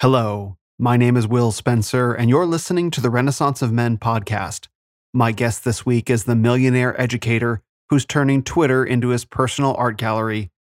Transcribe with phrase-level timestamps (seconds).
[0.00, 4.68] Hello, my name is Will Spencer, and you're listening to the Renaissance of Men podcast.
[5.12, 7.60] My guest this week is the millionaire educator
[7.90, 10.52] who's turning Twitter into his personal art gallery,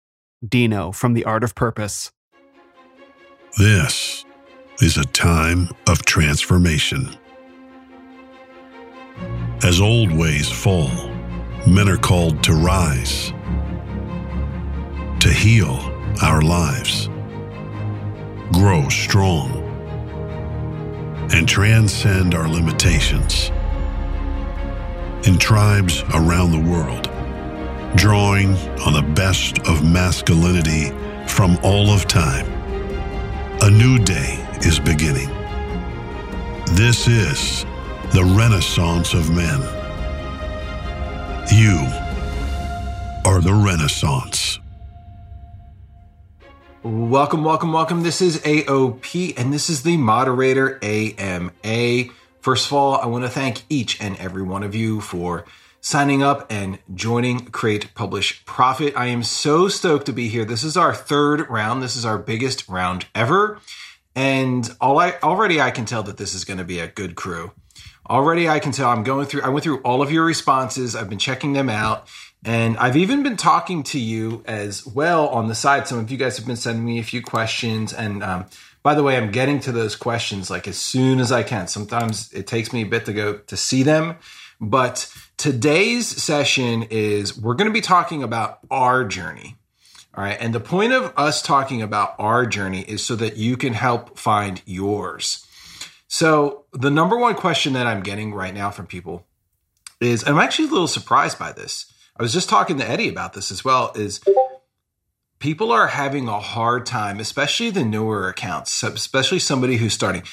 [0.45, 2.11] Dino from The Art of Purpose.
[3.57, 4.25] This
[4.81, 7.07] is a time of transformation.
[9.63, 10.91] As old ways fall,
[11.65, 13.31] men are called to rise,
[15.21, 15.79] to heal
[16.21, 17.09] our lives,
[18.51, 19.51] grow strong,
[21.33, 23.51] and transcend our limitations.
[25.27, 27.09] In tribes around the world,
[27.95, 30.91] drawing on the best of masculinity
[31.27, 32.47] from all of time,
[33.61, 35.29] a new day is beginning.
[36.75, 37.65] This is
[38.13, 39.59] the Renaissance of Men.
[41.51, 41.77] You
[43.25, 44.59] are the Renaissance.
[46.81, 48.03] Welcome, welcome, welcome.
[48.03, 52.05] This is AOP, and this is the moderator AMA.
[52.39, 55.43] First of all, I want to thank each and every one of you for
[55.81, 58.93] signing up and joining Create, Publish, Profit.
[58.95, 60.45] I am so stoked to be here.
[60.45, 61.83] This is our third round.
[61.83, 63.59] This is our biggest round ever.
[64.15, 67.15] And all I already I can tell that this is going to be a good
[67.15, 67.51] crew.
[68.09, 70.95] Already I can tell I'm going through I went through all of your responses.
[70.95, 72.07] I've been checking them out.
[72.43, 75.87] And I've even been talking to you as well on the side.
[75.87, 77.93] Some of you guys have been sending me a few questions.
[77.93, 78.45] And um,
[78.81, 81.67] by the way, I'm getting to those questions like as soon as I can.
[81.67, 84.15] Sometimes it takes me a bit to go to see them.
[84.61, 89.57] But today's session is we're going to be talking about our journey.
[90.15, 90.37] All right.
[90.39, 94.17] And the point of us talking about our journey is so that you can help
[94.17, 95.45] find yours.
[96.07, 99.27] So, the number one question that I'm getting right now from people
[100.01, 101.85] is I'm actually a little surprised by this.
[102.19, 104.19] I was just talking to Eddie about this as well is
[105.39, 110.23] people are having a hard time, especially the newer accounts, especially somebody who's starting.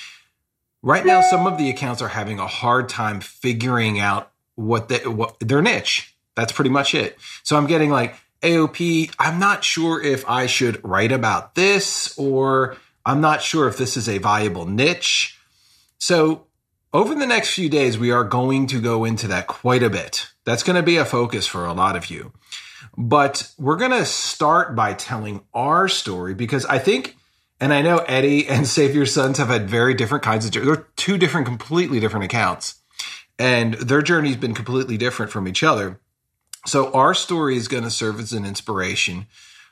[0.83, 5.39] Right now some of the accounts are having a hard time figuring out what, what
[5.39, 6.17] their niche.
[6.35, 7.19] That's pretty much it.
[7.45, 12.77] So I'm getting like AOP, I'm not sure if I should write about this or
[13.05, 15.39] I'm not sure if this is a viable niche.
[15.99, 16.46] So
[16.93, 20.31] over the next few days, we are going to go into that quite a bit.
[20.45, 22.33] That's going to be a focus for a lot of you.
[22.97, 27.17] But we're going to start by telling our story because I think,
[27.61, 30.87] and I know Eddie and Save Your Sons have had very different kinds of, they're
[30.97, 32.77] two different, completely different accounts.
[33.39, 36.01] And their journey's been completely different from each other.
[36.65, 39.27] So our story is going to serve as an inspiration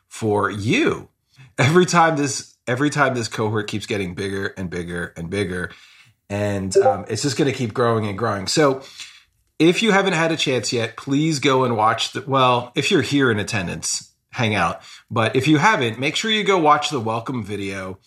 [0.06, 1.08] for you.
[1.56, 5.70] Every time this, every time this cohort keeps getting bigger and bigger and bigger,
[6.28, 8.46] and um, it's just going to keep growing and growing.
[8.46, 8.82] So
[9.58, 12.22] if you haven't had a chance yet, please go and watch the.
[12.26, 14.80] Well, if you're here in attendance, hang out.
[15.10, 17.98] But if you haven't, make sure you go watch the welcome video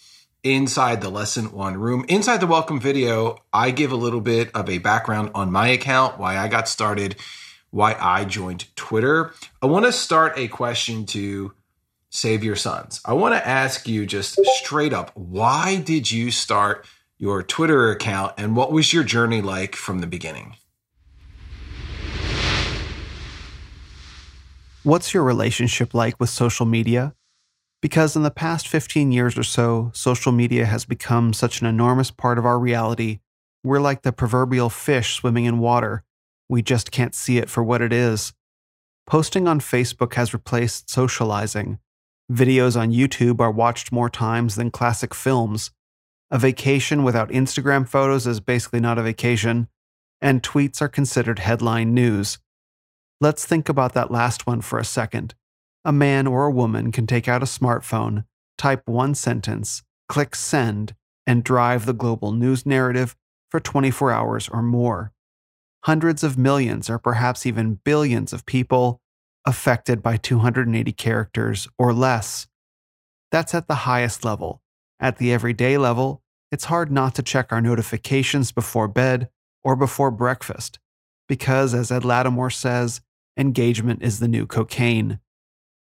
[0.43, 2.05] inside the lesson one room.
[2.09, 6.19] Inside the welcome video, I give a little bit of a background on my account,
[6.19, 7.15] why I got started
[7.71, 9.33] why I joined Twitter.
[9.61, 11.53] I want to start a question to
[12.09, 13.01] Save Your Sons.
[13.05, 16.85] I want to ask you just straight up why did you start
[17.17, 20.55] your Twitter account and what was your journey like from the beginning?
[24.83, 27.13] What's your relationship like with social media?
[27.81, 32.11] Because in the past 15 years or so, social media has become such an enormous
[32.11, 33.19] part of our reality.
[33.63, 36.03] We're like the proverbial fish swimming in water
[36.49, 38.33] we just can't see it for what it is.
[39.05, 41.79] Posting on Facebook has replaced socializing.
[42.31, 45.71] Videos on YouTube are watched more times than classic films.
[46.29, 49.69] A vacation without Instagram photos is basically not a vacation,
[50.21, 52.39] and tweets are considered headline news.
[53.21, 55.35] Let's think about that last one for a second.
[55.85, 58.25] A man or a woman can take out a smartphone,
[58.57, 60.95] type one sentence, click send,
[61.25, 63.15] and drive the global news narrative
[63.49, 65.13] for 24 hours or more
[65.87, 68.99] hundreds of millions or perhaps even billions of people
[69.45, 72.47] affected by 280 characters or less.
[73.31, 74.61] That's at the highest level.
[74.99, 79.29] At the everyday level, it's hard not to check our notifications before bed
[79.63, 80.79] or before breakfast,
[81.27, 83.01] because as Ed Latimore says,
[83.37, 85.19] engagement is the new cocaine.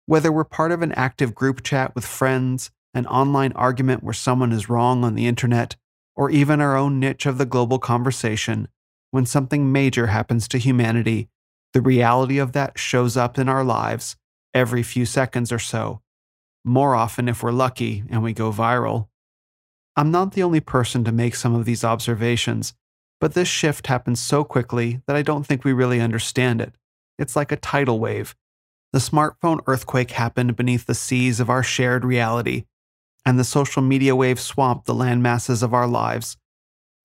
[0.05, 4.51] Whether we're part of an active group chat with friends, an online argument where someone
[4.51, 5.75] is wrong on the internet,
[6.15, 8.67] or even our own niche of the global conversation,
[9.11, 11.29] when something major happens to humanity,
[11.73, 14.15] the reality of that shows up in our lives
[14.53, 16.01] every few seconds or so,
[16.65, 19.07] more often if we're lucky and we go viral.
[19.95, 22.73] I'm not the only person to make some of these observations,
[23.19, 26.73] but this shift happens so quickly that I don't think we really understand it.
[27.19, 28.35] It's like a tidal wave.
[28.91, 32.65] The smartphone earthquake happened beneath the seas of our shared reality.
[33.25, 36.37] and the social media wave swamped the land masses of our lives,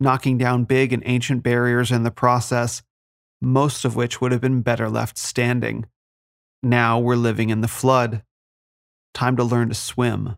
[0.00, 2.82] knocking down big and ancient barriers in the process,
[3.40, 5.86] most of which would have been better left standing.
[6.62, 8.22] Now we're living in the flood.
[9.14, 10.36] Time to learn to swim.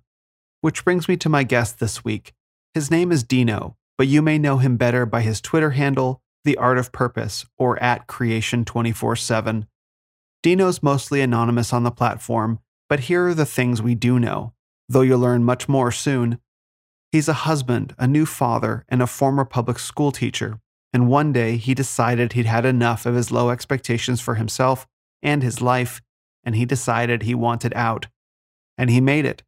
[0.61, 2.32] Which brings me to my guest this week.
[2.75, 6.56] His name is Dino, but you may know him better by his Twitter handle, The
[6.56, 9.67] Art of Purpose, or at Creation 24 7.
[10.43, 14.55] Dino's mostly anonymous on the platform, but here are the things we do know,
[14.88, 16.38] though you'll learn much more soon.
[17.12, 20.61] He's a husband, a new father, and a former public school teacher,
[20.93, 24.87] and one day he decided he'd had enough of his low expectations for himself
[25.23, 26.00] and his life,
[26.44, 28.06] and he decided he wanted out.
[28.80, 29.42] And he made it,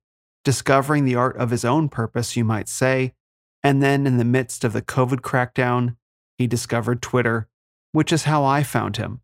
[0.45, 3.15] discovering the art of his own purpose, you might say.
[3.63, 5.97] And then, in the midst of the COVID crackdown,
[6.37, 7.49] he discovered Twitter,
[7.93, 9.23] which is how I found him.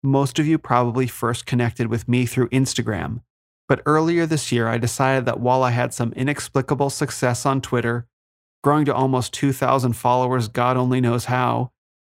[0.00, 3.22] Most of you probably first connected with me through Instagram,
[3.66, 8.06] but earlier this year I decided that while I had some inexplicable success on Twitter,
[8.62, 11.72] growing to almost 2,000 followers, God only knows how,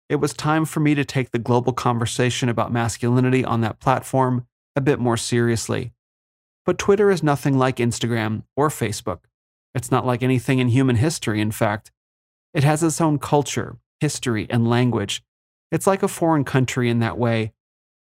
[0.10, 4.48] it was time for me to take the global conversation about masculinity on that platform
[4.76, 5.92] a bit more seriously.
[6.66, 9.20] But Twitter is nothing like Instagram or Facebook.
[9.74, 11.92] It's not like anything in human history, in fact.
[12.54, 15.24] It has its own culture, history, and language.
[15.72, 17.54] It's like a foreign country in that way,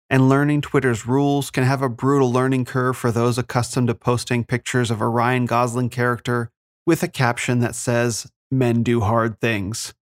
[0.09, 4.45] and learning Twitter's rules can have a brutal learning curve for those accustomed to posting
[4.45, 6.49] pictures of a Ryan Gosling character
[6.85, 9.93] with a caption that says, Men do hard things.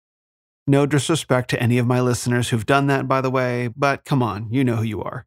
[0.68, 4.22] No disrespect to any of my listeners who've done that, by the way, but come
[4.22, 5.26] on, you know who you are.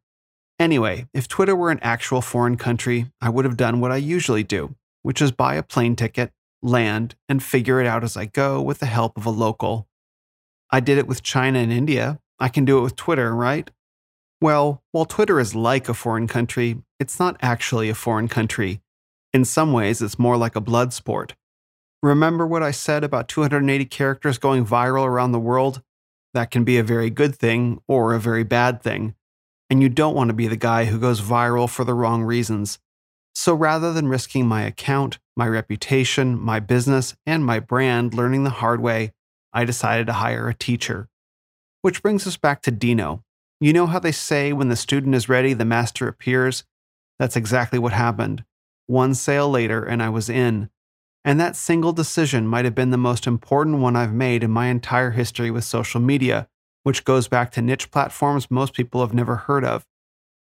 [0.59, 4.43] Anyway, if Twitter were an actual foreign country, I would have done what I usually
[4.43, 8.61] do, which is buy a plane ticket, land, and figure it out as I go
[8.61, 9.87] with the help of a local.
[10.69, 12.19] I did it with China and India.
[12.39, 13.71] I can do it with Twitter, right?
[14.41, 18.81] Well, while Twitter is like a foreign country, it's not actually a foreign country.
[19.33, 21.35] In some ways, it's more like a blood sport.
[22.03, 25.81] Remember what I said about 280 characters going viral around the world?
[26.33, 29.15] That can be a very good thing or a very bad thing.
[29.69, 32.79] And you don't want to be the guy who goes viral for the wrong reasons.
[33.35, 38.49] So rather than risking my account, my reputation, my business, and my brand learning the
[38.49, 39.13] hard way,
[39.53, 41.07] I decided to hire a teacher.
[41.81, 43.23] Which brings us back to Dino,
[43.61, 46.63] you know how they say when the student is ready, the master appears?
[47.19, 48.45] That's exactly what happened.
[48.87, 50.69] One sale later, and I was in.
[51.25, 54.67] And that single decision might have been the most important one I've made in my
[54.67, 56.47] entire history with social media,
[56.89, 59.85] which goes back to niche platforms most people have never heard of.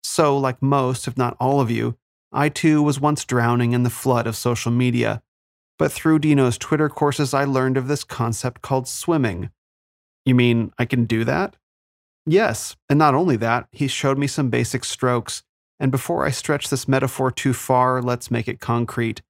[0.03, 1.97] So, like most, if not all of you,
[2.31, 5.23] I too was once drowning in the flood of social media.
[5.79, 9.49] But through Dino's Twitter courses, I learned of this concept called swimming.
[10.23, 11.55] You mean I can do that?
[12.27, 15.41] Yes, and not only that, he showed me some basic strokes.
[15.79, 19.23] And before I stretch this metaphor too far, let's make it concrete.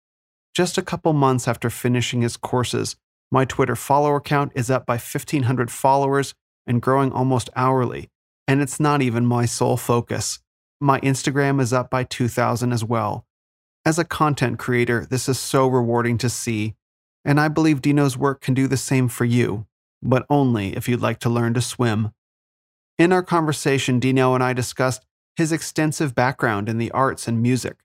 [0.53, 2.97] Just a couple months after finishing his courses,
[3.31, 6.35] my Twitter follower count is up by 1,500 followers
[6.69, 8.09] and growing almost hourly.
[8.47, 10.39] And it's not even my sole focus.
[10.79, 13.25] My Instagram is up by 2,000 as well.
[13.85, 16.75] As a content creator, this is so rewarding to see.
[17.25, 19.65] And I believe Dino's work can do the same for you,
[20.01, 22.13] but only if you'd like to learn to swim.
[22.97, 25.05] In our conversation, Dino and I discussed
[25.35, 27.77] his extensive background in the arts and music,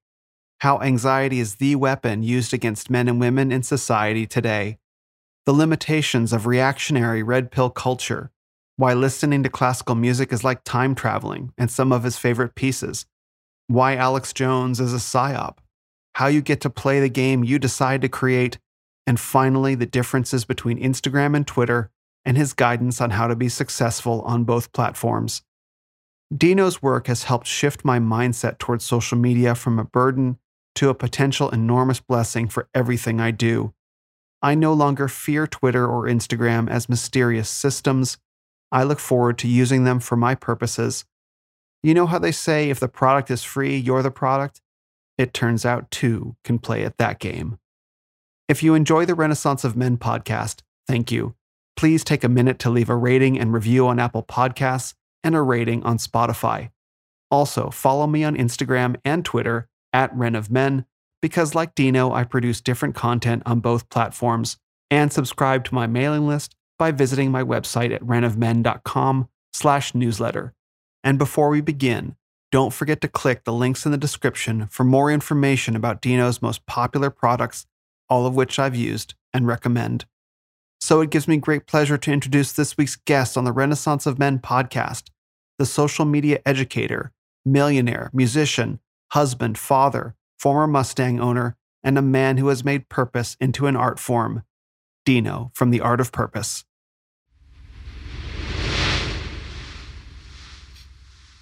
[0.59, 4.79] how anxiety is the weapon used against men and women in society today,
[5.47, 8.33] the limitations of reactionary red pill culture,
[8.77, 13.07] why listening to classical music is like time traveling, and some of his favorite pieces,
[13.69, 15.59] why Alex Jones is a psyop,
[16.15, 18.59] how you get to play the game you decide to create,
[19.07, 21.91] and finally, the differences between Instagram and Twitter
[22.25, 25.43] and his guidance on how to be successful on both platforms.
[26.35, 30.39] Dino's work has helped shift my mindset towards social media from a burden
[30.75, 33.75] to a potential enormous blessing for everything I do.
[34.43, 38.19] I no longer fear Twitter or Instagram as mysterious systems.
[38.75, 41.07] I look forward to using them for my purposes.
[41.83, 44.61] You know how they say if the product is free, you're the product?
[45.17, 47.59] It turns out two can play at that game.
[48.49, 51.35] If you enjoy the Renaissance of Men podcast, thank you
[51.77, 55.43] please take a minute to leave a rating and review on Apple Podcasts and a
[55.43, 56.71] rating on Spotify.
[57.31, 60.85] Also, follow me on Instagram and Twitter at Ren of Men,
[61.21, 64.59] because like Dino, I produce different content on both platforms,
[64.91, 66.55] and subscribe to my mailing list
[66.85, 70.53] by visiting my website at renofmen.com slash newsletter.
[71.03, 72.15] And before we begin,
[72.53, 76.67] don't forget to click the links in the description for more information about Dino's most
[76.67, 77.65] popular products,
[78.11, 80.05] all of which I've used and recommend.
[80.79, 84.19] So it gives me great pleasure to introduce this week's guest on the Renaissance of
[84.19, 85.05] Men podcast
[85.59, 87.13] the social media educator,
[87.47, 88.79] millionaire, musician,
[89.13, 93.99] husband, father, former Mustang owner, and a man who has made purpose into an art
[93.99, 94.43] form,
[95.07, 96.67] Dino from The Art of Purpose.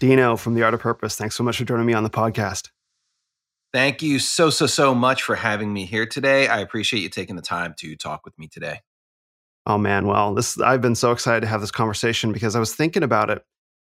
[0.02, 2.70] Dino from The Art of Purpose, thanks so much for joining me on the podcast.
[3.72, 6.48] Thank you so, so, so much for having me here today.
[6.48, 8.80] I appreciate you taking the time to talk with me today.
[9.64, 12.74] Oh man, well, this I've been so excited to have this conversation because I was
[12.74, 13.44] thinking about it,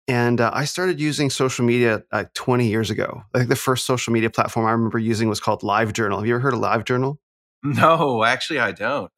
[0.07, 3.25] and uh, I started using social media like 20 years ago.
[3.35, 6.19] Like the first social media platform I remember using was called LiveJournal.
[6.19, 7.17] Have you ever heard of LiveJournal?
[7.65, 9.11] No, actually, I don't.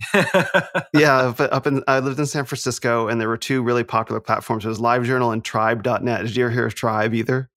[0.94, 4.20] yeah, but up in I lived in San Francisco, and there were two really popular
[4.20, 4.64] platforms.
[4.64, 6.22] It was LiveJournal and Tribe.net.
[6.22, 7.50] Did you ever hear of Tribe either?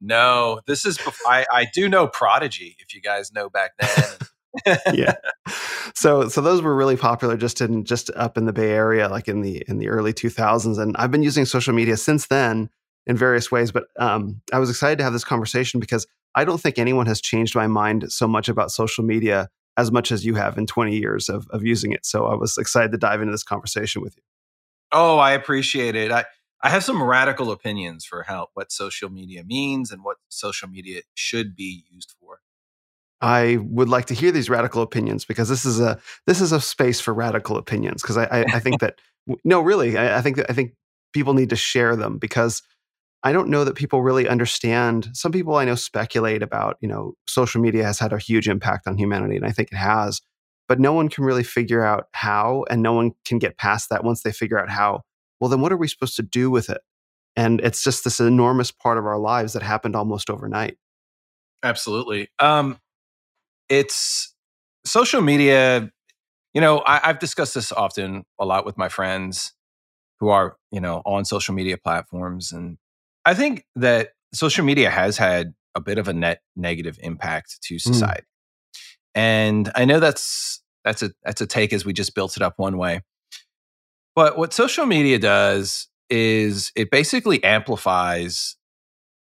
[0.00, 0.98] No, this is.
[1.26, 2.76] I I do know Prodigy.
[2.78, 4.78] If you guys know back then.
[4.94, 5.14] yeah.
[5.94, 9.28] So so those were really popular just in just up in the Bay Area, like
[9.28, 10.78] in the in the early 2000s.
[10.78, 12.70] And I've been using social media since then
[13.06, 13.72] in various ways.
[13.72, 17.20] But um, I was excited to have this conversation because I don't think anyone has
[17.20, 19.48] changed my mind so much about social media
[19.80, 22.04] as much as you have in 20 years of, of using it.
[22.04, 24.22] So I was excited to dive into this conversation with you.
[24.92, 26.10] Oh, I appreciate it.
[26.10, 26.24] I,
[26.62, 31.02] I have some radical opinions for how what social media means and what social media
[31.14, 32.40] should be used for.
[33.20, 36.60] I would like to hear these radical opinions because this is a this is a
[36.60, 38.98] space for radical opinions because I, I, I think that
[39.44, 40.74] no really I, I think that I think
[41.12, 42.62] people need to share them because
[43.22, 45.10] I don't know that people really understand.
[45.12, 48.86] Some people I know speculate about, you know, social media has had a huge impact
[48.86, 50.22] on humanity, and I think it has,
[50.68, 54.04] but no one can really figure out how, and no one can get past that
[54.04, 55.02] once they figure out how.
[55.38, 56.80] Well, then what are we supposed to do with it?
[57.36, 60.76] And it's just this enormous part of our lives that happened almost overnight.
[61.62, 62.28] Absolutely.
[62.38, 62.78] Um,
[63.68, 64.34] it's
[64.84, 65.90] social media.
[66.54, 69.52] You know, I, I've discussed this often a lot with my friends
[70.18, 72.76] who are, you know, on social media platforms and
[73.24, 77.74] I think that social media has had a bit of a net negative impact to
[77.76, 77.80] mm.
[77.80, 78.22] society.
[78.22, 78.26] Mm.
[79.14, 82.54] And I know that's that's a that's a take as we just built it up
[82.56, 83.02] one way.
[84.14, 88.56] But what social media does is it basically amplifies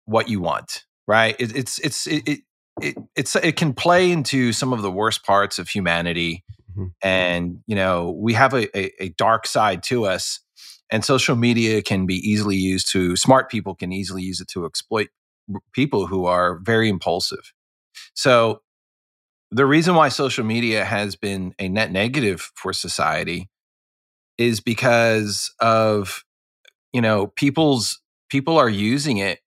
[0.04, 1.36] what you want, right?
[1.38, 2.40] It, it's it's it, it,
[2.80, 6.86] it it's it can play into some of the worst parts of humanity, mm-hmm.
[7.02, 10.40] and you know we have a, a, a dark side to us
[10.90, 14.66] and social media can be easily used to smart people can easily use it to
[14.66, 15.08] exploit
[15.72, 17.52] people who are very impulsive.
[18.14, 18.60] So
[19.50, 23.48] the reason why social media has been a net negative for society
[24.38, 26.24] is because of
[26.92, 29.40] you know people's people are using it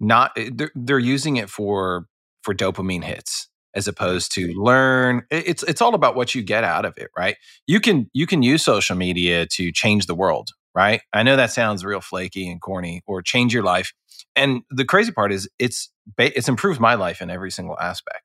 [0.00, 2.06] not eh, they're, they're using it for
[2.42, 6.84] for dopamine hits as opposed to learn it's it's all about what you get out
[6.84, 7.36] of it right?
[7.66, 11.02] You can you can use social media to change the world right?
[11.12, 13.92] I know that sounds real flaky and corny or change your life.
[14.34, 18.22] And the crazy part is it's it's improved my life in every single aspect.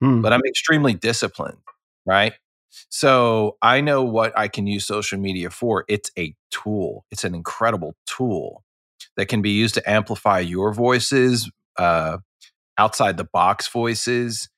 [0.00, 0.22] Hmm.
[0.22, 1.58] But I'm extremely disciplined,
[2.06, 2.34] right?
[2.90, 5.84] So I know what I can use social media for.
[5.88, 7.04] It's a tool.
[7.10, 8.64] It's an incredible tool
[9.16, 12.18] that can be used to amplify your voices, uh,
[12.76, 14.48] outside the box voices.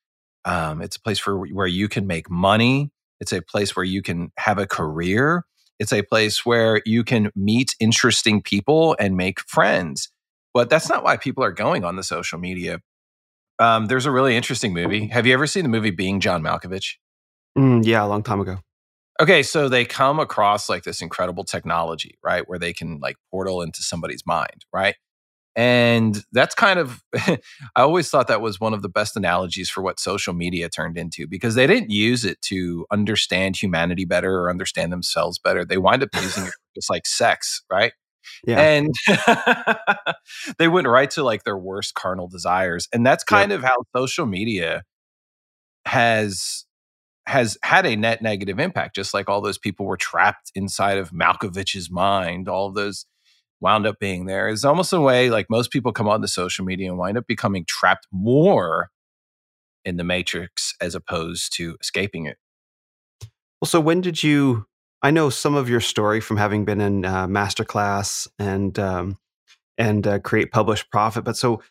[0.45, 2.91] Um, it's a place for where you can make money.
[3.19, 5.45] It's a place where you can have a career.
[5.81, 10.09] It's a place where you can meet interesting people and make friends.
[10.53, 12.81] But that's not why people are going on the social media.
[13.57, 15.07] Um, there's a really interesting movie.
[15.07, 16.97] Have you ever seen the movie Being John Malkovich?
[17.57, 18.59] Mm, yeah, a long time ago.
[19.19, 22.47] Okay, so they come across like this incredible technology, right?
[22.47, 24.97] Where they can like portal into somebody's mind, right?
[25.55, 27.37] And that's kind of, I
[27.75, 31.27] always thought that was one of the best analogies for what social media turned into
[31.27, 35.65] because they didn't use it to understand humanity better or understand themselves better.
[35.65, 37.93] They wind up using it just like sex, right?
[38.45, 38.61] Yeah.
[38.61, 38.93] And
[40.57, 42.87] they went right to like their worst carnal desires.
[42.93, 43.57] And that's kind yeah.
[43.57, 44.83] of how social media
[45.85, 46.65] has
[47.27, 51.11] has had a net negative impact just like all those people were trapped inside of
[51.11, 53.05] Malkovich's mind all those
[53.61, 56.65] wound up being there is almost a way like most people come on the social
[56.65, 58.89] media and wind up becoming trapped more
[59.85, 62.37] in the matrix as opposed to escaping it.
[63.61, 64.65] Well, so when did you?
[65.03, 69.17] I know some of your story from having been in uh, masterclass and um,
[69.77, 71.23] and uh, create, publish, profit.
[71.23, 71.61] But so,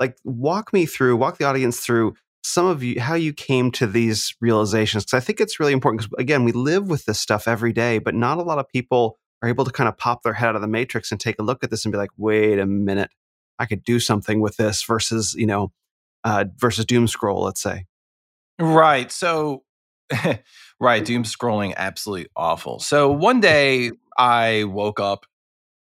[0.00, 3.86] like, walk me through, walk the audience through some of you how you came to
[3.86, 6.02] these realizations because I think it's really important.
[6.02, 9.18] Because again, we live with this stuff every day, but not a lot of people
[9.42, 11.42] are able to kind of pop their head out of the matrix and take a
[11.42, 13.10] look at this and be like, wait a minute,
[13.58, 15.72] I could do something with this versus, you know,
[16.24, 17.86] uh, versus doom scroll, let's say.
[18.58, 19.10] Right.
[19.10, 19.64] So,
[20.80, 22.78] right, doom scrolling, absolutely awful.
[22.80, 25.24] So one day I woke up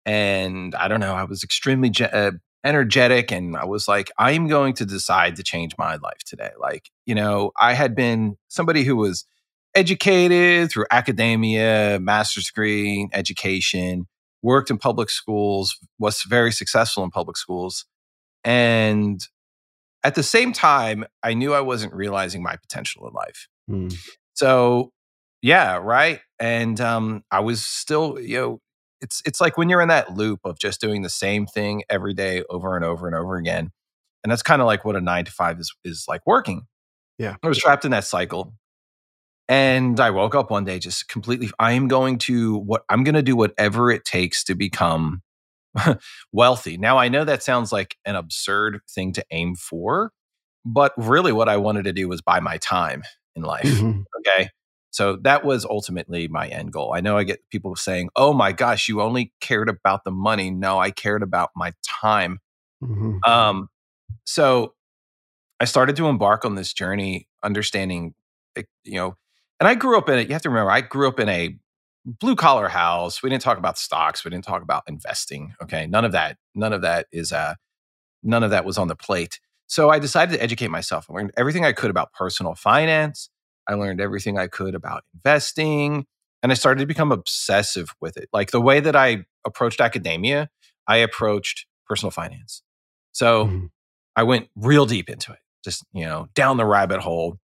[0.04, 2.32] and I don't know, I was extremely, uh,
[2.64, 6.50] energetic and I was like, I'm going to decide to change my life today.
[6.58, 9.24] Like, you know, I had been somebody who was
[9.74, 14.06] educated through academia, master's degree, education,
[14.42, 17.84] worked in public schools, was very successful in public schools.
[18.44, 19.20] And
[20.02, 23.48] at the same time, I knew I wasn't realizing my potential in life.
[23.70, 23.94] Mm.
[24.34, 24.92] So,
[25.42, 26.20] yeah, right.
[26.38, 28.60] And um, I was still, you know,
[29.00, 32.14] it's it's like when you're in that loop of just doing the same thing every
[32.14, 33.70] day over and over and over again.
[34.22, 36.62] And that's kind of like what a nine to five is is like working.
[37.18, 37.36] Yeah.
[37.42, 38.54] I was trapped in that cycle.
[39.50, 43.16] And I woke up one day just completely I am going to what I'm going
[43.16, 45.22] to do whatever it takes to become
[46.32, 46.76] wealthy.
[46.76, 50.12] Now I know that sounds like an absurd thing to aim for,
[50.64, 53.02] but really what I wanted to do was buy my time
[53.34, 53.64] in life.
[53.64, 54.02] Mm-hmm.
[54.20, 54.50] Okay.
[54.92, 56.92] So that was ultimately my end goal.
[56.94, 60.52] I know I get people saying, "Oh my gosh, you only cared about the money."
[60.52, 62.38] No, I cared about my time.
[62.82, 63.18] Mm-hmm.
[63.28, 63.68] Um,
[64.24, 64.74] so
[65.58, 68.14] I started to embark on this journey, understanding,
[68.56, 69.16] eh, you know,
[69.60, 70.28] and I grew up in it.
[70.28, 71.56] You have to remember, I grew up in a
[72.04, 73.22] blue collar house.
[73.22, 74.24] We didn't talk about stocks.
[74.24, 75.54] We didn't talk about investing.
[75.62, 76.38] Okay, none of that.
[76.54, 77.32] None of that is.
[77.32, 77.54] Uh,
[78.22, 79.40] none of that was on the plate.
[79.66, 81.06] So I decided to educate myself.
[81.08, 83.30] I learned everything I could about personal finance.
[83.68, 86.06] I learned everything I could about investing
[86.42, 88.28] and I started to become obsessive with it.
[88.32, 90.48] Like the way that I approached academia,
[90.86, 92.62] I approached personal finance.
[93.12, 93.66] So mm-hmm.
[94.16, 97.38] I went real deep into it, just, you know, down the rabbit hole.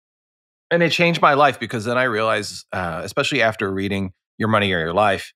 [0.75, 4.73] And it changed my life because then I realized, uh, especially after reading Your Money
[4.73, 5.33] or Your Life,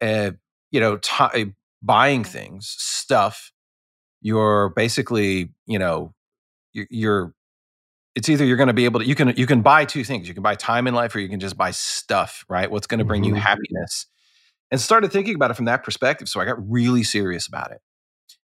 [0.00, 0.30] uh,
[0.70, 3.50] you know, t- buying things, stuff,
[4.20, 6.14] you're basically, you know,
[6.72, 7.34] you're
[8.14, 10.28] it's either you're going to be able to you can you can buy two things
[10.28, 12.70] you can buy time in life or you can just buy stuff right?
[12.70, 13.34] What's going to bring mm-hmm.
[13.34, 14.06] you happiness?
[14.70, 17.80] And started thinking about it from that perspective so i got really serious about it.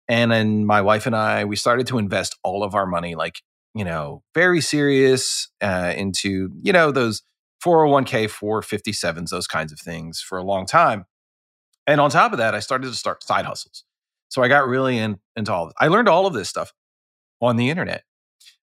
[0.10, 3.42] And then my wife and i we started to invest all of our money like
[3.76, 7.22] you know very serious uh, into you know those
[7.64, 11.06] 401k 457s those kinds of things for a long time
[11.86, 13.84] and on top of that i started to start side hustles
[14.30, 15.76] so i got really in, into all of it.
[15.80, 16.74] i learned all of this stuff
[17.42, 18.04] on the internet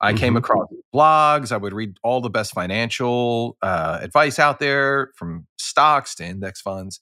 [0.01, 0.19] I mm-hmm.
[0.19, 1.53] came across blogs.
[1.53, 6.61] I would read all the best financial uh, advice out there from stocks to index
[6.61, 7.01] funds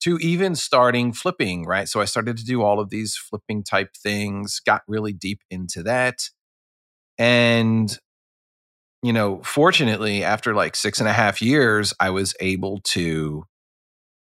[0.00, 1.88] to even starting flipping, right?
[1.88, 5.82] So I started to do all of these flipping type things, got really deep into
[5.84, 6.30] that.
[7.18, 7.96] And,
[9.02, 13.44] you know, fortunately, after like six and a half years, I was able to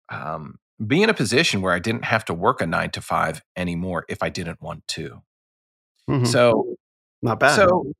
[0.09, 3.41] um, be in a position where I didn't have to work a nine to five
[3.55, 5.21] anymore if I didn't want to.
[6.09, 6.25] Mm-hmm.
[6.25, 6.75] So
[7.21, 7.55] not bad.
[7.55, 7.93] So,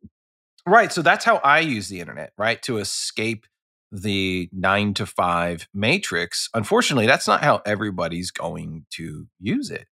[0.67, 0.91] right.
[0.91, 2.61] So that's how I use the internet, right?
[2.63, 3.47] To escape
[3.91, 6.49] the nine to five matrix.
[6.53, 9.87] Unfortunately, that's not how everybody's going to use it.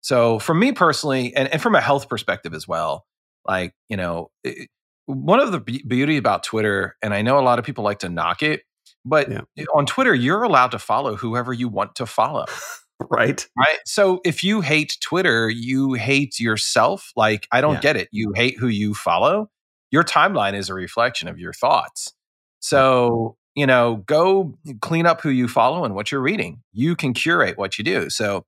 [0.00, 3.06] So, for me personally, and, and from a health perspective as well,
[3.46, 4.68] like, you know, it,
[5.06, 8.00] one of the be- beauty about Twitter, and I know a lot of people like
[8.00, 8.62] to knock it,
[9.04, 9.64] but yeah.
[9.74, 12.46] on Twitter, you're allowed to follow whoever you want to follow.
[13.10, 13.46] right?
[13.58, 13.78] Right.
[13.84, 17.12] So if you hate Twitter, you hate yourself.
[17.16, 17.80] Like, I don't yeah.
[17.80, 18.08] get it.
[18.12, 19.50] You hate who you follow.
[19.90, 22.12] Your timeline is a reflection of your thoughts.
[22.60, 26.62] So, you know, go clean up who you follow and what you're reading.
[26.72, 28.08] You can curate what you do.
[28.08, 28.44] So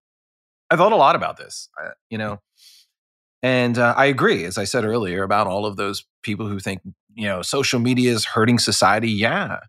[0.71, 2.41] I thought a lot about this, uh, you know,
[3.45, 6.81] and uh, I agree, as I said earlier, about all of those people who think,
[7.15, 9.11] you know, social media is hurting society.
[9.11, 9.61] Yeah.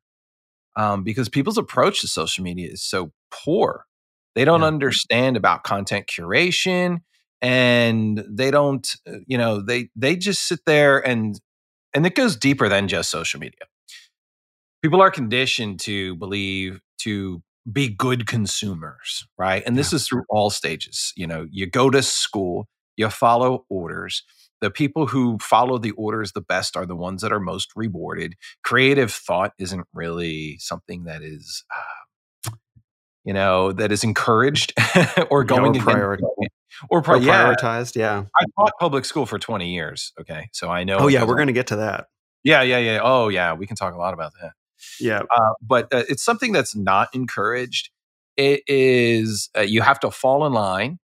[0.78, 3.86] Um, because people's approach to social media is so poor
[4.36, 4.68] they don't yeah.
[4.68, 7.00] understand about content curation
[7.42, 11.40] and they don't uh, you know they they just sit there and
[11.94, 13.62] and it goes deeper than just social media.
[14.84, 19.64] People are conditioned to believe to be good consumers, right?
[19.66, 21.14] And this is through all stages.
[21.16, 24.23] You know, you go to school, you follow orders.
[24.62, 28.36] The people who follow the orders the best are the ones that are most rewarded.
[28.63, 32.51] Creative thought isn't really something that is uh,
[33.25, 34.73] you know, that is encouraged
[35.29, 36.19] or going priori-
[36.89, 37.95] or, pri- or prioritized.
[37.95, 38.21] Yeah.
[38.21, 38.25] yeah.
[38.36, 40.13] I taught public school for 20 years.
[40.21, 40.47] Okay.
[40.53, 40.97] So I know.
[40.99, 41.23] Oh, yeah.
[41.25, 42.05] We're going to get to that.
[42.43, 42.62] Yeah.
[42.62, 42.77] Yeah.
[42.77, 42.99] Yeah.
[43.03, 43.53] Oh, yeah.
[43.53, 44.51] We can talk a lot about that.
[44.99, 45.23] Yeah.
[45.29, 47.89] Uh, but uh, it's something that's not encouraged.
[48.38, 50.99] It is, uh, you have to fall in line.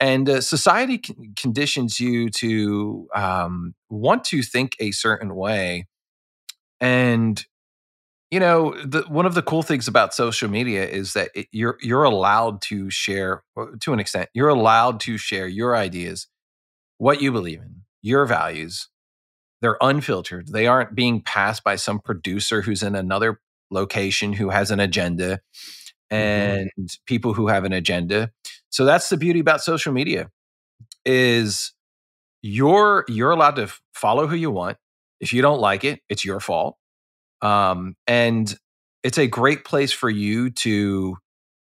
[0.00, 5.86] And uh, society c- conditions you to um, want to think a certain way.
[6.80, 7.44] And
[8.30, 11.78] you know, the, one of the cool things about social media is that it, you're
[11.80, 13.44] you're allowed to share
[13.80, 14.28] to an extent.
[14.34, 16.26] You're allowed to share your ideas,
[16.98, 18.88] what you believe in, your values.
[19.62, 20.48] They're unfiltered.
[20.48, 25.40] They aren't being passed by some producer who's in another location who has an agenda
[26.10, 26.16] mm-hmm.
[26.16, 26.86] and mm-hmm.
[27.06, 28.32] people who have an agenda.
[28.74, 30.30] So that's the beauty about social media.
[31.04, 31.72] is
[32.42, 34.78] you're you're allowed to follow who you want.
[35.20, 36.76] If you don't like it, it's your fault.
[37.42, 38.54] Um, and
[39.04, 41.16] it's a great place for you to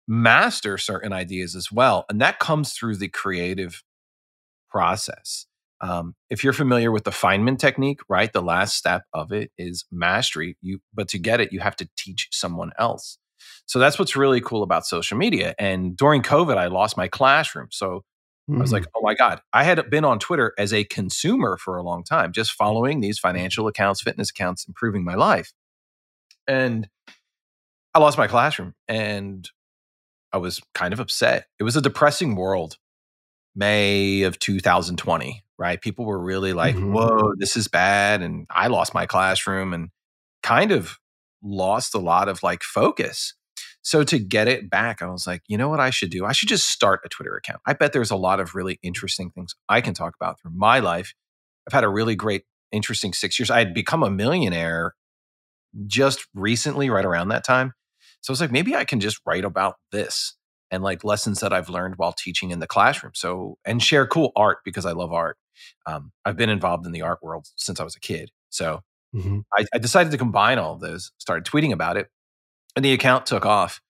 [0.09, 2.07] master certain ideas as well.
[2.11, 3.83] And that comes through the creative
[4.71, 5.47] process.
[5.81, 9.87] Um, if you're familiar with the Feynman technique, right, the last step of it is
[9.93, 10.57] mastery.
[10.63, 13.19] You, but to get it, you have to teach someone else.
[13.67, 15.55] So that's what's really cool about social media.
[15.59, 17.69] And during COVID, I lost my classroom.
[17.71, 18.03] So
[18.51, 18.57] mm-hmm.
[18.57, 18.91] I was like, mm.
[18.97, 22.33] oh my God, I had been on Twitter as a consumer for a long time,
[22.33, 25.53] just following these financial accounts, fitness accounts, improving my life.
[26.47, 26.89] And
[27.95, 29.49] I lost my classroom and
[30.33, 31.47] I was kind of upset.
[31.59, 32.77] It was a depressing world.
[33.57, 35.81] May of 2020, right?
[35.81, 36.93] People were really like, mm-hmm.
[36.93, 38.21] whoa, this is bad.
[38.21, 39.91] And I lost my classroom and
[40.43, 40.99] kind of
[41.45, 43.35] lost a lot of like focus.
[43.83, 46.25] So to get it back, I was like, you know what I should do?
[46.25, 47.61] I should just start a Twitter account.
[47.67, 50.79] I bet there's a lot of really interesting things I can talk about through my
[50.79, 51.13] life.
[51.69, 53.51] I've had a really great, interesting six years.
[53.51, 54.95] I had become a millionaire
[55.87, 57.75] just recently, right around that time.
[58.23, 60.35] So I was like, maybe I can just write about this
[60.71, 63.13] and like lessons that I've learned while teaching in the classroom.
[63.15, 65.37] So, and share cool art because I love art.
[65.87, 68.31] Um, I've been involved in the art world since I was a kid.
[68.49, 68.81] So
[69.15, 69.41] mm-hmm.
[69.57, 72.09] I, I decided to combine all of those, started tweeting about it,
[72.77, 73.81] and the account took off.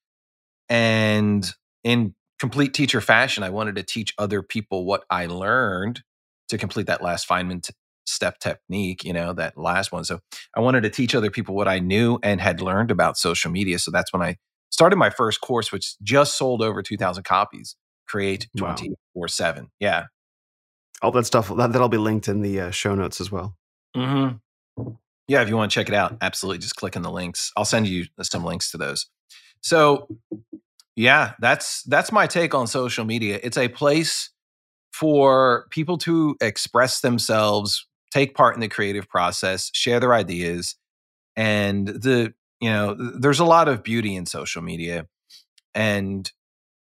[0.69, 1.49] And
[1.83, 6.01] in complete teacher fashion, I wanted to teach other people what I learned
[6.49, 7.73] to complete that last Feynman t-
[8.05, 10.03] step technique, you know, that last one.
[10.03, 10.19] So
[10.55, 13.79] I wanted to teach other people what I knew and had learned about social media.
[13.79, 14.37] So that's when I
[14.69, 17.75] started my first course, which just sold over 2,000 copies,
[18.07, 19.25] Create 24 wow.
[19.27, 19.71] 7.
[19.79, 20.05] Yeah.
[21.01, 23.57] All that stuff, that, that'll be linked in the uh, show notes as well.
[23.95, 24.91] Mm-hmm.
[25.27, 27.51] Yeah, if you want to check it out, absolutely just click on the links.
[27.57, 29.07] I'll send you uh, some links to those.
[29.61, 30.07] So,
[30.95, 33.39] yeah, that's that's my take on social media.
[33.41, 34.29] It's a place
[34.93, 40.77] for people to express themselves take part in the creative process, share their ideas.
[41.35, 45.05] And the, you know, there's a lot of beauty in social media.
[45.73, 46.31] And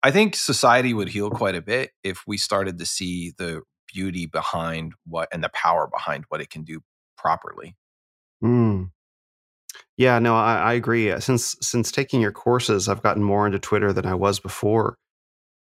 [0.02, 4.26] I think society would heal quite a bit if we started to see the beauty
[4.26, 6.82] behind what and the power behind what it can do
[7.16, 7.74] properly.
[8.44, 8.90] Mm.
[9.96, 11.10] Yeah, no, I, I, agree.
[11.10, 14.96] Uh, since since taking your courses, I've gotten more into Twitter than I was before,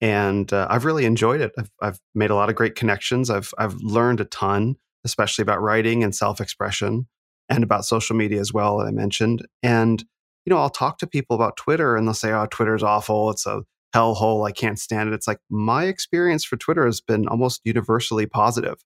[0.02, 1.52] and uh, I've really enjoyed it.
[1.58, 3.30] I've, I've made a lot of great connections.
[3.30, 7.08] I've I've learned a ton especially about writing and self expression
[7.50, 9.46] and about social media as well, I mentioned.
[9.62, 10.04] And,
[10.46, 13.30] you know, I'll talk to people about Twitter and they'll say, oh, Twitter's awful.
[13.32, 14.48] It's a hellhole.
[14.48, 15.14] I can't stand it.
[15.14, 18.78] It's like my experience for Twitter has been almost universally positive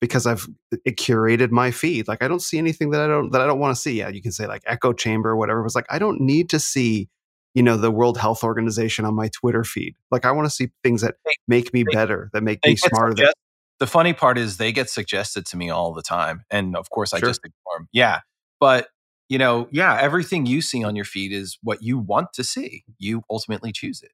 [0.00, 0.46] because I've
[0.86, 2.08] curated my feed.
[2.08, 3.98] Like I don't see anything that I don't that I don't want to see.
[3.98, 5.60] Yeah, you can say like echo chamber, whatever.
[5.60, 7.08] It was like I don't need to see,
[7.54, 9.94] you know, the World Health Organization on my Twitter feed.
[10.10, 13.14] Like I want to see things that make me better, that make me smarter.
[13.14, 13.34] That,
[13.78, 16.44] the funny part is they get suggested to me all the time.
[16.50, 17.28] And of course, I sure.
[17.28, 17.88] just ignore them.
[17.92, 18.20] Yeah.
[18.60, 18.88] But,
[19.28, 22.84] you know, yeah, everything you see on your feed is what you want to see.
[22.98, 24.12] You ultimately choose it.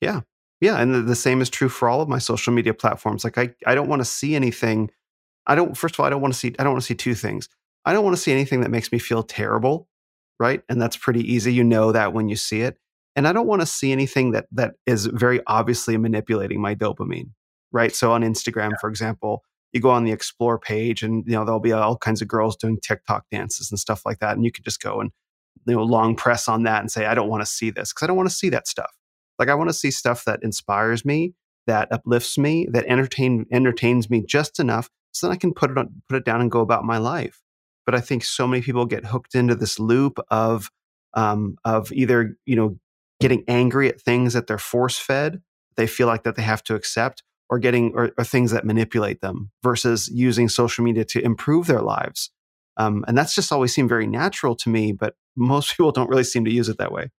[0.00, 0.22] Yeah.
[0.62, 0.78] Yeah.
[0.78, 3.24] And the, the same is true for all of my social media platforms.
[3.24, 4.90] Like, I, I don't want to see anything.
[5.46, 6.94] I don't, first of all, I don't want to see, I don't want to see
[6.94, 7.48] two things.
[7.84, 9.88] I don't want to see anything that makes me feel terrible.
[10.40, 10.62] Right.
[10.70, 11.52] And that's pretty easy.
[11.52, 12.78] You know that when you see it.
[13.14, 17.30] And I don't want to see anything that that is very obviously manipulating my dopamine
[17.72, 17.94] right?
[17.94, 18.76] So on Instagram, yeah.
[18.80, 22.22] for example, you go on the explore page and you know there'll be all kinds
[22.22, 25.10] of girls doing TikTok dances and stuff like that, and you could just go and
[25.66, 28.04] you know long press on that and say I don't want to see this because
[28.04, 28.92] I don't want to see that stuff.
[29.42, 31.34] Like I want to see stuff that inspires me,
[31.66, 35.76] that uplifts me, that entertain entertains me just enough so then I can put it
[35.76, 37.42] on, put it down and go about my life.
[37.84, 40.70] But I think so many people get hooked into this loop of
[41.14, 42.78] um, of either you know
[43.18, 45.42] getting angry at things that they're force fed,
[45.76, 49.22] they feel like that they have to accept, or getting or, or, things that manipulate
[49.22, 52.30] them versus using social media to improve their lives.
[52.76, 56.24] Um, and that's just always seemed very natural to me, but most people don't really
[56.24, 57.10] seem to use it that way.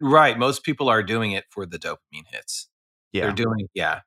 [0.00, 0.38] Right.
[0.38, 2.68] Most people are doing it for the dopamine hits.
[3.12, 3.24] Yeah.
[3.24, 4.00] They're doing, yeah.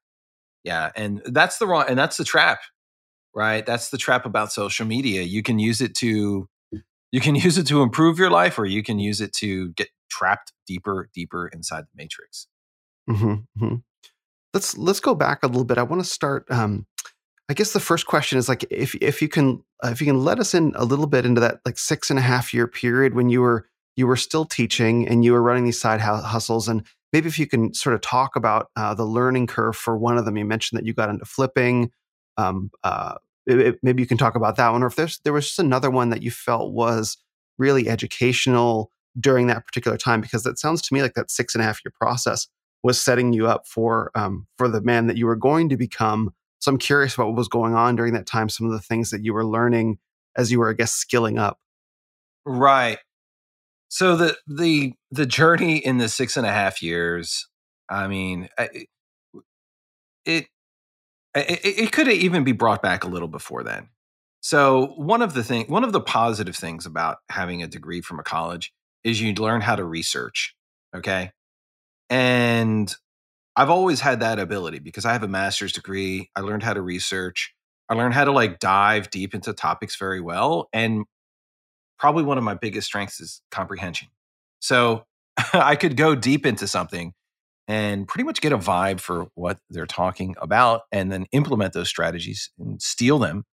[0.64, 0.92] Yeah.
[0.96, 2.60] And that's the wrong, and that's the trap,
[3.36, 3.66] right?
[3.66, 5.22] That's the trap about social media.
[5.22, 6.48] You can use it to,
[7.12, 9.90] you can use it to improve your life or you can use it to get
[10.10, 12.48] trapped deeper, deeper inside the matrix.
[13.10, 13.76] Mm-hmm, mm-hmm
[14.54, 15.78] let's let's go back a little bit.
[15.78, 16.50] I want to start.
[16.50, 16.86] Um,
[17.50, 20.24] I guess the first question is like if if you can uh, if you can
[20.24, 23.16] let us in a little bit into that like six and a half year period
[23.16, 26.86] when you were you were still teaching and you were running these side hustles and
[27.14, 30.26] maybe if you can sort of talk about uh, the learning curve for one of
[30.26, 30.36] them.
[30.36, 31.92] You mentioned that you got into flipping.
[32.38, 35.34] Um, uh, it, it, maybe you can talk about that one, or if there's there
[35.34, 37.18] was just another one that you felt was
[37.58, 41.62] really educational during that particular time, because that sounds to me like that six and
[41.62, 42.48] a half year process
[42.82, 46.34] was setting you up for um, for the man that you were going to become
[46.64, 49.10] So I'm curious about what was going on during that time, some of the things
[49.12, 50.00] that you were learning
[50.38, 51.60] as you were, I guess, skilling up.
[52.46, 53.00] Right.
[53.94, 57.48] So the the the journey in the six and a half years,
[57.88, 58.88] I mean, it
[60.26, 60.48] it,
[61.36, 63.90] it, could even be brought back a little before then.
[64.42, 68.20] So one of the thing, one of the positive things about having a degree from
[68.20, 70.56] a college is you learn how to research.
[70.96, 71.32] Okay,
[72.10, 72.96] and
[73.56, 76.32] I've always had that ability because I have a master's degree.
[76.36, 77.54] I learned how to research.
[77.90, 80.68] I learned how to like dive deep into topics very well.
[80.74, 81.06] And
[82.00, 84.10] probably one of my biggest strengths is comprehension.
[84.60, 85.06] So
[85.54, 87.14] I could go deep into something
[87.68, 91.88] and pretty much get a vibe for what they're talking about and then implement those
[91.88, 93.46] strategies and steal them,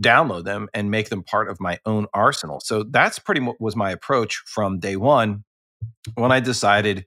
[0.00, 2.60] download them and make them part of my own arsenal.
[2.60, 5.44] So that's pretty much was my approach from day 1
[6.14, 7.06] when I decided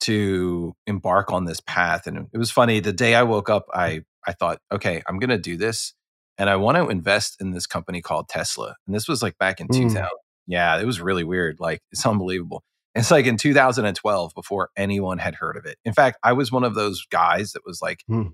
[0.00, 2.06] to embark on this path.
[2.06, 2.80] And it was funny.
[2.80, 5.94] The day I woke up, I I thought, okay, I'm going to do this,
[6.38, 8.76] and I want to invest in this company called Tesla.
[8.86, 9.76] And this was like back in mm.
[9.76, 10.08] 2000.
[10.46, 11.56] Yeah, it was really weird.
[11.60, 12.62] Like it's unbelievable.
[12.94, 15.76] It's like in 2012 before anyone had heard of it.
[15.84, 18.32] In fact, I was one of those guys that was like, mm.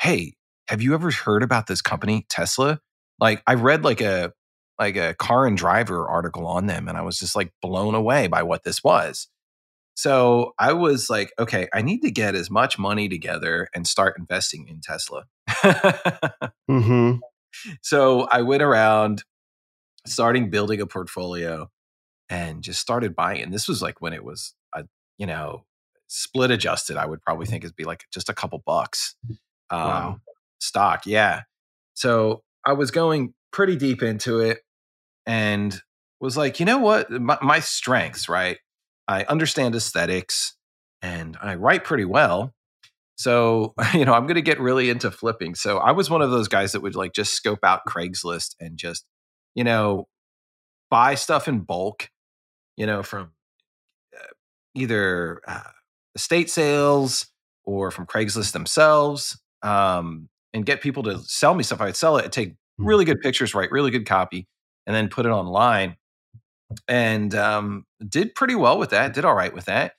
[0.00, 0.34] "Hey,
[0.68, 2.78] have you ever heard about this company, Tesla?"
[3.18, 4.32] Like I read like a
[4.78, 8.28] like a car and driver article on them and I was just like blown away
[8.28, 9.28] by what this was.
[9.94, 14.16] So I was like, okay, I need to get as much money together and start
[14.18, 15.24] investing in Tesla.
[16.70, 17.16] mm-hmm.
[17.82, 19.24] So I went around
[20.06, 21.70] starting building a portfolio
[22.28, 23.42] and just started buying.
[23.42, 24.84] And this was like when it was, a,
[25.18, 25.64] you know,
[26.06, 29.14] split adjusted, I would probably think it'd be like just a couple bucks
[29.70, 30.20] um, wow.
[30.58, 31.06] stock.
[31.06, 31.42] Yeah.
[31.94, 34.60] So I was going pretty deep into it
[35.26, 35.80] and
[36.20, 37.10] was like, you know what?
[37.10, 38.58] My, my strengths, right?
[39.08, 40.56] I understand aesthetics
[41.02, 42.54] and I write pretty well.
[43.20, 45.54] So, you know, I'm going to get really into flipping.
[45.54, 48.78] So, I was one of those guys that would like just scope out Craigslist and
[48.78, 49.04] just,
[49.54, 50.08] you know,
[50.90, 52.08] buy stuff in bulk,
[52.78, 53.32] you know, from
[54.16, 54.32] uh,
[54.74, 55.60] either uh,
[56.14, 57.26] estate sales
[57.64, 61.82] or from Craigslist themselves um, and get people to sell me stuff.
[61.82, 62.86] I'd sell it, I'd take hmm.
[62.86, 64.48] really good pictures, write really good copy,
[64.86, 65.96] and then put it online
[66.88, 69.12] and um, did pretty well with that.
[69.12, 69.92] Did all right with that,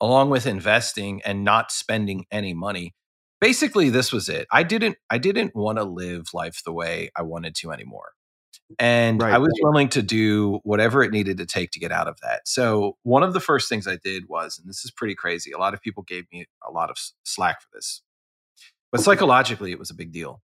[0.00, 2.94] along with investing and not spending any money.
[3.40, 4.46] Basically, this was it.
[4.50, 4.96] I didn't.
[5.10, 8.12] I didn't want to live life the way I wanted to anymore,
[8.80, 9.32] and right.
[9.32, 12.48] I was willing to do whatever it needed to take to get out of that.
[12.48, 15.52] So one of the first things I did was, and this is pretty crazy.
[15.52, 18.02] A lot of people gave me a lot of slack for this,
[18.90, 20.42] but psychologically, it was a big deal.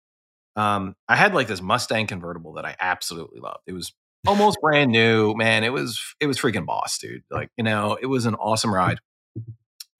[0.56, 3.60] Um, I had like this Mustang convertible that I absolutely loved.
[3.66, 3.92] It was
[4.26, 5.64] almost brand new, man.
[5.64, 7.22] It was it was freaking boss, dude.
[7.30, 8.98] Like, you know, it was an awesome ride.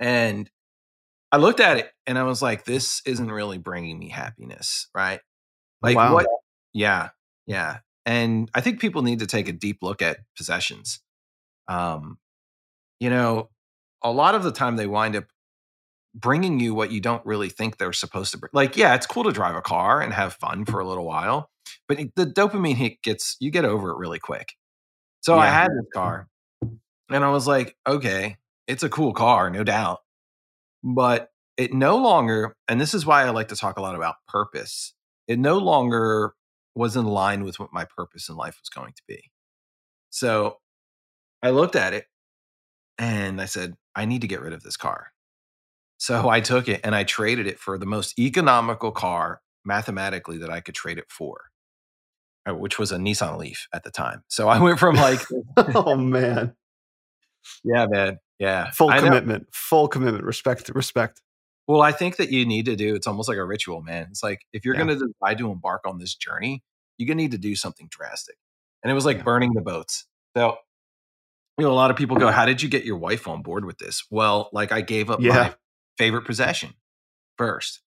[0.00, 0.50] And
[1.30, 5.20] I looked at it and I was like, this isn't really bringing me happiness, right?
[5.82, 6.14] Like wow.
[6.14, 6.26] what
[6.72, 7.10] yeah,
[7.46, 7.78] yeah.
[8.06, 11.00] And I think people need to take a deep look at possessions.
[11.68, 12.18] Um,
[12.98, 13.50] you know,
[14.02, 15.24] a lot of the time they wind up
[16.14, 18.50] bringing you what you don't really think they're supposed to bring.
[18.52, 21.50] Like, yeah, it's cool to drive a car and have fun for a little while,
[21.86, 24.54] but the dopamine hit gets you get over it really quick.
[25.20, 25.42] So yeah.
[25.42, 26.28] I had this car
[27.10, 28.36] and I was like, okay,
[28.70, 29.98] it's a cool car, no doubt.
[30.82, 34.16] But it no longer, and this is why I like to talk a lot about
[34.28, 34.94] purpose,
[35.28, 36.34] it no longer
[36.74, 39.30] was in line with what my purpose in life was going to be.
[40.10, 40.56] So
[41.42, 42.06] I looked at it
[42.98, 45.08] and I said, I need to get rid of this car.
[45.98, 50.50] So I took it and I traded it for the most economical car mathematically that
[50.50, 51.50] I could trade it for.
[52.48, 54.24] Uh, which was a Nissan Leaf at the time.
[54.28, 55.20] So I went from like,
[55.74, 56.54] oh man,
[57.62, 59.48] yeah, man, yeah, full I commitment, know.
[59.52, 61.20] full commitment, respect, respect.
[61.68, 62.94] Well, I think that you need to do.
[62.94, 64.08] It's almost like a ritual, man.
[64.10, 64.84] It's like if you're yeah.
[64.84, 66.64] going to decide to embark on this journey,
[66.98, 68.36] you're going to need to do something drastic.
[68.82, 69.22] And it was like yeah.
[69.24, 70.06] burning the boats.
[70.36, 70.56] So,
[71.58, 73.66] you know, a lot of people go, "How did you get your wife on board
[73.66, 75.32] with this?" Well, like I gave up yeah.
[75.34, 75.54] my
[75.98, 76.70] favorite possession
[77.36, 77.82] first.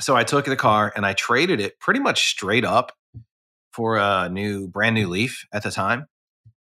[0.00, 2.90] So I took the car and I traded it pretty much straight up
[3.72, 6.06] for a new brand new leaf at the time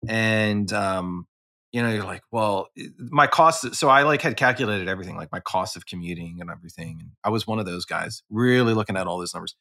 [0.08, 1.26] and um
[1.72, 5.40] you know you're like well my cost so i like had calculated everything like my
[5.40, 9.06] cost of commuting and everything and i was one of those guys really looking at
[9.06, 9.54] all those numbers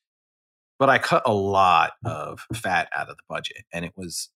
[0.77, 4.29] but i cut a lot of fat out of the budget and it was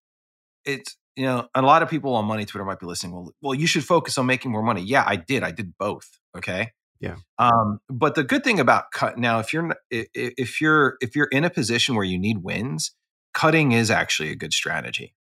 [0.64, 3.54] it's you know a lot of people on money twitter might be listening well well
[3.54, 7.16] you should focus on making more money yeah i did i did both okay yeah.
[7.38, 11.44] Um, but the good thing about cut now, if you're if you're if you're in
[11.44, 12.92] a position where you need wins,
[13.34, 15.14] cutting is actually a good strategy.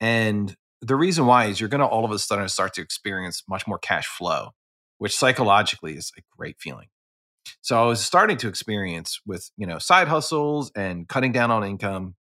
[0.00, 3.42] And the reason why is you're going to all of a sudden start to experience
[3.48, 4.50] much more cash flow,
[4.98, 6.88] which psychologically is a great feeling.
[7.60, 11.64] So I was starting to experience with, you know, side hustles and cutting down on
[11.64, 12.14] income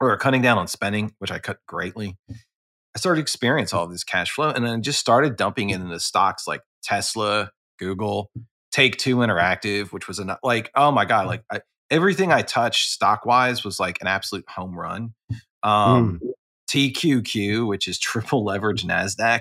[0.00, 2.16] or cutting down on spending, which I cut greatly.
[2.30, 5.98] I started to experience all this cash flow and then just started dumping it into
[6.00, 8.30] stocks like Tesla, Google,
[8.70, 12.90] Take Two Interactive, which was a like, oh my God, like I, everything I touched
[12.90, 15.14] stock wise was like an absolute home run.
[15.62, 16.28] Um, mm.
[16.74, 19.40] TQQQ, which is triple leverage NASDAQ.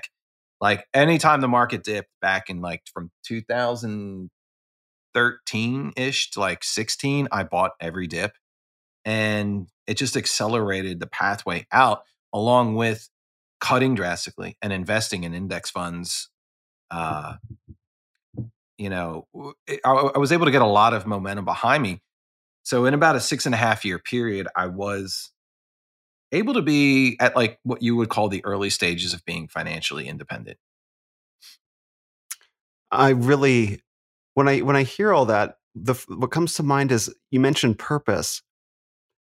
[0.62, 7.44] Like anytime the market dipped back in like from 2013 ish to like 16, I
[7.44, 8.32] bought every dip
[9.04, 13.10] and it just accelerated the pathway out along with
[13.60, 16.30] cutting drastically and investing in index funds.
[16.90, 17.34] Uh,
[18.78, 19.28] you know,
[19.70, 22.00] I, I was able to get a lot of momentum behind me.
[22.64, 25.33] So in about a six and a half year period, I was
[26.34, 30.08] able to be at like what you would call the early stages of being financially
[30.08, 30.58] independent.
[32.92, 33.82] I really
[34.34, 37.80] when I when I hear all that, the what comes to mind is you mentioned
[37.80, 38.42] purpose.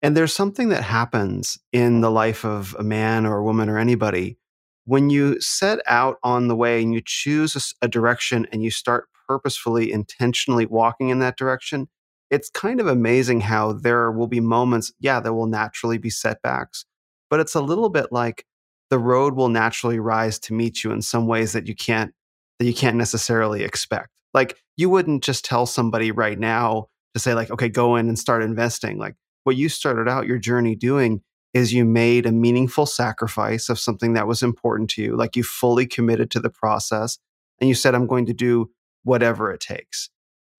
[0.03, 3.79] And there's something that happens in the life of a man or a woman or
[3.79, 4.37] anybody
[4.85, 8.71] when you set out on the way and you choose a, a direction and you
[8.71, 11.89] start purposefully, intentionally walking in that direction.
[12.29, 16.85] It's kind of amazing how there will be moments, yeah, there will naturally be setbacks,
[17.29, 18.45] but it's a little bit like
[18.89, 22.13] the road will naturally rise to meet you in some ways that you can't
[22.59, 24.09] that you can't necessarily expect.
[24.33, 28.17] Like you wouldn't just tell somebody right now to say like okay go in and
[28.17, 28.97] start investing.
[28.97, 31.21] Like what you started out your journey doing
[31.53, 35.15] is you made a meaningful sacrifice of something that was important to you.
[35.15, 37.17] Like you fully committed to the process
[37.59, 38.69] and you said I'm going to do
[39.03, 40.09] whatever it takes.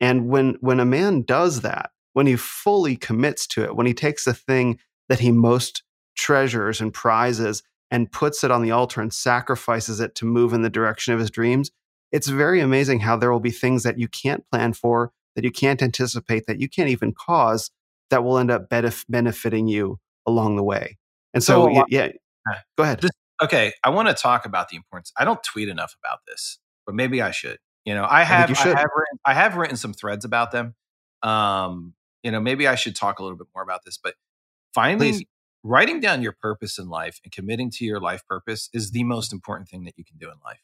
[0.00, 3.94] And when when a man does that, when he fully commits to it, when he
[3.94, 4.78] takes the thing
[5.08, 5.82] that he most
[6.18, 10.60] treasures and prizes and puts it on the altar and sacrifices it to move in
[10.60, 11.70] the direction of his dreams,
[12.12, 15.50] it's very amazing how there will be things that you can't plan for, that you
[15.50, 17.70] can't anticipate, that you can't even cause,
[18.10, 20.98] that will end up benef- benefiting you along the way.
[21.32, 22.08] And so, so yeah,
[22.46, 23.00] yeah, go ahead.
[23.00, 23.10] This,
[23.42, 25.12] okay, I want to talk about the importance.
[25.16, 27.58] I don't tweet enough about this, but maybe I should.
[27.84, 30.74] You know, I have, I, I have, written, I have written some threads about them.
[31.22, 34.14] Um, you know, maybe I should talk a little bit more about this, but
[34.74, 35.24] finding Please
[35.62, 39.32] writing down your purpose in life and committing to your life purpose is the most
[39.32, 40.62] important thing that you can do in life.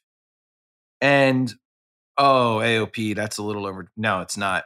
[1.01, 1.53] And
[2.17, 3.89] oh, AOP, that's a little over.
[3.97, 4.65] No, it's not.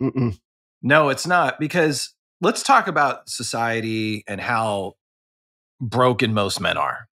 [0.00, 0.38] Mm-mm.
[0.82, 4.94] No, it's not because let's talk about society and how
[5.80, 7.08] broken most men are.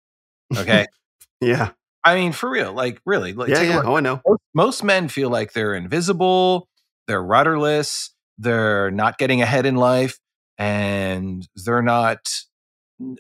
[0.56, 0.86] Okay.
[1.42, 1.72] yeah.
[2.04, 3.82] I mean, for real, like really, like, yeah, yeah.
[3.86, 4.22] Oh, I know.
[4.26, 6.68] Most, most men feel like they're invisible,
[7.08, 10.18] they're rudderless, they're not getting ahead in life,
[10.58, 12.28] and they're not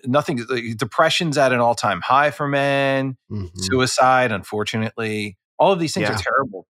[0.05, 0.45] nothing
[0.77, 3.17] depression's at an all-time high for men.
[3.31, 3.47] Mm-hmm.
[3.55, 5.37] suicide unfortunately.
[5.57, 6.15] All of these things yeah.
[6.15, 6.67] are terrible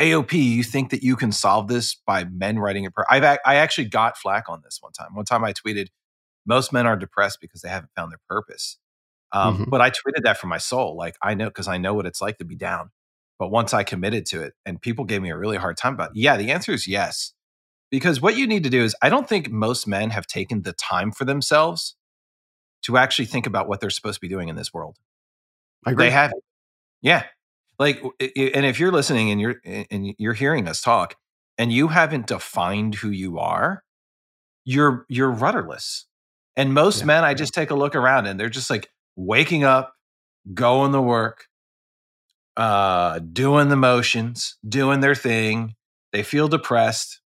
[0.00, 3.56] aop you think that you can solve this by men writing a prayer i've i
[3.56, 5.14] actually got flack on this one time.
[5.14, 5.88] One time i tweeted
[6.46, 8.78] most men are depressed because they haven't found their purpose.
[9.32, 9.70] Um, mm-hmm.
[9.70, 10.96] but i tweeted that for my soul.
[10.96, 12.90] Like i know because i know what it's like to be down.
[13.38, 16.10] But once i committed to it and people gave me a really hard time about
[16.10, 17.34] it, yeah the answer is yes.
[17.90, 20.72] Because what you need to do is i don't think most men have taken the
[20.72, 21.96] time for themselves
[22.82, 24.96] to actually think about what they're supposed to be doing in this world.
[25.84, 26.06] I agree.
[26.06, 26.32] They have
[27.02, 27.24] Yeah.
[27.78, 31.16] Like and if you're listening and you're and you're hearing us talk
[31.56, 33.82] and you haven't defined who you are,
[34.64, 36.06] you're you're rudderless.
[36.56, 37.06] And most yeah.
[37.06, 39.94] men I just take a look around and they're just like waking up,
[40.52, 41.46] going to work,
[42.56, 45.74] uh doing the motions, doing their thing.
[46.12, 47.19] They feel depressed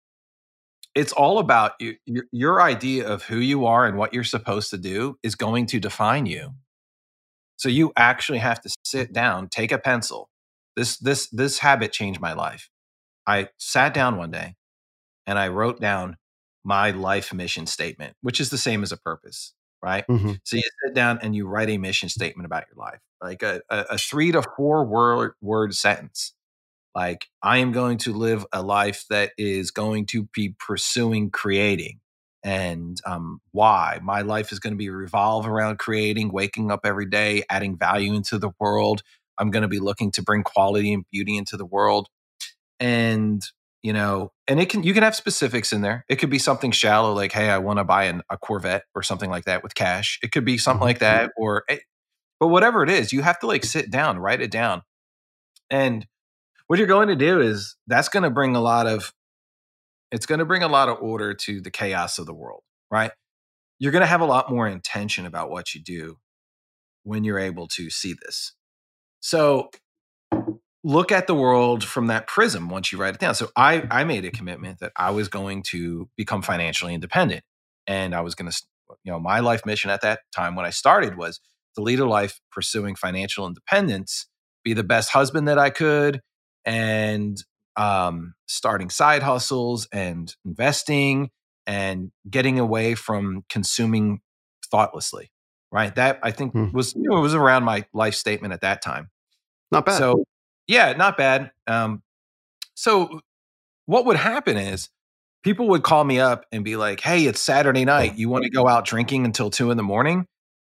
[0.95, 4.71] it's all about you, your, your idea of who you are and what you're supposed
[4.71, 6.55] to do is going to define you.
[7.57, 10.31] So you actually have to sit down, take a pencil.
[10.77, 12.69] This this this habit changed my life.
[13.27, 14.57] I sat down one day
[15.27, 16.17] and I wrote down
[16.65, 20.05] my life mission statement, which is the same as a purpose, right?
[20.09, 20.33] Mm-hmm.
[20.43, 23.63] So you sit down and you write a mission statement about your life, like a,
[23.71, 26.35] a, a three to four word word sentence
[26.95, 32.01] like i am going to live a life that is going to be pursuing creating.
[32.43, 34.01] And um, why?
[34.03, 38.15] My life is going to be revolve around creating waking up every day adding value
[38.15, 39.03] into the world.
[39.39, 42.09] I'm going to be looking to bring quality and beauty into the world.
[42.79, 43.43] And
[43.83, 46.05] you know and it can you can have specifics in there.
[46.09, 49.03] It could be something shallow like hey i want to buy an, a corvette or
[49.03, 50.19] something like that with cash.
[50.23, 50.85] It could be something mm-hmm.
[50.85, 51.79] like that or eh,
[52.41, 54.83] but whatever it is you have to like sit down write it down.
[55.71, 56.07] And
[56.67, 59.13] what you're going to do is that's going to bring a lot of
[60.11, 63.13] it's going to bring a lot of order to the chaos of the world right
[63.79, 66.17] you're going to have a lot more intention about what you do
[67.03, 68.53] when you're able to see this
[69.21, 69.71] so
[70.85, 73.35] look at the world from that prism once you write it down.
[73.35, 77.43] So I I made a commitment that I was going to become financially independent
[77.87, 78.63] and I was going to
[79.03, 81.41] you know my life mission at that time when I started was
[81.75, 84.29] to lead a life pursuing financial independence,
[84.63, 86.21] be the best husband that I could
[86.65, 87.43] and
[87.77, 91.31] um, starting side hustles and investing
[91.67, 94.21] and getting away from consuming
[94.71, 95.31] thoughtlessly
[95.75, 95.93] right?
[95.97, 96.71] That i think hmm.
[96.73, 99.11] was you know, it was around my life statement at that time.
[99.73, 99.99] Not bad.
[99.99, 100.25] So
[100.69, 101.51] yeah not bad.
[101.67, 102.03] Um,
[102.75, 103.21] so
[103.87, 104.89] what would happen is
[105.43, 108.17] people would call me up and be like hey it's saturday night.
[108.17, 110.27] You want to go out drinking until two in the morning?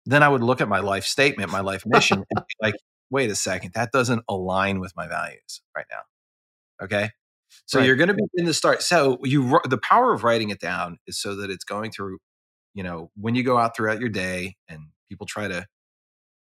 [0.07, 2.75] Then i would look at my life statement my life mission and be like
[3.15, 6.03] wait a second that doesn't align with my values right now
[6.83, 7.11] Okay.
[7.67, 7.87] So right.
[7.87, 8.83] you're going to begin to start.
[8.83, 12.19] So you, the power of writing it down is so that it's going through,
[12.75, 15.67] you know, when you go out throughout your day and people try to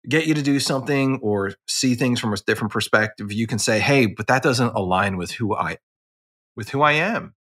[0.07, 3.80] get you to do something or see things from a different perspective, you can say,
[3.80, 5.78] Hey, but that doesn't align with who I,
[6.55, 7.34] with who I am.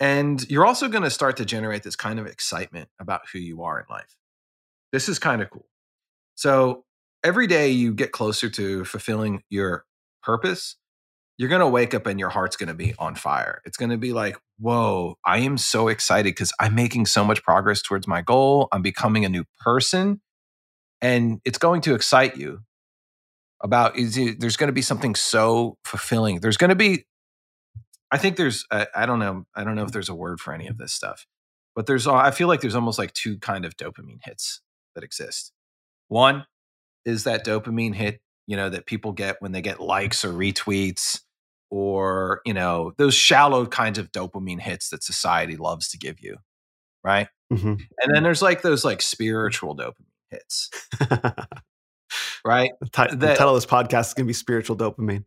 [0.00, 3.64] And you're also going to start to generate this kind of excitement about who you
[3.64, 4.16] are in life.
[4.92, 5.66] This is kind of cool.
[6.36, 6.84] So
[7.24, 9.84] every day you get closer to fulfilling your
[10.22, 10.76] purpose
[11.38, 13.62] you're going to wake up and your heart's going to be on fire.
[13.64, 17.44] It's going to be like, whoa, I am so excited because I'm making so much
[17.44, 18.66] progress towards my goal.
[18.72, 20.20] I'm becoming a new person.
[21.00, 22.62] And it's going to excite you
[23.60, 26.40] about, is it, there's going to be something so fulfilling.
[26.40, 27.06] There's going to be,
[28.10, 30.52] I think there's, I, I don't know, I don't know if there's a word for
[30.52, 31.24] any of this stuff,
[31.76, 34.60] but there's, I feel like there's almost like two kind of dopamine hits
[34.96, 35.52] that exist.
[36.08, 36.46] One
[37.08, 41.20] is that dopamine hit you know that people get when they get likes or retweets
[41.70, 46.36] or you know those shallow kinds of dopamine hits that society loves to give you
[47.04, 47.28] right?
[47.52, 47.74] Mm-hmm.
[48.02, 49.94] and then there's like those like spiritual dopamine
[50.30, 50.70] hits.
[52.44, 52.70] Right?
[52.80, 55.24] The, t- that, the title of this podcast is going to be spiritual dopamine.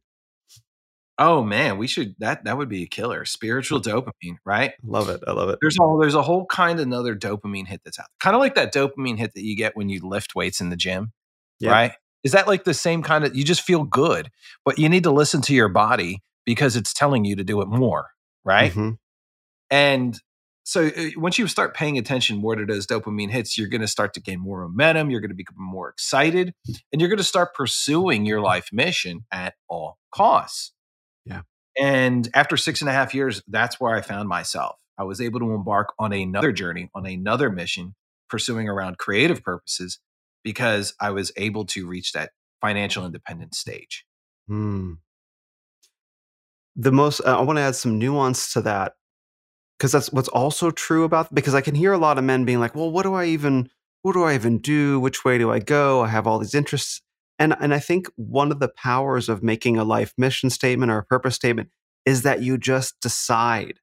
[1.19, 4.73] Oh man we should that that would be a killer spiritual dopamine right?
[4.83, 5.59] Love it i love it.
[5.61, 8.55] There's all there's a whole kind of another dopamine hit that's out kind of like
[8.55, 11.11] that dopamine hit that you get when you lift weights in the gym
[11.61, 11.71] yeah.
[11.71, 11.91] right
[12.23, 14.29] is that like the same kind of you just feel good
[14.65, 17.67] but you need to listen to your body because it's telling you to do it
[17.67, 18.09] more,
[18.43, 18.71] right?
[18.71, 18.91] Mm-hmm.
[19.69, 20.19] And
[20.63, 23.87] so uh, once you start paying attention more to those dopamine hits, you're going to
[23.87, 25.09] start to gain more momentum.
[25.09, 26.53] You're going to become more excited
[26.91, 30.73] and you're going to start pursuing your life mission at all costs.
[31.25, 31.41] Yeah.
[31.79, 34.75] And after six and a half years, that's where I found myself.
[34.97, 37.95] I was able to embark on another journey, on another mission,
[38.29, 39.99] pursuing around creative purposes
[40.43, 42.31] because I was able to reach that
[42.61, 44.05] financial independence stage.
[44.47, 44.93] Hmm.
[46.75, 48.93] The most uh, i want to add some nuance to that
[49.77, 52.61] because that's what's also true about because i can hear a lot of men being
[52.61, 53.69] like well what do i even
[54.03, 54.99] what do i even do?
[54.99, 56.01] Which way do i go?
[56.01, 57.01] I have all these interests.
[57.39, 60.99] And and i think one of the powers of making a life mission statement or
[60.99, 61.69] a purpose statement
[62.05, 63.79] is that you just decide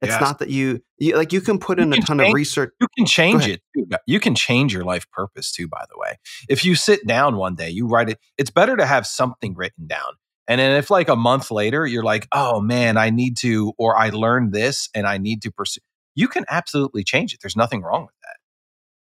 [0.00, 0.20] it's yes.
[0.20, 2.74] not that you, you like you can put in can a ton change, of research
[2.80, 3.86] you can change it too.
[4.06, 6.18] you can change your life purpose too by the way
[6.48, 9.86] if you sit down one day you write it it's better to have something written
[9.86, 10.12] down
[10.48, 13.96] and then if like a month later you're like, oh man, I need to, or
[13.96, 15.82] I learned this and I need to pursue,
[16.14, 17.40] you can absolutely change it.
[17.42, 18.36] There's nothing wrong with that.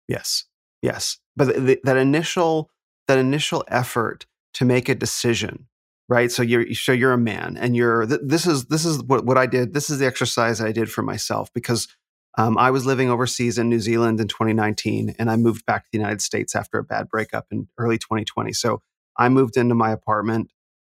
[0.07, 0.45] Yes.
[0.81, 1.19] Yes.
[1.35, 2.71] But the, that initial,
[3.07, 5.67] that initial effort to make a decision,
[6.09, 6.31] right?
[6.31, 9.45] So you're, so you're a man and you're, this is, this is what, what I
[9.45, 9.73] did.
[9.73, 11.87] This is the exercise I did for myself because
[12.37, 15.89] um, I was living overseas in New Zealand in 2019 and I moved back to
[15.91, 18.53] the United States after a bad breakup in early 2020.
[18.53, 18.81] So
[19.17, 20.51] I moved into my apartment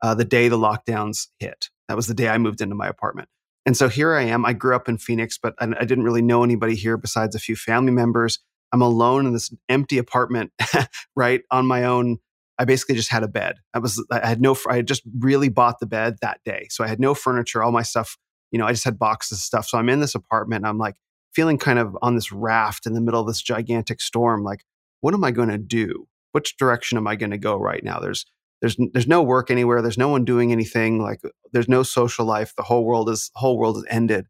[0.01, 1.69] uh, the day the lockdowns hit.
[1.87, 3.29] That was the day I moved into my apartment.
[3.65, 4.45] And so here I am.
[4.45, 7.39] I grew up in Phoenix, but I, I didn't really know anybody here besides a
[7.39, 8.39] few family members.
[8.73, 10.51] I'm alone in this empty apartment,
[11.15, 12.17] right on my own.
[12.59, 13.57] I basically just had a bed.
[13.73, 16.67] I was I had no I had just really bought the bed that day.
[16.69, 18.17] So I had no furniture, all my stuff,
[18.51, 19.67] you know, I just had boxes of stuff.
[19.67, 20.95] So I'm in this apartment I'm like
[21.33, 24.63] feeling kind of on this raft in the middle of this gigantic storm like
[25.01, 26.07] what am I going to do?
[26.31, 27.99] Which direction am I going to go right now?
[27.99, 28.25] There's
[28.63, 32.55] there's there's no work anywhere there's no one doing anything like there's no social life
[32.55, 34.25] the whole world is whole world is ended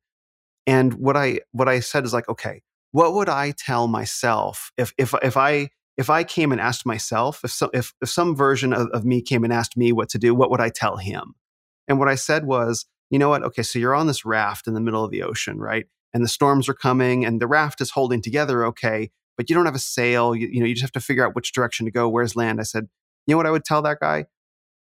[0.66, 4.92] and what i what i said is like okay what would i tell myself if
[4.98, 8.74] if if i if i came and asked myself if so, if, if some version
[8.74, 11.36] of, of me came and asked me what to do what would i tell him
[11.88, 14.74] and what i said was you know what okay so you're on this raft in
[14.74, 17.92] the middle of the ocean right and the storms are coming and the raft is
[17.92, 20.92] holding together okay but you don't have a sail you, you know you just have
[20.92, 22.88] to figure out which direction to go where's land i said
[23.26, 24.26] you know what I would tell that guy?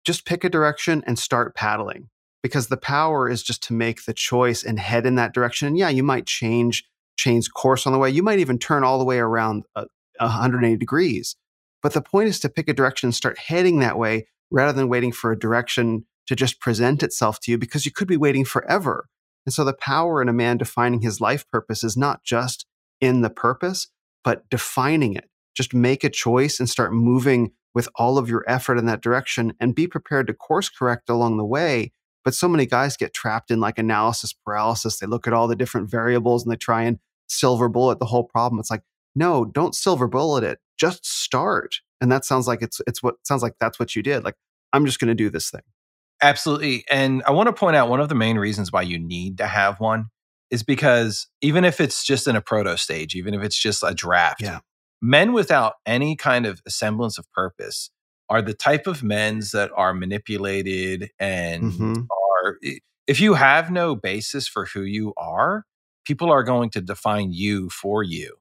[0.04, 2.08] Just pick a direction and start paddling
[2.42, 5.68] because the power is just to make the choice and head in that direction.
[5.68, 6.84] And yeah, you might change
[7.16, 8.10] change course on the way.
[8.10, 9.86] You might even turn all the way around uh,
[10.18, 11.36] 180 degrees.
[11.82, 14.88] But the point is to pick a direction and start heading that way rather than
[14.88, 18.44] waiting for a direction to just present itself to you because you could be waiting
[18.44, 19.08] forever.
[19.44, 22.66] And so the power in a man defining his life purpose is not just
[23.00, 23.88] in the purpose,
[24.24, 25.30] but defining it.
[25.56, 29.52] Just make a choice and start moving with all of your effort in that direction
[29.60, 31.92] and be prepared to course correct along the way.
[32.24, 34.98] But so many guys get trapped in like analysis paralysis.
[34.98, 36.98] They look at all the different variables and they try and
[37.28, 38.58] silver bullet the whole problem.
[38.58, 38.82] It's like,
[39.16, 40.58] no, don't silver bullet it.
[40.78, 41.76] Just start.
[42.00, 44.22] And that sounds like it's it's what sounds like that's what you did.
[44.22, 44.36] Like,
[44.72, 45.62] I'm just going to do this thing.
[46.22, 46.84] Absolutely.
[46.90, 49.46] And I want to point out one of the main reasons why you need to
[49.46, 50.06] have one
[50.50, 53.94] is because even if it's just in a proto stage, even if it's just a
[53.94, 54.60] draft, yeah.
[55.02, 57.90] men without any kind of semblance of purpose
[58.28, 62.02] are the type of men's that are manipulated and mm-hmm.
[62.10, 62.58] are
[63.06, 65.64] if you have no basis for who you are,
[66.04, 68.36] people are going to define you for you.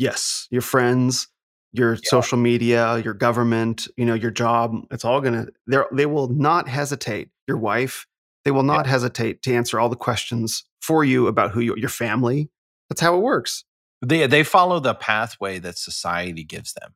[0.00, 1.28] Yes, your friends,
[1.72, 2.00] your yeah.
[2.04, 6.28] social media, your government, you know, your job, it's all going to they they will
[6.28, 7.28] not hesitate.
[7.46, 8.06] Your wife,
[8.46, 8.92] they will not yeah.
[8.92, 12.48] hesitate to answer all the questions for you about who you your family.
[12.88, 13.64] That's how it works.
[14.00, 16.94] They they follow the pathway that society gives them.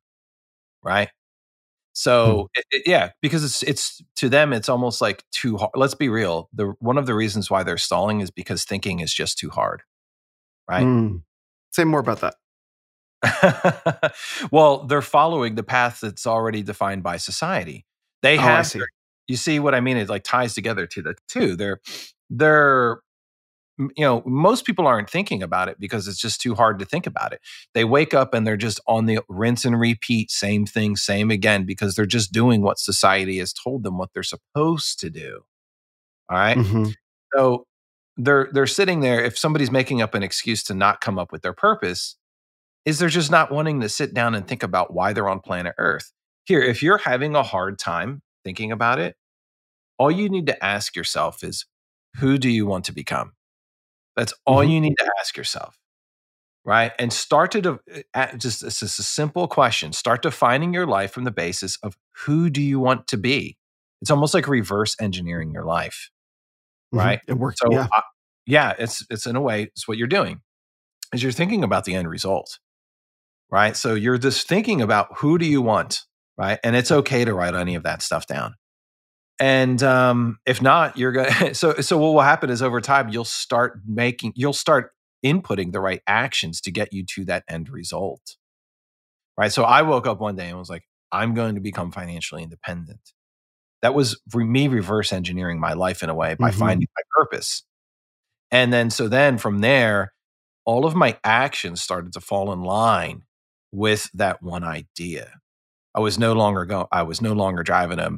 [0.83, 1.11] Right?
[1.93, 2.59] So hmm.
[2.59, 5.73] it, it, yeah, because it's it's to them it's almost like too hard.
[5.75, 6.49] Let's be real.
[6.55, 9.83] The one of the reasons why they're stalling is because thinking is just too hard.
[10.67, 10.87] Right?
[10.87, 11.21] Mm.
[11.71, 12.37] Say more about that.
[14.51, 17.87] well, they're following the path that's already defined by society.
[18.23, 18.81] They oh, have, see.
[19.29, 19.97] you see what I mean?
[19.97, 21.57] It like ties together to the two.
[21.57, 21.81] They're,
[22.31, 23.01] they're,
[23.79, 27.07] you know, most people aren't thinking about it because it's just too hard to think
[27.07, 27.41] about it.
[27.75, 31.65] They wake up and they're just on the rinse and repeat, same thing, same again,
[31.65, 35.41] because they're just doing what society has told them what they're supposed to do.
[36.31, 36.57] All right?
[36.57, 36.91] mm-hmm.
[37.35, 37.67] So
[38.17, 39.23] they're they're sitting there.
[39.23, 42.17] If somebody's making up an excuse to not come up with their purpose,
[42.85, 45.75] is they're just not wanting to sit down and think about why they're on planet
[45.79, 46.13] Earth.
[46.45, 49.17] Here, if you're having a hard time thinking about it,
[49.99, 51.67] all you need to ask yourself is
[52.17, 53.33] who do you want to become?
[54.17, 54.71] That's all mm-hmm.
[54.71, 55.79] you need to ask yourself.
[56.67, 56.93] Right.
[56.99, 57.79] And start to de-
[58.15, 59.93] uh, just it's just a simple question.
[59.93, 63.59] Start defining your life from the basis of who do you want to be?
[64.01, 66.11] It's almost like reverse engineering your life.
[66.95, 67.07] Mm-hmm.
[67.07, 67.21] Right.
[67.29, 67.61] It works.
[67.61, 67.87] So, yeah.
[68.47, 70.41] yeah, it's it's in a way, it's what you're doing
[71.15, 72.59] is you're thinking about the end result
[73.55, 73.77] right?
[73.77, 76.01] So you're just thinking about who do you want,
[76.37, 76.59] right?
[76.65, 78.57] And it's okay to write any of that stuff down.
[79.39, 83.25] And um, if not, you're going so so what will happen is over time you'll
[83.25, 84.91] start making you'll start
[85.25, 88.35] inputting the right actions to get you to that end result.
[89.39, 89.53] Right?
[89.53, 90.83] So I woke up one day and was like,
[91.13, 93.13] I'm going to become financially independent.
[93.83, 96.59] That was me reverse engineering my life in a way by mm-hmm.
[96.59, 97.63] finding my purpose.
[98.51, 100.13] And then so then from there,
[100.65, 103.23] all of my actions started to fall in line
[103.75, 105.33] with that one idea.
[105.95, 108.11] I was no longer going, I was no longer driving a,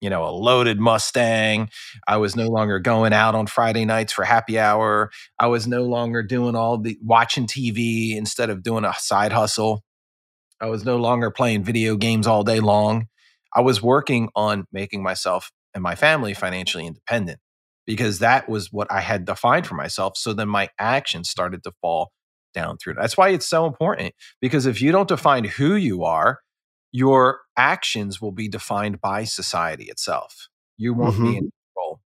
[0.00, 1.70] you know, a loaded Mustang.
[2.08, 5.10] I was no longer going out on Friday nights for happy hour.
[5.38, 9.84] I was no longer doing all the watching TV instead of doing a side hustle.
[10.60, 13.06] I was no longer playing video games all day long.
[13.54, 17.38] I was working on making myself and my family financially independent
[17.86, 20.16] because that was what I had defined for myself.
[20.16, 22.10] So then my actions started to fall
[22.52, 22.94] down through.
[22.94, 26.40] That's why it's so important because if you don't define who you are,
[26.92, 30.48] your actions will be defined by society itself.
[30.76, 31.24] You won't mm-hmm.
[31.24, 32.00] be in control.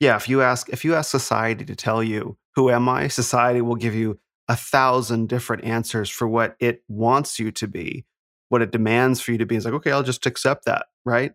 [0.00, 3.60] Yeah, if you ask if you ask society to tell you who am I, society
[3.60, 8.06] will give you a thousand different answers for what it wants you to be,
[8.48, 9.56] what it demands for you to be.
[9.56, 11.32] It's like, okay, I'll just accept that, right?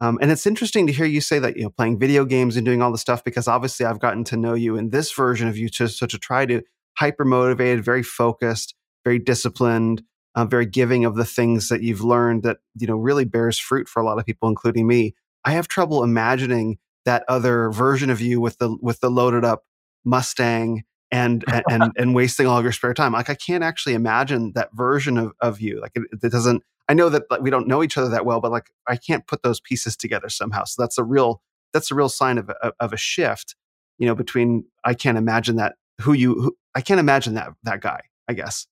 [0.00, 2.64] Um, and it's interesting to hear you say that you know playing video games and
[2.64, 5.56] doing all the stuff because obviously I've gotten to know you in this version of
[5.56, 6.62] you to so to try to
[6.98, 8.74] hyper motivated, very focused,
[9.04, 10.02] very disciplined,
[10.34, 13.88] uh, very giving of the things that you've learned that you know really bears fruit
[13.88, 15.14] for a lot of people, including me.
[15.44, 19.64] I have trouble imagining that other version of you with the with the loaded up
[20.04, 23.12] Mustang and and and wasting all of your spare time.
[23.12, 25.80] Like I can't actually imagine that version of of you.
[25.80, 26.62] Like it, it doesn't.
[26.90, 29.26] I know that like, we don't know each other that well, but like I can't
[29.26, 30.64] put those pieces together somehow.
[30.64, 31.42] So that's a real
[31.72, 33.54] that's a real sign of a, of a shift.
[33.98, 37.80] You know, between I can't imagine that who you who, I can't imagine that that
[37.80, 38.66] guy, I guess.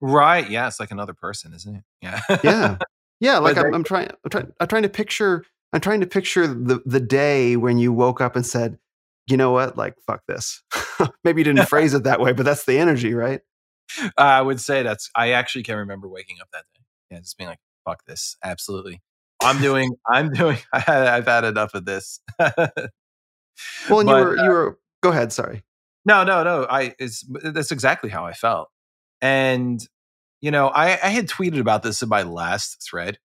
[0.00, 0.48] Right.
[0.48, 1.82] Yeah, it's like another person, isn't it?
[2.02, 2.20] Yeah.
[2.44, 2.78] yeah.
[3.20, 6.46] Yeah, like I'm, I'm, trying I'm trying I'm trying to picture I'm trying to picture
[6.46, 8.78] the the day when you woke up and said,
[9.28, 9.76] "You know what?
[9.76, 10.62] Like fuck this."
[11.24, 13.40] Maybe you didn't phrase it that way, but that's the energy, right?
[14.16, 16.82] I would say that's I actually can't remember waking up that day.
[17.10, 19.02] Yeah, just being like, "Fuck this." Absolutely.
[19.42, 22.20] I'm doing I'm doing I, have had enough of this.
[22.38, 22.58] well,
[24.00, 25.64] and but, you were uh, you were go ahead, sorry.
[26.08, 26.66] No, no, no.
[26.68, 28.68] I it's that's exactly how I felt.
[29.20, 29.80] And
[30.40, 33.18] you know, I, I had tweeted about this in my last thread.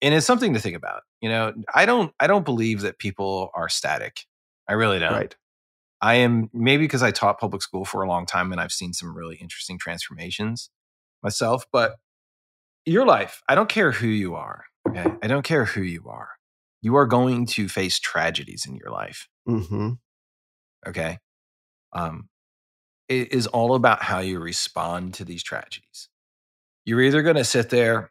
[0.00, 1.02] and it's something to think about.
[1.20, 4.26] You know, I don't I don't believe that people are static.
[4.68, 5.12] I really don't.
[5.12, 5.36] Right.
[6.00, 8.92] I am maybe because I taught public school for a long time and I've seen
[8.92, 10.70] some really interesting transformations
[11.24, 11.96] myself, but
[12.86, 14.64] your life, I don't care who you are.
[14.88, 15.04] Okay.
[15.22, 16.30] I don't care who you are.
[16.82, 19.28] You are going to face tragedies in your life.
[19.48, 19.94] Mm-hmm.
[20.86, 21.18] Okay.
[21.92, 22.28] Um,
[23.08, 26.08] it is all about how you respond to these tragedies.
[26.84, 28.10] You're either going to sit there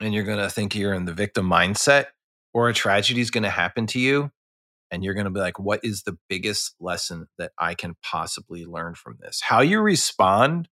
[0.00, 2.06] and you're going to think you're in the victim mindset,
[2.54, 4.30] or a tragedy is going to happen to you.
[4.90, 8.66] And you're going to be like, what is the biggest lesson that I can possibly
[8.66, 9.40] learn from this?
[9.42, 10.68] How you respond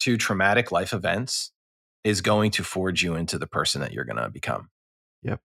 [0.00, 1.50] to traumatic life events
[2.04, 4.68] is going to forge you into the person that you're going to become.
[5.22, 5.40] Yep.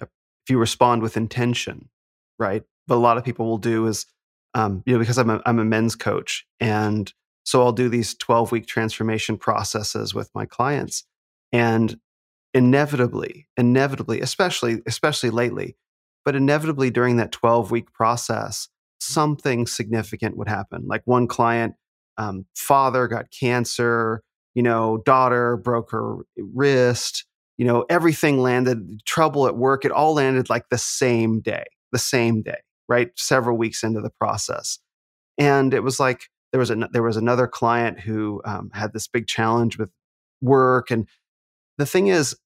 [0.00, 0.10] Yep.
[0.44, 1.88] If you respond with intention,
[2.38, 2.64] right?
[2.88, 4.06] But a lot of people will do is,
[4.54, 6.46] um, you know, because I'm a, I'm a men's coach.
[6.60, 7.12] And
[7.44, 11.04] so I'll do these 12 week transformation processes with my clients.
[11.52, 11.98] And
[12.52, 15.76] inevitably, inevitably, especially, especially lately,
[16.24, 18.68] but inevitably during that 12 week process,
[19.00, 20.86] something significant would happen.
[20.86, 21.74] Like one client,
[22.16, 24.22] um, father got cancer,
[24.54, 27.26] you know, daughter broke her wrist,
[27.58, 31.98] you know, everything landed, trouble at work, it all landed like the same day, the
[31.98, 33.10] same day, right?
[33.16, 34.78] Several weeks into the process.
[35.38, 39.08] And it was like, there was, a, there was another client who um, had this
[39.08, 39.90] big challenge with
[40.40, 40.90] work.
[40.90, 41.08] And
[41.78, 42.36] the thing is,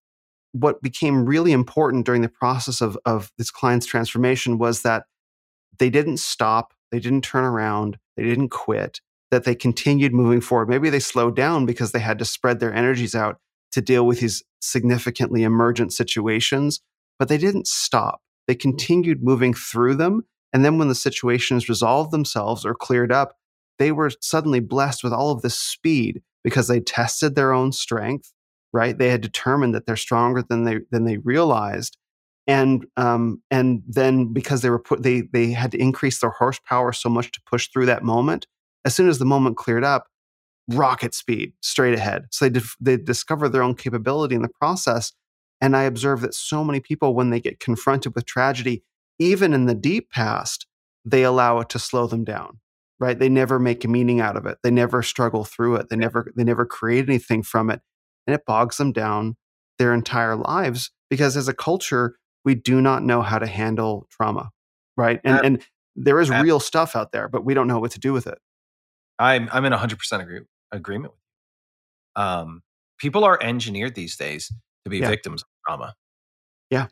[0.53, 5.05] what became really important during the process of, of this client's transformation was that
[5.79, 10.69] they didn't stop, they didn't turn around, they didn't quit, that they continued moving forward.
[10.69, 13.39] Maybe they slowed down because they had to spread their energies out
[13.73, 16.81] to deal with these significantly emergent situations,
[17.19, 18.23] but they didn't stop.
[18.49, 20.23] They continued moving through them.
[20.53, 23.37] And then when the situations resolved themselves or cleared up,
[23.79, 28.33] they were suddenly blessed with all of this speed because they tested their own strength
[28.73, 28.97] right?
[28.97, 31.97] They had determined that they're stronger than they than they realized,
[32.47, 36.93] and um, and then because they were put, they they had to increase their horsepower
[36.93, 38.47] so much to push through that moment.
[38.85, 40.07] As soon as the moment cleared up,
[40.69, 42.27] rocket speed straight ahead.
[42.31, 45.13] So they dif- they discover their own capability in the process.
[45.61, 48.85] And I observe that so many people, when they get confronted with tragedy,
[49.19, 50.67] even in the deep past,
[51.05, 52.61] they allow it to slow them down
[53.01, 53.19] right?
[53.19, 54.59] They never make a meaning out of it.
[54.63, 55.89] They never struggle through it.
[55.89, 57.81] They never they never create anything from it.
[58.27, 59.37] And it bogs them down
[59.79, 64.51] their entire lives because as a culture we do not know how to handle trauma
[64.97, 65.21] right?
[65.25, 68.13] And and there is real stuff out there but we don't know what to do
[68.13, 68.39] with it.
[69.19, 70.41] I'm i'm in 100% agree,
[70.73, 71.21] agreement with
[72.17, 72.23] you.
[72.23, 72.63] Um
[72.99, 74.53] people are engineered these days
[74.89, 75.09] to be Yeah.
[75.09, 75.95] victims of trauma
[76.71, 76.87] Yeah.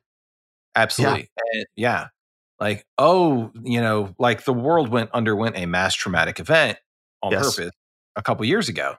[0.74, 2.08] absolutely And- yeah
[2.60, 6.78] like oh you know like the world went underwent a mass traumatic event
[7.22, 7.56] on Yes.
[7.56, 7.72] purpose
[8.16, 8.96] a couple years ago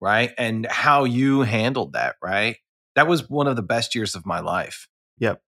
[0.00, 2.56] right and how you handled that right
[2.96, 4.88] that was one of the best years of my life
[5.18, 5.40] Yep.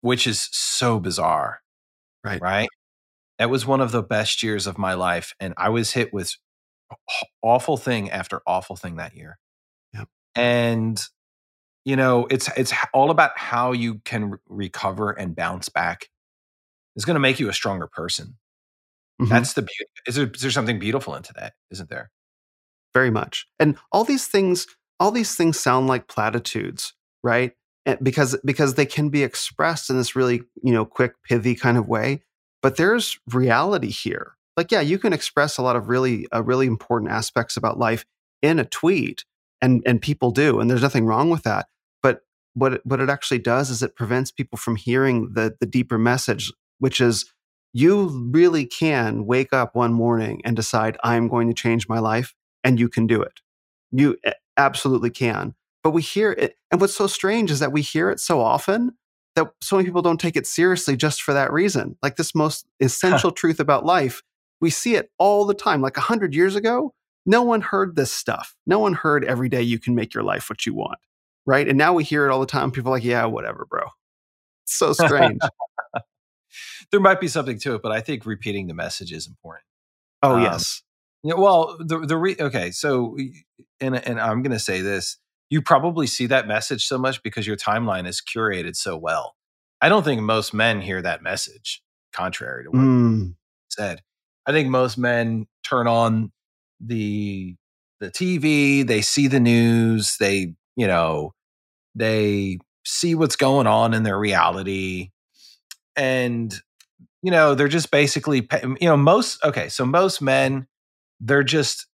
[0.00, 1.60] which is so bizarre
[2.22, 2.40] Right.
[2.40, 2.68] right
[3.38, 6.34] that was one of the best years of my life and i was hit with
[7.42, 9.38] awful thing after awful thing that year
[9.92, 10.08] Yep.
[10.34, 11.02] and
[11.84, 16.08] you know it's it's all about how you can re- recover and bounce back
[16.96, 18.36] it's going to make you a stronger person.
[19.20, 19.28] Mhm.
[19.28, 22.10] that's the beauty is there, is there something beautiful into that isn't there?
[22.94, 23.46] Very much.
[23.60, 24.66] And all these things
[25.00, 27.52] all these things sound like platitudes right?
[27.86, 31.78] And because because they can be expressed in this really you know quick pithy kind
[31.78, 32.22] of way
[32.62, 34.34] but there's reality here.
[34.56, 38.04] Like yeah you can express a lot of really uh, really important aspects about life
[38.42, 39.24] in a tweet
[39.60, 41.66] and and people do and there's nothing wrong with that
[42.54, 45.98] what it, what it actually does is it prevents people from hearing the the deeper
[45.98, 47.32] message which is
[47.72, 52.34] you really can wake up one morning and decide i'm going to change my life
[52.64, 53.40] and you can do it.
[53.92, 54.16] You
[54.56, 55.54] absolutely can.
[55.84, 56.56] But we hear it.
[56.70, 58.92] And what's so strange is that we hear it so often
[59.36, 61.96] that so many people don't take it seriously just for that reason.
[62.02, 64.22] Like this most essential truth about life,
[64.60, 65.82] we see it all the time.
[65.82, 66.94] Like a hundred years ago,
[67.26, 68.56] no one heard this stuff.
[68.66, 70.98] No one heard every day you can make your life what you want.
[71.46, 71.68] Right.
[71.68, 72.70] And now we hear it all the time.
[72.70, 73.82] People are like, yeah, whatever, bro.
[74.64, 75.40] It's so strange.
[76.90, 79.64] there might be something to it but i think repeating the message is important
[80.22, 80.82] oh, Um, yes.
[81.22, 83.16] Yeah, well, the the re- okay, so
[83.80, 85.18] and and I'm going to say this:
[85.50, 89.34] you probably see that message so much because your timeline is curated so well.
[89.80, 91.82] I don't think most men hear that message,
[92.12, 93.34] contrary to what Mm,
[93.70, 94.02] said.
[94.46, 96.32] I think most men turn on
[96.80, 97.56] the
[98.00, 101.33] the TV, they see the news, they you know
[101.94, 105.10] they see what's going on in their reality,
[105.96, 106.54] and
[107.22, 108.48] you know they're just basically
[108.80, 110.66] you know most okay, so most men
[111.20, 111.86] they're just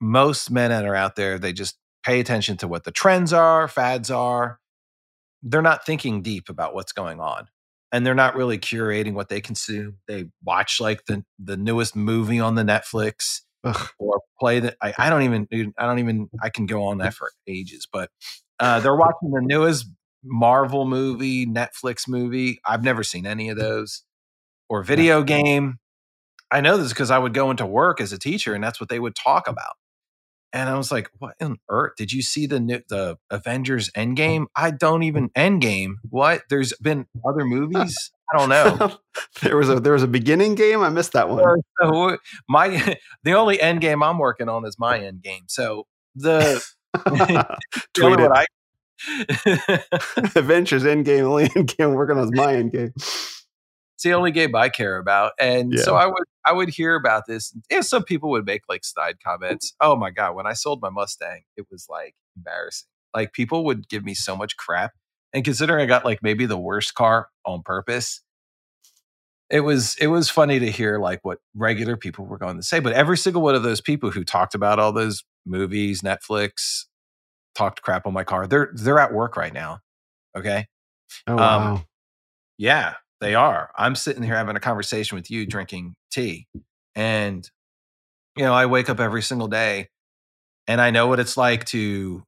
[0.00, 3.68] most men that are out there they just pay attention to what the trends are
[3.68, 4.58] fads are
[5.42, 7.48] they're not thinking deep about what's going on
[7.92, 9.98] and they're not really curating what they consume.
[10.06, 13.88] They watch like the the newest movie on the Netflix Ugh.
[13.98, 14.76] or play that.
[14.82, 15.48] I, I, don't even.
[15.78, 16.28] I don't even.
[16.42, 18.10] I can go on that for ages, but
[18.60, 19.86] uh, they're watching the newest
[20.24, 22.60] Marvel movie, Netflix movie.
[22.64, 24.02] I've never seen any of those
[24.68, 25.78] or video game.
[26.50, 28.88] I know this because I would go into work as a teacher, and that's what
[28.88, 29.74] they would talk about.
[30.52, 31.92] And I was like, "What on earth?
[31.98, 34.46] Did you see the new, the Avengers Endgame?
[34.56, 35.96] I don't even Endgame.
[36.08, 36.42] What?
[36.48, 38.10] There's been other movies.
[38.32, 38.96] I don't know.
[39.42, 40.80] there was a there was a beginning game.
[40.80, 41.62] I missed that one.
[41.82, 42.16] So
[42.48, 45.44] my the only end game I'm working on is my end game.
[45.48, 46.64] So the
[47.94, 48.30] tweet it.
[48.32, 48.46] I,
[50.36, 52.92] Avengers Endgame, only end game working on my end game.
[52.96, 55.32] It's the only game I care about.
[55.40, 55.82] And yeah.
[55.82, 57.54] so I would I would hear about this.
[57.70, 59.74] And some people would make like side comments.
[59.80, 62.88] Oh my God, when I sold my Mustang, it was like embarrassing.
[63.14, 64.92] Like people would give me so much crap.
[65.32, 68.22] And considering I got like maybe the worst car on purpose,
[69.50, 72.80] it was it was funny to hear like what regular people were going to say.
[72.80, 76.84] But every single one of those people who talked about all those movies, Netflix,
[77.54, 79.80] talked crap on my car, they're they're at work right now.
[80.36, 80.66] Okay.
[81.26, 81.72] Oh um, wow.
[81.74, 81.84] Um,
[82.56, 82.94] yeah.
[83.20, 83.70] They are.
[83.76, 86.46] I'm sitting here having a conversation with you, drinking tea.
[86.94, 87.48] And,
[88.36, 89.88] you know, I wake up every single day
[90.66, 92.22] and I know what it's like to,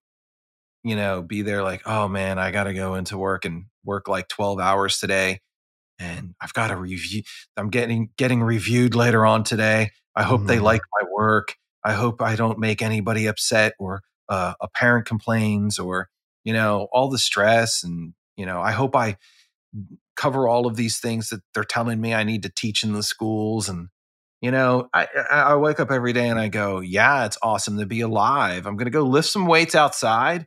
[0.82, 4.08] you know, be there like, oh man, I got to go into work and work
[4.08, 5.40] like 12 hours today.
[6.00, 7.22] And I've got to review.
[7.56, 9.90] I'm getting getting reviewed later on today.
[10.16, 10.48] I hope mm-hmm.
[10.48, 11.54] they like my work.
[11.84, 16.08] I hope I don't make anybody upset or uh, a parent complains or
[16.44, 19.18] you know all the stress and you know I hope I
[20.20, 23.02] cover all of these things that they're telling me I need to teach in the
[23.02, 23.70] schools.
[23.70, 23.88] And,
[24.42, 27.86] you know, I, I wake up every day and I go, yeah, it's awesome to
[27.86, 28.66] be alive.
[28.66, 30.46] I'm going to go lift some weights outside,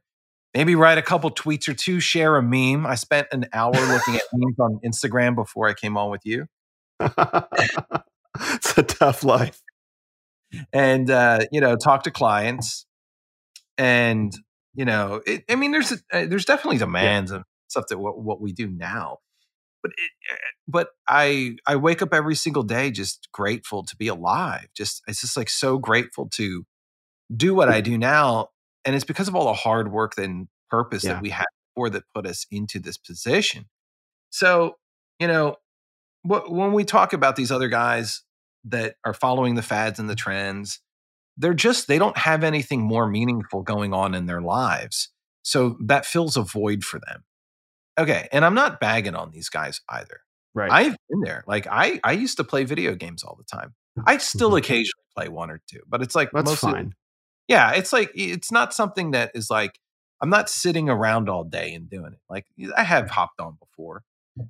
[0.53, 2.85] maybe write a couple tweets or two, share a meme.
[2.85, 6.45] I spent an hour looking at memes on Instagram before I came on with you.
[6.99, 9.59] it's a tough life.
[10.71, 12.85] And, uh, you know, talk to clients.
[13.77, 14.33] And,
[14.73, 17.37] you know, it, I mean, there's, a, uh, there's definitely demands yeah.
[17.37, 19.19] of stuff that what, what we do now
[19.83, 20.35] but it, eh,
[20.67, 24.67] but I I wake up every single day just grateful to be alive.
[24.75, 26.65] Just it's just like so grateful to
[27.35, 28.47] do what I do now,
[28.85, 31.13] and it's because of all the hard work and purpose yeah.
[31.13, 31.45] that we had
[31.75, 33.65] before that put us into this position.
[34.31, 34.77] So
[35.19, 35.57] you know,
[36.23, 38.23] what, when we talk about these other guys
[38.65, 40.79] that are following the fads and the trends,
[41.37, 45.09] they're just they don't have anything more meaningful going on in their lives.
[45.41, 47.23] So that fills a void for them
[47.97, 50.21] okay, and I'm not bagging on these guys either.
[50.53, 50.71] Right.
[50.71, 51.43] I've been there.
[51.47, 53.73] Like I I used to play video games all the time.
[54.05, 54.57] I still mm-hmm.
[54.63, 56.93] occasionally play one or two, but it's like that's mostly, fine.
[57.47, 59.79] Yeah, it's like it's not something that is like
[60.21, 62.19] I'm not sitting around all day and doing it.
[62.29, 62.45] Like
[62.77, 64.03] I have hopped on before,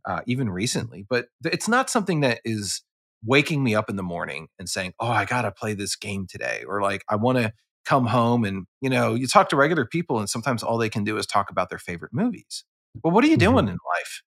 [0.06, 2.82] uh, even recently, but it's not something that is
[3.26, 6.64] waking me up in the morning and saying, "Oh, I gotta play this game today,"
[6.68, 7.54] or like I want to
[7.86, 11.04] come home and you know you talk to regular people and sometimes all they can
[11.04, 12.64] do is talk about their favorite movies
[13.02, 13.52] well, what are you mm-hmm.
[13.54, 14.24] doing in life?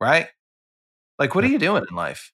[0.00, 0.28] Right?
[1.18, 2.32] Like, what are you doing in life?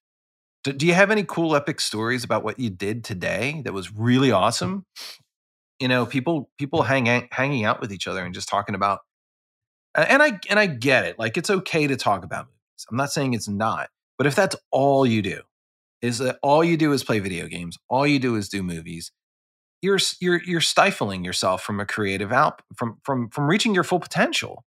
[0.64, 3.95] Do, do, you have any cool, epic stories about what you did today that was
[3.95, 4.85] really awesome?
[5.78, 9.01] You know, people people hang hanging out with each other and just talking about.
[9.95, 11.18] And I and I get it.
[11.18, 12.87] Like, it's okay to talk about movies.
[12.91, 15.43] I'm not saying it's not, but if that's all you do,
[16.05, 19.12] is that all you do is play video games, all you do is do movies,
[19.82, 24.00] you're you're you're stifling yourself from a creative out from from from reaching your full
[24.00, 24.64] potential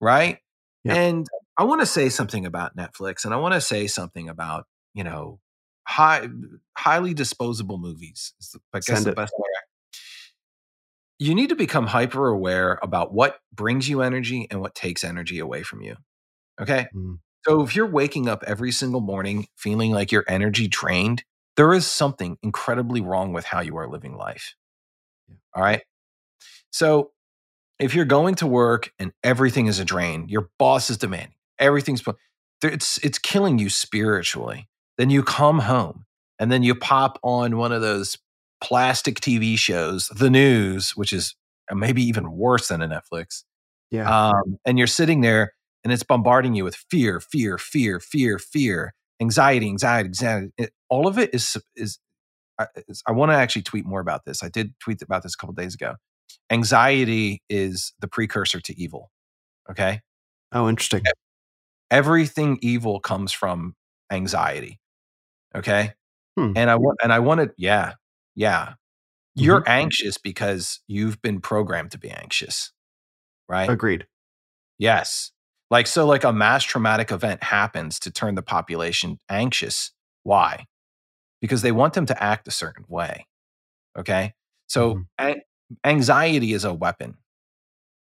[0.00, 0.38] right?
[0.84, 0.94] Yeah.
[0.94, 1.26] And
[1.58, 5.04] I want to say something about Netflix and I want to say something about, you
[5.04, 5.40] know,
[5.86, 6.28] high
[6.76, 8.34] highly disposable movies.
[8.72, 9.18] I guess Send the it.
[9.18, 9.26] way.
[11.18, 15.38] You need to become hyper aware about what brings you energy and what takes energy
[15.38, 15.96] away from you.
[16.60, 16.88] Okay?
[16.94, 17.18] Mm.
[17.46, 21.22] So if you're waking up every single morning feeling like your energy drained,
[21.56, 24.56] there is something incredibly wrong with how you are living life.
[25.28, 25.36] Yeah.
[25.54, 25.82] All right?
[26.70, 27.12] So
[27.78, 32.02] if you're going to work and everything is a drain, your boss is demanding, everything's
[32.64, 34.68] it's it's killing you spiritually.
[34.98, 36.04] Then you come home
[36.40, 38.18] and then you pop on one of those
[38.60, 41.36] plastic TV shows, the news, which is
[41.70, 43.44] uh, maybe even worse than a Netflix.
[43.92, 44.30] Yeah.
[44.30, 45.52] Um, and you're sitting there
[45.84, 50.48] and it's bombarding you with fear, fear, fear, fear, fear, anxiety, anxiety, anxiety.
[50.58, 51.98] It, all of it is is.
[52.58, 52.66] I,
[53.06, 54.42] I want to actually tweet more about this.
[54.42, 55.96] I did tweet about this a couple days ago
[56.50, 59.10] anxiety is the precursor to evil.
[59.70, 60.00] Okay.
[60.52, 61.02] Oh, interesting.
[61.90, 63.74] Everything evil comes from
[64.10, 64.80] anxiety.
[65.54, 65.92] Okay.
[66.36, 66.52] Hmm.
[66.56, 67.94] And I want, and I wanted, yeah,
[68.34, 68.74] yeah.
[69.34, 69.70] You're mm-hmm.
[69.70, 72.72] anxious because you've been programmed to be anxious.
[73.48, 73.68] Right.
[73.68, 74.06] Agreed.
[74.78, 75.32] Yes.
[75.70, 79.92] Like, so, like a mass traumatic event happens to turn the population anxious.
[80.22, 80.66] Why?
[81.40, 83.26] Because they want them to act a certain way.
[83.98, 84.34] Okay.
[84.68, 85.06] So, Mhm.
[85.20, 85.42] a-
[85.84, 87.18] anxiety is a weapon.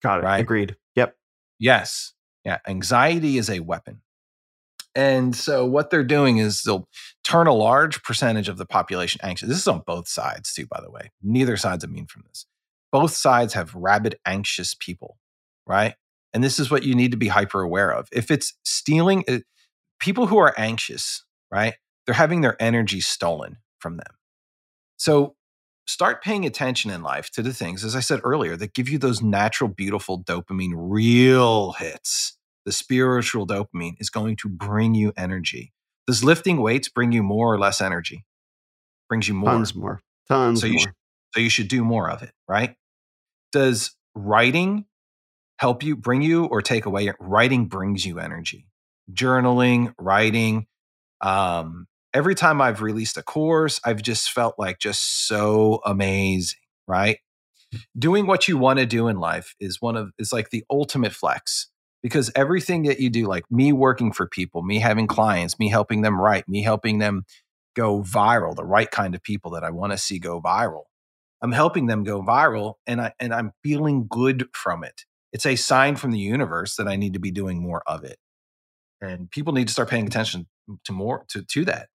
[0.02, 0.24] Got it.
[0.24, 0.40] Right.
[0.40, 0.76] Agreed.
[0.96, 1.16] Yep.
[1.58, 2.12] Yes.
[2.44, 2.58] Yeah.
[2.66, 4.02] Anxiety is a weapon.
[4.94, 6.88] And so what they're doing is they'll
[7.24, 9.48] turn a large percentage of the population anxious.
[9.48, 11.10] This is on both sides, too, by the way.
[11.22, 12.46] Neither side's immune from this.
[12.92, 15.18] Both sides have rabid, anxious people,
[15.66, 15.96] right?
[16.34, 18.08] And this is what you need to be hyper aware of.
[18.12, 19.38] If it's stealing, uh,
[20.00, 21.74] people who are anxious, right?
[22.04, 24.14] They're having their energy stolen from them.
[24.96, 25.36] So
[25.86, 28.98] start paying attention in life to the things, as I said earlier, that give you
[28.98, 32.36] those natural, beautiful dopamine real hits.
[32.66, 35.72] The spiritual dopamine is going to bring you energy.
[36.06, 38.24] Does lifting weights bring you more or less energy?
[39.08, 39.50] Brings you more.
[39.50, 40.00] Tons more.
[40.28, 40.80] Tons So you more.
[40.80, 40.92] should,
[41.34, 42.76] so you should do more of it, right?
[43.52, 44.86] Does writing
[45.58, 47.12] help you bring you or take away?
[47.20, 48.66] Writing brings you energy.
[49.12, 50.66] Journaling, writing.
[51.20, 57.18] Um, every time I've released a course, I've just felt like just so amazing, right?
[57.98, 61.12] Doing what you want to do in life is one of is like the ultimate
[61.12, 61.68] flex
[62.02, 66.02] because everything that you do, like me working for people, me having clients, me helping
[66.02, 67.24] them write, me helping them
[67.74, 70.82] go viral, the right kind of people that I want to see go viral.
[71.42, 75.04] I'm helping them go viral and I and I'm feeling good from it.
[75.34, 78.18] It's a sign from the universe that I need to be doing more of it.
[79.00, 80.08] And people need to start paying mm.
[80.08, 80.46] attention
[80.84, 81.88] to more to to that.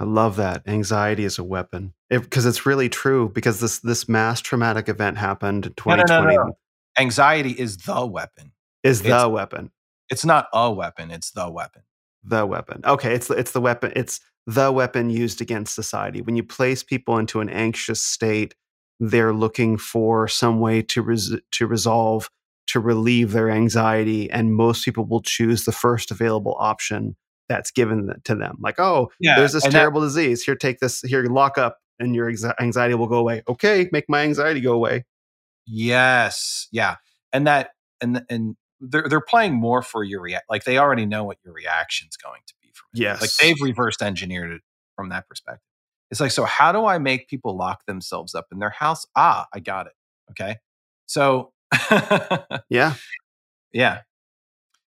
[0.00, 0.62] I love that.
[0.66, 1.92] Anxiety is a weapon.
[2.08, 6.06] Because it's really true because this this mass traumatic event happened in No, no, no,
[6.06, 6.52] 2020 no.
[6.98, 8.52] Anxiety is the weapon.
[8.82, 9.70] is the It's- weapon.
[10.08, 11.82] It's not a weapon, it's the weapon.
[12.24, 12.82] The weapon.
[12.84, 13.92] Okay, it's the- it's the weapon.
[13.96, 16.20] It's the weapon used against society.
[16.20, 18.54] When you place people into an anxious state,
[19.00, 22.28] they're looking for some way to res- to resolve
[22.68, 27.16] to relieve their anxiety and most people will choose the first available option
[27.48, 28.56] that's given to them.
[28.60, 29.36] Like, "Oh, Yeah.
[29.36, 30.42] there's this and that- terrible disease.
[30.42, 31.00] Here, take this.
[31.02, 33.42] Here, lock up, and your anxiety will go away.
[33.48, 35.04] Okay, make my anxiety go away.
[35.66, 36.68] Yes.
[36.72, 36.96] Yeah.
[37.32, 41.24] And that and and they're they're playing more for your react like they already know
[41.24, 43.00] what your reaction's going to be from it.
[43.02, 43.20] Yes.
[43.20, 44.62] Like they've reversed engineered it
[44.96, 45.62] from that perspective.
[46.10, 49.06] It's like, so how do I make people lock themselves up in their house?
[49.16, 49.92] Ah, I got it.
[50.32, 50.56] Okay.
[51.06, 51.52] So
[52.70, 52.94] Yeah,
[53.72, 54.00] yeah.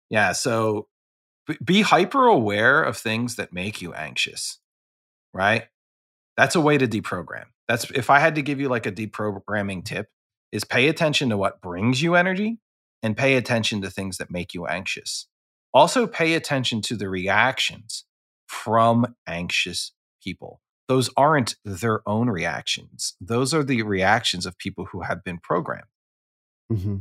[0.10, 0.34] Yeah.
[0.34, 0.88] So
[1.64, 4.60] be hyper aware of things that make you anxious,
[5.34, 5.66] right?
[6.38, 7.46] That's a way to deprogram.
[7.68, 10.10] That's if I had to give you like a deprogramming tip,
[10.52, 12.60] is pay attention to what brings you energy
[13.04, 15.28] and pay attention to things that make you anxious.
[15.74, 18.06] Also, pay attention to the reactions
[18.48, 19.92] from anxious
[20.24, 20.62] people.
[20.88, 25.88] Those aren't their own reactions, those are the reactions of people who have been programmed.
[26.72, 26.97] Hmm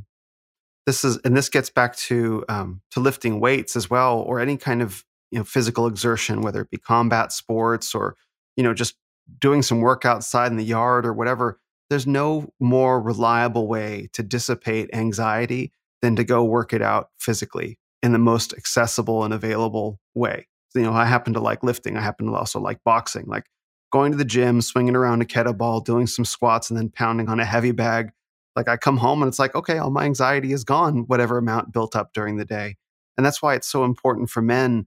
[0.87, 4.57] This is, and this gets back to um, to lifting weights as well, or any
[4.57, 8.17] kind of you know physical exertion, whether it be combat sports or
[8.57, 8.97] you know just
[9.41, 11.61] doing some work outside in the yard or whatever.
[11.91, 17.79] There's no more reliable way to dissipate anxiety than to go work it out physically
[18.03, 20.49] in the most accessible and available way.
[20.75, 21.97] You know, I happen to like lifting.
[21.97, 23.47] I happen to also like boxing, like
[23.93, 27.41] going to the gym, swinging around a kettlebell, doing some squats, and then pounding on
[27.41, 28.11] a heavy bag
[28.57, 31.73] like I come home and it's like, okay, all my anxiety is gone, whatever amount
[31.73, 32.77] built up during the day.
[33.17, 34.87] And that's why it's so important for men,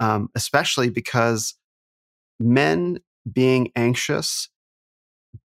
[0.00, 1.54] um, especially because
[2.38, 2.98] men
[3.30, 4.48] being anxious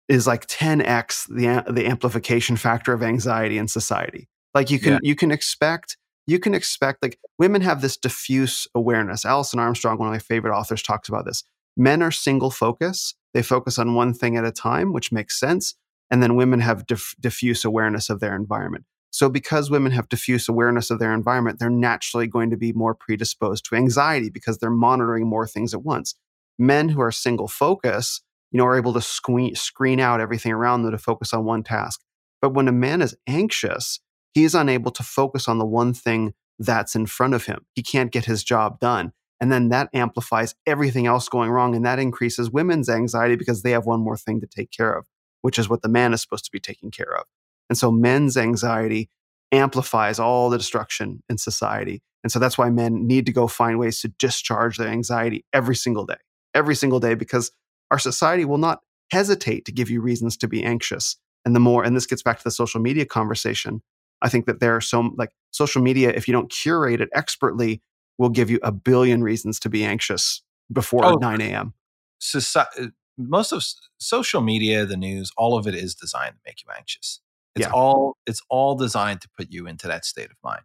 [0.09, 4.28] is like 10x the the amplification factor of anxiety in society.
[4.54, 4.98] Like you can Yeah.
[5.02, 5.96] you can expect
[6.26, 9.24] you can expect like women have this diffuse awareness.
[9.24, 11.42] Alison Armstrong, one of my favorite authors, talks about this.
[11.76, 15.74] Men are single focus; they focus on one thing at a time, which makes sense.
[16.11, 18.84] And then women have diff- diffuse awareness of their environment.
[19.11, 22.94] So, because women have diffuse awareness of their environment, they're naturally going to be more
[22.94, 26.14] predisposed to anxiety because they're monitoring more things at once.
[26.59, 30.82] Men who are single focus, you know, are able to screen, screen out everything around
[30.82, 32.00] them to focus on one task.
[32.40, 34.00] But when a man is anxious,
[34.32, 37.64] he is unable to focus on the one thing that's in front of him.
[37.74, 39.12] He can't get his job done.
[39.40, 41.74] And then that amplifies everything else going wrong.
[41.74, 45.06] And that increases women's anxiety because they have one more thing to take care of,
[45.43, 47.26] which is what the man is supposed to be taking care of.
[47.68, 49.11] And so men's anxiety
[49.53, 52.03] amplifies all the destruction in society.
[52.22, 55.76] And so that's why men need to go find ways to discharge their anxiety every
[55.76, 56.16] single day,
[56.55, 57.53] every single day, because
[57.91, 58.80] our society will not
[59.11, 61.16] hesitate to give you reasons to be anxious.
[61.45, 63.82] And the more, and this gets back to the social media conversation,
[64.20, 67.80] I think that there are so, like social media, if you don't curate it expertly,
[68.18, 71.72] will give you a billion reasons to be anxious before Oh, 9 a.m.
[72.20, 73.64] Soci- uh, most of
[73.98, 77.20] social media, the news, all of it is designed to make you anxious.
[77.56, 77.72] It's Yeah.
[77.72, 80.62] all it's all designed to put you into that state of mind.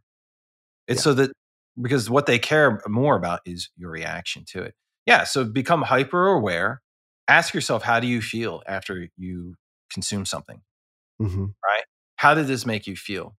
[0.87, 1.03] It's Yeah.
[1.03, 1.31] so that
[1.81, 4.75] because what they care more about is your reaction to it.
[5.05, 5.23] Yeah.
[5.23, 6.81] So become hyper aware.
[7.27, 9.55] Ask yourself, how do you feel after you
[9.91, 10.61] consume something?
[11.19, 11.45] hmm
[12.17, 13.35] How did this make you feel?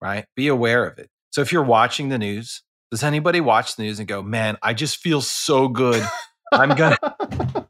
[0.00, 0.24] Right?
[0.34, 1.08] Be aware of it.
[1.30, 4.74] So if you're watching the news, does anybody watch the news and go, man, I
[4.74, 6.02] just feel so good.
[6.52, 7.64] I'm gonna I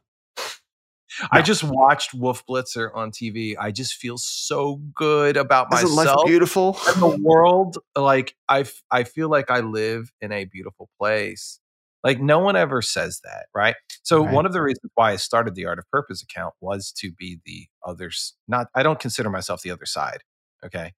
[1.33, 1.41] No.
[1.41, 3.55] just watched Wolf Blitzer on TV.
[3.59, 6.77] I just feel so good about Isn't myself beautiful?
[6.87, 7.77] and the world.
[7.95, 11.59] Like I, f- I feel like I live in a beautiful place.
[12.03, 13.75] Like no one ever says that, right?
[14.03, 14.33] So Right.
[14.33, 17.39] one of the reasons why I started the Art of Purpose account was to be
[17.45, 18.33] the others.
[18.47, 20.23] Not, I don't consider myself the other side.
[20.65, 20.93] Okay,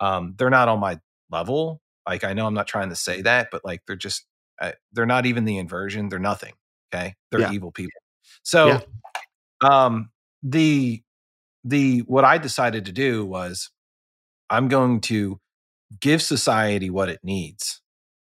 [0.00, 0.98] um, they're not on my
[1.30, 1.80] level.
[2.06, 4.26] Like I know I'm not trying to say that, but like they're just,
[4.60, 6.08] uh, they're not even the inversion.
[6.08, 6.52] They're nothing.
[6.94, 7.52] Okay, they're Yeah.
[7.52, 8.00] evil people.
[8.42, 8.80] So, Yeah.
[9.62, 10.10] Um,
[10.42, 11.02] the
[11.64, 13.70] the what I decided to do was
[14.50, 15.40] I'm going to
[16.00, 17.80] give society what it needs.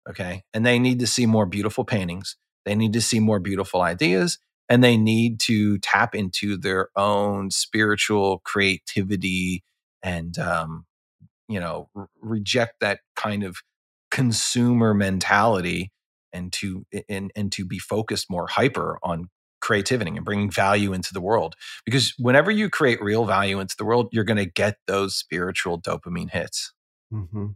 [0.09, 0.43] Okay.
[0.53, 2.35] And they need to see more beautiful paintings.
[2.65, 7.51] They need to see more beautiful ideas and they need to tap into their own
[7.51, 9.63] spiritual creativity
[10.03, 10.85] and, um,
[11.47, 11.89] you know,
[12.21, 13.57] reject that kind of
[14.09, 15.91] consumer mentality
[16.33, 19.29] and to, and, and to be focused more hyper on
[19.61, 21.55] creativity and bringing value into the world.
[21.85, 25.79] Because whenever you create real value into the world, you're going to get those spiritual
[25.79, 26.73] dopamine hits.
[27.11, 27.47] hmm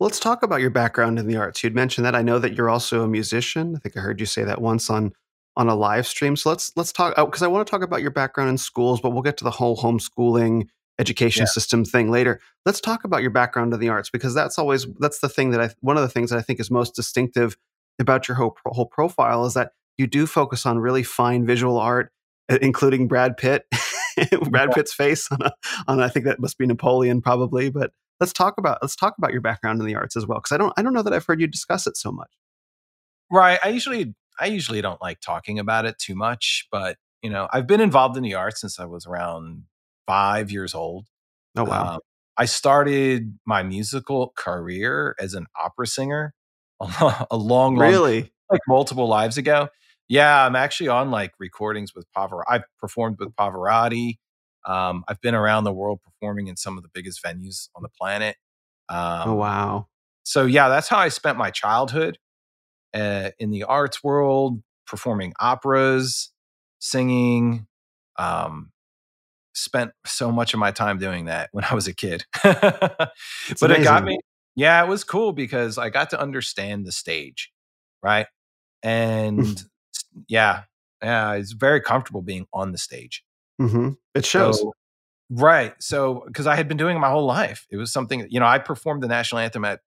[0.00, 1.62] Let's talk about your background in the arts.
[1.62, 2.16] You'd mentioned that.
[2.16, 3.76] I know that you're also a musician.
[3.76, 5.12] I think I heard you say that once on
[5.56, 6.34] on a live stream.
[6.36, 9.10] So let's let's talk because I want to talk about your background in schools, but
[9.10, 10.66] we'll get to the whole homeschooling
[10.98, 11.50] education Yeah.
[11.50, 12.40] system thing later.
[12.66, 15.60] Let's talk about your background in the arts because that's always that's the thing that
[15.60, 17.56] I one of the things that I think is most distinctive
[18.00, 22.12] about your whole whole profile is that you do focus on really fine visual art,
[22.60, 23.64] including Brad Pitt,
[24.50, 24.74] Brad Yeah.
[24.74, 25.52] Pitt's face on a
[25.88, 29.32] on I think that must be Napoleon probably, but let's talk about let's talk about
[29.32, 31.26] your background in the arts as well because I don't I don't know that I've
[31.26, 32.30] heard you discuss it so much.
[33.30, 33.58] Right.
[33.62, 37.66] I usually I usually don't like talking about it too much, but you know, I've
[37.66, 39.64] been involved in the arts since I was around
[40.06, 41.06] five years old.
[41.56, 41.94] Oh wow.
[41.94, 42.00] Um,
[42.36, 46.34] I started my musical career as an opera singer
[46.80, 48.32] a long, long really?
[48.50, 49.68] like multiple lives ago.
[50.08, 52.44] Yeah, I'm actually on like recordings with Pavarotti.
[52.48, 54.18] I've performed with Pavarotti.
[54.66, 57.88] Um, I've been around the world performing in some of the biggest venues on the
[57.88, 58.36] planet.
[58.88, 59.88] Um, oh wow.
[60.24, 62.18] so yeah, that's how I spent my childhood
[62.94, 66.32] uh, in the arts world, performing operas,
[66.78, 67.66] singing.
[68.18, 68.70] Um,
[69.54, 72.24] spent so much of my time doing that when I was a kid.
[72.42, 73.10] but
[73.48, 74.18] It's it got me.
[74.56, 77.50] Yeah, it was cool because I got to understand the stage,
[78.02, 78.26] right?
[78.86, 79.64] And
[80.28, 80.62] yeah,
[81.02, 83.24] yeah, it's very comfortable being on the stage.
[83.60, 83.90] Mm-hmm.
[84.14, 84.60] It shows.
[84.60, 84.74] So,
[85.30, 85.74] right.
[85.80, 88.46] So, because I had been doing it my whole life, it was something, you know,
[88.46, 89.80] I performed the national anthem at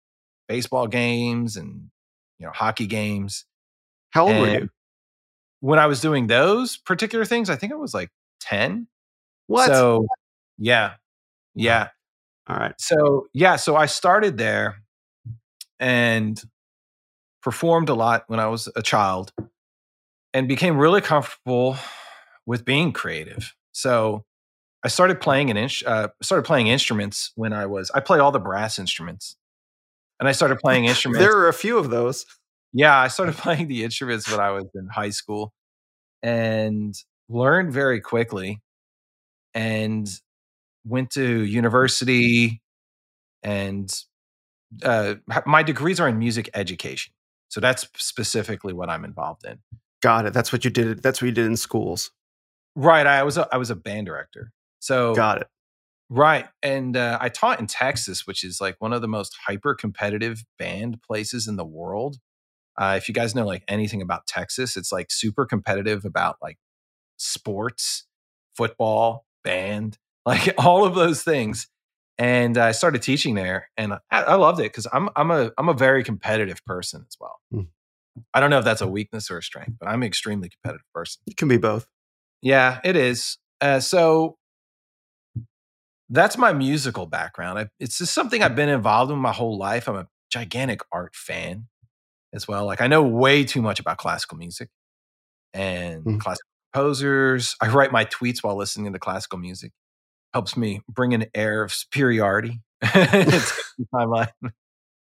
[0.48, 1.90] baseball games and,
[2.40, 3.46] you know, hockey games.
[4.12, 4.70] How old were you?
[5.60, 8.10] When I was doing those particular things, I think I was like
[8.42, 8.88] 10.
[9.48, 9.68] What?
[9.68, 10.08] So,
[10.58, 10.94] yeah.
[11.56, 11.90] Yeah.
[12.48, 12.76] All right.
[12.78, 13.56] So, yeah.
[13.56, 14.84] So I started there
[15.80, 16.42] and
[17.42, 19.34] performed a lot when I was a child
[20.38, 21.78] and became really comfortable
[22.46, 23.56] with being creative.
[23.72, 24.24] So
[24.86, 28.32] I started playing an inch, uh, started playing instruments when I was I play all
[28.32, 29.36] the brass instruments.
[30.20, 31.26] And I started playing instruments.
[31.26, 32.28] There are a few of those.
[32.72, 35.54] yeah, I started playing the instruments when I was in high school
[36.22, 36.94] and
[37.30, 38.62] learned very quickly
[39.56, 40.08] and
[40.86, 42.62] went to university
[43.42, 43.92] and
[44.84, 45.16] uh,
[45.48, 47.12] my degrees are in music education.
[47.50, 49.58] So that's specifically what I'm involved in.
[50.08, 50.34] Got it.
[50.34, 51.04] That's what you did.
[51.04, 52.12] That's what you did in schools.
[52.76, 53.06] Right.
[53.06, 54.54] I was a, I was a band director.
[54.80, 55.48] So Got it.
[56.10, 59.76] right, and uh, I taught in Texas, which is like one of the most hyper
[59.76, 62.20] competitive band places in the world.
[62.78, 66.58] Uh, if you guys know like anything about Texas, it's like super competitive about like
[67.18, 68.06] sports,
[68.56, 71.68] football, band, like all of those things.
[72.18, 75.68] And I started teaching there, and I, I loved it because I'm I'm a I'm
[75.68, 77.40] a very competitive person as well.
[77.52, 77.62] Hmm.
[78.34, 80.86] I don't know if that's a weakness or a strength, but I'm an extremely competitive
[80.94, 81.22] person.
[81.28, 81.88] It can be both.
[82.42, 83.38] Yeah, it is.
[83.62, 84.38] Uh, so
[86.10, 87.60] that's my musical background.
[87.60, 89.88] I, it's just something I've been involved in my whole life.
[89.88, 91.68] I'm a gigantic art fan
[92.34, 92.66] as well.
[92.66, 94.70] Like I know way too much about classical music
[95.54, 96.20] and Mm.
[96.20, 97.56] classical composers.
[97.62, 99.72] I write my tweets while listening to classical music.
[100.34, 102.62] Helps me bring an air of superiority.
[102.82, 104.32] It's my mind.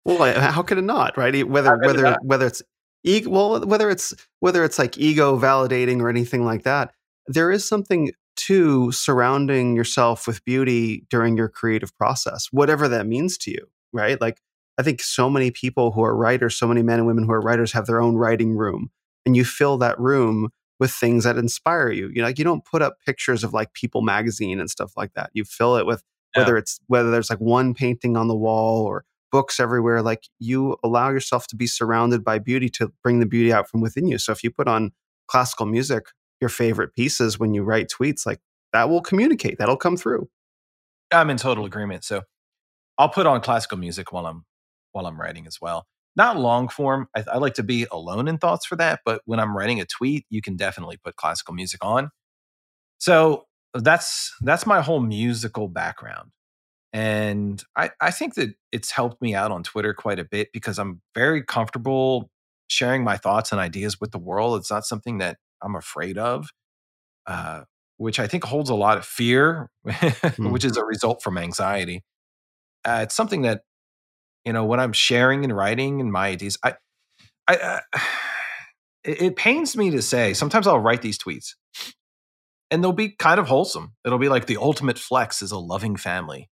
[0.05, 1.19] Well, how could it not?
[1.19, 1.47] Right?
[1.47, 2.25] Whether whether not?
[2.25, 2.63] whether it's
[3.05, 6.93] e- well whether it's whether it's like ego validating or anything like that,
[7.27, 13.37] there is something to surrounding yourself with beauty during your creative process, whatever that means
[13.39, 13.67] to you.
[13.93, 14.21] Right?
[14.21, 14.41] Like
[14.79, 17.41] I think so many people who are writers, so many men and women who are
[17.41, 18.91] writers have their own writing room.
[19.27, 22.09] And you fill that room with things that inspire you.
[22.09, 25.15] You know, like you don't put up pictures of like People magazine and stuff like
[25.15, 25.31] that.
[25.33, 26.03] You fill it with
[26.35, 26.43] yeah.
[26.43, 30.03] whether it's whether there's like one painting on the wall or books everywhere.
[30.03, 33.81] Like you allow yourself to be surrounded by beauty to bring the beauty out from
[33.81, 34.19] within you.
[34.19, 34.93] So if you put on
[35.29, 36.07] classical music,
[36.41, 38.41] your favorite pieces when you write tweets, like
[38.73, 39.59] that will communicate.
[39.59, 40.29] That'll come through.
[41.11, 42.05] I'm in total agreement.
[42.05, 42.23] So
[42.99, 44.45] I'll put on classical music while I'm
[44.93, 45.87] while I'm writing as well.
[46.17, 47.09] Not long form.
[47.17, 49.01] I, I like to be alone in thoughts for that.
[49.05, 52.11] But when I'm writing a tweet, you can definitely put classical music on.
[52.99, 56.31] So that's that's my whole musical background.
[56.99, 60.81] And I, I think that it's helped me out on Twitter quite a bit because
[60.81, 62.29] I'm very comfortable
[62.67, 64.59] sharing my thoughts and ideas with the world.
[64.59, 66.49] It's not something that I'm afraid of,
[67.29, 67.63] uh,
[67.99, 70.51] which I think holds a lot of fear, mm.
[70.51, 72.03] which is a result from anxiety.
[72.85, 73.63] Uh, it's something that,
[74.45, 76.75] you know, when I'm sharing and writing and my ideas, I,
[77.47, 77.81] I, uh,
[79.05, 81.55] it, it pains me to say, sometimes I'll write these tweets
[82.73, 83.93] and they'll be kind of wholesome.
[84.05, 86.49] It'll be like the ultimate flex is a loving family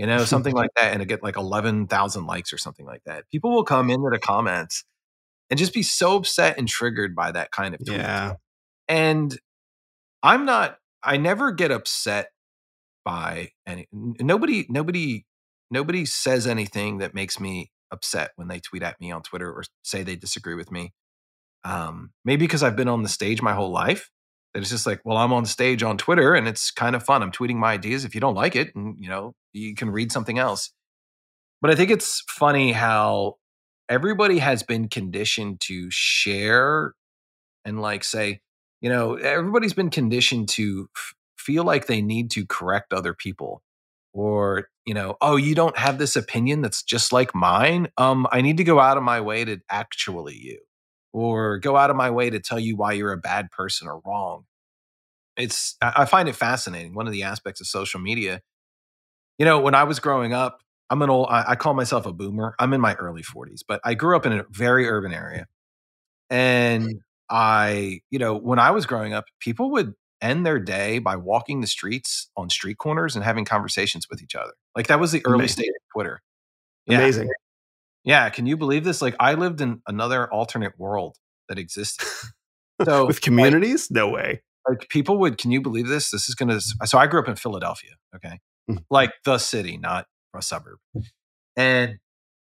[0.00, 3.02] you know, something like that, and it get like eleven thousand likes or something like
[3.04, 3.24] that.
[3.30, 4.82] People will come into the comments
[5.50, 7.98] and just be so upset and triggered by that kind of tweet.
[7.98, 8.34] Yeah.
[8.88, 9.38] And
[10.22, 10.78] I'm not.
[11.02, 12.30] I never get upset
[13.04, 13.88] by any.
[13.92, 14.66] Nobody.
[14.70, 15.26] Nobody.
[15.70, 19.64] Nobody says anything that makes me upset when they tweet at me on Twitter or
[19.82, 20.94] say they disagree with me.
[21.62, 24.10] Um, maybe because I've been on the stage my whole life
[24.54, 27.22] that it's just like, well, I'm on stage on Twitter and it's kind of fun.
[27.22, 28.04] I'm tweeting my ideas.
[28.04, 30.72] If you don't like it, and you know, you can read something else.
[31.60, 33.36] But I think it's funny how
[33.88, 36.94] everybody has been conditioned to share
[37.64, 38.40] and like say,
[38.80, 43.62] you know, everybody's been conditioned to f- feel like they need to correct other people
[44.12, 48.40] or you know oh you don't have this opinion that's just like mine um i
[48.40, 50.58] need to go out of my way to actually you
[51.12, 54.00] or go out of my way to tell you why you're a bad person or
[54.04, 54.44] wrong.
[55.36, 56.94] It's I find it fascinating.
[56.94, 58.42] One of the aspects of social media.
[59.40, 60.60] You know, when I was growing up,
[60.90, 62.54] I'm an old I, call myself a boomer.
[62.58, 65.46] I'm in my early 40s, but I grew up in a very urban area.
[66.28, 66.96] And mm-hmm.
[67.30, 71.62] I, you know, when I was growing up, people would end their day by walking
[71.62, 74.52] the streets on street corners and having conversations with each other.
[74.76, 75.62] Like that was the early Amazing.
[75.62, 76.20] stage of Twitter.
[76.84, 76.98] Yeah.
[76.98, 77.30] Amazing.
[78.04, 79.00] Yeah, can you believe this?
[79.00, 81.16] Like I lived in another alternate world
[81.48, 82.06] that existed.
[82.84, 84.42] So with communities, like, no way.
[84.68, 86.10] Like people would, can you believe this?
[86.10, 86.60] This is going to.
[86.86, 87.92] So I grew up in Philadelphia.
[88.14, 88.38] Okay.
[88.90, 90.78] like the city, not a suburb,
[91.56, 91.98] and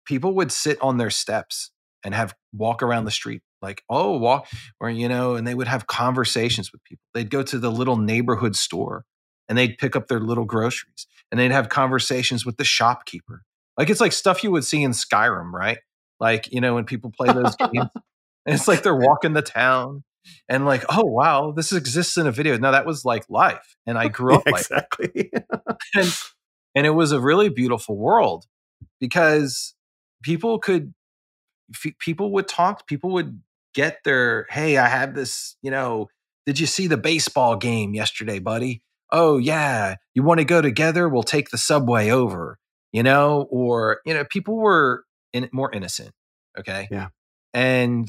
[0.06, 1.70] people would sit on their steps
[2.04, 4.48] and have walk around the street like oh walk
[4.80, 7.02] or you know and they would have conversations with people.
[7.14, 9.04] They'd go to the little neighborhood store
[9.48, 13.42] and they'd pick up their little groceries and they'd have conversations with the shopkeeper.
[13.78, 15.78] Like it's like stuff you would see in Skyrim, right?
[16.20, 17.90] Like, you know, when people play those games,
[18.46, 20.04] it's like they're walking the town
[20.48, 22.56] and like, oh wow, this exists in a video.
[22.58, 23.76] Now that was like life.
[23.86, 25.30] And I grew up yeah, exactly.
[25.94, 26.18] and,
[26.74, 28.46] and it was a really beautiful world
[29.00, 29.74] because
[30.22, 30.94] people could
[31.74, 33.40] f- people would talk, people would
[33.74, 36.08] get their, hey, I have this, you know,
[36.46, 38.82] did you see the baseball game yesterday, buddy?
[39.10, 41.08] Oh yeah, you want to go together?
[41.08, 42.58] We'll take the subway over
[42.92, 46.12] you know, or, you know, people were in, more innocent.
[46.58, 46.88] Okay.
[46.90, 47.08] Yeah.
[47.54, 48.08] And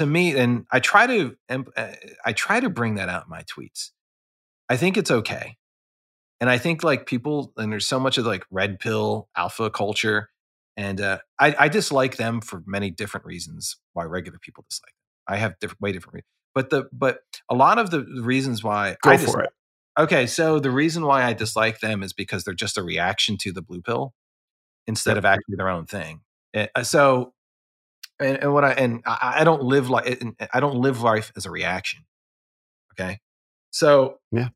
[0.00, 1.92] to me, and I try to, uh,
[2.24, 3.90] I try to bring that out in my tweets.
[4.70, 5.58] I think it's okay.
[6.40, 10.30] And I think like people, and there's so much of like red pill alpha culture.
[10.74, 15.34] And uh, I, I dislike them for many different reasons why regular people dislike them.
[15.34, 16.30] I have different, way different reasons.
[16.54, 17.18] But the, but
[17.50, 19.50] a lot of the reasons why Go I dislike, for it.
[19.98, 23.52] Okay, so the reason why I dislike them is because they're just a reaction to
[23.52, 24.14] the blue pill
[24.86, 26.22] instead of actually their own thing.
[26.54, 27.34] Eh, uh, so,
[28.20, 30.22] and, and what I and I, I don't live like
[30.52, 32.04] I don't live life as a reaction.
[32.92, 33.20] Okay,
[33.70, 34.48] so yeah,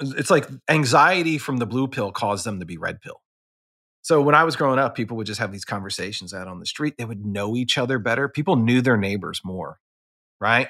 [0.00, 3.20] it's like anxiety from the blue pill caused them to be red pill.
[4.02, 6.66] So when I was growing up, people would just have these conversations out on the
[6.66, 6.94] street.
[6.96, 8.28] They would know each other better.
[8.28, 9.78] People knew their neighbors more,
[10.40, 10.68] right?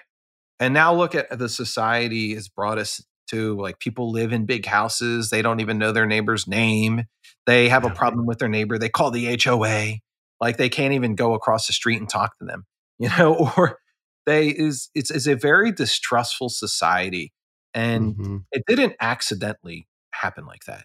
[0.58, 4.66] And now look at the society has brought us to like people live in big
[4.66, 7.04] houses they don't even know their neighbor's name
[7.46, 9.98] they have a problem with their neighbor they call the HOA
[10.40, 12.66] like they can't even go across the street and talk to them
[12.98, 13.78] you know or
[14.27, 17.32] they is it's, it's a very distrustful society
[17.74, 18.36] and mm-hmm.
[18.52, 20.85] it didn't accidentally happen like that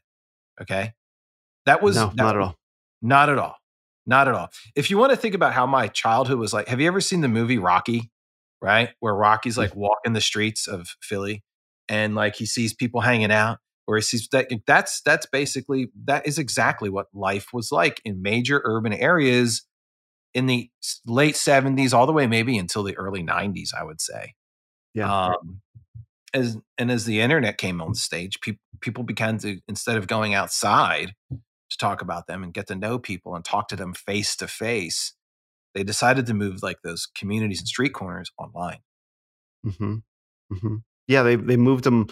[0.62, 0.94] okay
[1.66, 2.56] that was no, that, not at all
[3.02, 3.58] not at all
[4.06, 6.80] not at all if you want to think about how my childhood was like have
[6.80, 8.12] you ever seen the movie rocky
[8.62, 9.60] right where rocky's mm.
[9.60, 11.44] like walking the streets of philly
[11.90, 16.26] and like he sees people hanging out Or he sees that that's that's basically that
[16.26, 19.64] is exactly what life was like in major urban areas
[20.34, 20.70] in the
[21.06, 24.34] late 70s all the way maybe until the early 90s i would say
[24.94, 25.62] yeah um,
[26.34, 30.34] as and as the internet came on stage people people began to instead of going
[30.34, 34.36] outside to talk about them and get to know people and talk to them face
[34.36, 35.14] to face
[35.74, 38.80] they decided to move like those communities and street corners online
[39.66, 39.98] mm-hmm.
[40.52, 40.76] Mm-hmm.
[41.08, 42.08] yeah they, they moved them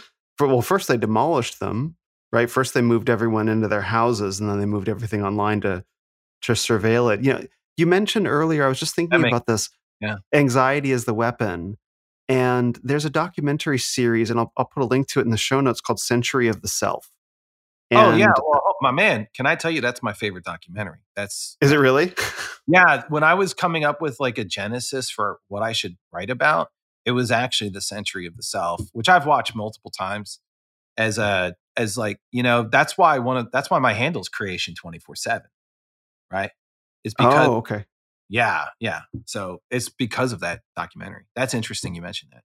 [0.48, 1.96] well first they demolished them
[2.32, 5.84] right first they moved everyone into their houses and then they moved everything online to
[6.42, 7.42] to surveil it you know
[7.78, 9.70] you mentioned earlier, I was just thinking about this.
[10.00, 10.18] Yeah.
[10.34, 11.78] Anxiety is the weapon.
[12.30, 15.38] And there's a documentary series, and I'll, I'll put a link to it in the
[15.38, 17.12] show notes called Century of the Self.
[17.90, 21.00] And oh yeah, well, oh, my man, can I tell you that's my favorite documentary?
[21.16, 22.14] That's is it really?
[22.68, 26.30] yeah, when I was coming up with like a genesis for what I should write
[26.30, 26.70] about,
[27.06, 30.40] it was actually the Century of the Self, which I've watched multiple times
[30.98, 34.30] as a as like you know that's why want to that's why my handle is
[34.30, 35.50] creation twenty four seven,
[36.32, 36.52] right?
[37.04, 37.86] Is because oh, okay.
[38.30, 39.02] Yeah, yeah.
[39.26, 41.26] So it's because of that documentary.
[41.36, 41.96] That's interesting.
[41.96, 42.44] You mentioned that.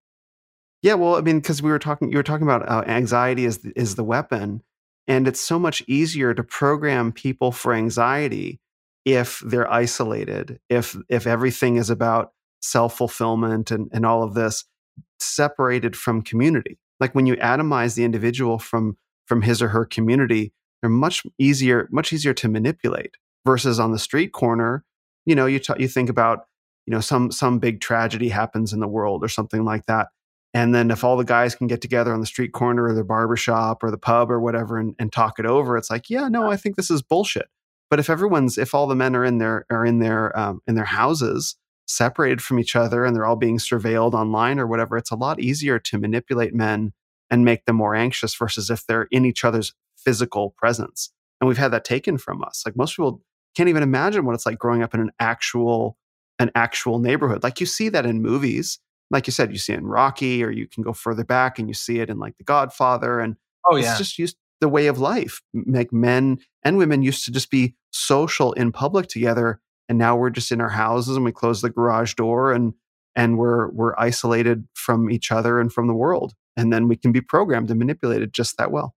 [0.82, 3.58] Yeah, well, I mean, because we were talking, you were talking about uh, anxiety is
[3.58, 4.62] the, is the weapon,
[5.06, 8.60] and it's so much easier to program people for anxiety
[9.04, 14.64] if they're isolated, if if everything is about self fulfillment and and all of this
[15.20, 16.78] separated from community.
[17.00, 18.96] Like when you atomize the individual from
[19.26, 23.98] from his or her community, they're much easier much easier to manipulate versus on the
[23.98, 24.84] street corner
[25.24, 26.46] you know you, t- you think about
[26.86, 30.08] you know some some big tragedy happens in the world or something like that
[30.54, 33.04] and then if all the guys can get together on the street corner or the
[33.04, 36.50] barbershop or the pub or whatever and, and talk it over it's like yeah no
[36.50, 37.48] i think this is bullshit
[37.90, 40.74] but if everyone's if all the men are in their are in their um, in
[40.74, 41.56] their houses
[41.86, 45.40] separated from each other and they're all being surveilled online or whatever it's a lot
[45.40, 46.92] easier to manipulate men
[47.30, 51.10] and make them more anxious versus if they're in each other's physical presence
[51.40, 53.22] and we've had that taken from us like most people
[53.56, 55.96] can't even imagine what it's like growing up in an actual
[56.38, 57.42] an actual neighborhood.
[57.42, 58.78] Like you see that in movies.
[59.10, 61.68] Like you said, you see it in Rocky, or you can go further back and
[61.68, 63.20] you see it in like The Godfather.
[63.20, 65.40] And oh yeah, it's just used the way of life.
[65.54, 70.30] Like men and women used to just be social in public together, and now we're
[70.30, 72.74] just in our houses and we close the garage door and
[73.14, 76.34] and we're we're isolated from each other and from the world.
[76.56, 78.94] And then we can be programmed and manipulated just that well.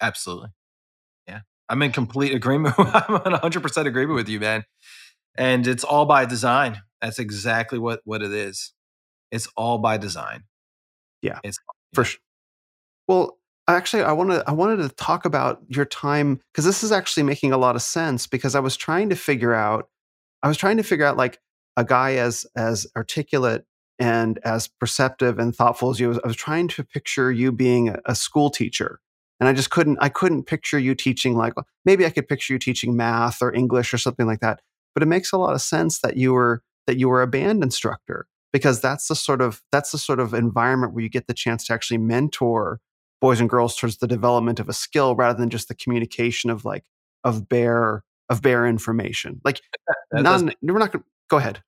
[0.00, 0.50] Absolutely.
[1.26, 1.40] Yeah.
[1.68, 2.74] I'm in complete agreement.
[2.78, 4.64] I'm in 100% agreement with you, man.
[5.36, 6.80] And it's all by design.
[7.02, 8.72] That's exactly what what it is.
[9.30, 10.44] It's all by design.
[11.22, 11.40] Yeah.
[11.42, 11.58] It's
[11.92, 12.20] for sure.
[13.08, 13.38] Well,
[13.68, 17.52] actually I wanted I wanted to talk about your time because this is actually making
[17.52, 19.88] a lot of sense because I was trying to figure out
[20.42, 21.40] I was trying to figure out like
[21.76, 23.64] a guy as as articulate
[23.98, 26.20] and as perceptive and thoughtful as you.
[26.22, 29.00] I was trying to picture you being a, a school teacher
[29.40, 31.54] and i just couldn't i couldn't picture you teaching like
[31.84, 34.60] maybe i could picture you teaching math or english or something like that
[34.94, 37.62] but it makes a lot of sense that you were that you were a band
[37.62, 41.34] instructor because that's the sort of that's the sort of environment where you get the
[41.34, 42.80] chance to actually mentor
[43.20, 46.64] boys and girls towards the development of a skill rather than just the communication of
[46.64, 46.84] like
[47.24, 49.60] of bare of bare information like
[50.12, 51.62] non, we're not going to go ahead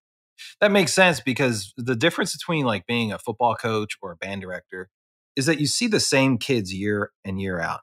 [0.61, 4.41] that makes sense because the difference between like being a football coach or a band
[4.41, 4.89] director
[5.37, 7.81] is that you see the same kids year and year out.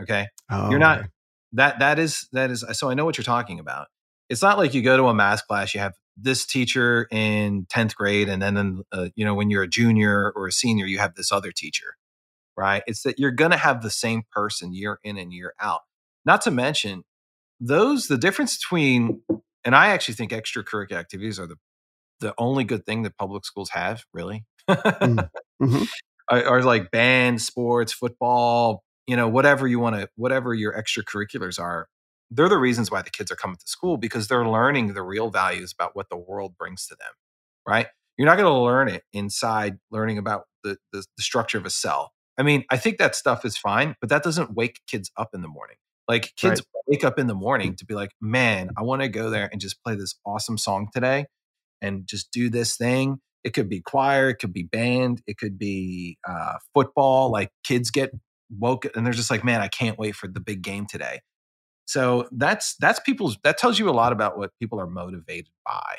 [0.00, 0.28] Okay.
[0.50, 1.04] Oh, you're not
[1.52, 3.88] that that is that is so I know what you're talking about.
[4.28, 7.94] It's not like you go to a math class, you have this teacher in 10th
[7.94, 11.14] grade and then uh, you know when you're a junior or a senior you have
[11.14, 11.96] this other teacher
[12.54, 15.80] right it's that you're going to have the same person year in and year out
[16.26, 17.02] not to mention
[17.64, 19.22] those the difference between
[19.64, 21.56] and i actually think extracurricular activities are the
[22.20, 25.28] the only good thing that public schools have really mm.
[25.62, 25.84] mm-hmm
[26.28, 31.88] are, like band, sports, football, you know, whatever you want to, whatever your extracurriculars are,
[32.30, 35.30] they're the reasons why the kids are coming to school because they're learning the real
[35.30, 37.12] values about what the world brings to them,
[37.66, 37.88] right?
[38.16, 41.70] You're not going to learn it inside learning about the, the, the structure of a
[41.70, 42.12] cell.
[42.38, 45.42] I mean, I think that stuff is fine, but that doesn't wake kids up in
[45.42, 45.76] the morning.
[46.08, 46.82] Like kids right.
[46.86, 49.60] wake up in the morning to be like, man, I want to go there and
[49.60, 51.26] just play this awesome song today
[51.80, 55.58] and just do this thing it could be choir, it could be band, it could
[55.58, 57.30] be uh, football.
[57.30, 58.10] Like kids get
[58.50, 61.20] woke and they're just like, man, I can't wait for the big game today.
[61.86, 65.98] So that's that's people's that tells you a lot about what people are motivated by.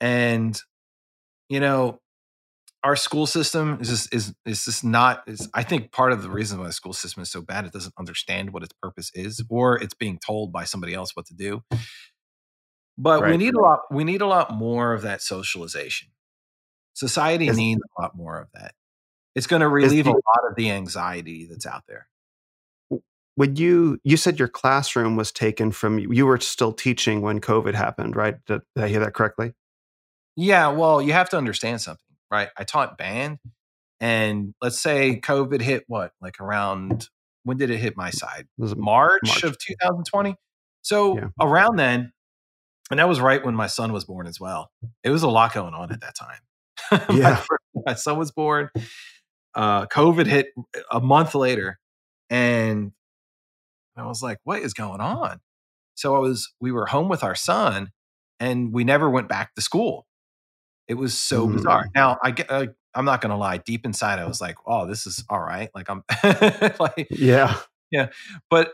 [0.00, 0.58] And
[1.48, 2.00] you know,
[2.84, 6.30] our school system is just is is just not is I think part of the
[6.30, 9.42] reason why the school system is so bad, it doesn't understand what its purpose is,
[9.48, 11.62] or it's being told by somebody else what to do.
[12.98, 13.30] But right.
[13.32, 16.08] we need a lot we need a lot more of that socialization.
[16.94, 18.72] Society needs a lot more of that.
[19.34, 22.08] It's going to relieve the, a lot of the anxiety that's out there.
[23.34, 27.40] when you you said your classroom was taken from you, you were still teaching when
[27.40, 28.36] COVID happened, right?
[28.46, 29.52] Did, did I hear that correctly?
[30.36, 32.48] Yeah, well, you have to understand something, right?
[32.56, 33.38] I taught band,
[34.00, 37.08] and let's say COVID hit what, like around
[37.44, 38.46] when did it hit my side?
[38.58, 39.44] Was it March, March.
[39.44, 40.34] of 2020.
[40.82, 41.28] So Yeah.
[41.40, 42.12] around then,
[42.90, 44.70] and that was right when my son was born as well.
[45.04, 46.40] It was a lot going on at that time.
[47.08, 47.36] my, Yeah.
[47.36, 48.70] fir- my son was born.
[49.54, 50.48] Uh, COVID hit
[50.90, 51.78] a month later,
[52.28, 52.92] and
[53.96, 55.40] I was like, "What is going on?"
[55.94, 57.92] So I was, we were home with our son,
[58.38, 60.06] and we never went back to school.
[60.88, 61.54] It was so Mm.
[61.56, 61.86] bizarre.
[61.94, 63.58] Now I get, uh, I'm not gonna lie.
[63.58, 66.02] Deep inside, I was like, "Oh, this is all right." Like I'm,
[66.80, 67.58] like Yeah.
[67.90, 68.08] Yeah.
[68.50, 68.72] But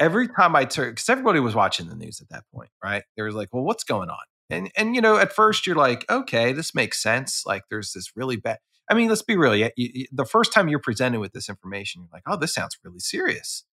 [0.00, 3.04] every time I turn, because everybody was watching the news at that point, right?
[3.16, 6.04] They was like, "Well, what's going on?" And and you know, at first you're like,
[6.10, 8.58] "Okay, this makes sense." Like, there's this really bad.
[8.90, 9.56] I mean, let's be real.
[9.56, 12.78] You, you, the first time you're presented with this information, you're like, "Oh, this sounds
[12.84, 13.64] really serious,"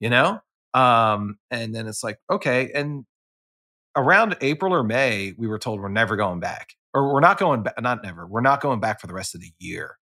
[0.00, 0.40] you know.
[0.74, 3.04] Um, and then it's like, okay, and
[3.96, 7.62] around April or May, we were told we're never going back, or we're not going
[7.62, 7.80] back.
[7.80, 8.26] Not never.
[8.26, 9.96] We're not going back for the rest of the year.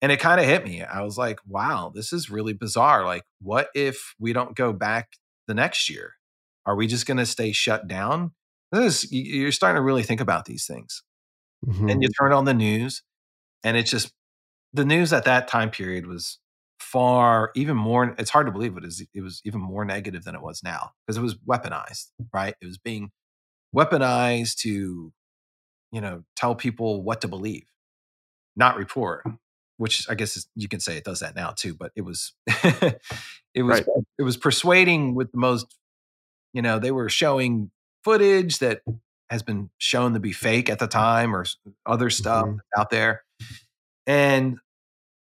[0.00, 0.82] And it kind of hit me.
[0.82, 3.04] I was like, wow, this is really bizarre.
[3.04, 5.08] Like, what if we don't go back
[5.48, 6.14] the next year?
[6.66, 8.32] Are we just going to stay shut down?
[8.70, 11.02] This is, you- you're starting to really think about these things.
[11.66, 11.90] Mhm.
[11.90, 13.02] And you turn on the news,
[13.64, 14.12] and it's just
[14.72, 16.38] the news at that time period was
[16.80, 20.34] far even more it's hard to believe it is it was even more negative than
[20.34, 23.10] it was now because it was weaponized right it was being
[23.74, 25.12] weaponized to
[25.92, 27.66] you know tell people what to believe
[28.56, 29.24] not report
[29.76, 32.32] which i guess is, you can say it does that now too but it was
[32.46, 33.86] it was Right.
[34.18, 35.76] it was persuading with the most
[36.52, 37.70] you know they were showing
[38.04, 38.82] footage that
[39.30, 41.44] has been shown to be fake at the time or
[41.84, 42.58] other stuff Mhm.
[42.76, 43.22] out there.
[44.06, 44.58] And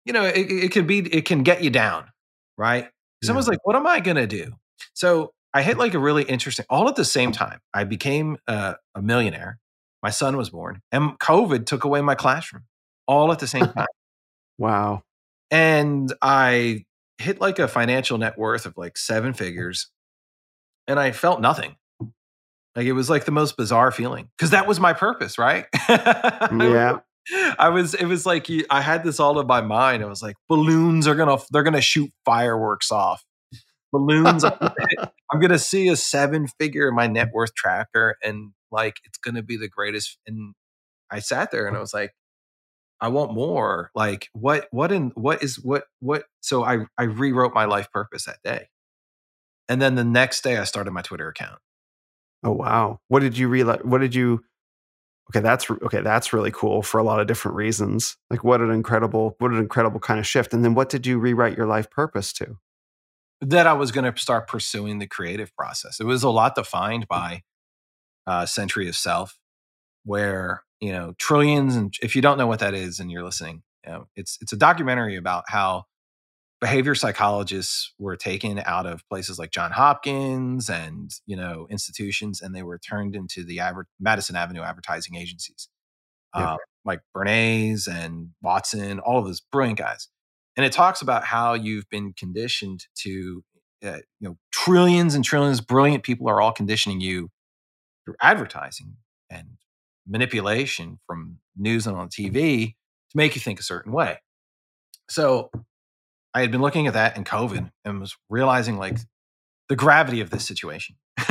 [0.06, 2.06] you know it, it can be it can get you down
[2.58, 2.90] right?
[3.24, 4.54] Someone's like what am i going to do?
[4.94, 8.76] So i hit like a really interesting all at the same time i became uh,
[8.96, 9.60] a millionaire
[10.04, 12.64] my son was born and covid took away my classroom
[13.08, 13.88] all at the same time
[14.58, 15.04] Wow.
[15.52, 16.86] and I
[17.18, 19.90] hit like a financial net worth of like seven figures,
[20.88, 21.76] and I felt nothing.
[22.76, 25.66] Like it was like the most bizarre feeling because that was my purpose, right?
[25.90, 27.00] Yeah.
[27.60, 27.94] I was.
[27.94, 30.02] It was like I had this all in my mind.
[30.04, 33.24] I was like, balloons are gonna they're gonna shoot fireworks off.
[33.92, 34.44] Balloons.
[34.44, 38.52] are gonna hit- I'm gonna see a seven figure in my net worth tracker, and
[38.72, 40.18] like it's gonna be the greatest.
[40.28, 40.54] And
[41.12, 42.14] I sat there and I was like,
[43.02, 43.92] I want more.
[43.96, 48.26] Like what what in what is what what so I I rewrote my life purpose
[48.26, 48.68] that day.
[49.68, 51.60] And then the next day I started my Twitter account.
[52.44, 53.00] Oh wow.
[53.08, 53.82] What did you realize?
[53.84, 54.44] What did you?
[55.32, 56.02] Okay, that's okay.
[56.02, 58.18] That's really cool for a lot of different reasons.
[58.32, 60.54] Like, what an incredible, what an incredible kind of shift.
[60.54, 62.58] And then, what did you rewrite your life purpose to?
[63.42, 66.00] That I was going to start pursuing the creative process.
[66.00, 67.44] It was a lot defined by
[68.28, 69.38] uh, Century of Self,
[70.04, 73.64] where you know trillions and if you don't know what that is and you're listening,
[73.86, 75.86] you know, it's it's a documentary about how
[76.62, 82.54] behavior psychologists were taken out of places like John Hopkins and you know institutions, and
[82.54, 85.70] they were turned into the adver- Madison Avenue advertising agencies,
[86.36, 86.54] Yeah.
[86.54, 90.10] uh, like Bernays and Watson, all of those brilliant guys.
[90.60, 93.46] And it talks about how you've been conditioned to,
[93.82, 97.30] uh, you know, trillions and trillions of brilliant people are all conditioning you
[98.04, 98.98] through advertising
[99.30, 99.52] and
[100.06, 102.76] manipulation from news and on TV
[103.12, 104.18] to make you think a certain way.
[105.10, 105.50] So
[106.34, 108.98] I had been looking at that in COVID and was realizing like
[109.70, 110.98] the gravity of this situation.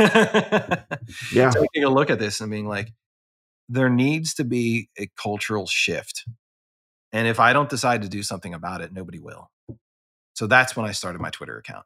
[1.35, 1.51] Yeah.
[1.51, 2.95] Taking a look at this and being like,
[3.69, 6.25] there needs to be a cultural shift.
[7.13, 9.51] And if I don't decide to do something about it, nobody will.
[10.35, 11.85] So that's when I started my Twitter account.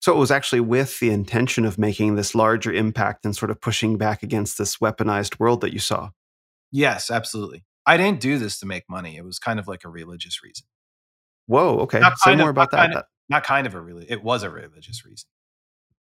[0.00, 3.60] So it was actually with the intention of making this larger impact and sort of
[3.60, 6.10] pushing back against this weaponized world that you saw.
[6.70, 7.64] Yes, absolutely.
[7.86, 9.16] I didn't do this to make money.
[9.16, 10.66] It was kind of like a religious reason.
[11.46, 11.78] Whoa.
[11.80, 12.00] Okay.
[12.00, 12.76] Not Say of- more about not that.
[12.86, 15.26] kind of- Not kind of a really, it was a religious reason.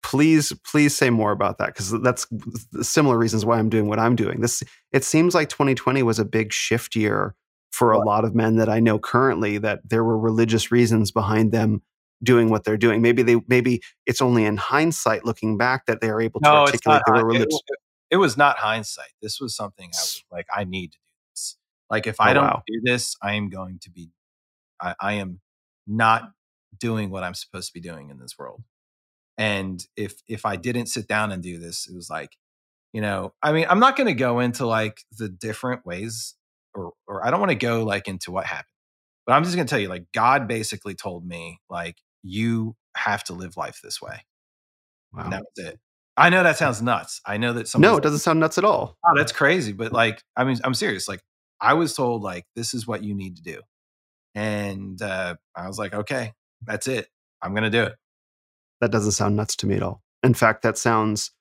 [0.02, 2.26] please please say more about that because that's
[2.81, 4.64] similar reasons why i'm doing what i'm doing this
[4.94, 7.36] it seems like 2020 was a big shift year
[7.71, 11.51] for a lot of men that i know currently that there were religious reasons behind
[11.51, 11.81] them
[12.23, 16.09] doing what they're doing maybe they maybe it's only in hindsight looking back that they
[16.09, 17.05] are able to No, articulate not.
[17.05, 17.79] they were hi- religious It,
[18.11, 19.11] it was not hindsight.
[19.21, 21.57] This was something I was like, I need to do this.
[21.89, 22.63] Like, if I Oh, don't wow.
[22.67, 24.11] do this, I am going to be,
[24.81, 25.41] I, I am
[25.87, 26.31] not
[26.79, 28.63] doing what I'm supposed to be doing in this world.
[29.37, 32.35] And if if I didn't sit down and do this, it was like,
[32.93, 36.35] you know, I mean, I'm not going to go into like the different ways,
[36.75, 38.65] or or I don't want to go like into what happened.
[39.25, 43.23] But I'm just going to tell you, like, God basically told me, like, you have
[43.25, 44.25] to live life this way.
[45.13, 45.23] Wow.
[45.23, 45.79] And that was it.
[46.17, 47.21] I know that sounds nuts.
[47.25, 48.97] I know that some No, it doesn't sound nuts at all.
[49.05, 49.71] Oh, that's crazy.
[49.71, 51.07] But like, I mean, I'm serious.
[51.07, 51.21] Like,
[51.61, 53.61] I was told like this is what you need to do,
[54.33, 56.33] and uh, I was like, okay,
[56.65, 57.07] that's it.
[57.41, 57.95] I'm gonna do it.
[58.81, 60.01] That doesn't sound nuts to me at all.
[60.23, 61.31] In fact, that sounds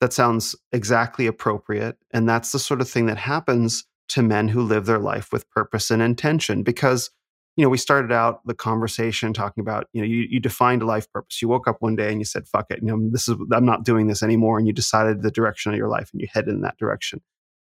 [0.00, 4.62] that sounds exactly appropriate, and that's the sort of thing that happens to men who
[4.62, 6.62] live their life with purpose and intention.
[6.62, 7.10] Because
[7.56, 10.86] you know, we started out the conversation talking about you know you, you defined a
[10.86, 11.42] life purpose.
[11.42, 13.66] You woke up one day and you said, "Fuck it," you know, this is I'm
[13.66, 16.48] not doing this anymore, and you decided the direction of your life and you head
[16.48, 17.20] in that direction.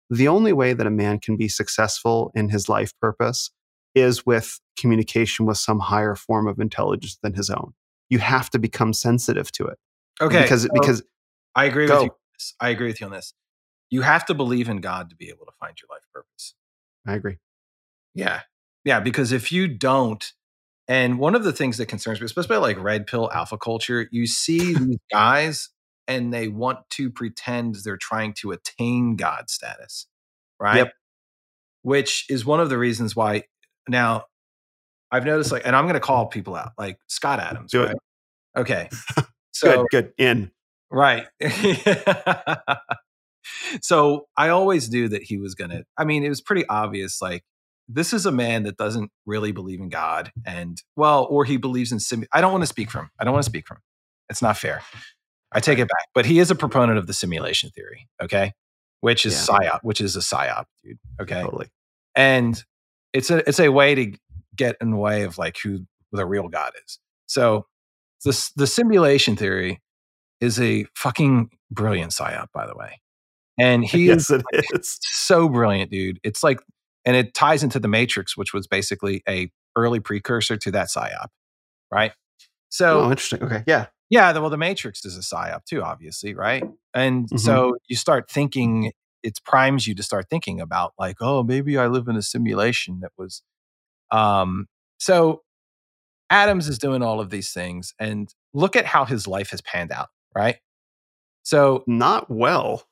[0.09, 3.49] The only way that a man can be successful in his life purpose
[3.95, 7.73] is with communication with some higher form of intelligence than his own.
[8.09, 9.77] You have to become sensitive to it.
[10.21, 11.03] Okay, Because so because
[11.55, 11.95] I agree Go.
[11.95, 12.11] with you.
[12.59, 13.33] I agree with you on this.
[13.91, 16.55] You have to believe in God to be able to find your life purpose.
[17.05, 17.37] I agree.
[18.15, 18.41] Yeah.
[18.83, 18.99] Yeah.
[18.99, 20.31] Because if you don't,
[20.87, 24.25] and one of the things that concerns me, especially like red pill alpha culture, you
[24.25, 25.69] see these guys
[26.07, 30.07] and they want to pretend they're trying to attain God status,
[30.59, 30.77] right?
[30.77, 30.93] Yep.
[31.83, 33.43] Which is one of the reasons why
[33.87, 34.25] now
[35.11, 37.71] I've noticed like, and I'm going to call people out like Scott Adams.
[37.71, 37.97] Do it.
[38.55, 38.89] Okay.
[39.53, 40.25] So, good, good.
[40.25, 40.51] In.
[40.89, 41.27] Right.
[43.81, 47.21] so I always knew that he was going to, I mean, it was pretty obvious.
[47.21, 47.43] Like,
[47.89, 50.31] this is a man that doesn't really believe in God.
[50.45, 53.09] And, well, or he believes in, sim- I don't want to speak for him.
[53.19, 53.81] I don't want to speak for him.
[54.29, 54.81] It's not fair.
[55.51, 56.07] I take it back.
[56.13, 58.07] But he is a proponent of the simulation theory.
[58.21, 58.53] Okay.
[59.01, 59.57] Which is Yeah.
[59.57, 60.97] psyop, which is a psyop, dude.
[61.21, 61.41] Okay.
[61.41, 61.67] Totally.
[62.15, 62.63] and
[63.13, 64.13] it's a it's a way to
[64.55, 67.65] get in the way of like who the real god is so
[68.23, 69.81] this the simulation theory
[70.41, 73.01] is a fucking brilliant psyop by the way
[73.59, 74.99] and he yes, is it is.
[75.01, 76.59] so brilliant dude it's like
[77.05, 81.27] and it ties into the matrix which was basically a early precursor to that psyop
[81.91, 82.13] right
[82.69, 83.43] so oh, interesting.
[83.43, 83.63] Okay.
[83.67, 83.87] Yeah.
[84.09, 86.63] yeah, the, well, the Matrix is a psyop too, obviously, right?
[86.93, 87.39] And Mhm.
[87.39, 91.87] so you start thinking, it primes you to start thinking about like, oh, maybe I
[91.87, 93.43] live in a simulation that was.
[94.11, 94.67] Um,
[94.99, 95.43] so
[96.29, 99.91] Adams is doing all of these things, and look at how his life has panned
[99.91, 100.57] out, right?
[101.43, 102.83] So Not well.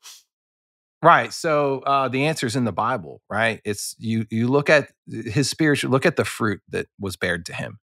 [1.02, 1.32] Right.
[1.32, 3.60] So uh, the answer is in the Bible, right?
[3.64, 4.26] It's you.
[4.30, 5.90] You look at his spiritual.
[5.90, 7.78] Look at the fruit that was bared to him.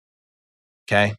[0.86, 1.14] Okay.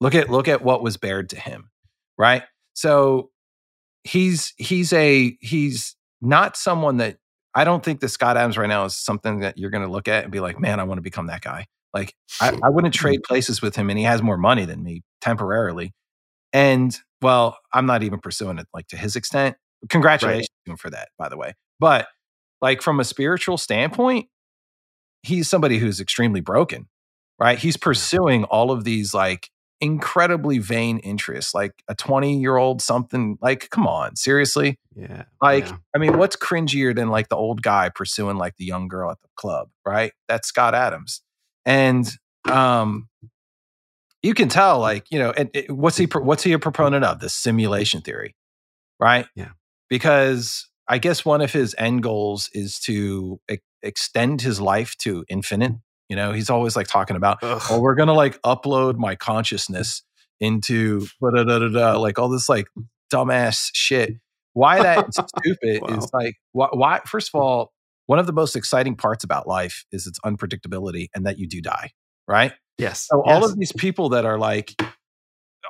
[0.00, 1.70] Look at look at what was bared to him,
[2.16, 2.42] right?
[2.74, 3.30] So
[4.04, 7.18] he's he's a he's not someone that
[7.54, 10.08] I don't think that Scott Adams right now is something that you're going to look
[10.08, 11.66] at and be like, man, I want to become that guy.
[11.94, 15.02] Like I, I wouldn't trade places with him, and he has more money than me
[15.20, 15.92] temporarily.
[16.52, 19.56] And well, I'm not even pursuing it like to his extent.
[19.88, 21.54] Congratulations to him for that, by the way.
[21.80, 22.08] But
[22.60, 24.28] like from a spiritual standpoint,
[25.22, 26.88] he's somebody who's extremely broken,
[27.38, 27.58] right?
[27.58, 29.50] He's pursuing all of these like
[29.80, 33.38] incredibly vain interests, like a 20 year old something.
[33.40, 34.78] Like, come on, seriously?
[34.94, 35.24] Yeah.
[35.40, 35.76] Like, yeah.
[35.94, 39.20] I mean, what's cringier than like the old guy pursuing like the young girl at
[39.22, 40.12] the club, right?
[40.26, 41.22] That's Scott Adams.
[41.64, 42.10] And
[42.50, 43.08] um
[44.22, 47.20] you can tell like, you know, and it, what's he what's he a proponent of?
[47.20, 48.34] The simulation theory,
[48.98, 49.26] right?
[49.36, 49.50] Yeah.
[49.88, 55.24] Because I guess one of his end goals is to e- extend his life to
[55.28, 55.72] infinite.
[56.08, 57.62] You know, he's always like talking about, oh, Ugh.
[57.70, 60.02] oh, we're gonna like upload my consciousness
[60.40, 62.66] into da da da da, like all this like
[63.12, 64.14] dumbass shit.
[64.54, 65.98] Why that stupid Wow.
[65.98, 67.00] is like why, why?
[67.06, 67.72] First of all,
[68.06, 71.60] one of the most exciting parts about life is its unpredictability and that you do
[71.60, 71.90] die,
[72.26, 72.52] right?
[72.78, 73.06] yes.
[73.10, 74.74] So all of these people that are like,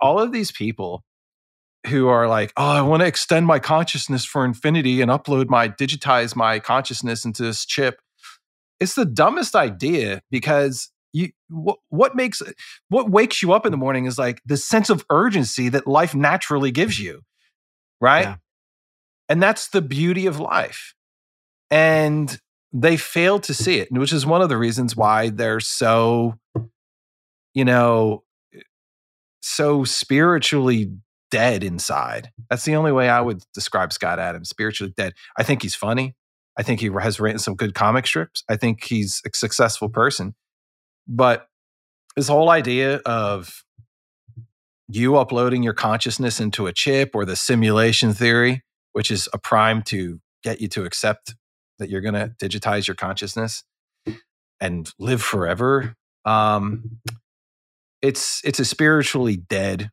[0.01, 1.03] all of these people
[1.89, 5.69] who are like, oh, I want to extend my consciousness for infinity and upload my
[5.69, 8.01] digitize my consciousness into this chip.
[8.81, 12.43] It's the dumbest idea because you what, what makes
[12.89, 16.15] what wakes you up in the morning is like the sense of urgency that life
[16.15, 17.23] naturally gives you,
[18.01, 18.27] right?
[18.27, 18.37] Yeah.
[19.29, 20.95] And that's the beauty of life.
[21.71, 22.39] And
[22.73, 26.39] they fail to see it, which is one of the reasons why they're so
[27.59, 28.23] you know,
[28.55, 28.61] eh,
[29.41, 30.93] so spiritually
[31.31, 32.31] dead inside.
[32.51, 35.15] That's the only way I would describe Scott Adams, spiritually dead.
[35.37, 36.15] I think he's funny.
[36.59, 38.43] I think he has written some good comic strips.
[38.49, 40.35] I think he's a successful person.
[41.07, 41.49] But
[42.17, 43.65] this whole idea of
[44.89, 49.83] you uploading your consciousness into a chip or the simulation theory, which is a prime
[49.83, 51.35] to get you to accept
[51.79, 53.63] that you're going to digitize your consciousness
[54.61, 55.95] and live forever.
[56.25, 57.01] Um,
[58.03, 59.91] it's it's a spiritually dead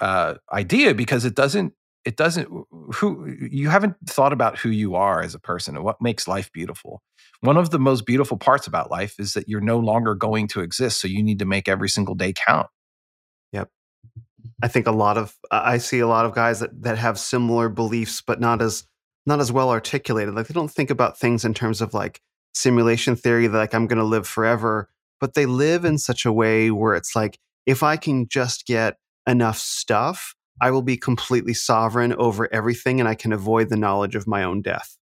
[0.00, 1.74] uh, idea because it doesn't
[2.04, 2.48] it doesn't
[2.94, 6.50] who you haven't thought about who you are as a person and what makes life
[6.52, 7.02] beautiful.
[7.40, 10.60] One of the most beautiful parts about life is that you're no longer going to
[10.60, 12.68] exist, so you need to make every single day count.
[13.52, 13.68] Yep.
[14.62, 17.68] I think a lot of I see a lot of guys that that have similar
[17.68, 18.84] beliefs, but not as
[19.26, 20.34] not as well articulated.
[20.34, 22.20] Like they don't think about things in terms of like
[22.54, 24.88] simulation theory, like I'm going to live forever,
[25.20, 28.96] but they live in such a way where it's like if I can just get
[29.26, 34.14] enough stuff, I will be completely sovereign over everything, and I can avoid the knowledge
[34.14, 34.96] of my own death.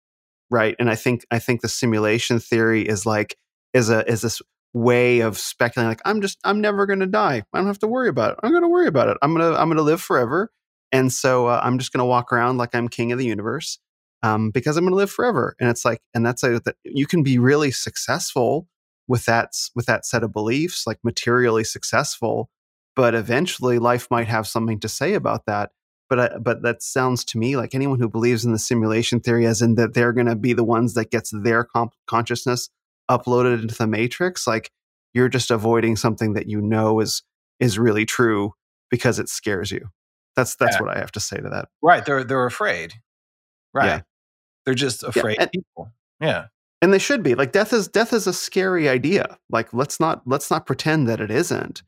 [0.51, 3.37] Right, and I think I think the simulation theory is like
[3.73, 4.41] is a is this
[4.73, 7.41] way of speculating like i'm just i'm never to die.
[7.53, 8.39] I don't have to worry about it.
[8.43, 9.17] I'm to worry about it.
[9.21, 10.51] I'm to i'm to live forever.
[10.91, 13.79] And so uh, i'm just to walk around like i'm king of the universe
[14.21, 15.55] um, because i'm going to live forever.
[15.61, 18.67] And it's like and that's a that you can be really successful
[19.07, 22.49] with that with that set of beliefs like materially successful
[22.95, 25.71] but eventually life might have something to say about that.
[26.09, 29.45] But uh, but that sounds to me like anyone who believes in the simulation theory
[29.45, 32.69] as in that they're going to be the ones that gets their comp- consciousness
[33.09, 34.71] uploaded into the matrix like
[35.13, 37.23] you're just avoiding something that you know is
[37.59, 38.53] is really true
[38.91, 39.89] because it scares you.
[40.35, 40.81] That's that's yeah.
[40.81, 41.69] what i have to say to that.
[41.81, 42.93] Right they're they're afraid.
[43.73, 43.87] Right.
[43.87, 44.01] Yeah.
[44.65, 45.43] they're just afraid yeah.
[45.43, 45.91] And, people.
[46.21, 46.45] Yeah.
[46.81, 47.33] and they should be.
[47.33, 49.39] Like death is death is a scary idea.
[49.49, 51.81] Like let's not let's not pretend that it isn't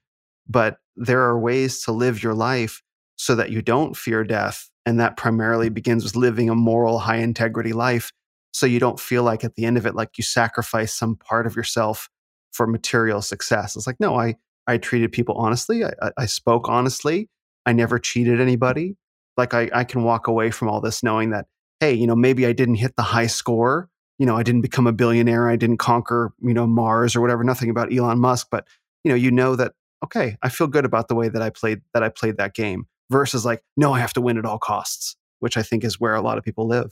[0.49, 2.81] but there are ways to live your life
[3.17, 7.17] so that you don't fear death and that primarily begins with living a moral high
[7.17, 8.11] integrity life
[8.51, 11.45] so you don't feel like at the end of it like you sacrifice some part
[11.45, 12.09] of yourself
[12.53, 13.75] for material success.
[13.75, 17.29] It's like no i i treated people honestly i, I spoke honestly
[17.65, 18.95] i never cheated anybody.
[19.35, 21.45] Like I, I can walk away from all this knowing that
[21.79, 24.87] hey you know maybe i didn't hit the high score you know i didn't become
[24.87, 28.67] a billionaire i didn't conquer you know mars or whatever nothing about elon musk but
[29.03, 31.81] you know you know that okay i feel good about the way that i played
[31.93, 35.15] that i played that game versus like no i have to win at all costs
[35.39, 36.91] which i think is where a lot of people live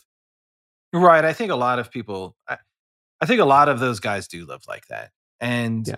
[0.95, 1.25] Right.
[1.25, 2.57] I think a lot of people, I,
[3.19, 5.11] I think a lot of those guys do live like that.
[5.41, 5.95] And yeah.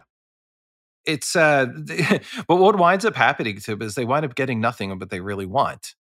[1.06, 1.68] it's, uh,
[2.48, 5.12] but what winds up happening to them is they wind up getting nothing of what
[5.12, 5.94] they really want.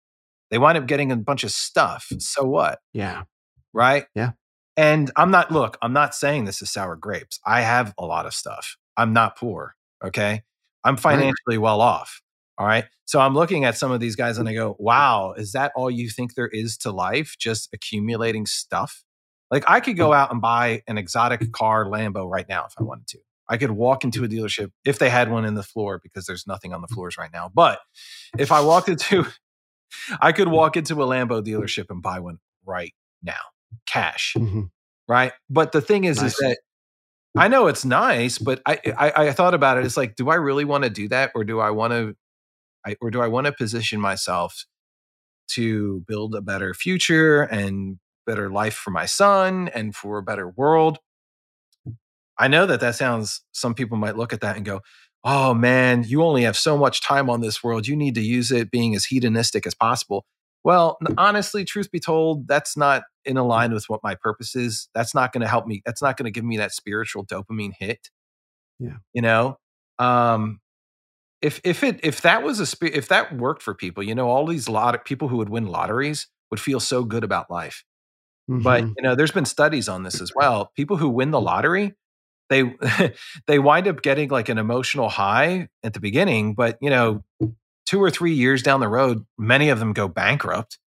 [0.51, 2.09] They wind up getting a bunch of stuff.
[2.19, 2.79] So what?
[2.93, 3.25] Yeah.
[3.73, 4.07] Right.
[4.15, 4.33] Yeah.
[4.77, 7.41] And I'm not, look, I'm not saying this is sour grapes.
[7.45, 8.77] I have a lot of stuff.
[8.97, 9.75] I'm not poor.
[10.05, 10.43] Okay.
[10.85, 12.21] I'm financially well off.
[12.57, 12.85] All right.
[13.07, 14.53] So I'm looking at some of these guys and mm.
[14.53, 17.37] I go, wow, is that all you think there is to life?
[17.39, 19.03] Just accumulating stuff?
[19.51, 19.99] Like I could mm.
[19.99, 23.19] go out and buy an exotic car Lambo right now if I wanted to.
[23.49, 26.47] I could walk into a dealership if they had one in the floor because there's
[26.47, 26.95] nothing on the mm.
[26.95, 27.51] floors right now.
[27.53, 27.81] But
[28.39, 29.27] if I walked into,
[30.21, 33.41] I could walk into a Lambo dealership and buy one right now,
[33.87, 34.35] cash.
[34.39, 34.63] Mm-hmm.
[35.09, 35.33] Right.
[35.51, 36.33] But the thing is, nice.
[36.33, 36.59] is that
[37.37, 39.85] I know it's nice, but I, I, I thought about it.
[39.85, 42.15] It's like, do I really want to do that, or do I want to
[42.87, 44.67] I, or do I want to position myself
[45.51, 50.49] to build a better future and better life for my son and for a better
[50.49, 50.99] world?
[52.39, 54.81] I know that that sounds, some people might look at that and go,
[55.25, 57.87] oh man, you only have so much time on this world.
[57.87, 60.25] You need to use it being as hedonistic as possible.
[60.65, 64.89] Well, honestly, truth be told, that's not in line with what my purpose is.
[64.95, 65.83] That's not going to help me.
[65.85, 68.09] That's not going to give me that spiritual dopamine hit.
[68.79, 68.97] Yeah.
[69.13, 69.59] You know,
[69.99, 70.61] um,
[71.43, 74.47] if if it if that was a if that worked for people, you know, all
[74.47, 77.85] these lot of people who would win lotteries would feel so good about life.
[78.51, 78.63] Mm-hmm.
[78.63, 80.73] But you know, there's been studies on this as well.
[80.75, 81.95] People who win the lottery,
[82.49, 82.75] they
[83.47, 87.23] they wind up getting like an emotional high at the beginning, but you know,
[87.87, 90.79] two or three years down the road, many of them go bankrupt.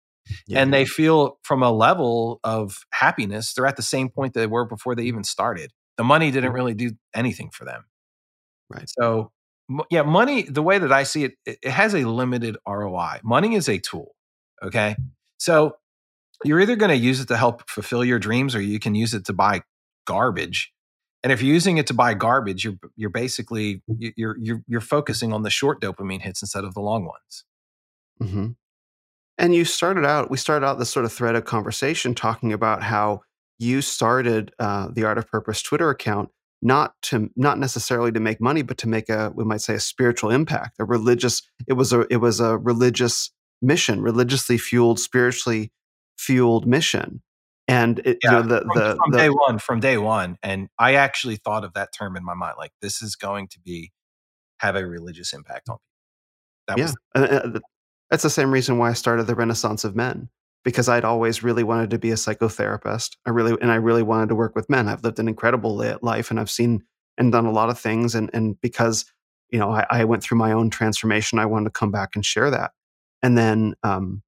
[0.49, 0.61] Yeah.
[0.61, 4.65] And they feel from a level of happiness, they're at the same point they were
[4.65, 5.73] before they even started.
[5.97, 6.55] The money didn't mm-hmm.
[6.55, 7.85] really do anything for them.
[8.69, 8.89] Right.
[8.89, 9.31] So
[9.91, 13.21] yeah, money, the way that I see it, it has a limited ROI.
[13.23, 14.15] Money is a tool.
[14.63, 14.97] Okay.
[15.39, 15.77] So
[16.45, 19.15] you're either going to use it to help fulfill your dreams or you can use
[19.15, 19.63] it to buy
[20.07, 20.73] garbage.
[21.27, 25.33] And if you're using it to buy garbage, you're you're basically you're you're you're focusing
[25.33, 27.45] on the short dopamine hits instead of the long ones.
[28.23, 28.51] Mm-hmm.
[29.37, 30.31] And you started out.
[30.31, 33.23] We started out this sort of thread of conversation talking about how
[33.59, 36.29] you started uh, the Art of Purpose Twitter account
[36.63, 39.81] not to not necessarily to make money but to make a we might say a
[39.81, 45.73] spiritual impact a religious it was a it was a religious mission religiously fueled spiritually
[46.17, 47.21] fueled mission
[47.69, 50.39] and it, yeah, you know the, from, the, from the, day one from day one
[50.43, 53.59] and i actually thought of that term in my mind like this is going to
[53.61, 53.93] be
[54.59, 57.59] have a religious impact on people that yeah was, uh,
[58.11, 60.29] that's the same reason why i started the renaissance of men
[60.67, 63.17] because I'd always really wanted to be a psychotherapist.
[63.25, 64.89] I really and I really wanted to work with men.
[64.89, 66.83] I've lived an incredible life and I've seen
[67.17, 68.17] and done a lot of things.
[68.17, 69.05] And and because
[69.51, 72.27] you know I, I went through my own transformation, I wanted to come back and
[72.27, 72.73] share that.
[73.23, 74.23] And then um,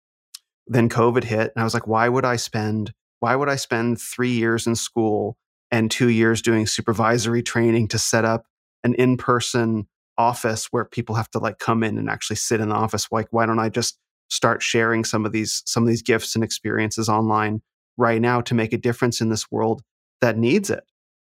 [0.69, 4.01] then COVID hit, and I was like, why would I spend why would I spend
[4.01, 5.37] three years in school
[5.71, 8.47] and two years doing supervisory training to set up
[8.85, 9.87] an in person
[10.17, 13.07] office where people have to like come in and actually sit in the office.
[13.11, 16.45] Like, why don't I just start sharing some of these some of these gifts and
[16.45, 17.63] experiences online
[17.97, 19.83] right now to make a difference in this world
[20.21, 20.85] that needs it?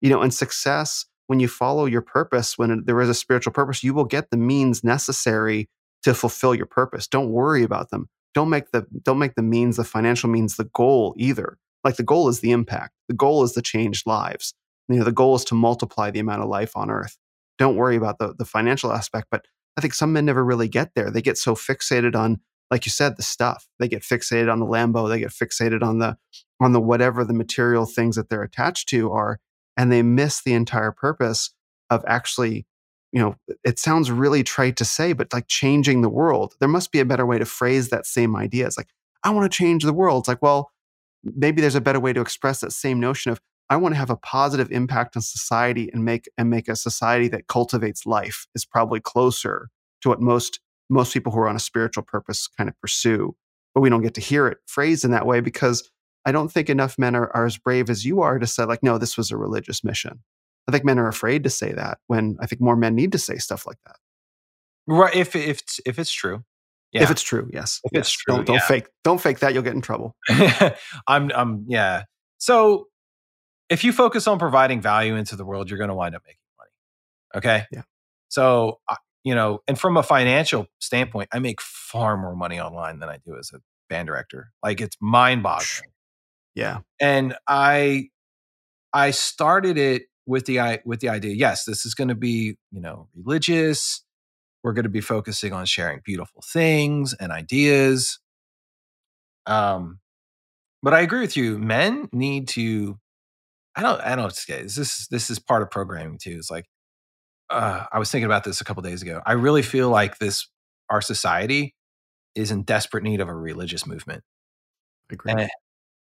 [0.02, 3.84] You know, and success when you follow your purpose, when there is a spiritual purpose,
[3.84, 5.70] you will get the means necessary
[6.04, 7.08] to fulfill your purpose.
[7.08, 8.10] Don't worry about them.
[8.34, 11.58] Don't make the don't make the means, the financial means, the goal either.
[11.84, 12.94] Like the goal is the impact.
[13.08, 14.54] The goal is to change lives.
[14.88, 17.18] You know, the goal is to multiply the amount of life on earth.
[17.58, 19.28] Don't worry about the, the financial aspect.
[19.32, 19.46] But
[19.78, 21.10] I think some men never really get there.
[21.10, 23.68] They get so fixated on, like you said, the stuff.
[23.80, 25.08] They get fixated on the Lambo.
[25.08, 26.18] They get fixated on the
[26.60, 29.40] on the whatever the material things that they're attached to are,
[29.78, 31.52] and they miss the entire purpose
[31.90, 32.66] of actually
[33.12, 36.56] you know, it sounds really trite to say, but like changing the world.
[36.60, 38.66] There must be a better way to phrase that same idea.
[38.66, 38.88] It's like,
[39.24, 40.22] I want to change the world.
[40.22, 40.72] It's like, well,
[41.24, 43.40] maybe there's a better way to express that same notion of
[43.70, 47.30] I want to have a positive impact on society and make and make a society
[47.30, 49.70] that cultivates life is probably closer
[50.02, 53.34] to what most most people who are on a spiritual purpose kind of pursue.
[53.74, 55.90] But we don't get to hear it phrased in that way because
[56.26, 58.84] I don't think enough men are, are as brave as you are to say, like,
[58.84, 60.20] no, this was a religious mission.
[60.68, 63.18] I think men are afraid to say that when I think more men need to
[63.18, 63.96] say stuff like that.
[64.86, 65.16] Right.
[65.16, 66.44] If if if it's true.
[66.92, 67.04] Yeah.
[67.04, 67.80] If it's true, yes.
[67.86, 68.08] If yes.
[68.08, 68.68] it's true, don't, don't yeah.
[68.68, 69.54] fake don't fake that.
[69.54, 70.16] You'll get in trouble.
[71.08, 72.04] I'm I'm yeah.
[72.38, 72.88] So
[73.70, 76.40] if you focus on providing value into the world, you're going to wind up making
[76.58, 76.72] money.
[77.36, 77.66] Okay.
[77.72, 77.84] Yeah.
[78.28, 78.80] So
[79.24, 83.18] you know, and from a financial standpoint, I make far more money online than I
[83.26, 83.60] do as a
[83.90, 84.52] band director.
[84.62, 85.92] Like it's mind boggling.
[86.56, 86.80] Yeah.
[87.00, 88.10] And I
[88.94, 92.80] I started it with the with the idea yes this is going to be you
[92.80, 94.04] know religious
[94.64, 98.20] we're going to be focusing on sharing beautiful things and ideas
[99.46, 100.00] um
[100.84, 102.98] but i agree with you men need to
[103.76, 106.66] i don't i don't this is this is part of programming too it's like
[107.50, 110.48] uh, i was thinking about this a couple days ago i really feel like this
[110.90, 111.76] our society
[112.36, 114.24] is in desperate need of a religious movement
[115.10, 115.32] I agree.
[115.34, 115.50] and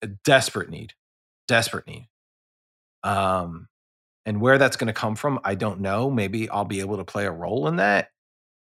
[0.02, 0.94] a desperate need
[1.48, 2.10] desperate need
[3.04, 3.68] um
[4.26, 6.12] and where that's going to come from, I don't know.
[6.12, 8.10] Maybe I'll be able to play a role in that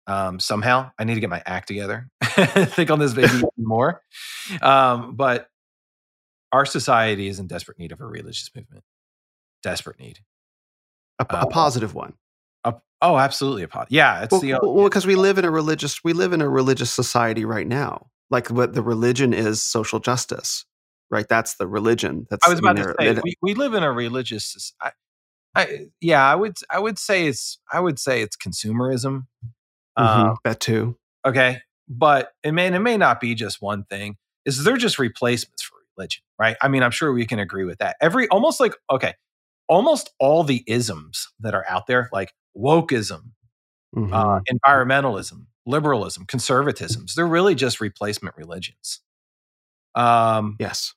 [0.07, 0.91] um, somehow.
[0.99, 4.03] I need to get my act together, think on this baby more.
[4.61, 5.49] Um, but
[6.53, 8.85] our society is in desperate need of a religious movement.
[9.63, 10.21] Desperate need.
[11.19, 12.15] A, a positive one.
[12.65, 13.93] A, oh, absolutely a positive.
[13.93, 16.49] Yeah, it's well, the well because we live in a religious we live in a
[16.49, 18.09] religious society right now.
[18.31, 20.65] Like what the religion is social justice,
[21.11, 21.27] right?
[21.29, 22.27] That's the religion.
[22.31, 24.75] That's I was about I mean, to say we, we live in a religious.
[24.81, 24.93] I,
[25.55, 29.27] I, yeah, I would I would say it's I would say it's consumerism.
[29.99, 30.97] Mm-hmm, um, that too.
[31.27, 34.17] Okay, but it may it may not be just one thing.
[34.45, 36.57] Is they're just replacements for religion, right?
[36.63, 37.97] I mean, I'm sure we can agree with that.
[38.01, 39.15] Every almost like okay,
[39.69, 43.33] almost all the isms that are out there, like wokeism,
[43.97, 44.13] Mhm.
[44.13, 49.01] uh, environmentalism, liberalism, conservatisms, they're really just replacement religions.
[49.95, 50.95] Um, yes.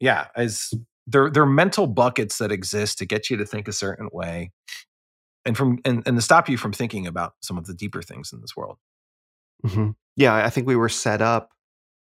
[0.00, 0.72] yeah, as
[1.06, 4.52] they're they're mental buckets that exist to get you to think a certain way,
[5.50, 8.32] and from and, and to stop you from thinking about some of the deeper things
[8.32, 8.78] in this world.
[9.66, 11.50] hmm Yeah, I think we were set up.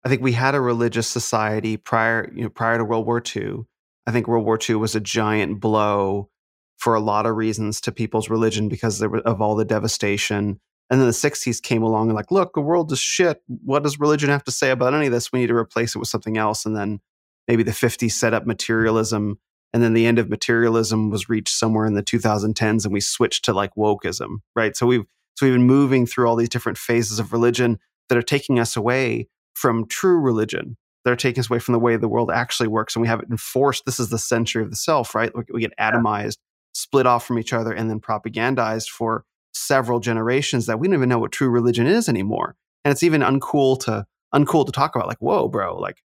[0.05, 3.65] I think we had a religious society prior, you know, prior to World War II.
[4.07, 6.31] I think World War II was a giant blow
[6.77, 10.61] for a lot of reasons to people's religion because of all the devastation.
[10.89, 13.43] And then the 60s came along and like, look, the world is shit.
[13.49, 15.33] What does religion have to say about any of this?
[15.33, 16.65] We need to replace it with something else.
[16.65, 17.01] And then
[17.49, 19.41] maybe the 50s set up materialism.
[19.73, 23.45] And then the end of materialism was reached somewhere in the 2010s and we switched
[23.47, 24.77] to like wokeism, right?
[24.77, 25.05] So we've
[25.35, 27.79] so we've been moving through all these different phases of religion
[28.09, 31.79] that are taking us away from true religion, that are taking us away from the
[31.79, 32.95] way the world actually works.
[32.95, 33.87] And we have it enforced.
[33.87, 35.35] This is the century of the self, right?
[35.35, 36.37] We, we get atomized,
[36.75, 39.25] split off from each other, and then propagandized for
[39.55, 42.57] several generations that we don't even know what true religion is anymore.
[42.85, 45.09] And it's even uncool to uncool to talk about.
[45.09, 46.03] Like, whoa, bro, like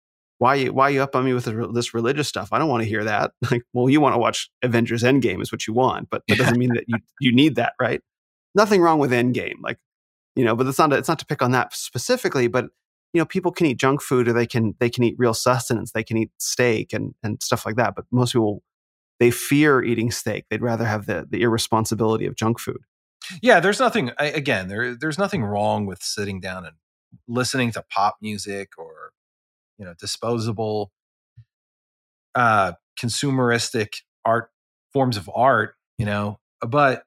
[0.41, 1.45] why you why you up on me with
[1.75, 2.49] this religious stuff?
[2.51, 3.31] I don't want to hear that.
[3.51, 6.57] Like, well, you want to watch Avengers Endgame is what you want, but that doesn't
[6.57, 8.01] mean that you you need that, right?
[8.55, 9.77] Nothing wrong with Endgame, like
[10.35, 12.65] you know, but it's not it's not to pick on that specifically, but
[13.13, 15.91] you know, people can eat junk food or they can they can eat real sustenance,
[15.91, 17.93] they can eat steak and and stuff like that.
[17.93, 18.63] But most people
[19.19, 20.45] they fear eating steak.
[20.49, 22.81] They'd rather have the the irresponsibility of junk food.
[23.43, 26.77] Yeah, there's nothing again, there there's nothing wrong with sitting down and
[27.27, 29.11] listening to pop music or
[29.77, 30.91] you know, disposable
[32.35, 33.89] uh consumeristic
[34.25, 34.49] art
[34.93, 37.03] forms of art, you know, but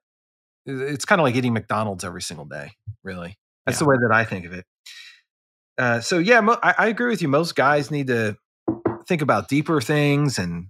[0.67, 2.73] it's kind of like eating McDonald's every single day,
[3.03, 3.39] really.
[3.67, 4.65] That's the way that I think of it.
[5.79, 7.29] Uh, so yeah, mo- I, I agree with you.
[7.29, 8.37] Most guys need to
[9.07, 10.69] think about deeper things, and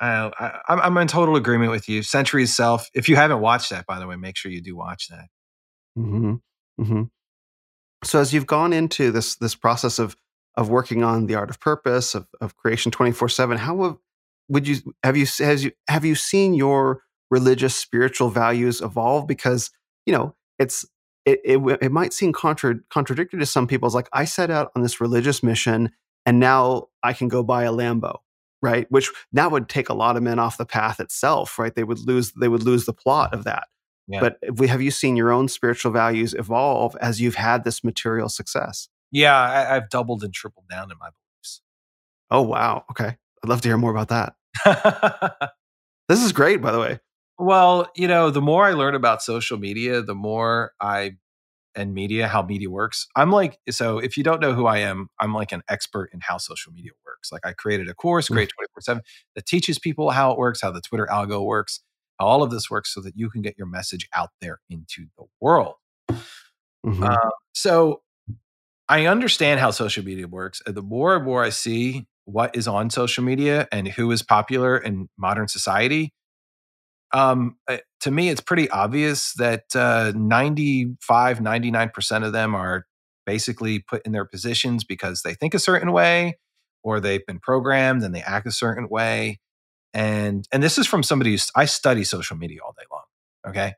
[0.00, 2.02] uh, I, I'm, I'm in total agreement with you.
[2.02, 2.88] Century Self.
[2.94, 5.26] If you haven't watched that, by the way, make sure you do watch that.
[5.98, 6.34] Mm-hmm.
[6.80, 7.02] Mm-hmm.
[8.04, 10.16] So as you've gone into this this process of
[10.56, 13.96] of working on the art of purpose of, of creation twenty four seven, how have,
[14.48, 19.26] would you have you has you have you seen your religious spiritual values evolve?
[19.26, 19.70] Because
[20.06, 20.84] you know it's
[21.24, 23.86] it it, it might seem contra- contradictory to some people.
[23.86, 25.90] It's like I set out on this religious mission,
[26.26, 28.18] and now I can go buy a Lambo,
[28.62, 28.86] right?
[28.90, 31.74] Which that would take a lot of men off the path itself, right?
[31.74, 33.64] They would lose they would lose the plot of that.
[34.06, 34.20] Yeah.
[34.20, 37.82] But eh, we, have you seen your own spiritual values evolve as you've had this
[37.82, 38.88] material success?
[39.14, 41.62] Yeah, I, I've doubled and tripled down in my beliefs.
[42.30, 43.16] Oh wow, okay.
[43.44, 44.34] I'd love to hear more about that.
[46.08, 47.00] This is great, by the way.
[47.38, 51.12] well, you know, the more I learn about social media, the more I
[51.76, 53.08] and media, how media works.
[53.16, 56.20] I'm like, so if you don't know who I am, I'm like an expert in
[56.22, 57.32] how social media works.
[57.32, 58.34] Like I created a course, Mm.
[58.34, 59.02] Create 24 7,
[59.36, 61.80] that teaches people how it works, how the Twitter algo works,
[62.20, 65.06] how all of this works so that you can get your message out there into
[65.18, 65.76] the world.
[66.86, 67.02] Mhm.
[67.02, 68.02] Uh, so
[68.88, 70.60] I understand how social media works.
[70.66, 74.76] The more and more I see what is on social media and who is popular
[74.76, 76.12] in modern society,
[77.12, 82.86] um, uh, to me, it's pretty obvious that uh, 95, 99% of them are
[83.24, 86.38] basically put in their positions because they think a certain way
[86.82, 89.38] or they've been programmed and they act a certain way.
[89.94, 93.04] And, and this is from somebody who's, I study social media all day long.
[93.46, 93.74] Okay.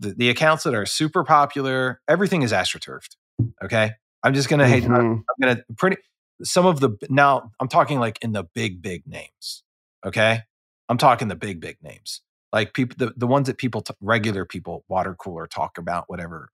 [0.00, 3.16] The, the accounts that are super popular, everything is astroturfed.
[3.62, 3.92] Okay.
[4.24, 4.84] I'm just going to hate.
[4.84, 5.98] I'm going to pretty,
[6.42, 9.62] some of the, now I'm talking like in the big, big names.
[10.04, 10.40] Okay.
[10.88, 12.20] I'm talking the big, big names
[12.54, 16.48] like people the, the ones that people t- regular people water cooler talk about whatever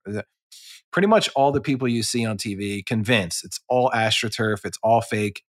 [0.91, 4.99] pretty much all the people you see on tv convinced it's all astroturf it's all
[4.99, 5.43] fake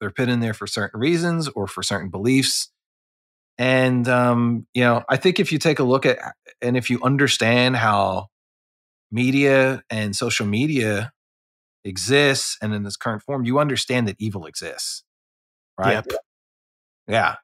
[0.00, 2.70] they're put in there for certain reasons or for certain beliefs
[3.58, 6.18] and um, you know i think if you take a look at
[6.62, 8.28] and if you understand how
[9.10, 11.10] media and social media
[11.84, 15.04] exists and in this current form you understand that evil exists
[15.78, 16.06] right Yep.
[17.08, 17.36] yeah.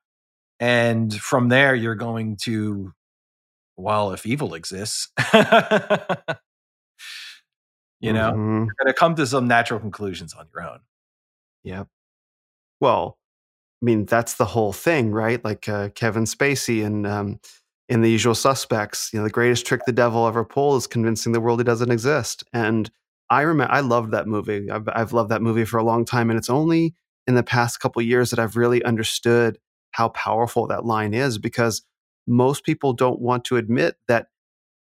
[0.58, 2.92] And from there, you're going to,
[3.76, 5.08] well, if evil exists,
[8.00, 8.66] you know, Mhm.
[8.66, 10.80] you're going to come to some natural conclusions on your own.
[11.64, 11.88] Yep.
[12.80, 13.18] Well,
[13.82, 15.44] I mean, that's the whole thing, right?
[15.44, 17.40] Like uh, Kevin Spacey and um,
[17.88, 21.32] in The Usual Suspects, you know, the greatest trick the devil ever pulled is convincing
[21.32, 22.44] the world he doesn't exist.
[22.52, 22.90] And
[23.28, 24.70] I remember, I loved that movie.
[24.70, 26.94] I've, I've loved that movie for a long time, and it's only
[27.27, 29.59] in the past couple years that I've really understood
[29.93, 31.82] how powerful that line is because
[32.27, 34.28] most people don't want to admit that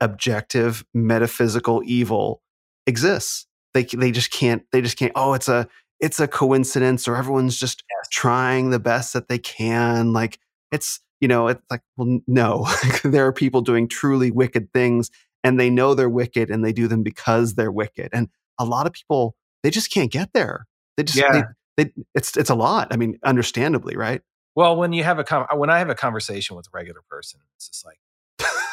[0.01, 2.43] objective metaphysical evil
[2.87, 3.47] exists.
[3.75, 4.65] They they just can't.
[4.73, 5.13] They just can't.
[5.15, 5.69] Oh, it's a
[6.01, 10.13] it's a coincidence, or everyone's just trying the best that they can.
[10.13, 10.39] Like
[10.73, 12.69] it's you know it's like well no,
[13.05, 15.11] there are people doing truly wicked things,
[15.45, 18.11] and they know they're wicked, and they do them because they're wicked.
[18.13, 18.29] And
[18.59, 20.67] a lot of people they just can't get there.
[20.97, 21.43] They just Yeah.
[21.77, 22.89] they, they, it's it's a lot.
[22.91, 24.21] I mean, understandably, right?
[24.55, 27.41] Well, when you have a con- when I have a conversation with a regular person,
[27.57, 27.99] it's just like,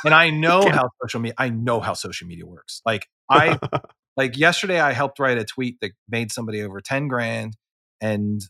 [0.04, 2.82] and I know how social media, I know how social media works.
[2.86, 3.58] Like I,
[4.18, 7.56] like yesterday, I helped write a tweet that made somebody over ten grand
[8.02, 8.41] and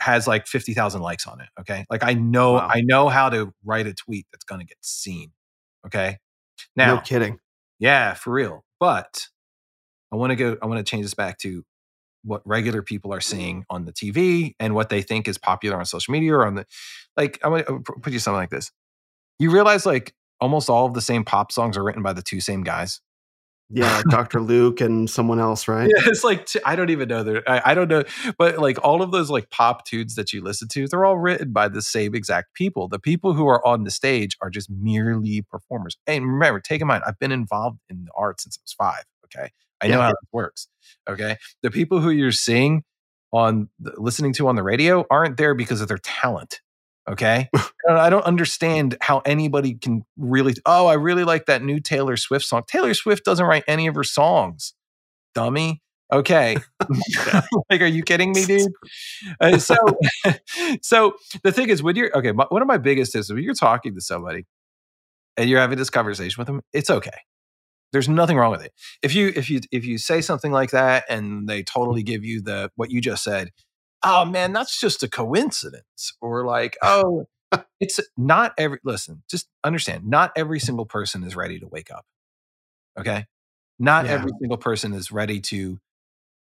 [0.00, 1.48] has like fifty thousand likes on it.
[1.60, 2.68] Okay, like I know, Wow.
[2.72, 5.32] I know how to write a tweet that's going to get seen.
[5.86, 6.18] Okay,
[6.76, 7.38] now no kidding.
[7.80, 8.64] Yeah, for real.
[8.78, 9.26] But
[10.12, 11.64] I want to go, I want to change this back to
[12.22, 13.74] what regular people are seeing mm-hmm.
[13.74, 16.66] on the TV and what they think is popular on social media or on the,
[17.16, 18.70] like, I'm going to put you something like this.
[19.38, 22.40] You realize like almost all of the same pop songs are written by the two
[22.40, 23.00] same guys.
[23.72, 24.40] Yeah, like Dr.
[24.42, 25.88] Luke and someone else, right?
[25.88, 27.22] Yeah, it's like, I don't even know.
[27.22, 28.02] There, I, I don't know.
[28.36, 31.52] But like all of those like pop tunes that you listen to, they're all written
[31.52, 32.88] by the same exact people.
[32.88, 35.96] The people who are on the stage are just merely performers.
[36.06, 39.04] And remember, take in mind, I've been involved in the art since I was five.
[39.26, 39.50] Okay.
[39.80, 40.02] I know Yeah.
[40.06, 40.68] how it works.
[41.08, 41.36] Okay.
[41.62, 42.82] The people who you're seeing
[43.32, 46.60] on the, listening to on the radio aren't there because of their talent.
[47.10, 47.48] Okay.
[47.88, 52.44] I don't understand how anybody can really, oh, I really like that new Taylor Swift
[52.44, 52.62] song.
[52.66, 54.74] Taylor Swift doesn't write any of her songs,
[55.34, 55.82] dummy.
[56.12, 56.56] Okay.
[57.70, 58.72] like, are you kidding me, dude?
[59.40, 59.76] Uh, so,
[60.82, 63.54] so the thing is, when you're, okay, my, one of my biggest is when you're
[63.54, 64.46] talking to somebody
[65.36, 67.10] and you're having this conversation with them, it's okay.
[67.92, 68.72] There's nothing wrong with it.
[69.02, 72.40] If you, if you, if you say something like that and they totally give you
[72.40, 73.50] the, what you just said,
[74.02, 76.14] oh man, that's just a coincidence.
[76.20, 77.26] Or like, oh,
[77.80, 82.04] it's not every listen just understand not every single person is ready to wake up
[82.98, 83.26] okay
[83.78, 84.12] not Yeah.
[84.12, 85.80] every single person is ready to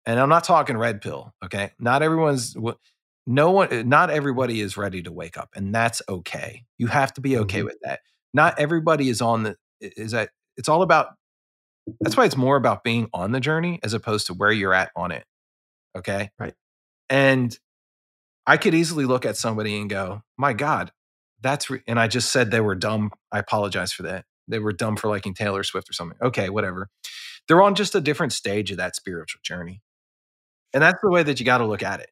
[0.06, 2.56] and i'm not talking red pill okay not everyone's
[3.26, 7.20] no one not everybody is ready to wake up and that's okay you have to
[7.20, 7.64] be okay Mhm.
[7.66, 8.00] with that
[8.32, 11.08] not everybody is on the is that it's all about
[12.00, 14.90] That's why it's more about being on the journey as opposed to where you're at
[14.96, 15.24] on it.
[15.96, 16.30] Okay.
[16.38, 16.54] Right.
[17.08, 17.56] And
[18.46, 20.92] I could easily look at somebody and go, my God,
[21.40, 21.82] that's, re-.
[21.86, 23.10] and I just said they were dumb.
[23.32, 24.24] I apologize for that.
[24.48, 26.18] They were dumb for liking Taylor Swift or something.
[26.22, 26.88] Okay, whatever.
[27.48, 29.82] They're on just a different stage of that spiritual journey.
[30.72, 32.10] And that's the way that you got to look at it.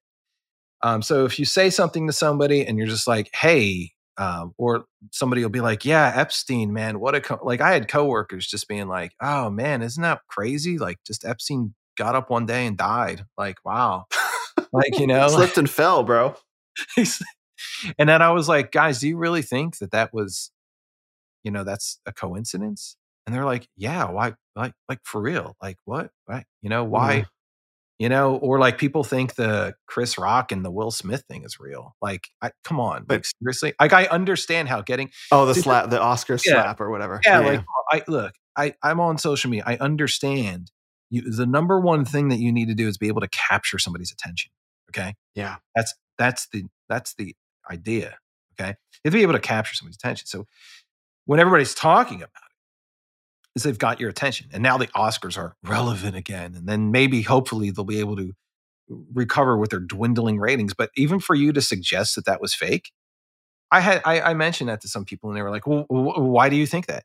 [0.82, 4.84] Um, so if you say something to somebody and you're just like, hey, um, or
[5.10, 7.40] somebody will be like, yeah, Epstein, man, what a, co-.
[7.42, 10.78] like I had coworkers just being like, oh man, isn't that crazy?
[10.78, 13.24] Like just Epstein got up one day and died.
[13.38, 14.06] Like, wow.
[14.72, 16.34] Like, you know, slipped and fell, bro.
[16.96, 20.50] and then I was like, guys, do you really think that that was,
[21.44, 22.96] you know, that's a coincidence?
[23.26, 25.56] And they're like, yeah, why, like, like for real?
[25.62, 26.10] Like what?
[26.28, 26.44] Right?
[26.60, 27.26] You know, why?
[27.98, 31.60] You know, or like people think the Chris Rock and the Will Smith thing is
[31.60, 31.94] real.
[32.02, 35.88] Like, I, come on, but, like seriously, like I understand how getting oh the slap,
[35.90, 37.20] the Oscar yeah, slap or whatever.
[37.24, 39.62] Yeah, yeah, like I look, I I'm on social media.
[39.68, 40.72] I understand
[41.10, 41.30] you.
[41.30, 44.10] The number one thing that you need to do is be able to capture somebody's
[44.10, 44.50] attention.
[44.94, 45.14] Okay.
[45.34, 45.56] Yeah.
[45.74, 47.34] That's that's the that's the
[47.70, 48.16] idea.
[48.60, 48.70] Okay.
[48.70, 50.26] You have to be able to capture somebody's attention.
[50.26, 50.46] So
[51.24, 54.48] when everybody's talking about it, is they've got your attention.
[54.52, 56.54] And now the Oscars are relevant again.
[56.54, 58.32] And then maybe hopefully they'll be able to
[59.12, 60.74] recover with their dwindling ratings.
[60.74, 62.92] But even for you to suggest that that was fake,
[63.70, 66.48] I had I, I mentioned that to some people and they were like, well, why
[66.48, 67.04] do you think that?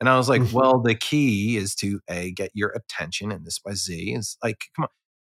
[0.00, 0.56] And I was like, mm-hmm.
[0.56, 4.64] well, the key is to a get your attention, and this by Z is like,
[4.74, 4.88] come on,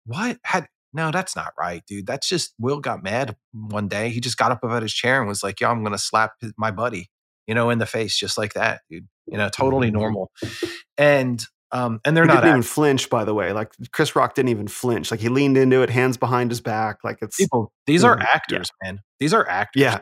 [0.06, 2.06] what had no, that's not right, dude.
[2.06, 4.10] That's just Will got mad one day.
[4.10, 6.70] He just got up out his chair and was like, yo, I'm gonna slap my
[6.70, 7.10] buddy,
[7.46, 9.98] you know, in the face just like that, dude." You know, totally mm-hmm.
[9.98, 10.30] normal.
[10.96, 13.52] And um, and they're he not didn't even flinch, by the way.
[13.52, 15.10] Like Chris Rock didn't even flinch.
[15.10, 16.98] Like he leaned into it, hands behind his back.
[17.02, 17.72] Like it's people.
[17.86, 18.92] These are actors, yeah.
[18.92, 19.00] man.
[19.18, 19.82] These are actors.
[19.82, 20.00] Yeah,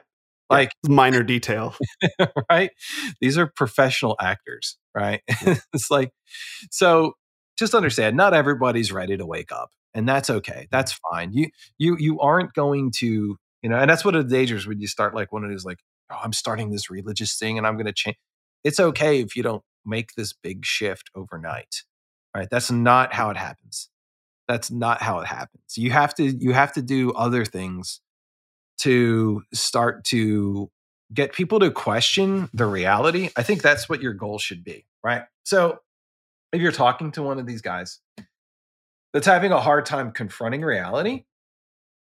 [0.51, 1.75] like minor detail,
[2.51, 2.71] right?
[3.21, 5.23] These are professional actors, right?
[5.73, 6.11] it's like
[6.71, 7.15] so.
[7.59, 10.69] Just understand, not everybody's ready to wake up and that's okay.
[10.71, 11.33] That's fine.
[11.33, 11.49] You
[11.79, 15.15] you you aren't going to you know, and that's what the dangers when you start
[15.15, 15.79] like one of these like,
[16.11, 18.17] oh, I'm starting this religious thing and I'm going to change.
[18.65, 21.83] It's okay if you don't make this big shift overnight.
[22.35, 22.49] Right?
[22.51, 23.91] That's not how it happens.
[24.49, 25.77] That's not how it happens.
[25.77, 28.01] You have to you have to do other things
[28.79, 30.71] to start to
[31.15, 33.31] get people to question the reality.
[33.37, 35.23] I think that's what your goal should be, right?
[35.45, 35.79] So
[36.53, 38.01] if you're talking to one of these guys
[39.13, 41.25] that's having a hard time confronting reality,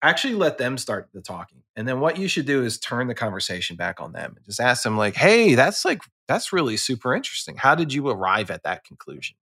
[0.01, 1.63] actually let them start the talking.
[1.75, 4.59] And then what you should do is turn the conversation back on them and just
[4.59, 7.55] ask them, like, hey, that's like, that's really super interesting.
[7.55, 9.35] How did you arrive at that conclusion?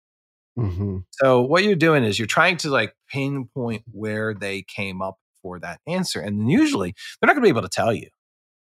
[0.57, 0.99] Mm-hmm.
[1.11, 5.59] So what you're doing is you're trying to like pinpoint where they came up for
[5.59, 6.21] that answer.
[6.21, 8.07] And usually they're not going to be able to tell you,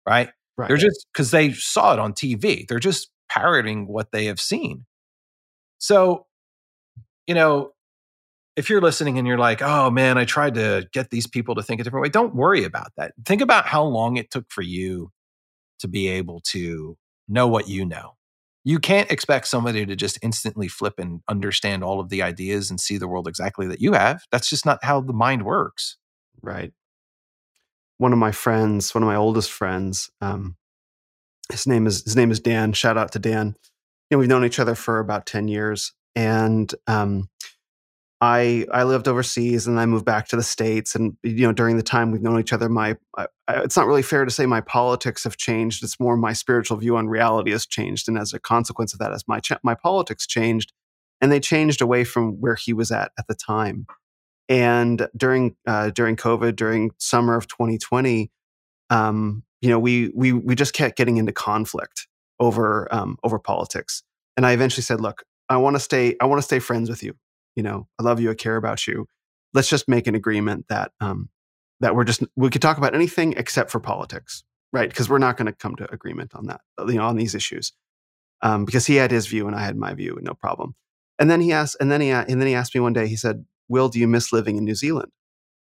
[0.06, 0.30] right?
[0.56, 0.68] right.
[0.68, 2.66] They're just because they saw it on TV.
[2.68, 4.86] They're just parroting what they have seen.
[5.78, 6.26] So,
[7.26, 7.72] you know,
[8.56, 11.62] if you're listening and you're like, oh man, I tried to get these people to
[11.62, 13.12] think a different way, don't worry about that.
[13.24, 15.10] Think about how long it took for you
[15.80, 16.96] to be able to
[17.28, 18.16] know what you know.
[18.64, 22.78] You can't expect somebody to just instantly flip and understand all of the ideas and
[22.78, 24.22] see the world exactly that you have.
[24.30, 25.96] That's just not how the mind works.
[26.42, 26.72] Right.
[27.98, 30.56] One of my friends, one of my oldest friends, um,
[31.50, 32.72] his name is his name is Dan.
[32.72, 33.56] Shout out to Dan.
[34.10, 37.28] You know, we've known each other for about ten years, and um,
[38.22, 41.76] I I lived overseas and I moved back to the states and you know during
[41.76, 44.60] the time we've known each other my I, it's not really fair to say my
[44.60, 45.82] politics have changed.
[45.82, 49.12] It's more my spiritual view on reality has changed and as a consequence of that
[49.12, 50.72] as my ch- my politics changed
[51.20, 53.86] and they changed away from where he was at at the time.
[54.48, 58.30] And during uh, during COVID during summer of 2020
[58.90, 62.06] um, you know we we we just kept getting into conflict
[62.38, 64.04] over um, over politics.
[64.36, 67.02] And I eventually said look I want to stay I want to stay friends with
[67.02, 67.16] you
[67.56, 69.06] you know, I love you, I care about you.
[69.54, 71.28] Let's just make an agreement that um,
[71.80, 74.88] that we're just we could talk about anything except for politics, right?
[74.88, 77.34] Because we're not going to come to agreement on that, uh, you know, on these
[77.34, 77.72] issues.
[78.40, 80.74] Um, because he had his view and I had my view, no problem.
[81.18, 83.06] And then he asked, and then he and then he asked me one day.
[83.06, 85.12] He said, "Will, do you miss living in New Zealand?"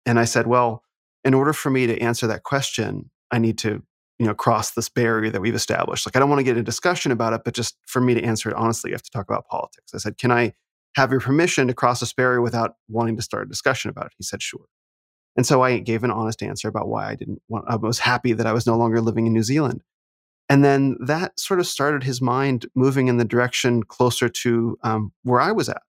[0.06, 0.84] And I said, "Well,
[1.24, 3.82] in order for me to answer that question, I need to,
[4.18, 6.06] you know, cross this barrier that we've established.
[6.06, 8.22] Like, I don't want to get a discussion about it, but just for me to
[8.22, 10.52] answer it honestly, you have to talk about politics." I said, "Can I
[10.96, 14.12] have your permission to cross this barrier without wanting to start a discussion about it?
[14.18, 14.66] He said, sure.
[15.36, 18.32] And so I gave an honest answer about why I didn't want, I was happy
[18.32, 19.82] that I was no longer living in New Zealand.
[20.48, 25.12] And then that sort of started his mind moving in the direction closer to um,
[25.22, 25.82] where I was at.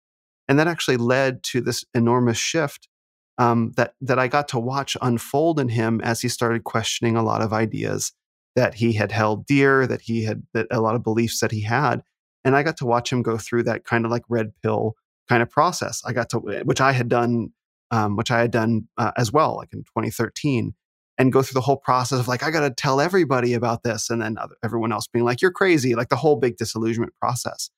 [0.48, 2.90] And that actually led to this enormous shift
[3.38, 7.24] um, that, that I got to watch unfold in him as he started questioning a
[7.24, 8.12] lot of ideas
[8.56, 11.62] that he had held dear, that he had, that a lot of beliefs that he
[11.62, 12.04] had.
[12.46, 14.96] And I got to watch him go through that kind of like red pill
[15.28, 16.02] kind of process.
[16.06, 17.54] I got to, which I had done,
[17.92, 20.74] um, which I had done uh, as well, like in 2013
[21.20, 24.10] and go through the whole process of like, I got to tell everybody about this.
[24.10, 27.70] And then other, everyone else being like, you're crazy, like the whole big disillusionment process.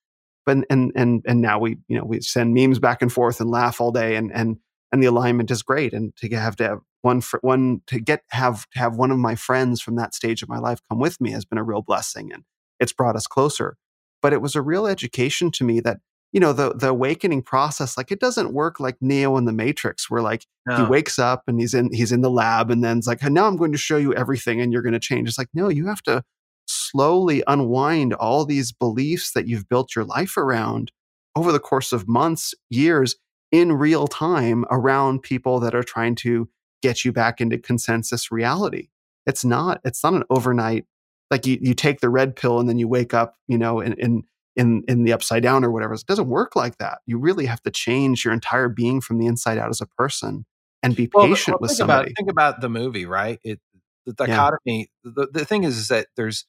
[0.46, 3.50] But, and, and, and now we, you know, we send memes back and forth and
[3.50, 4.58] laugh all day and, and,
[4.92, 5.92] and the alignment is great.
[5.92, 9.18] And to have to have one, fr- one, to get, have, to have one of
[9.18, 11.82] my friends from that stage of my life come with me has been a real
[11.82, 12.44] blessing and
[12.80, 13.78] it's brought us closer.
[14.22, 16.00] But it was a real education to me that
[16.32, 20.10] you know the the awakening process like it doesn't work like neo in the matrix
[20.10, 20.78] where like no.
[20.78, 23.46] he wakes up and he's in he's in the lab and then it's like now
[23.46, 25.88] i'm going to show you everything and you're going to change it's like no you
[25.88, 26.24] have to
[26.68, 30.92] slowly unwind all these beliefs that you've built your life around
[31.36, 33.16] over the course of months years
[33.52, 36.48] in real time around people that are trying to
[36.82, 38.88] get you back into consensus reality
[39.26, 40.86] it's not it's not an overnight
[41.32, 43.94] like you, you take the red pill and then you wake up you know in,
[43.94, 44.24] in
[44.56, 45.94] in in the upside down or whatever.
[45.94, 47.00] It doesn't work like that.
[47.06, 50.46] You really have to change your entire being from the inside out as a person
[50.84, 52.08] and be well, patient well, with think somebody.
[52.08, 53.40] About, think about the movie, right?
[53.44, 53.60] It
[54.06, 54.90] the dichotomy.
[55.04, 55.12] Yeah.
[55.16, 56.46] The, the thing is, is that there's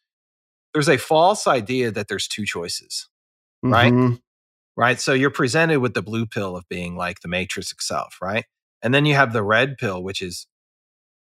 [0.74, 3.08] there's a false idea that there's two choices,
[3.62, 3.92] right?
[3.92, 4.14] Mm-hmm.
[4.74, 4.98] Right.
[4.98, 8.46] So you're presented with the blue pill of being like the matrix itself, right?
[8.80, 10.46] And then you have the red pill, which is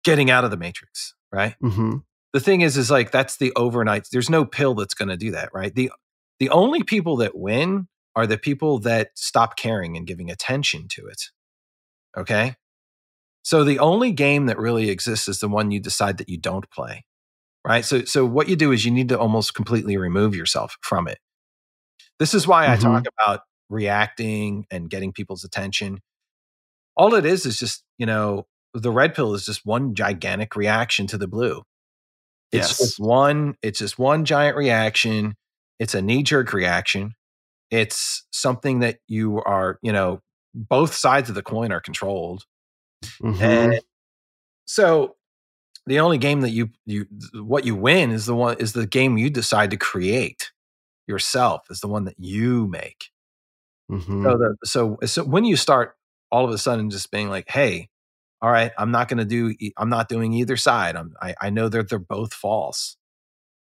[0.04, 1.56] getting out of the matrix, right?
[1.64, 1.98] Mm-hmm.
[2.34, 4.08] The thing is, is like that's the overnight.
[4.12, 5.74] There's no pill that's going to do that, right?
[5.74, 5.92] The
[6.40, 11.08] the only people that win are the people that stop caring and giving attention to
[11.08, 11.24] it.
[12.18, 12.56] Okay.
[13.44, 16.70] So the only game that really exists is the one you decide that you don't
[16.70, 17.06] play.
[17.66, 17.86] Right.
[17.86, 21.20] So, so what you do is you need to almost completely remove yourself from it.
[22.20, 22.74] This is why mm-hmm.
[22.74, 23.30] I talk mm-hmm.
[23.30, 26.00] about reacting and getting people's attention.
[26.96, 31.08] All it is is just, you know, the red pill is just one gigantic reaction
[31.08, 31.64] to the blue.
[32.52, 32.78] It's yes.
[32.78, 35.36] just one, it's just one giant reaction
[35.80, 37.16] it's a knee jerk reaction.
[37.70, 40.22] It's something that you are, you know,
[40.54, 42.44] both sides of the coin are controlled.
[43.22, 43.44] Mm-hmm.
[43.44, 43.82] And
[44.66, 45.16] so
[45.86, 49.18] the only game that you you what you win is the one is the game
[49.18, 50.52] you decide to create
[51.08, 53.10] yourself is the one that you make.
[53.92, 54.24] Mm-hmm.
[54.24, 55.96] So the so so when you start
[56.32, 57.90] all of a sudden just being like, hey,
[58.42, 60.96] all right, I'm not going to do I'm not doing either side.
[60.96, 62.98] I'm I, I know that they're both false.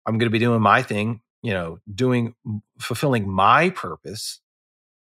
[0.07, 2.35] I'm going to be doing my thing you know, doing,
[2.81, 4.41] fulfilling my purpose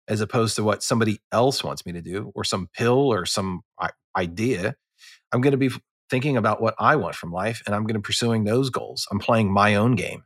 [0.08, 3.62] as opposed to what somebody else wants me to do or some pill or some
[4.16, 4.74] idea.
[5.32, 5.70] I'm going to be
[6.10, 9.06] thinking about what I want from life and I'm going to pursuing those goals.
[9.10, 10.24] I'm playing my own game.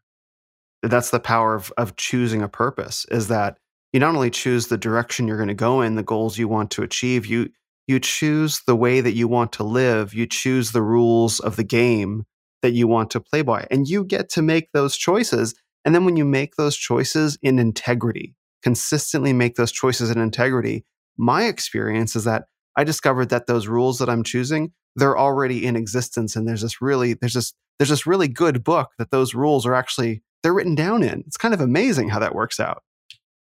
[0.83, 3.59] That's the power of, of choosing a purpose is that
[3.93, 6.71] you not only choose the direction you're going to go in, the goals you want
[6.73, 7.51] to achieve, you
[7.91, 11.65] you choose the way that you want to live, you choose the rules of the
[11.65, 12.25] game
[12.63, 13.67] that you want to play by.
[13.71, 15.55] And you get to make those choices
[15.85, 20.85] and then when you make those choices in integrity, consistently make those choices in integrity,
[21.17, 22.45] my experience is that
[22.77, 26.37] I discovered that those rules that I'm choosing, they're already in existence.
[26.37, 29.75] And there's this really, there's this, there's this really good book that those rules are
[29.75, 31.25] actually, they're written down in.
[31.27, 32.83] It's kind of amazing how that works out.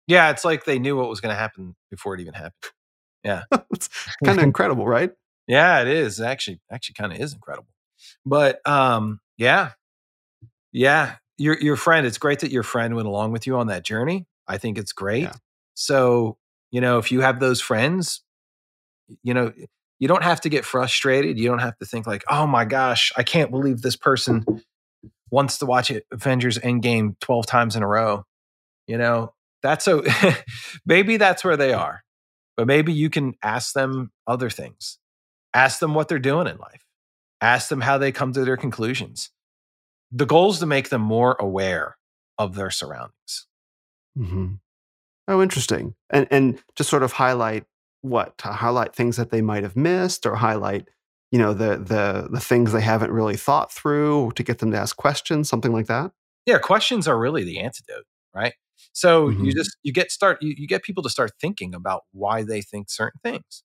[0.07, 0.31] Yeah.
[0.31, 2.73] It's like they knew what was going to happen before it even happened.
[3.25, 3.43] Yeah.
[3.71, 3.89] it's
[4.25, 5.11] kind of incredible, right?
[5.47, 6.21] Yeah, it is.
[6.21, 7.69] Actually, actually kind of is incredible.
[8.25, 9.73] But um, yeah.
[10.73, 13.83] Yeah your your friend it's great that your friend went along with you on that
[13.83, 15.33] journey i think it's great yeah.
[15.75, 16.37] so
[16.71, 18.23] you know if you have those friends
[19.23, 19.51] you know
[19.99, 23.11] you don't have to get frustrated you don't have to think like oh my gosh
[23.17, 24.45] i can't believe this person
[25.31, 28.23] wants to watch it avengers endgame 12 times in a row
[28.87, 29.33] you know
[29.63, 30.05] that's so
[30.87, 32.03] maybe that's where they are
[32.61, 34.99] but maybe you can ask them other things
[35.55, 36.85] ask them what they're doing in life
[37.41, 39.31] ask them how they come to their conclusions
[40.13, 41.97] the goal is to make them more aware
[42.39, 43.47] of their surroundings.
[44.19, 44.55] Mm-hmm.
[45.29, 45.95] Oh, interesting.
[46.11, 47.65] And and to sort of highlight
[48.03, 50.89] what to highlight things that they might have missed, or highlight
[51.31, 54.79] you know the the the things they haven't really thought through to get them to
[54.79, 56.11] ask questions, something like that.
[56.47, 58.55] Yeah, questions are really the antidote, right?
[58.93, 59.45] So mm-hmm.
[59.45, 62.61] you just you get start you, you get people to start thinking about why they
[62.63, 63.63] think certain things.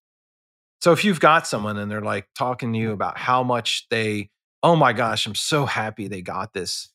[0.82, 4.30] So if you've got someone and they're like talking to you about how much they
[4.66, 6.90] oh my gosh, I'm so happy they got this.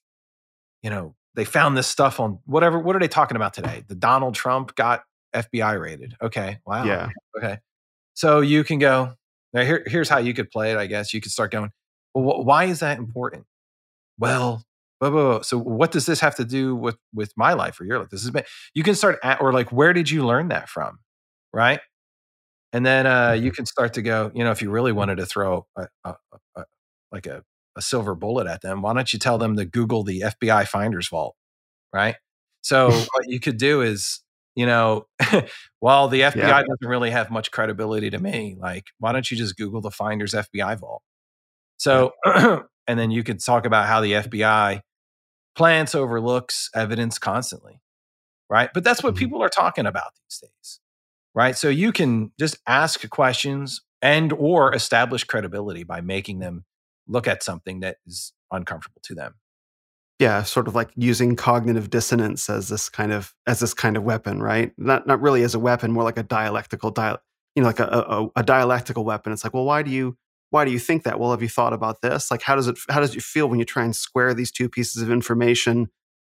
[0.83, 2.79] You know, they found this stuff on whatever.
[2.79, 3.85] What are they talking about today?
[3.87, 6.17] The Donald Trump got FBI rated.
[6.21, 6.59] Okay.
[6.67, 6.85] Wow.
[6.85, 7.09] Yeah.
[7.39, 7.59] Okay.
[8.15, 9.15] So you can go,
[9.53, 11.15] now here, here's how you could play it, I guess.
[11.15, 11.71] You could start going,
[12.13, 13.45] well, wh- why is that important?
[14.19, 14.65] Well,
[15.01, 15.43] whoa, whoa, whoa.
[15.43, 18.10] so what does this have to do with with my life or your life?
[18.10, 18.31] This is
[18.74, 21.01] you can start at, or like, where did you learn that from?
[21.52, 21.81] Right.
[22.72, 23.56] And then uh, you mm-hmm.
[23.56, 26.14] can start to go, you know, if you really wanted to throw a, a,
[26.56, 26.64] a
[27.10, 27.43] like a
[27.77, 31.09] a silver bullet at them, why don't you tell them to Google the FBI Finders
[31.09, 31.36] Vault,
[31.93, 32.16] right?
[32.62, 34.20] So what you could do is,
[34.55, 35.06] you know,
[35.81, 36.62] while the FBI Yeah.
[36.62, 40.35] doesn't really have much credibility to me, like, why don't you just Google the Finders
[40.35, 41.02] FBI vault?
[41.78, 44.82] So, and then you could talk about how the FBI
[45.56, 47.81] plants overlooks evidence constantly,
[48.48, 48.70] right?
[48.74, 49.18] But that's what Mhm.
[49.18, 50.81] people are talking about these days,
[51.35, 51.56] right?
[51.56, 56.64] So you can just ask questions and or establish credibility by making them
[57.06, 59.35] look at something that is uncomfortable to them.
[60.18, 64.02] yeah, sort of like using cognitive dissonance as this kind of as this kind of
[64.02, 64.72] weapon, right?
[64.77, 67.18] Not not really as a weapon, more like a dialectical dial,
[67.55, 69.32] you know, like a, a, a dialectical weapon.
[69.32, 70.16] It's like, well, why do you
[70.51, 71.18] why do you think that?
[71.18, 72.31] Well, have you thought about this?
[72.31, 74.68] Like, how does it how does it feel when you try and square these two
[74.68, 75.89] pieces of information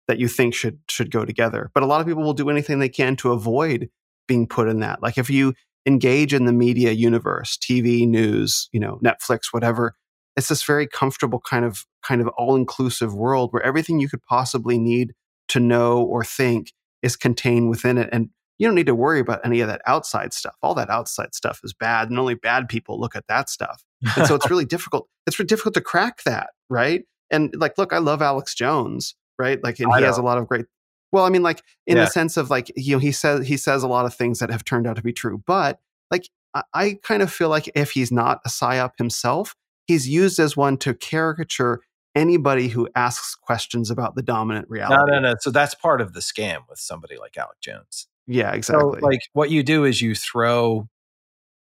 [0.08, 1.70] that you think should should go together?
[1.74, 3.88] But a lot of people will do anything they can to avoid
[4.28, 5.02] being put in that.
[5.02, 5.54] Like, if you
[5.86, 9.94] engage in the media universe, TV, news, you know, Netflix, whatever,
[10.36, 14.78] it's this very comfortable kind of kind of all-inclusive world where everything you could possibly
[14.78, 15.12] need
[15.48, 16.72] to know or think
[17.02, 18.28] is contained within it and
[18.60, 21.60] you don't need to worry about any of that outside stuff all that outside stuff
[21.64, 23.82] is bad and only bad people look at that stuff
[24.16, 27.92] and so it's really difficult it's really difficult to crack that right and like look
[27.92, 30.66] i love alex jones right like and I he has a lot of great
[31.10, 32.04] well i mean like in Yeah.
[32.04, 34.50] the sense of like you know he says he says a lot of things that
[34.50, 35.80] have turned out to be true but
[36.10, 39.56] like I, I kind of feel like if he's not a psyop himself
[39.86, 41.80] he's used as one to caricature
[42.16, 45.34] anybody who asks questions about the dominant No, reality no, no.
[45.40, 48.08] So that's part of the scam with somebody like Alex Jones.
[48.26, 50.88] Yeah exactly So, like, what you do is you throw.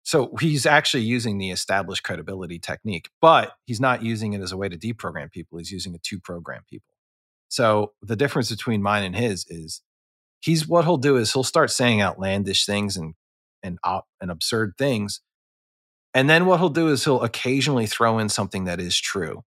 [0.04, 4.58] So he's actually using the established credibility technique, but he's not using it as a
[4.58, 5.60] way to deprogram people.
[5.60, 6.94] He's using it to program people.
[7.50, 9.82] So the difference between mine and his is
[10.42, 13.16] he's what he'll do is he'll start saying outlandish things and
[13.64, 15.22] and op, and absurd things,
[16.14, 19.44] and then what he'll do is he'll occasionally throw in something that is true,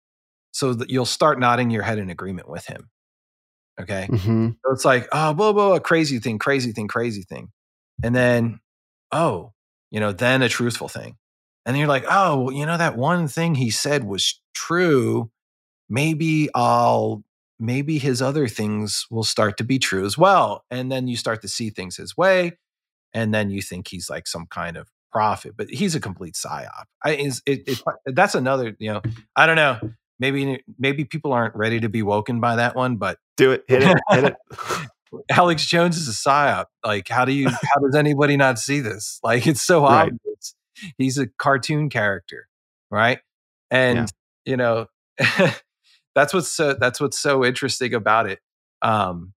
[0.52, 2.90] so that you'll start nodding your head in agreement with him.
[3.80, 4.06] Okay.
[4.06, 7.50] hmm So it's like, oh, blah, blah, blah, crazy thing, crazy thing, crazy thing.
[8.02, 8.60] And then,
[9.12, 9.52] oh,
[9.90, 11.16] you know, then a truthful thing.
[11.64, 15.30] And then you're like, oh, well, you know, that one thing he said was true.
[15.88, 17.22] Maybe I'll,
[17.58, 20.64] maybe his other things will start to be true as well.
[20.70, 22.58] And then you start to see things his way.
[23.12, 26.84] And then you think he's like some kind of prophet, but he's a complete psyop.
[27.02, 29.02] I, is, it, it, that's another, you know,
[29.34, 29.80] I don't know.
[30.18, 33.82] Maybe, maybe people aren't ready to be woken by that one, but do it hit
[33.82, 34.36] it hit it
[35.30, 36.66] Alex Jones is a psyop.
[36.84, 37.48] Like, how do you?
[37.48, 39.20] How does anybody not see this?
[39.22, 40.10] Like, it's so Right.
[40.12, 40.54] obvious.
[40.98, 42.48] He's a cartoon character,
[42.90, 43.20] right?
[43.70, 44.06] And Yeah.
[44.44, 44.86] you know,
[46.14, 48.40] that's what's so that's what's so interesting about it.
[48.82, 49.32] Um,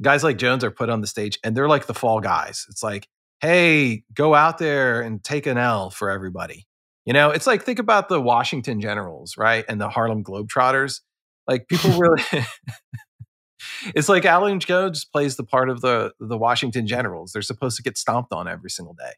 [0.00, 2.66] guys like Jones are put on the stage, and they're like the fall guys.
[2.70, 3.08] It's like,
[3.40, 6.66] hey, go out there and take an L for everybody.
[7.06, 11.00] You know, it's like think about the Washington Generals, right, and the Harlem Globetrotters.
[11.46, 12.22] Like people really.
[13.94, 17.32] it's like Alex Jones plays the part of the the Washington Generals.
[17.32, 19.12] They're supposed to get stomped on every single day,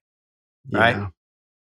[0.72, 0.96] Right.
[0.96, 1.08] Yeah.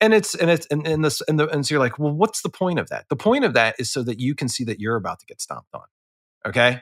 [0.01, 2.41] and it's and it's and, and this and, the, and so you're like, well, what's
[2.41, 3.05] the point of that?
[3.09, 5.41] The point of that is so that you can see that you're about to get
[5.41, 5.85] stomped on.
[6.45, 6.81] Okay,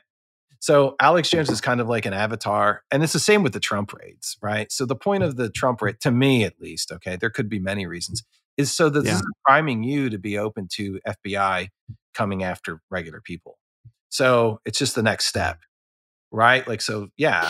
[0.59, 3.59] so Alex Jones is kind of like an avatar, and it's the same with the
[3.59, 4.71] Trump raids, right?
[4.71, 7.59] So the point of the Trump raid, to me at least, okay, there could be
[7.59, 8.23] many reasons,
[8.57, 11.69] is so that this is priming you to be open to FBI
[12.13, 13.57] coming after regular people.
[14.09, 15.59] So it's just the next step,
[16.31, 16.67] right?
[16.67, 17.49] Like, so yeah,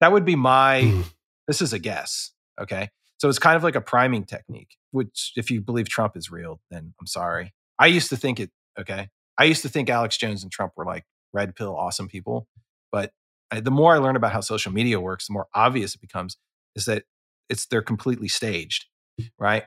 [0.00, 0.82] that would be my.
[0.82, 1.04] Mm.
[1.46, 2.88] This is a guess, okay?
[3.18, 6.60] So it's kind of like a priming technique, which if you believe Trump is real,
[6.70, 7.52] then I'm sorry.
[7.78, 9.08] I used to think it, okay?
[9.36, 12.46] I used to think Alex Jones and Trump were like red pill awesome people,
[12.92, 13.12] but
[13.50, 16.36] I, the more I learn about how social media works, the more obvious it becomes
[16.76, 17.04] is that
[17.48, 18.86] it's they're completely staged,
[19.38, 19.64] right?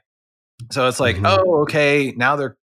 [0.71, 1.25] So it's like, Mhm.
[1.25, 2.57] oh, okay, now they're,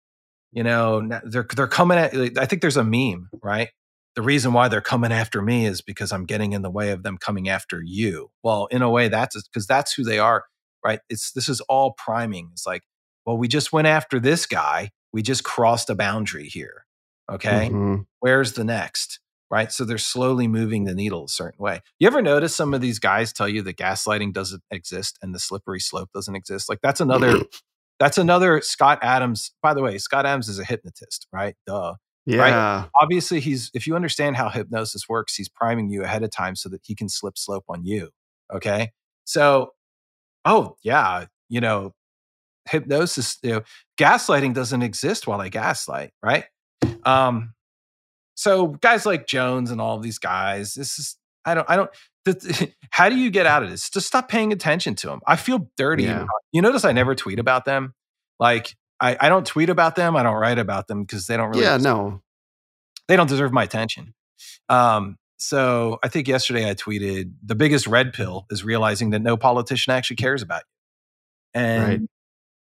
[0.52, 2.14] you know, they're they're coming at.
[2.38, 3.70] I think there's a meme, right?
[4.16, 7.04] The reason why they're coming after me is because I'm getting in the way of
[7.04, 8.32] them coming after you.
[8.44, 10.46] Well, in a way, that's because that's who they are,
[10.86, 11.00] right?
[11.10, 12.50] It's this is all priming.
[12.54, 12.84] It's like,
[13.26, 14.92] well, we just went after this guy.
[15.14, 16.86] We just crossed a boundary here.
[17.32, 18.06] Okay Mhm.
[18.20, 22.22] where's the next right so they're slowly moving the needle a certain way you ever
[22.22, 26.10] notice some of these guys tell you that gaslighting doesn't exist and the slippery slope
[26.14, 27.38] doesn't exist like that's another
[28.00, 31.56] that's another scott adams by the way scott adams is a hypnotist right?
[31.68, 31.96] Duh
[32.26, 32.86] yeah.
[33.02, 36.70] Obviously he's if you understand how hypnosis works he's priming you ahead of time so
[36.70, 38.10] that he can slip slope on you
[38.54, 38.92] okay?
[39.26, 39.72] So
[40.46, 41.94] oh yeah you know
[42.70, 43.62] hypnosis you know
[44.00, 46.46] gaslighting doesn't exist while i gaslight right?
[47.06, 47.54] Um
[48.36, 51.90] so guys like jones and all of these guys this is i don't i don't
[52.26, 55.36] the, how do you get out of this just stop paying attention to them i
[55.36, 56.26] feel dirty Yeah.
[56.52, 57.94] you notice i never tweet about them
[58.40, 61.50] like I, I don't tweet about them i don't write about them because they don't
[61.50, 62.22] really yeah no
[63.08, 64.14] they don't deserve my attention.
[64.70, 69.36] Um, so I think yesterday I tweeted the biggest red pill is realizing that no
[69.36, 71.62] politician actually cares about you.
[71.62, 72.10] And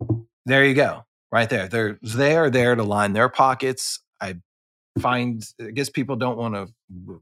[0.00, 0.18] right.
[0.46, 1.68] there you go, right there.
[1.68, 4.00] They're they are there to line their pockets.
[4.20, 4.36] I
[5.00, 6.68] find I guess people don't want to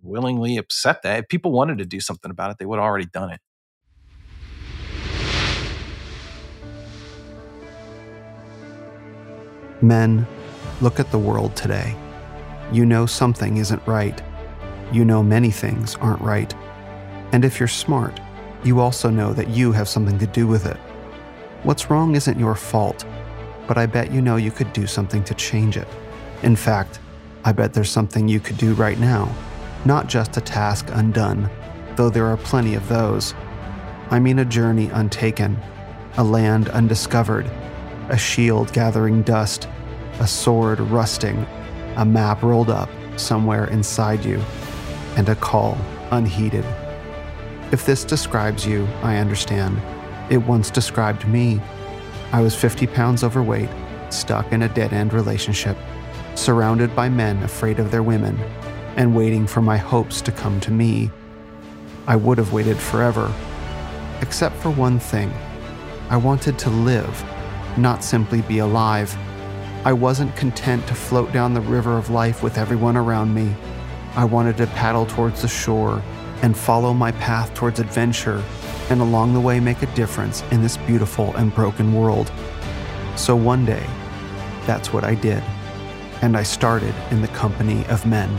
[0.03, 1.21] willingly accept that.
[1.21, 3.41] If people wanted to do something about it, they would have already done it.
[9.83, 10.27] Men,
[10.83, 11.97] look at the world today.
[12.73, 14.21] You know something isn't right.
[14.93, 16.53] You know many things aren't right.
[17.33, 18.21] And if you're smart,
[18.63, 20.77] you also know that you have something to do with it.
[21.63, 23.07] What's wrong isn't your fault,
[23.67, 25.89] but I bet you know you could do something to change it.
[26.43, 26.99] In fact,
[27.45, 29.35] I bet there's something you could do right now,
[29.85, 31.49] not just a task undone,
[31.97, 33.35] though there are plenty of those.
[34.11, 35.59] I mean a journey untaken,
[36.17, 37.47] a land undiscovered,
[38.11, 39.69] a shield gathering dust,
[40.19, 41.47] a sword rusting,
[41.97, 44.41] a map rolled up somewhere inside you,
[45.17, 45.79] and a call
[46.11, 46.65] unheeded.
[47.73, 49.81] If this describes you, I understand.
[50.31, 51.61] It once described me.
[52.33, 53.71] I was 50 pounds overweight,
[54.11, 55.77] stuck in a dead end relationship,
[56.41, 58.39] surrounded by men afraid of their women,
[58.97, 61.11] and waiting for my hopes to come to me.
[62.07, 63.33] I would have waited forever,
[64.21, 65.33] except for one thing.
[66.09, 67.25] I wanted to live
[67.77, 69.17] not simply be alive.
[69.85, 73.55] I wasn't content to float down the river of life with everyone around me.
[74.17, 76.03] I wanted to paddle towards the shore
[76.43, 78.43] and follow my path towards adventure
[78.91, 82.33] and along the way make a difference in this beautiful and broken world.
[83.17, 83.87] So one day,
[84.67, 85.43] that's what I did.
[86.23, 88.31] And I started in the company of men.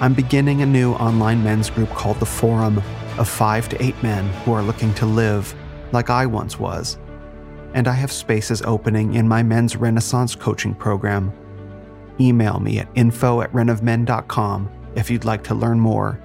[0.00, 2.78] I'm beginning a new online men's group called The Forum
[3.18, 5.54] of five to eight men who are looking to live
[5.92, 6.98] like I once was
[7.76, 11.30] and I have spaces opening in my men's Renaissance coaching program.
[12.18, 16.18] Email me at info at renofmen.com if you'd like to learn more.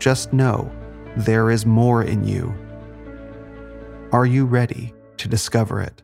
[0.00, 0.70] Just know
[1.16, 2.52] there is more in you.
[4.10, 6.03] Are you ready to discover it?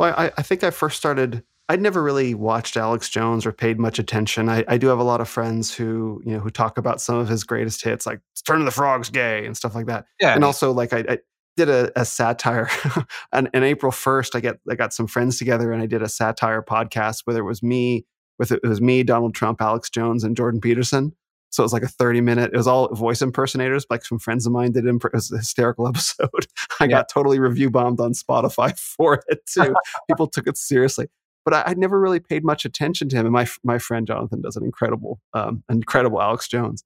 [0.00, 3.78] Well, I, I think I first started I'd never really watched Alex Jones or paid
[3.78, 4.48] much attention.
[4.48, 7.16] I, I, do have a lot of friends who, you know, who talk about some
[7.16, 10.06] of his greatest hits, like "Turn of the Frogs Gay" and stuff like that.
[10.20, 11.18] Yeah, and also like I, I
[11.56, 12.68] did a, a satire.
[13.32, 16.08] and, and April first, I get I got some friends together and I did a
[16.08, 18.04] satire podcast where it was me
[18.36, 21.14] with it was me, Donald Trump, Alex Jones, and Jordan Peterson.
[21.50, 23.84] So it was like a 30 minute, it was all voice impersonators.
[23.90, 24.94] Like some friends of mine did it.
[24.94, 26.28] It was a hysterical episode.
[26.80, 26.88] I yeah.
[26.88, 29.74] got totally review bombed on Spotify for it too.
[30.08, 31.08] People took it seriously
[31.44, 33.26] but I, would never really paid much attention to him.
[33.26, 36.84] And my my friend Jonathan does an incredible, um, incredible Alex Jones.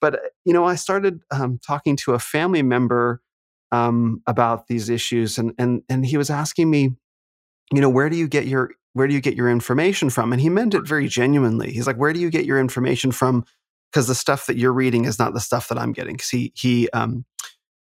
[0.00, 3.20] But uh, you know, I started um, talking to a family member
[3.72, 6.90] um, about these issues, and and and he was asking me,
[7.72, 10.32] you know, where do you get your where do you get your information from?
[10.32, 11.70] And he meant it very genuinely.
[11.72, 13.44] He's like, where do you get your information from?
[13.92, 16.14] Because the stuff that you're reading is not the stuff that I'm getting.
[16.14, 17.24] Because he he um,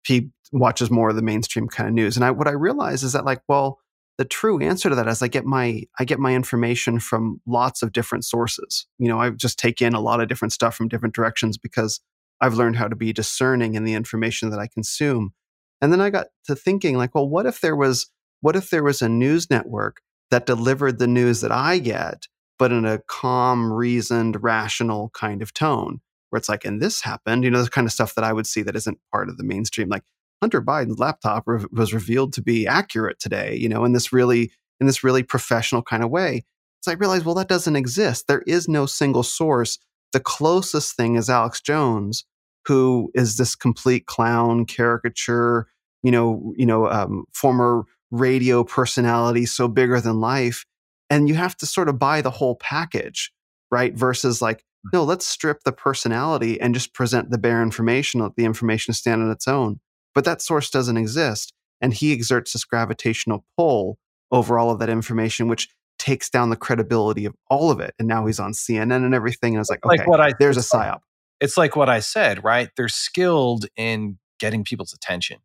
[0.05, 2.15] he watches more of the mainstream kind of news.
[2.15, 3.79] And I what I realize is that like, well
[4.17, 7.83] the true answer to that is I get my I get my information from lots
[7.83, 8.87] of different sources.
[8.97, 12.01] You know, I just take in a lot of different stuff from different directions because
[12.41, 15.33] I've learned how to be discerning in the information that I consume.
[15.81, 18.09] And then I got to thinking like, well, what if there was
[18.41, 20.01] what if there was a news network
[20.31, 22.27] that delivered the news that I get,
[22.59, 27.43] but in a calm, reasoned, rational kind of tone, where it's like, and this happened,
[27.43, 29.43] you know, the kind of stuff that I would see that isn't part of the
[29.43, 29.89] mainstream.
[29.89, 30.03] Like,
[30.41, 34.51] Hunter Biden's laptop re- was revealed to be accurate today, you know, in this really
[34.79, 36.45] in this really professional kind of way.
[36.81, 38.27] So I realized, well, that doesn't exist.
[38.27, 39.79] There is no single source.
[40.13, 42.25] The closest thing is Alex Jones,
[42.65, 45.67] who is this complete clown caricature,
[46.03, 50.65] you know, you know, um, former radio personality, so bigger than life,
[51.09, 53.31] and you have to sort of buy the whole package,
[53.71, 53.93] right?
[53.93, 54.91] Versus like, mm.
[54.93, 58.21] no, let's strip the personality and just present the bare information.
[58.21, 59.79] Let the information stand on its own
[60.17, 61.53] but that source doesn't exist.
[61.79, 63.99] And he exerts this gravitational pull
[64.31, 65.69] over all of that information, which
[65.99, 67.93] takes down the credibility of all of it.
[67.99, 69.53] And now he's on CNN and everything.
[69.53, 71.01] And I was like, okay, like what I, there's a psyop.
[71.39, 72.71] It's like what I said, right?
[72.75, 75.37] They're skilled in getting people's attention,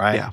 [0.00, 0.14] right?
[0.14, 0.30] Yeah.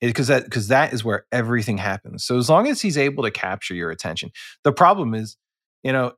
[0.00, 2.24] Because that because that is where everything happens.
[2.24, 4.30] So as long as he's able to capture your attention,
[4.64, 5.36] the problem is,
[5.82, 6.12] you know,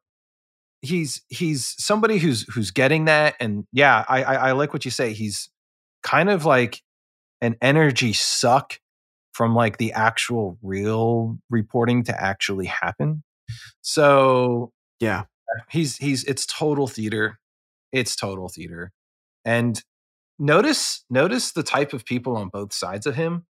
[0.83, 4.91] he's he's somebody who's who's getting that, and yeah, I I, I like what you
[4.93, 5.13] say.
[5.13, 5.51] He's
[6.03, 6.81] kind of like
[7.41, 8.79] an energy suck
[9.33, 13.25] from like the actual real reporting to actually happen.
[13.81, 15.25] So yeah,
[15.71, 17.39] he's he's it's total theater.
[17.93, 18.93] It's total theater.
[19.45, 19.83] And
[20.39, 23.45] notice notice the type of people on both sides of him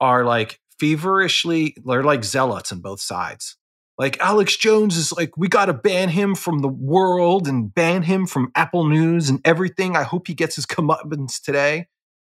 [0.00, 3.56] are like feverishly they're like zealots on both sides.
[3.98, 8.02] like Alex Jones is like, we got to ban him from the world and ban
[8.02, 9.96] him from Apple News and everything.
[9.96, 11.86] I hope he gets his comeuppance today.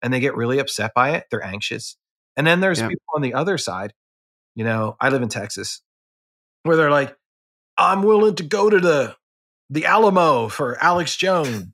[0.02, 1.24] And they get really upset by it.
[1.30, 1.98] They're anxious.
[2.34, 2.88] And then there's Yeah.
[2.88, 3.92] people on the other side.
[4.54, 5.82] You know, I live in Texas,
[6.62, 7.14] where they're like,
[7.76, 9.16] I'm willing to go to the
[9.68, 11.66] the Alamo for Alex Jones.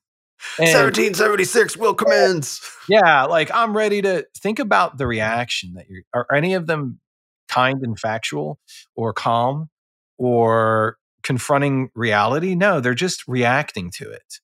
[0.58, 2.60] And- 1776 will commence.
[2.88, 6.02] yeah, like I'm ready to think about the reaction that you're.
[6.14, 7.00] Are any of them
[7.48, 8.58] kind and factual,
[8.94, 9.70] or calm,
[10.18, 12.54] or confronting reality?
[12.54, 14.40] No, they're just reacting to it,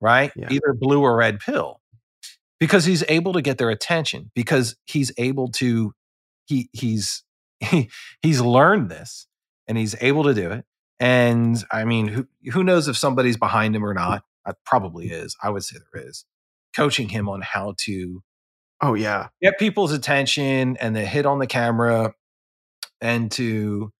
[0.00, 0.32] right?
[0.36, 0.48] Yeah.
[0.50, 1.80] Either blue or red pill,
[2.58, 4.30] because he's able to get their attention.
[4.34, 5.94] Because he's able to,
[6.46, 7.24] he he's
[7.60, 7.90] he,
[8.22, 9.26] he's learned this,
[9.66, 10.64] and he's able to do it.
[10.98, 14.22] And I mean, who who knows if somebody's behind him or not?
[14.50, 15.36] Uh, probably is.
[15.42, 16.24] I would say there is
[16.76, 18.22] coaching him on how to
[18.82, 19.28] Oh yeah.
[19.42, 22.14] get people's attention and the hit on the camera
[23.00, 23.90] and to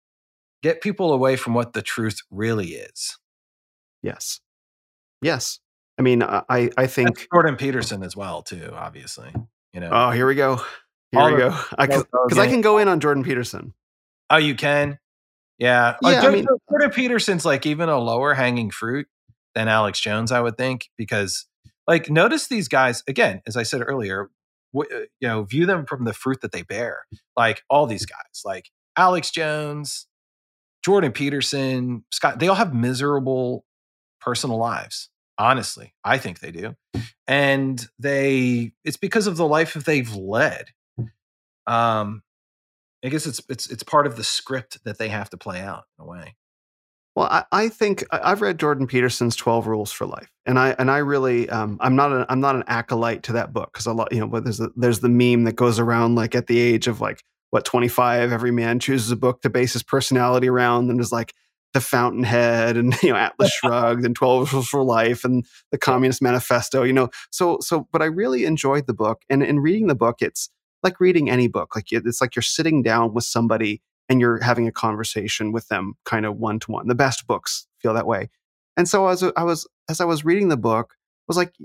[0.63, 3.17] get people away from what the truth really is.
[4.03, 4.39] Yes.
[5.21, 5.59] Yes.
[5.99, 7.27] I mean, I I I That's think.
[7.33, 9.31] Jordan Peterson as well, too, obviously.
[9.73, 9.89] You know.
[9.91, 10.55] Oh, here we go.
[11.11, 11.55] Here All we go.
[11.77, 13.73] Because Joe I can go in on Jordan Peterson.
[14.29, 14.97] Oh, you can?
[15.59, 15.97] Yeah.
[16.01, 19.07] Yeah, I mean- Jordan Peterson's like even a lower hanging fruit
[19.55, 21.47] than Alex Jones, I would think, because
[21.87, 24.29] like notice these guys again, as I said earlier,
[24.73, 27.03] w- uh, you know, view them from the fruit that they bear.
[27.35, 30.07] Like all these guys, like Alex Jones,
[30.83, 33.65] Jordan Peterson, Scott, they all have miserable
[34.19, 35.09] personal lives.
[35.37, 36.75] Honestly, I think they do.
[37.27, 40.67] And they it's because of the life that they've led.
[41.67, 42.21] Um
[43.03, 45.85] I guess it's it's it's part of the script that they have to play out
[45.97, 46.35] in a way.
[47.15, 50.89] Well, I, I think I've read Jordan Peterson's Twelve Rules for Life, and I and
[50.89, 53.93] I really um, I'm not an I'm not an acolyte to that book because a
[53.93, 56.59] lot you know but there's a, there's the meme that goes around like at the
[56.59, 60.89] age of like what 25 every man chooses a book to base his personality around
[60.89, 61.33] and is like
[61.73, 66.21] the Fountainhead and you know Atlas Shrugged and Twelve Rules for Life and the Communist
[66.21, 67.09] Manifesto you know?
[67.29, 70.49] So so but I really enjoyed the book and in reading the book it's
[70.81, 73.81] like reading any book like it's like you're sitting down with somebody
[74.11, 76.85] and you're having a conversation with them kind of one to one.
[76.89, 78.29] The best books feel that way.
[78.75, 81.55] And so as I was as I was reading the book, I was like,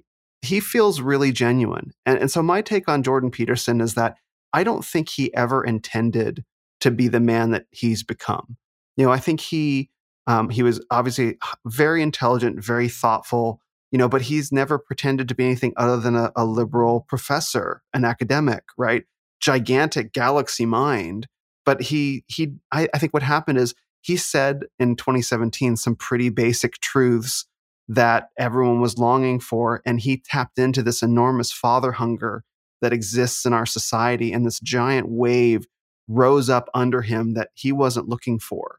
[0.43, 1.91] he feels really genuine.
[2.07, 4.15] And, and so my take on Jordan Peterson is that
[4.53, 6.45] I don't think he ever intended
[6.83, 8.57] to be the man that he's become.
[8.97, 9.91] You know, I think he
[10.29, 13.61] um, he was obviously very intelligent, very thoughtful,
[13.91, 17.83] you know, but he's never pretended to be anything other than a, a liberal professor,
[17.93, 19.03] an academic, right?
[19.41, 21.27] Gigantic galaxy mind
[21.67, 26.31] but he he I, I think what happened is he said in 2017 some pretty
[26.31, 27.45] basic truths
[27.89, 32.45] that everyone was longing for and he tapped into this enormous father hunger
[32.81, 35.67] that exists in our society and this giant wave
[36.09, 38.79] rose up under him that he wasn't looking for.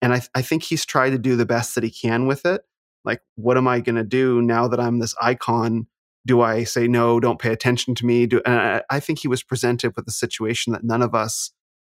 [0.00, 2.62] And i, I think he's tried to do the best that he can with it.
[3.04, 5.86] Like what am i going to do now that i'm this icon?
[6.26, 8.26] Do i say no don't pay attention to me.
[8.26, 11.50] Do and I, I think he was presented with a situation that none of us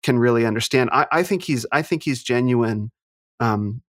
[0.07, 0.89] can really understand.
[0.93, 2.91] I, I think he's I think he's genuine
[3.41, 3.81] um,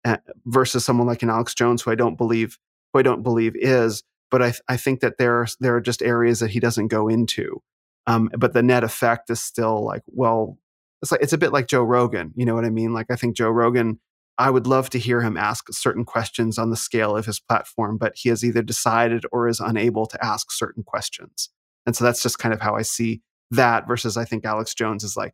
[0.48, 2.58] versus someone like an Alex Jones, who I don't believe
[2.92, 4.02] who I don't believe is.
[4.32, 7.08] But I I think that there are there are just areas that he doesn't go
[7.08, 7.62] into.
[8.08, 10.58] Um, but the net effect is still like well,
[11.04, 12.34] it's like it's a bit like Joe Rogan.
[12.36, 12.94] You know what I mean?
[12.94, 14.00] Like I think Joe Rogan.
[14.40, 17.98] I would love to hear him ask certain questions on the scale of his platform,
[17.98, 21.50] but he has either decided or is unable to ask certain questions.
[21.88, 25.04] And so that's just kind of how I see that versus I think Alex Jones
[25.04, 25.34] is like,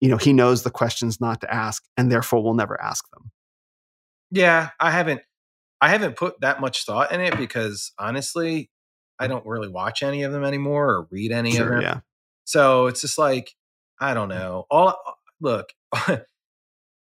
[0.00, 3.30] you know, he knows the questions not to ask and therefore will never ask them.
[4.30, 5.22] Yeah, I haven't
[5.80, 8.70] I haven't put that much thought in it because honestly,
[9.18, 11.80] I don't really watch any of them anymore or read any of them.
[11.80, 12.00] yeah.
[12.44, 13.54] So it's just like
[14.00, 14.38] I don't mm.
[14.38, 14.66] know.
[14.70, 14.96] All
[15.40, 15.72] look,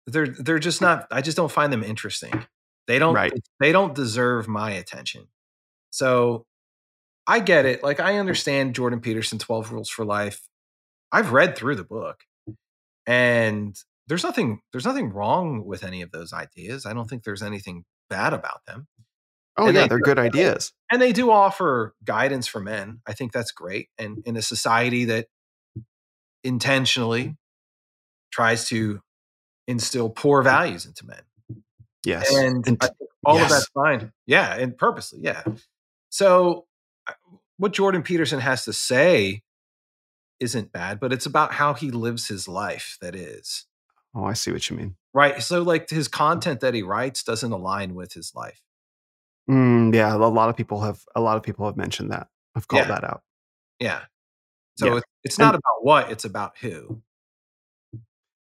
[0.06, 1.06] they're they're just not.
[1.10, 2.46] I just don't find them interesting.
[2.86, 3.14] They don't.
[3.14, 3.32] Right.
[3.60, 5.28] They don't deserve my attention.
[5.90, 6.46] So
[7.26, 7.82] I get it.
[7.82, 8.20] Like I mm.
[8.20, 10.48] understand Jordan Peterson, Twelve Rules for Life.
[11.12, 12.24] I've read through the book,
[13.08, 13.74] and
[14.06, 14.60] there's nothing.
[14.72, 16.86] There's nothing wrong with any of those ideas.
[16.86, 18.86] I don't think there's anything bad about them.
[19.56, 20.72] Oh, And yeah, they- they're good ideas.
[20.92, 23.00] and they do offer guidance for men.
[23.06, 23.88] I think that's great.
[23.98, 25.26] And in a society that
[26.44, 27.36] intentionally
[28.30, 29.00] tries to
[29.66, 31.22] instill poor values into men,
[32.04, 32.32] Yes.
[32.34, 32.80] and And
[33.24, 34.12] all of that's fine.
[34.26, 35.42] Yeah, and purposely, yeah.
[36.10, 36.66] So,
[37.56, 39.42] what Jordan Peterson has to say
[40.40, 42.96] isn't bad, but it's about how he lives his life.
[43.00, 43.66] That is
[44.14, 44.96] oh, I see what you mean.
[45.14, 45.42] right.
[45.42, 48.60] So, like his content that he writes doesn't align with his life.
[49.50, 52.28] Mm, yeah, a lot of people have a lot of people have mentioned that.
[52.54, 52.94] I've called Yeah.
[52.94, 53.22] that out.
[53.80, 54.00] Yeah.
[54.76, 54.96] So Yeah.
[54.98, 57.02] it- it's not about what; it's about who.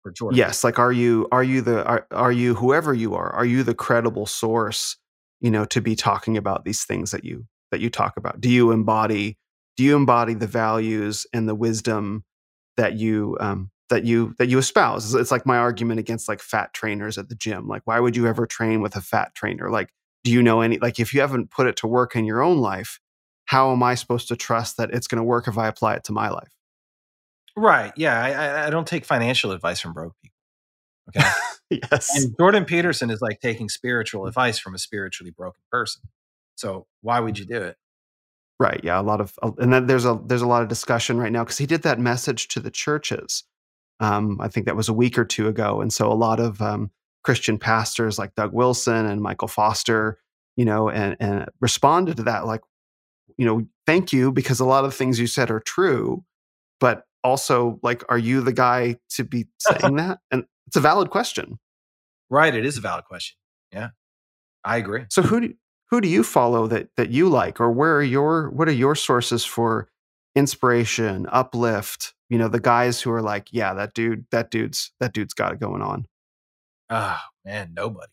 [0.02, 0.38] for Jordan.
[0.38, 3.30] Yes, like are you are you the are, are you whoever you are?
[3.32, 4.96] Are you the credible source,
[5.40, 8.40] you know, to be talking about these things that you that you talk about?
[8.40, 9.36] Do you embody
[9.78, 12.24] do you embody the values and the wisdom
[12.76, 15.14] that you um, that you that you espouse?
[15.14, 17.68] It's like my argument against like fat trainers at the gym.
[17.68, 19.70] Like, why would you ever train with a fat trainer?
[19.70, 19.90] Like,
[20.24, 20.78] do you know any?
[20.78, 22.98] Like, if you haven't put it to work in your own life,
[23.44, 26.02] how am I supposed to trust that it's going to work if I apply it
[26.04, 26.50] to my life?
[27.56, 27.92] Right.
[27.96, 28.20] Yeah.
[28.20, 30.36] I, I don't take financial advice from broke people.
[31.16, 31.28] Okay.
[31.92, 32.16] yes.
[32.16, 36.02] And Jordan Peterson is like taking spiritual advice from a spiritually broken person.
[36.56, 37.76] So why would you do it?
[38.60, 38.80] Right.
[38.82, 39.00] Yeah.
[39.00, 41.44] A lot of, uh, and then there's a there's a lot of discussion right now
[41.44, 43.44] because he did that message to the churches.
[44.00, 46.60] Um, I think that was a week or two ago, and so a lot of
[46.60, 46.90] um,
[47.22, 50.18] Christian pastors like Doug Wilson and Michael Foster,
[50.56, 52.62] you know, and and responded to that like,
[53.36, 56.24] you know, thank you because a lot of things you said are true,
[56.80, 60.18] but also like, are you the guy to be saying that?
[60.30, 61.58] And it's a valid question.
[62.30, 62.54] Right.
[62.54, 63.36] It is a valid question.
[63.72, 63.90] Yeah,
[64.64, 65.04] I agree.
[65.10, 65.54] So who do
[65.90, 68.94] who do you follow that that you like, or where are your what are your
[68.94, 69.88] sources for
[70.34, 72.14] inspiration, uplift?
[72.28, 75.52] You know, the guys who are like, yeah, that dude, that dude's that dude's got
[75.52, 76.06] it going on.
[76.90, 78.12] Oh man, nobody.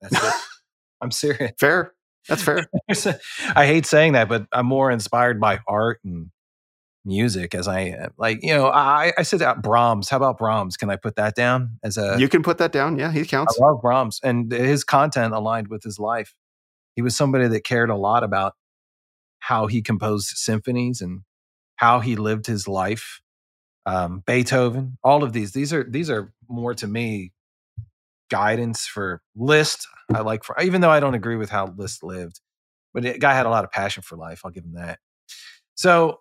[0.00, 0.34] That's it.
[1.00, 1.52] I'm serious.
[1.58, 1.92] Fair.
[2.28, 2.66] That's fair.
[3.54, 6.30] I hate saying that, but I'm more inspired by art and
[7.04, 8.10] music as I am.
[8.16, 10.08] Like, you know, I, I said that Brahms.
[10.08, 10.78] How about Brahms?
[10.78, 12.16] Can I put that down as a.
[12.18, 12.98] You can put that down.
[12.98, 13.58] Yeah, he counts.
[13.60, 14.20] I love Brahms.
[14.22, 16.34] And his content aligned with his life.
[16.94, 18.54] He was somebody that cared a lot about
[19.40, 21.20] how he composed symphonies and
[21.76, 23.20] how he lived his life.
[23.86, 27.32] Um, Beethoven, all of these, these are these are more to me
[28.30, 29.86] guidance for Liszt.
[30.12, 32.40] I like for even though I don't agree with how Liszt lived,
[32.94, 34.42] but the guy had a lot of passion for life.
[34.44, 34.98] I'll give him that.
[35.74, 36.20] So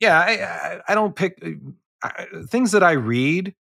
[0.00, 1.50] yeah, I, I, I don't pick uh,
[2.02, 3.54] I, things that I read.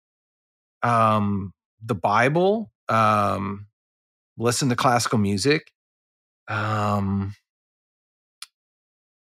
[0.84, 1.54] Um,
[1.84, 3.68] the Bible, um,
[4.38, 5.72] listen to classical music.
[6.48, 7.36] Um,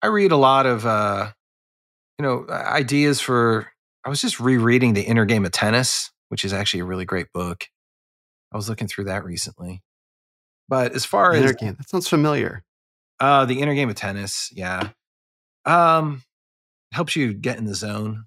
[0.02, 1.32] I read a lot of, uh,
[2.18, 3.72] you know, ideas for.
[4.04, 7.26] I was just rereading the Inner Game of Tennis, which is actually a really great
[7.34, 7.64] book.
[8.52, 9.82] I was looking through that recently.
[10.68, 12.62] But as far Inner as game, that sounds familiar.
[13.20, 14.90] uh, the Inner Game of Tennis, yeah,
[15.64, 16.22] um,
[16.92, 18.26] helps you get in the zone,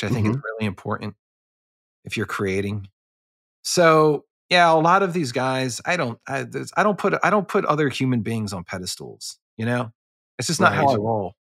[0.00, 1.14] which I think is really important
[2.04, 2.88] if you're creating.
[3.62, 6.46] So yeah, a lot of these guys, I don't, I,
[6.76, 9.38] I don't put, I don't put other human beings on pedestals.
[9.56, 9.90] You know,
[10.38, 11.00] it's just not how I Right.
[11.00, 11.34] roll.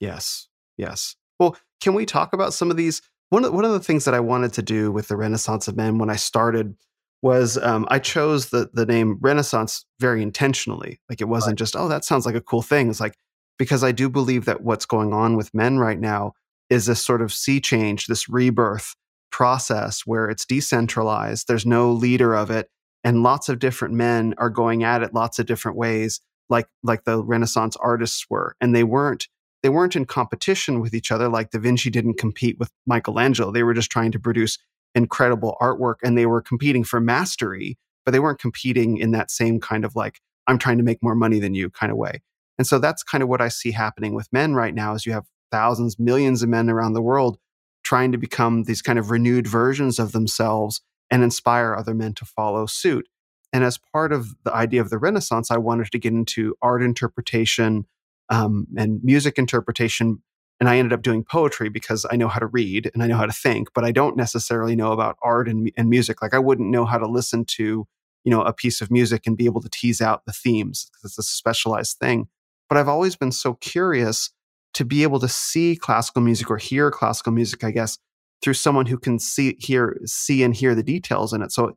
[0.00, 0.48] Yes.
[0.76, 1.16] Yes.
[1.38, 3.02] Well, can we talk about some of these?
[3.30, 5.76] One of, one of the things that I wanted to do with the Renaissance of
[5.76, 6.74] Men when I started
[7.22, 11.00] was um, I chose the the name Renaissance very intentionally.
[11.08, 12.90] Like it wasn't just, oh, that sounds like a cool thing.
[12.90, 13.16] It's like
[13.58, 16.32] because I do believe that what's going on with men right now
[16.70, 18.96] is this sort of sea change, this rebirth
[19.30, 21.48] process where it's decentralized.
[21.48, 22.68] There's no leader of it,
[23.04, 27.04] and lots of different men are going at it lots of different ways, like like
[27.04, 29.28] the Renaissance artists were, and they weren't
[29.62, 33.62] they weren't in competition with each other like da vinci didn't compete with michelangelo they
[33.62, 34.58] were just trying to produce
[34.94, 39.60] incredible artwork and they were competing for mastery but they weren't competing in that same
[39.60, 42.20] kind of like i'm trying to make more money than you kind of way
[42.58, 45.12] and so that's kind of what i see happening with men right now is you
[45.12, 47.38] have thousands millions of men around the world
[47.82, 50.80] trying to become these kind of renewed versions of themselves
[51.10, 53.08] and inspire other men to follow suit
[53.52, 56.82] and as part of the idea of the renaissance i wanted to get into art
[56.82, 57.86] interpretation
[58.30, 60.22] um, and music interpretation.
[60.60, 63.16] And I ended up doing poetry because I know how to read and I know
[63.16, 66.22] how to think, but I don't necessarily know about art and, and music.
[66.22, 67.86] Like I wouldn't know how to listen to,
[68.24, 71.12] you know, a piece of music and be able to tease out the themes because
[71.12, 72.28] it's a specialized thing.
[72.68, 74.30] But I've always been so curious
[74.74, 77.98] to be able to see classical music or hear classical music, I guess,
[78.42, 81.52] through someone who can see, hear, see and hear the details in it.
[81.52, 81.76] So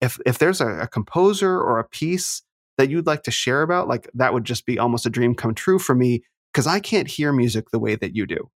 [0.00, 2.42] if if there's a, a composer or a piece
[2.78, 5.54] that you'd like to share about, like that would just be almost a dream come
[5.54, 6.22] true for me
[6.52, 8.50] because I can't hear music the way that you do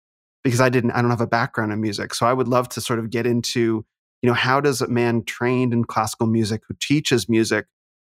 [0.44, 2.14] because I didn't I don't have a background in music.
[2.14, 3.86] So I would love to sort of get into,
[4.22, 7.66] you know, how does a man trained in classical music who teaches music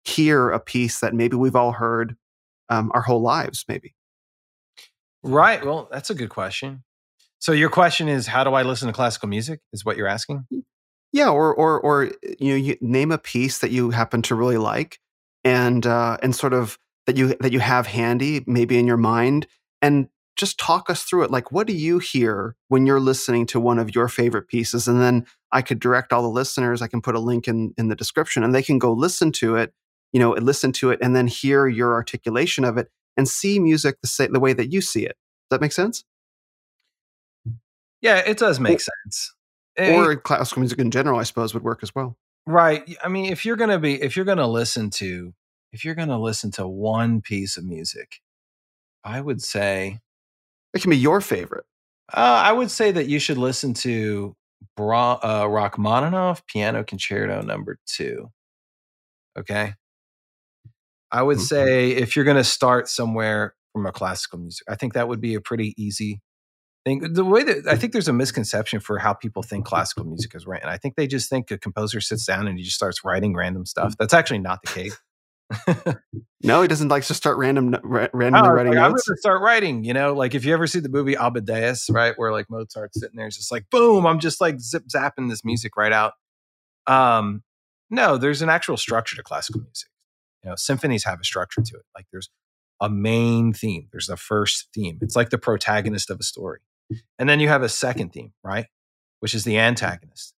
[0.04, 2.16] hear a piece that maybe we've all heard
[2.70, 3.96] um, our whole lives, maybe?
[5.26, 5.66] Right.
[5.66, 6.84] Well, that's a good question.
[7.40, 9.60] So your question is, how do I listen to classical music?
[9.74, 10.46] Is what you're asking?
[11.12, 14.58] Yeah, or or or you know, you name a piece that you happen to really
[14.58, 15.00] like,
[15.44, 16.78] and uh, and sort of
[17.08, 19.48] that you that you have handy, maybe in your mind,
[19.82, 21.32] and just talk us through it.
[21.32, 24.88] Like, what do you hear when you're listening to one of your favorite pieces?
[24.88, 26.82] And then I could direct all the listeners.
[26.82, 29.56] I can put a link in in the description, and they can go listen to
[29.56, 29.74] it.
[30.14, 33.98] You know, listen to it, and then hear your articulation of it, and see music
[34.02, 35.16] the sa- the way that you see it.
[35.50, 36.04] Does that make sense?
[38.02, 39.34] Yeah, it does make sense.
[39.78, 42.18] Eh, or classical music in general, I suppose, would work as well.
[42.46, 42.96] right.
[43.04, 45.34] I mean, if you're gonna be, if you're gonna listen to,
[45.74, 48.22] if you're gonna listen to one piece of music,
[49.04, 50.00] I would say,
[50.74, 51.66] It can be your favorite.
[52.14, 54.36] uh, I would say that you should listen to
[54.78, 58.32] Bra- uh, Rachmaninoff Piano Concerto Number Two.
[59.38, 59.74] Okay.
[61.12, 61.42] I would Mhm.
[61.42, 65.22] say if you're going to start somewhere from a classical music, I think that would
[65.22, 66.22] be a pretty easy
[66.86, 67.14] thing.
[67.14, 70.46] The way that I think there's a misconception for how people think classical music is
[70.48, 70.70] written.
[70.70, 73.66] I think they just think a composer sits down and he just starts writing random
[73.66, 73.96] stuff.
[73.98, 74.98] That's actually not the case.
[76.44, 79.10] No, he doesn't like to start random, ra- randomly Oh, writing like, I'm notes.
[79.16, 79.84] start writing.
[79.84, 83.16] You know, like if you ever see the movie Amadeus, right, where like Mozart's sitting
[83.16, 86.14] there, it's just like boom, I'm just like zip zapping this music right out.
[86.86, 87.42] Um,
[87.90, 89.88] no, there's an actual structure to classical music.
[90.46, 91.84] You know, symphonies have a structure to it.
[91.96, 92.30] Like there's
[92.80, 93.88] a main theme.
[93.92, 95.00] There's the first theme.
[95.02, 96.60] It's like the protagonist of a story,
[97.20, 98.68] and then you have a second theme, right,
[99.20, 100.34] which is the antagonist.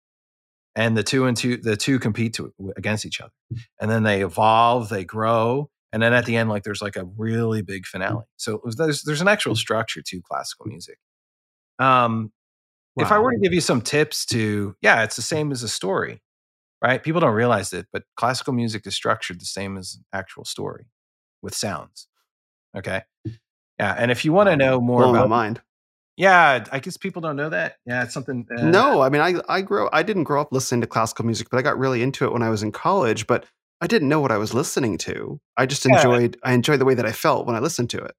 [0.74, 3.32] And the two and two, the two compete to, against each other,
[3.80, 7.04] and then they evolve, they grow, and then at the end like there's like a
[7.16, 10.98] really big finale so was- there's there's an actual structure to classical music
[11.78, 12.30] um
[12.98, 15.68] if i were to give you some tips to yeah it's the same as a
[15.68, 16.20] story
[16.82, 20.86] right people don't realize it but classical music is structured the same as actual story
[21.42, 22.08] with sounds
[22.76, 23.02] okay
[23.78, 25.60] yeah and if you want to know more Blowing my about mind.
[26.16, 29.34] yeah i guess people don't know that yeah it's something uh, No, I mean, I
[29.48, 29.88] I grew.
[29.92, 32.42] I didn't grow up listening to classical music, but I got really into it when
[32.42, 33.26] I was in college.
[33.26, 33.44] But
[33.80, 35.40] I didn't know what I was listening to.
[35.56, 35.92] I just Yeah.
[35.92, 36.38] enjoyed.
[36.42, 38.14] I enjoyed the way that I felt when I listened to it.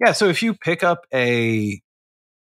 [0.00, 1.80] yeah so if you pick up a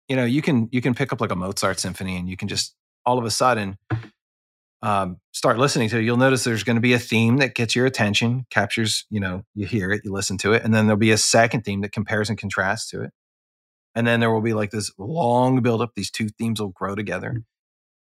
[0.09, 2.48] you know you can you can pick up like a mozart symphony and you can
[2.48, 2.74] just
[3.05, 3.76] all of a sudden
[4.80, 7.74] um, start listening to it you'll notice there's going to be a theme that gets
[7.74, 10.98] your attention captures you know you hear it you listen to it and then there'll
[10.98, 13.10] be a second theme that compares and contrasts to it.
[13.94, 17.30] And then there will be like this long buildup these two themes will grow together
[17.30, 17.44] mm.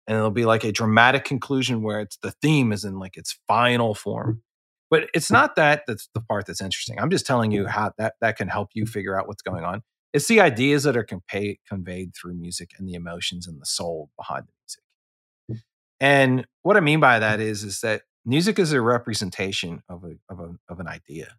[0.07, 3.38] and it'll be like a dramatic conclusion where it's the theme is in like its
[3.48, 4.35] final form.
[4.35, 4.41] Mm.
[4.89, 5.34] But it's mm.
[5.34, 8.48] not that that's the part that's interesting i'm just telling you how that that can
[8.48, 9.84] help you figure out what's going on.
[10.14, 14.10] It's the ideas that are convey, conveyed through music and the emotions and the soul
[14.18, 14.60] behind music
[16.02, 20.15] and what i mean by that is is that music is a representation of a
[20.30, 21.30] of, a, of an idea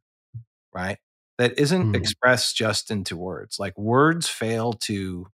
[0.75, 0.99] right?
[1.39, 1.97] That isn't Mhm.
[1.97, 3.59] expressed just into words.
[3.59, 5.29] Like words fail to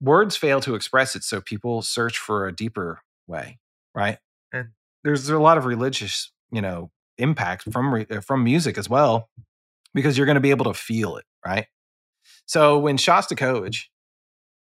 [0.00, 3.58] words fail to express it so people search for a deeper way
[3.94, 4.18] right?
[4.52, 4.70] And
[5.04, 9.30] there's a lot of religious you know impact from re- uh, from music as well
[9.94, 11.66] because you're going to be able to feel it right?
[12.46, 13.86] So when shostakovich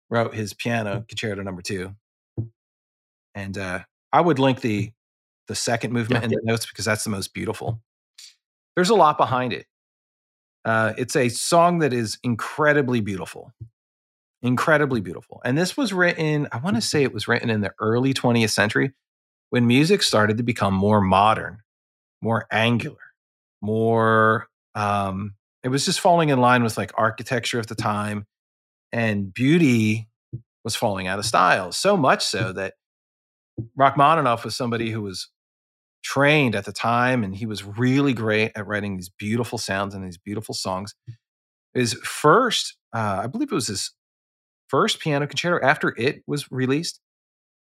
[0.09, 1.95] wrote his piano concerto number two
[3.35, 3.79] and uh,
[4.13, 4.91] i would link the
[5.47, 7.81] the second movement in the notes because that's the most beautiful
[8.75, 9.65] there's a lot behind it
[10.63, 13.51] uh, it's a song that is incredibly beautiful
[14.41, 15.41] incredibly beautiful.
[15.45, 18.51] And this was written, I want to say it was written in the early 20th
[18.51, 18.91] century
[19.49, 21.59] when music started to become more modern,
[22.21, 22.97] more angular,
[23.61, 28.25] more, um, it was just falling in line with like architecture of the time
[28.91, 30.07] and beauty
[30.63, 31.71] was falling out of style.
[31.71, 32.73] So much so that
[33.75, 35.29] Rachmaninoff was somebody who was
[36.03, 40.05] trained at the time and he was really great at writing these beautiful sounds and
[40.05, 40.95] these beautiful songs.
[41.73, 43.93] His first, uh, I believe it was his
[44.67, 46.99] first piano concerto after it was released.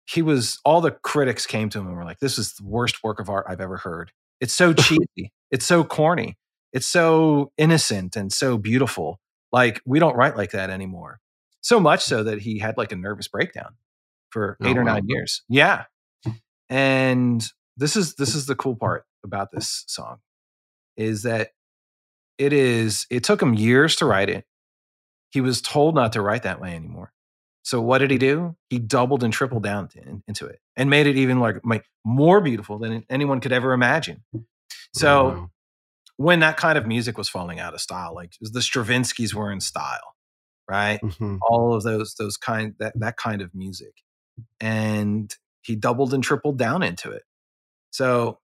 [0.06, 3.02] He was all the critics came to him and were like, "This is the worst
[3.02, 4.12] work of art I've ever heard.
[4.40, 5.32] It's so cheesy.
[5.50, 6.36] it's so corny.
[6.72, 9.18] It's so innocent and so beautiful.
[9.52, 11.18] Like we don't write like that anymore."
[11.60, 13.74] So much so that he had like a nervous breakdown
[14.30, 14.94] for Oh, eight or wow.
[14.94, 15.42] nine years.
[15.48, 15.84] Yeah,
[16.68, 17.46] and
[17.76, 20.18] this is this is the cool part about this song
[20.96, 21.50] is that
[22.38, 24.44] it is it took him years to write it
[25.30, 27.12] he was told not to write that way anymore
[27.62, 31.06] so what did he do he doubled and tripled down to- into it and made
[31.06, 34.22] it even like like more beautiful than anyone could ever imagine
[34.94, 35.50] so Wow.
[36.16, 39.60] when that kind of music was falling out of style like the stravinskys were in
[39.60, 40.14] style
[40.70, 41.38] right Mhm.
[41.48, 43.92] all of those those kind that that kind of music
[44.60, 47.22] and he doubled and tripled down into it
[47.90, 48.38] so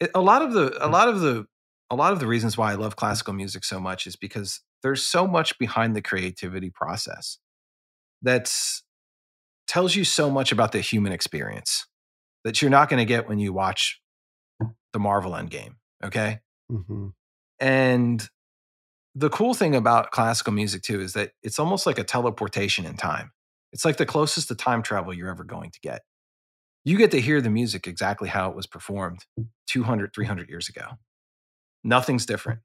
[0.00, 1.46] it, a lot of the a lot of the
[1.90, 5.02] a lot of the reasons why I love classical music so much is because there's
[5.04, 7.38] so much behind the creativity process
[8.22, 8.52] that
[9.66, 11.86] tells you so much about the human experience
[12.44, 14.00] that you're not going to get when you watch
[14.92, 16.40] the Marvel Endgame, okay?
[16.70, 17.12] Mhm.
[17.60, 18.28] And
[19.14, 22.96] the cool thing about classical music too is that it's almost like a teleportation in
[22.96, 23.32] time.
[23.72, 26.02] It's like the closest to time travel you're ever going to get.
[26.84, 29.24] You get to hear the music exactly how it was performed
[29.68, 30.86] 200, 300 years ago.
[31.84, 32.60] Nothing's different.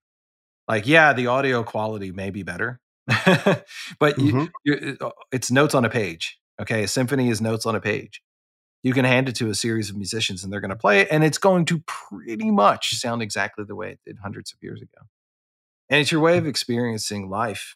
[0.67, 2.79] Like, yeah, the audio quality may be better,
[3.99, 4.51] but you, Mhm.
[4.63, 4.97] you,
[5.31, 6.39] it's notes on a page.
[6.59, 6.83] Okay.
[6.83, 8.21] A symphony is notes on a page.
[8.81, 11.07] You can hand it to a series of musicians and they're going to play it,
[11.11, 14.81] and it's going to pretty much sound exactly the way it did hundreds of years
[14.81, 15.05] ago.
[15.89, 17.75] And it's your way of experiencing life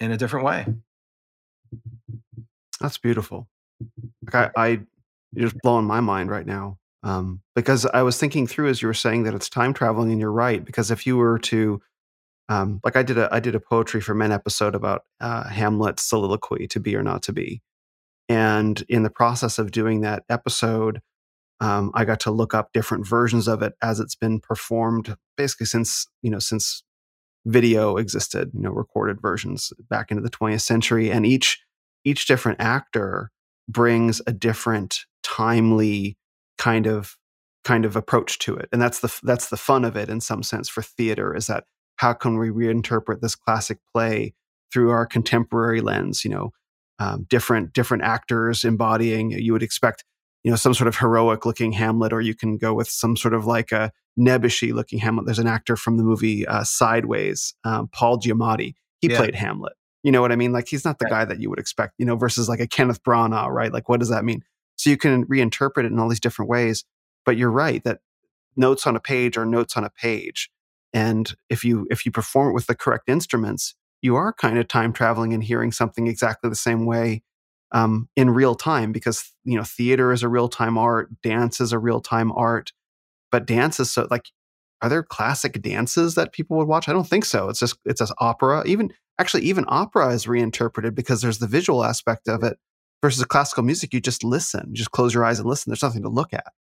[0.00, 0.66] in a different way.
[2.80, 3.48] That's beautiful.
[4.24, 4.68] Like I, I
[5.32, 6.78] you're just blowing my mind right now.
[7.02, 10.20] Um, because I was thinking through as you were saying that it's time traveling, and
[10.20, 10.64] you're right.
[10.64, 11.80] Because if you were to,
[12.48, 16.02] um, like I did a I did a poetry for men episode about uh, Hamlet's
[16.02, 17.62] soliloquy, to be or not to be,
[18.28, 21.00] and in the process of doing that episode,
[21.60, 25.66] um, I got to look up different versions of it as it's been performed, basically
[25.66, 26.82] since you know since
[27.46, 31.60] video existed, you know, recorded versions back into the 20th century, and each
[32.06, 33.30] each different actor
[33.68, 36.16] brings a different timely
[36.56, 37.16] kind of
[37.64, 38.68] kind of approach to it.
[38.72, 41.64] And that's the that's the fun of it in some sense for theater is that
[41.96, 44.34] how can we reinterpret this classic play
[44.72, 46.50] through our contemporary lens you know
[46.98, 50.04] um, different different actors embodying you would expect
[50.44, 53.34] you know some sort of heroic looking hamlet or you can go with some sort
[53.34, 55.26] of like a nebbishy looking hamlet.
[55.26, 58.74] There's an actor from the movie uh, sideways um, paul giamatti.
[59.00, 59.18] He yeah.
[59.18, 59.74] played hamlet
[60.06, 62.06] you know what i mean like he's not the guy that you would expect you
[62.06, 64.42] know versus like a kenneth branagh right like what does that mean
[64.76, 66.84] so you can reinterpret it in all these different ways.
[67.24, 68.00] But you're right that
[68.56, 70.50] notes on a page are notes on a page.
[70.92, 74.68] And if you if you perform it with the correct instruments, you are kind of
[74.68, 77.22] time traveling and hearing something exactly the same way
[77.72, 81.72] um, in real time because you know theater is a real time art, dance is
[81.72, 82.72] a real time art,
[83.32, 84.26] but dance is so like
[84.82, 86.88] are there classic dances that people would watch?
[86.88, 87.48] I don't think so.
[87.48, 88.62] It's just it's an opera.
[88.66, 92.58] Even actually, even opera is reinterpreted because there's the visual aspect of it
[93.02, 96.02] versus classical music you just listen you just close your eyes and listen there's nothing
[96.02, 96.52] to look at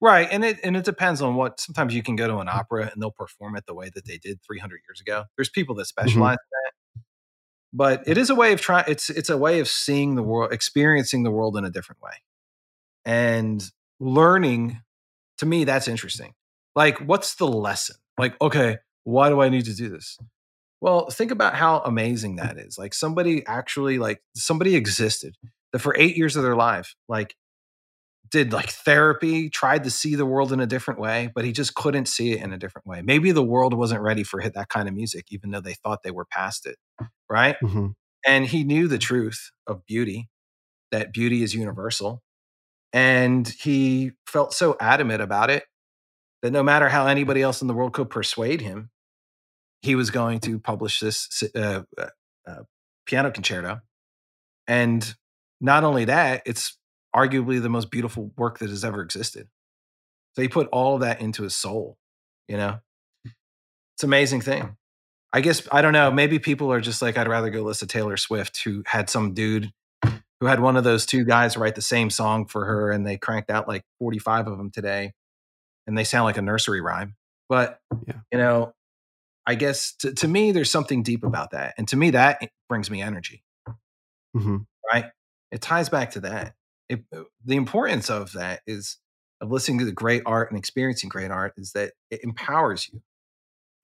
[0.00, 2.90] right and it and it depends on what sometimes you can go to an opera
[2.92, 5.82] and they'll perform it the way that they did 300 years ago there's people that
[5.82, 6.06] mm-hmm.
[6.06, 6.98] specialize mm-hmm.
[6.98, 7.02] in that
[7.72, 10.52] but it is a way of trying it's it's a way of seeing the world
[10.52, 12.12] experiencing the world in a different way
[13.04, 14.80] and learning
[15.38, 16.34] to me that's interesting
[16.76, 20.16] like what's the lesson like okay why do i need to do this
[20.80, 22.78] well, think about how amazing that is.
[22.78, 25.34] Like somebody actually like somebody existed
[25.72, 27.34] that for 8 years of their life like
[28.30, 31.74] did like therapy, tried to see the world in a different way, but he just
[31.74, 33.00] couldn't see it in a different way.
[33.02, 36.10] Maybe the world wasn't ready for that kind of music even though they thought they
[36.10, 36.76] were past it,
[37.30, 37.56] right?
[37.62, 37.88] Mm-hmm.
[38.26, 40.28] And he knew the truth of beauty,
[40.90, 42.22] that beauty is universal.
[42.92, 45.64] And he felt so adamant about it
[46.46, 48.90] that no matter how anybody else in the world could persuade him,
[49.82, 52.06] he was going to publish this uh, uh,
[52.46, 52.62] uh,
[53.04, 53.80] piano concerto.
[54.68, 55.12] And
[55.60, 56.78] not only that, it's
[57.14, 59.48] arguably the most beautiful work that has ever existed.
[60.34, 61.98] So he put all of that into his soul,
[62.46, 62.78] you know?
[63.96, 64.76] It's amazing thing.
[65.32, 67.92] I guess, I don't know, maybe people are just like, I'd rather go listen to
[67.92, 69.72] Taylor Swift, who had some dude
[70.38, 73.16] who had one of those two guys write the same song for her and they
[73.16, 75.12] cranked out like 45 of them today
[75.86, 77.16] and they sound like a nursery rhyme.
[77.48, 78.16] But, yeah.
[78.32, 78.74] you know,
[79.46, 81.74] I guess to, to me, there's something deep about that.
[81.78, 83.44] And to me, that brings me energy.
[84.36, 84.56] Mm-hmm.
[84.92, 85.06] Right.
[85.52, 86.54] It ties back to that.
[86.88, 88.98] It, uh, the importance of that is
[89.40, 93.02] of listening to the great art and experiencing great art is that it empowers you.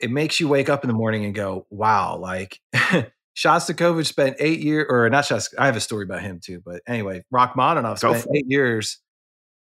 [0.00, 2.58] It makes you wake up in the morning and go, wow, like
[3.36, 6.60] Shostakovich spent eight years, or not Shostakovich, I have a story about him too.
[6.64, 8.98] But anyway, Rachmaninoff spent eight years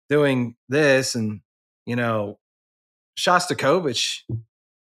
[0.07, 1.15] doing this.
[1.15, 1.41] And,
[1.89, 2.37] you know,
[3.17, 4.19] Shostakovich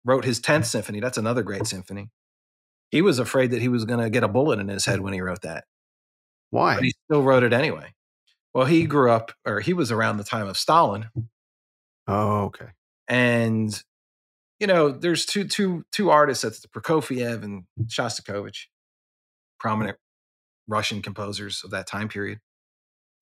[0.05, 0.99] wrote his 10th symphony.
[0.99, 2.11] That's another great symphony.
[2.91, 5.13] He was afraid that he was going to get a bullet in his head when
[5.13, 5.65] he wrote that.
[6.51, 6.75] Why?
[6.75, 7.95] But he still wrote it anyway.
[8.53, 11.09] Well, he grew up, or he was around the time of Stalin.
[12.09, 12.71] Oh, okay.
[13.07, 13.81] And
[14.59, 16.43] you know, there's two two two artists.
[16.43, 18.67] That's Prokofiev and Shostakovich,
[19.61, 19.99] prominent
[20.67, 22.41] Russian composers of that time period.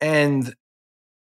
[0.00, 0.54] And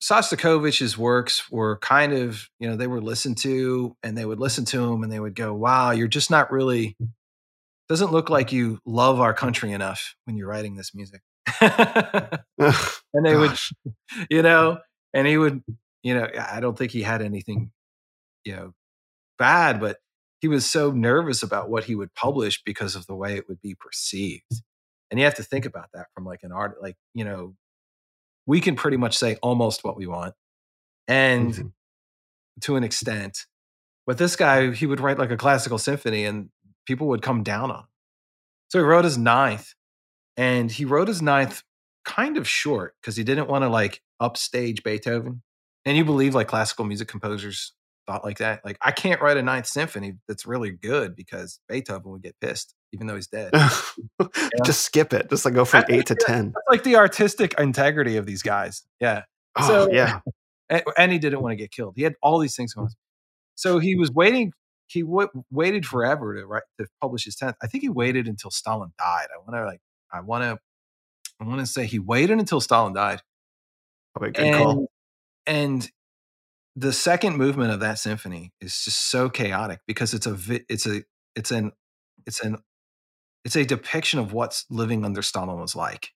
[0.02, 4.64] Shostakovich's works were kind of, you know, they were listened to and they would listen
[4.66, 6.96] to him and they would go, wow, you're just not really,
[7.88, 11.22] doesn't look like you love our country enough when you're writing this music.
[11.60, 13.72] and they Gosh.
[13.84, 13.94] would,
[14.30, 14.78] you know,
[15.14, 15.62] and he would,
[16.02, 17.70] you know, I don't think he had anything,
[18.44, 18.72] you know,
[19.38, 19.98] bad, but
[20.40, 23.60] he was so nervous about what he would publish because of the way it would
[23.62, 24.62] be perceived.
[25.10, 27.54] And you have to think about that from like an art, like, you know,
[28.46, 30.34] we can pretty much say almost what we want
[31.08, 31.68] and mm-hmm.
[32.60, 33.46] to an extent
[34.06, 36.48] but this guy he would write like a classical symphony and
[36.86, 37.86] people would come down on him.
[38.68, 39.74] So he wrote his ninth
[40.36, 41.62] and he wrote his ninth
[42.04, 45.42] kind of short because he didn't want to like upstage beethoven.
[45.84, 47.72] And you believe like classical music composers
[48.06, 48.64] thought like that?
[48.64, 52.74] Like i can't write a ninth symphony that's really good because beethoven would get pissed
[52.92, 53.52] even though he's dead.
[54.64, 55.28] Just skip it.
[55.30, 56.52] Just like go from eight to ten.
[56.54, 58.82] That's like the artistic integrity of these guys.
[59.00, 59.22] Yeah.
[59.56, 60.20] Oh So- yeah.
[60.68, 61.94] and, and he didn't want to get killed.
[61.96, 62.86] He had all these things going.
[62.86, 62.92] on.
[63.54, 64.52] So he was waiting.
[64.88, 67.56] He w- waited forever to write to publish his tenth.
[67.62, 69.26] I think he waited until Stalin died.
[69.34, 69.80] I want to like.
[70.12, 70.58] I want to.
[71.40, 73.20] I want to say he waited until Stalin died.
[74.14, 74.90] Probably a good and, call.
[75.46, 75.90] and
[76.76, 80.86] the second movement of that symphony is just so chaotic because it's a vi- it's
[80.86, 81.02] a
[81.34, 81.72] it's an
[82.26, 82.56] it's an
[83.46, 86.10] it's a depiction of what living under Stalin was like.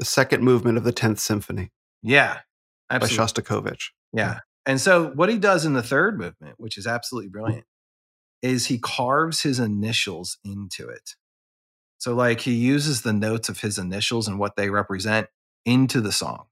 [0.00, 1.70] The second movement of the tenth symphony
[2.02, 2.38] Yeah,
[2.90, 3.06] by.
[3.06, 3.90] Shostakovich.
[4.12, 4.40] Yeah.
[4.66, 7.66] And so what he does in the third movement, which is absolutely brilliant,
[8.42, 11.14] is he carves his initials into it.
[11.98, 15.28] So like he uses the notes of his initials and what they represent
[15.64, 16.46] into the song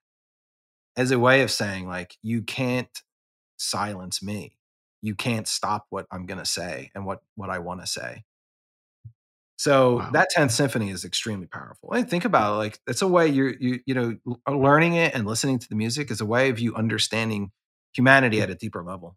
[0.97, 3.03] as a way of saying like you can't
[3.57, 4.59] silence me.
[5.03, 8.23] You can't stop what I'm going to say and what what I want to say.
[9.57, 10.11] So Wow.
[10.13, 11.93] that 10th symphony is extremely powerful.
[11.93, 14.17] And think about it like it's a way you're you you know
[14.49, 17.53] learning it and listening to the music is a way of you understanding
[17.95, 19.17] humanity at a deeper level.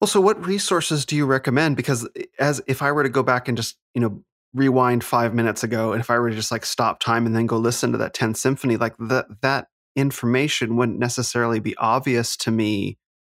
[0.00, 1.76] Well, so what resources do you recommend?
[1.76, 4.22] Because eh, as if I were to go back and just, you know,
[4.54, 7.46] rewind five minutes ago, and if I were to just like stop time and then
[7.46, 12.50] go listen to that 10th symphony, like that that information wouldn't necessarily be obvious to
[12.50, 12.98] me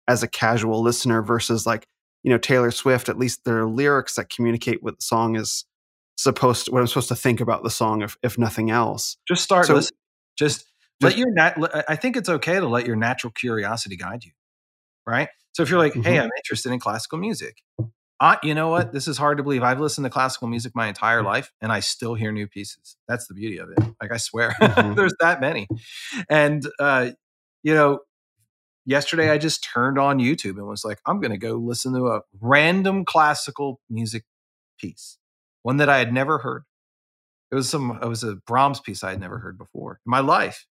[0.08, 1.86] as a casual listener versus like,
[2.22, 5.64] you know, Taylor Swift, at least there are lyrics that communicate what the song is
[6.22, 9.16] supposed to, what I'm supposed to think about the song, if if nothing else.
[9.26, 9.96] Just start So- listening.
[10.38, 10.64] Just,
[11.02, 11.56] let your nat-
[11.88, 14.32] I think it's okay to let your natural curiosity guide you.
[15.06, 15.28] Right?
[15.52, 16.22] So if you're like, "Hey, Mhm.
[16.24, 17.62] I'm interested in classical music."
[18.22, 18.92] I, you know what?
[18.92, 19.62] This is hard to believe.
[19.62, 22.96] I've listened to classical music my entire life and I still hear new pieces.
[23.08, 23.78] That's the beauty of it.
[24.00, 24.94] Like I swear, Mhm.
[24.94, 25.66] there's that many.
[26.28, 27.12] And uh,
[27.62, 28.00] you know,
[28.84, 32.08] yesterday I just turned on YouTube and was like, I'm going to go listen to
[32.08, 34.24] a random classical music
[34.78, 35.16] piece,
[35.62, 36.64] one that I had never heard.
[37.50, 39.44] It was some, it was a Brahms piece I had never mm-hmm.
[39.44, 40.66] heard before in my life,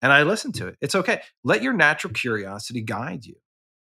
[0.00, 0.68] and I listened to mm-hmm.
[0.70, 0.78] it.
[0.80, 1.22] It's okay.
[1.42, 3.36] Let your natural curiosity guide you.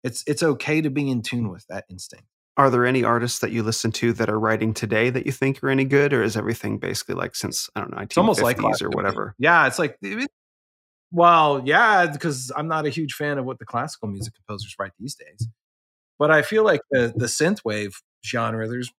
[0.02, 2.26] It's it's okay to be in tune with that instinct.
[2.56, 5.62] Are there any artists that you listen to that are writing today that you think
[5.62, 8.42] are any good, or is everything basically like since I don't know, 1950s It's almost
[8.42, 9.34] like or whatever?
[9.38, 10.30] Yeah, it's like, it-
[11.12, 14.92] well, yeah, because I'm not a huge fan of what the classical music composers write
[14.98, 15.48] these days.
[16.18, 18.90] But I feel like the the synthwave genre, there's,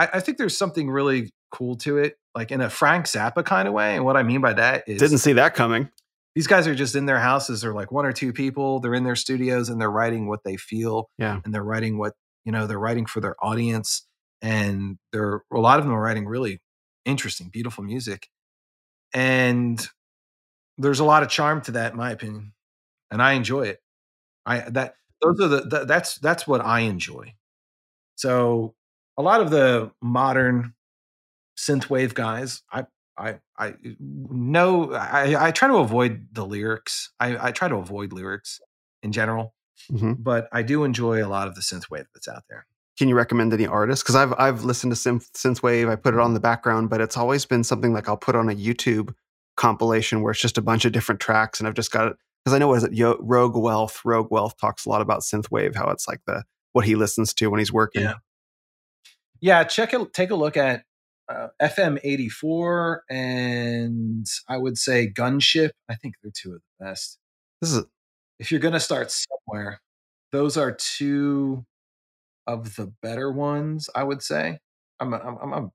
[0.00, 3.68] I, I think there's something really cool to it, like in a Frank Zappa kind
[3.68, 3.94] of way.
[3.96, 5.90] And what I mean by that is, Didn't see that coming.
[6.34, 7.60] these guys are just in their houses.
[7.60, 8.80] They're like one or two people.
[8.80, 11.40] They're in their studios and they're writing what they feel Yeah.
[11.44, 12.14] and they're writing what
[12.44, 14.06] you know they're writing for their audience
[14.42, 16.60] and they're a lot of them are writing really
[17.04, 18.28] interesting beautiful music
[19.12, 19.88] and
[20.78, 22.52] there's a lot of charm to that in my opinion
[23.10, 23.80] and i enjoy it
[24.46, 27.34] i that those are the, the that's that's what i enjoy
[28.16, 28.74] so
[29.20, 30.74] a lot of the modern
[31.56, 32.84] synthwave guys i
[33.18, 33.74] i i
[34.08, 38.60] know i i try to avoid the lyrics i i try to avoid lyrics
[39.02, 39.54] in general
[39.88, 42.66] hmm but I do enjoy a lot of the synthwave that's out there.
[42.98, 44.02] Can you recommend any artists?
[44.02, 45.88] Because I've I've listened to synth synthwave.
[45.90, 48.50] I put it on the background, but it's always been something like I'll put on
[48.50, 49.14] a YouTube
[49.56, 52.54] compilation where it's just a bunch of different tracks, and I've just got it because
[52.54, 52.92] I know what is it?
[52.92, 54.00] Yo, Rogue Wealth.
[54.04, 57.48] Rogue Wealth talks a lot about synthwave, how it's like the what he listens to
[57.48, 58.02] when he's working.
[58.02, 58.14] Yeah.
[59.40, 60.12] Yeah, check it.
[60.12, 60.84] Take a look at
[61.28, 65.70] uh, FM eighty four, and I would say Gunship.
[65.88, 67.18] I think they're two of the best.
[67.60, 67.84] This is
[68.38, 69.80] If you're gonna start somewhere,
[70.32, 71.64] those are two
[72.46, 73.88] of the better ones.
[73.94, 74.58] I would say.
[74.98, 75.14] I'm.
[75.14, 75.38] I'm.
[75.40, 75.70] I'm, I'm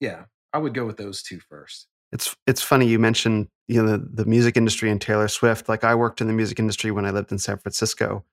[0.00, 1.88] yeah, I would go with those two first.
[2.12, 5.68] it's it's funny you mentioned you know the, the music industry and Taylor Swift.
[5.68, 8.24] Like I worked in the music industry when I lived in San Francisco,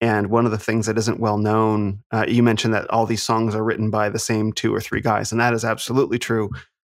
[0.00, 3.22] and one of the things that isn't well known, uh, you mentioned that all these
[3.22, 6.50] songs are written by the same two or three guys, and that is absolutely true.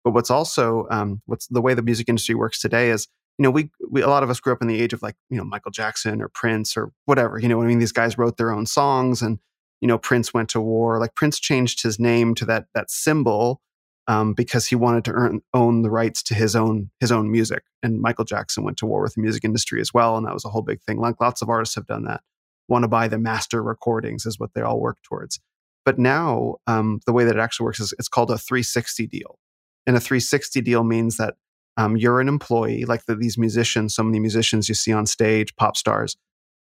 [0.04, 3.06] But what's also um, what's the way the music industry works today is
[3.38, 5.14] you know we, we a lot of us grew up in the age of like
[5.30, 7.38] you know Michael Jackson or Prince or whatever.
[7.38, 7.78] You know what I mean?
[7.78, 9.38] These guys wrote their own songs, and
[9.80, 10.98] you know Prince went to war.
[10.98, 13.60] Like Prince changed his name to that that symbol
[14.08, 17.62] um, because he wanted to earn, own the rights to his own his own music.
[17.82, 20.44] And Michael Jackson went to war with the music industry as well, and that was
[20.44, 20.98] a whole big thing.
[20.98, 22.22] Like lots of artists have done that.
[22.68, 25.40] Want to buy the master recordings is what they all work towards.
[25.84, 29.38] But now um, the way that it actually works is it's called a 360 deal,
[29.86, 31.34] and a 360 deal means that
[31.76, 35.54] um, you're an employee, like the, these musicians, so many musicians you see on stage,
[35.56, 36.16] pop stars.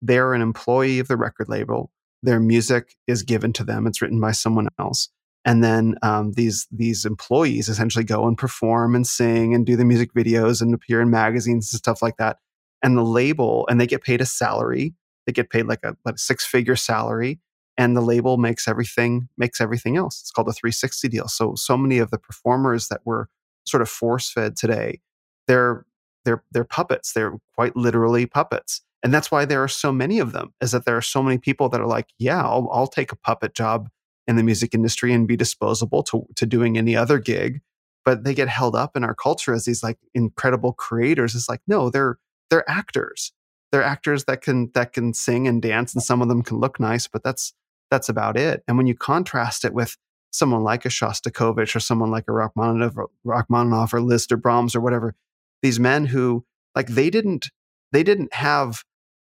[0.02, 1.92] They're an employee of the record label.
[2.22, 3.88] Their music is given to them.
[3.88, 5.10] It's written by someone else
[5.46, 9.86] and then um, these these employees essentially go and perform and sing and do the
[9.86, 12.38] music videos and appear in magazines and stuff like that
[12.82, 14.94] and the label and they get paid a salary
[15.26, 17.40] they get paid like a, like a six figure salary
[17.78, 20.22] and the label makes everything makes everything else.
[20.22, 21.28] It's called a 360 deal.
[21.28, 23.30] So so many of the performers that were
[23.66, 25.02] sort of force fed today,
[25.48, 25.86] they're
[26.26, 27.14] they're they're puppets.
[27.14, 28.82] They're quite literally puppets.
[29.04, 31.38] And that's why there are so many of them, is that there are so many
[31.38, 33.90] people that are like, yeah, I'll, I'll take a puppet job
[34.28, 37.60] in the music industry and be disposable to, to doing any other gig.
[38.06, 41.36] But they get held up in our culture as these like incredible creators.
[41.36, 42.18] It's like, no, they're
[42.50, 43.34] they're actors.
[43.74, 46.80] They're actors that can that can sing and dance, and some of them can look
[46.80, 47.54] nice, but that's
[47.90, 48.64] that's about it.
[48.68, 49.98] And when you contrast it with
[50.30, 52.94] someone like a Shostakovich or someone like a Rachmaninoff,
[53.24, 55.16] Rachmaninoff or Liszt or Brahms or whatever,
[55.64, 56.46] these men who
[56.76, 57.50] like they didn't
[57.92, 58.84] they didn't have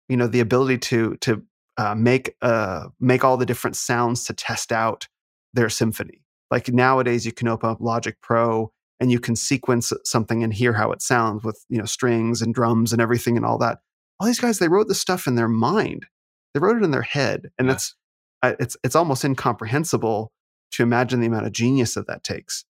[0.08, 1.44] you know the ability to to
[1.76, 5.06] uh, make uh, make all the different sounds to test out
[5.54, 6.24] their symphony.
[6.50, 10.72] Like nowadays, you can open up Logic Pro and you can sequence something and hear
[10.72, 13.78] how it sounds with you know strings and drums and everything and all that.
[14.22, 16.06] All these guys, they wrote this stuff in their mind.
[16.54, 17.74] They wrote it in their head, and yeah.
[17.74, 17.96] it's
[18.40, 20.30] uh, it's it's almost incomprehensible
[20.74, 22.64] to imagine the amount of genius that that takes.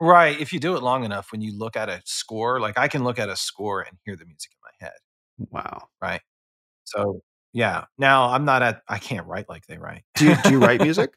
[0.00, 0.38] Right.
[0.40, 3.04] If you do it long enough, when you look at a score, like I can
[3.04, 4.98] look at a score and hear the music in my head.
[5.52, 5.90] Wow.
[6.02, 6.22] Right.
[6.82, 7.20] So
[7.52, 7.84] yeah.
[7.96, 8.82] Now I'm not at.
[8.88, 10.02] I can't write like they write.
[10.16, 11.12] Do you, do you write music?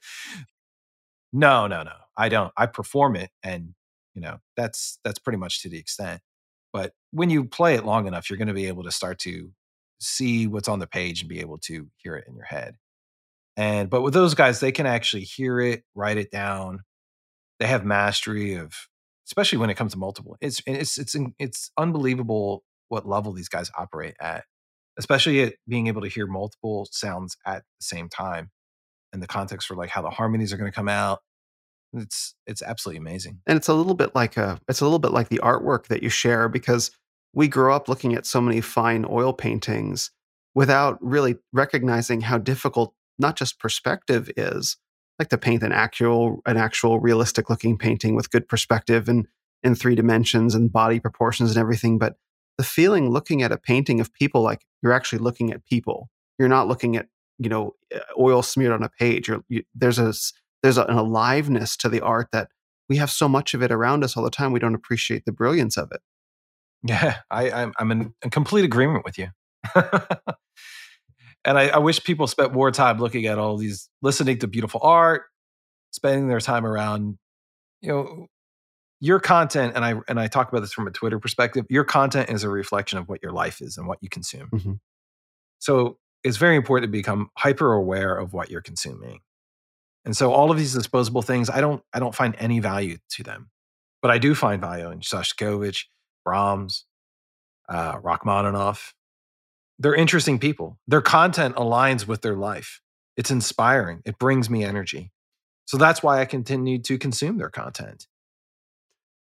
[1.33, 1.95] no, no, no.
[2.15, 2.53] I don't.
[2.55, 3.73] I perform it, and
[4.13, 6.21] you know that's that's pretty much to the extent.
[6.77, 9.51] But when you play it long enough, you're going to be able to start to
[9.99, 12.75] see what's on the page and be able to hear it in your head.
[13.57, 16.81] And but with those guys, they can actually hear it, write it down.
[17.59, 18.75] They have mastery of,
[19.27, 20.37] especially when it comes to multiple.
[20.39, 24.45] It's it's it's it's unbelievable what level these guys operate at
[24.99, 28.49] especially at being able to hear multiple sounds at the same time
[29.13, 31.19] and the context for like how the harmonies are going to come out
[31.93, 33.39] it's it's absolutely amazing.
[33.45, 36.03] And it's a little bit like a it's a little bit like the artwork that
[36.03, 36.91] you share because
[37.33, 40.11] we grew up looking at so many fine oil paintings
[40.55, 44.77] without really recognizing how difficult not just perspective is
[45.19, 49.27] like to paint an actual an actual realistic looking painting with good perspective and
[49.63, 52.15] in three dimensions and body proportions and everything but
[52.57, 56.09] the feeling looking at a painting of people like you're actually looking at people.
[56.37, 57.07] You're not looking at
[57.39, 59.29] you know eh, oil smeared on a page.
[59.47, 60.13] You, there's a
[60.63, 62.49] there's an aliveness to the art that
[62.89, 65.31] we have so much of it around us all the time we don't appreciate the
[65.31, 66.01] brilliance of it.
[66.83, 69.27] Yeah I, I'm, I'm in, in complete agreement with you.
[71.47, 74.81] And I, I wish people spent more time looking at all these listening to beautiful
[74.83, 75.23] art
[75.91, 77.17] spending their time around
[77.81, 78.27] you know
[78.99, 82.29] your content and i and i talk about this from a twitter perspective your content
[82.29, 84.49] is a reflection of what your life is and what you consume.
[84.53, 84.73] Mm-hmm.
[85.59, 89.21] so it's very important to become hyper aware of what you're consuming
[90.07, 93.21] and so all of these disposable things i don't i don't find any value to
[93.21, 93.51] them
[94.01, 95.85] but i do find value in shostakovich
[96.25, 96.85] brahms
[97.69, 98.93] uh, rachmaninoff.
[99.79, 100.79] They're interesting people.
[100.87, 102.81] Their content aligns with their life.
[103.15, 104.01] It's inspiring.
[104.05, 105.11] It brings me energy.
[105.65, 108.07] So that's why i continue to consume their content.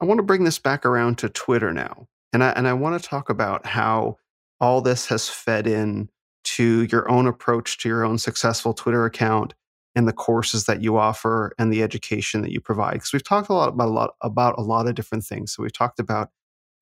[0.00, 2.08] I want to bring this back around to Twitter now.
[2.32, 4.18] And I, and I want to talk about how
[4.60, 6.10] all this has fed in
[6.44, 9.54] to your own approach to your own successful Twitter account
[9.94, 12.94] and the courses that you offer and the education that you provide.
[12.94, 15.52] Because we've talked a lot about a lot about a lot of different things.
[15.52, 16.30] So we've talked about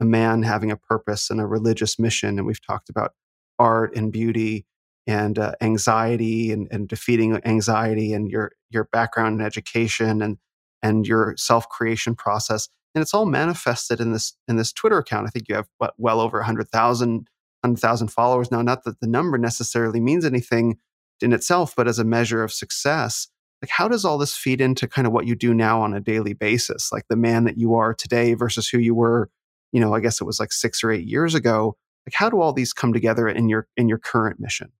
[0.00, 3.12] a man having a purpose and a religious mission, and we've talked about
[3.58, 4.66] art and beauty
[5.06, 10.38] and uh, anxiety and, and defeating anxiety and your your background in education and
[10.82, 15.26] and your self creation process and it's all manifested in this in this Twitter account.
[15.26, 17.28] I think you have what, well over 100,000
[17.62, 18.60] 100,000 followers now.
[18.60, 20.78] Not that the number necessarily means anything
[21.22, 23.28] in itself, but as a measure of success.
[23.62, 26.00] Like, how does all this feed into kind of what you do now on a
[26.00, 26.90] daily basis?
[26.90, 29.30] Like the man that you are today versus who you were,
[29.70, 31.76] you know, I guess it was like six or eight years ago.
[32.06, 34.72] Like, how do all these come together in your in your current mission?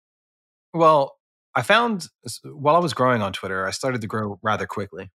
[0.75, 1.17] Well,
[1.55, 2.09] I found
[2.45, 5.11] while I was growing on Twitter, I started to grow rather quickly.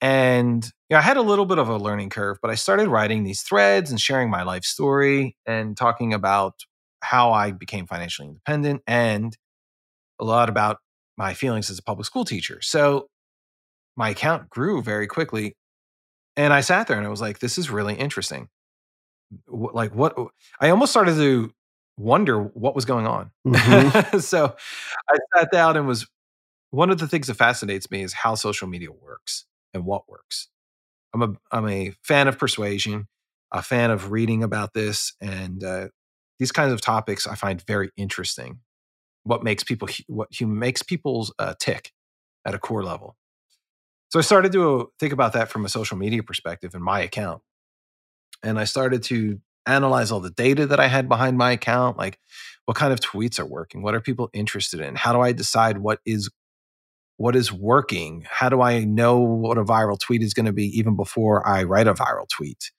[0.00, 2.88] And you know, I had a little bit of a learning curve, but I started
[2.88, 6.54] writing these threads and sharing my life story and talking about
[7.02, 9.36] how I became financially independent and
[10.20, 10.78] a lot about
[11.16, 12.60] my feelings as a public school teacher.
[12.62, 13.08] So
[13.96, 15.54] my account grew very quickly.
[16.36, 18.48] And I sat there and I was like, this is really interesting.
[19.48, 20.16] Like, what?
[20.60, 21.52] I almost started to
[21.98, 23.30] wonder what was going on.
[23.46, 24.18] Mm-hmm.
[24.20, 24.56] so
[25.08, 26.06] I sat down and was
[26.70, 30.48] one of the things that fascinates me is how social media works and what works.
[31.12, 33.08] I'm a I'm a fan of persuasion,
[33.52, 35.88] a fan of reading about this, and uh,
[36.38, 38.60] these kinds of topics I find very interesting.
[39.30, 41.92] What makes people what makes people uh, tick
[42.44, 43.16] at a core level.
[44.08, 47.40] So I started to think about that from a social media perspective in my account,
[48.42, 52.18] and I started to analyze all the data that I had behind my account, like
[52.64, 55.78] what kind of tweets are working, what are people interested in, how do I decide
[55.78, 56.28] what is
[57.18, 58.26] what is working?
[58.28, 61.62] How do I know what a viral tweet is going to be even before I
[61.62, 62.72] write a viral tweet?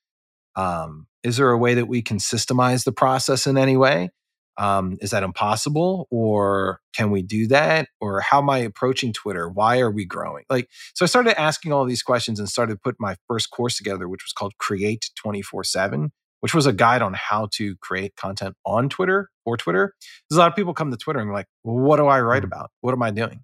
[0.57, 4.09] Um, is there a way that we can systemize the process in any way?
[4.57, 9.49] Um, is that impossible or can we do that or how am i approaching twitter?
[9.49, 10.43] Why are we growing?
[10.49, 13.77] Like so i started asking all these questions and started to put my first course
[13.77, 18.15] together which was called create 24 7 which was a guide on how to create
[18.15, 19.93] content on twitter or twitter.
[20.29, 22.43] There's a lot of people come to twitter and like well, what do i write
[22.43, 22.53] mm-hmm.
[22.53, 22.71] about?
[22.81, 23.41] What am i doing?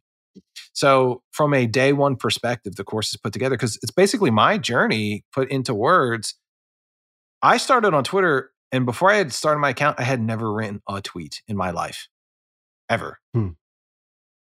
[0.73, 4.57] So from a day one perspective the course is put together because it's basically my
[4.57, 6.35] journey put into words.
[7.41, 10.81] I started on twitter and before I had started my account, I had never written
[10.87, 12.09] a tweet in my life,
[12.89, 13.19] ever.
[13.33, 13.49] Hmm.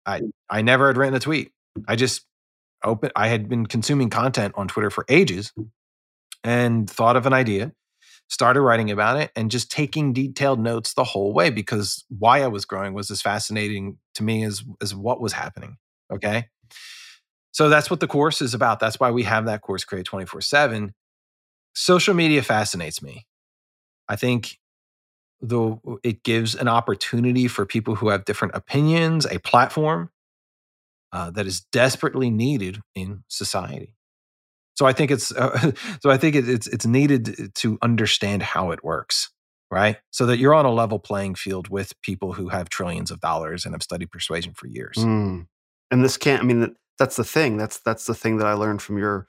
[0.04, 1.52] I I never had written a tweet.
[1.86, 2.24] I just
[2.84, 3.10] open.
[3.16, 5.52] I had been consuming content on Twitter for ages,
[6.44, 7.72] and thought of an idea,
[8.28, 12.48] started writing about it, and just taking detailed notes the whole way because why I
[12.48, 15.76] was growing was as fascinating to me as as what was happening.
[16.10, 16.48] Okay.
[17.52, 18.80] So that's what the course is about.
[18.80, 20.92] That's why we have that course create 24 7.
[21.74, 23.26] Social media fascinates me.
[24.08, 24.58] I think
[25.40, 30.10] though it gives an opportunity for people who have different opinions, a platform
[31.12, 33.94] uh, that is desperately needed in society.
[34.74, 38.70] So I think it's uh, so I think it, it's it's needed to understand how
[38.70, 39.30] it works,
[39.70, 39.96] right?
[40.10, 43.64] So that you're on a level playing field with people who have trillions of dollars
[43.64, 44.96] and have studied persuasion for years.
[44.96, 45.46] Mm.
[45.90, 46.42] And this can't.
[46.42, 47.56] I mean, that's the thing.
[47.56, 49.28] That's that's the thing that I learned from your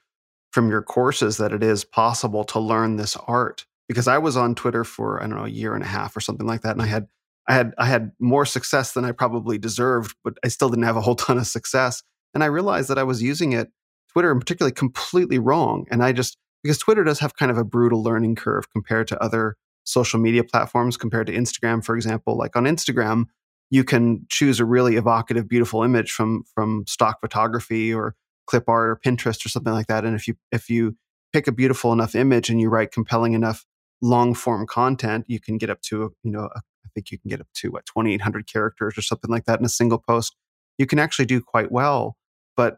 [0.51, 4.56] from your courses that it is possible to learn this art because I was on
[4.56, 6.82] Twitter for I don't know a year and a half or something like that, and
[6.82, 7.07] I had
[7.48, 10.98] I had I had more success than I probably deserved, but I still didn't have
[10.98, 12.03] a whole ton of success.
[12.33, 13.69] And I realized that I was using it,
[14.11, 15.85] Twitter in particular, completely wrong.
[15.90, 19.24] And I just because Twitter does have kind of a brutal learning curve compared to
[19.24, 22.38] other social media platforms, compared to Instagram, for example.
[22.38, 23.25] Like on Instagram,
[23.69, 28.16] you can choose a really evocative, beautiful image from from stock photography or
[28.48, 30.03] clip art or Pinterest or something like that.
[30.03, 30.98] And if you if you
[31.33, 33.66] pick a beautiful enough image and you write compelling enough
[34.01, 37.42] long form content, you can get up to, you know, I think you can get
[37.42, 40.35] up to what, 2,800 characters or something like that in a single post.
[40.77, 42.17] You can actually do quite well.
[42.56, 42.77] But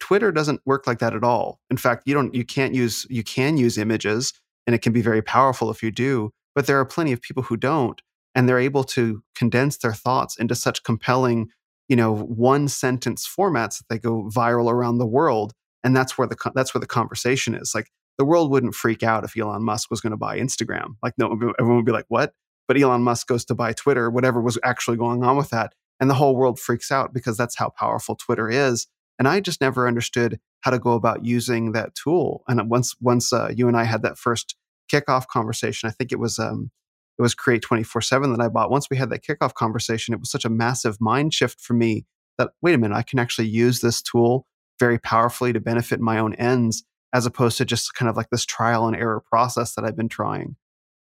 [0.00, 1.60] Twitter doesn't work like that at all.
[1.70, 4.32] In fact, you don't, you can't use, you can use images
[4.66, 7.42] and it can be very powerful if you do, but there are plenty of people
[7.42, 8.00] who don't.
[8.34, 11.48] And they're able to condense their thoughts into such compelling,
[11.88, 15.54] you know, one sentence formats that they go viral around the world.
[15.82, 17.72] And that's where the, that's where the conversation is.
[17.74, 20.96] Like the world wouldn't freak out if Elon Musk was going to buy Instagram.
[21.02, 22.32] Like, no, everyone would be like, what?
[22.66, 25.74] But Elon Musk goes to buy Twitter, whatever was actually going on with that.
[26.00, 28.86] And the whole world freaks out because that's how powerful Twitter is.
[29.18, 32.42] And I just never understood how to go about using that tool.
[32.48, 34.56] And once, once uh, you and I had that first
[34.92, 36.70] kickoff conversation, I think it was, um,
[37.18, 38.70] it was Create 24 7 that I bought.
[38.70, 42.04] Once we had that kickoff conversation, it was such a massive mind shift for me
[42.36, 44.46] that, wait a minute, I can actually use this tool
[44.78, 46.84] very powerfully to benefit my own ends
[47.16, 50.10] as opposed to just kind of like this trial and error process that I've been
[50.10, 50.54] trying.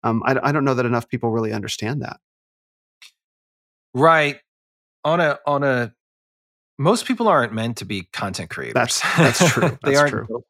[0.03, 2.17] Um, I, I don't know that enough people really understand that.
[3.93, 4.39] Right.
[5.05, 5.93] On a on a
[6.79, 8.73] most people aren't meant to be content creators.
[8.73, 9.69] That's that's true.
[9.83, 10.27] they that's aren't.
[10.27, 10.43] True.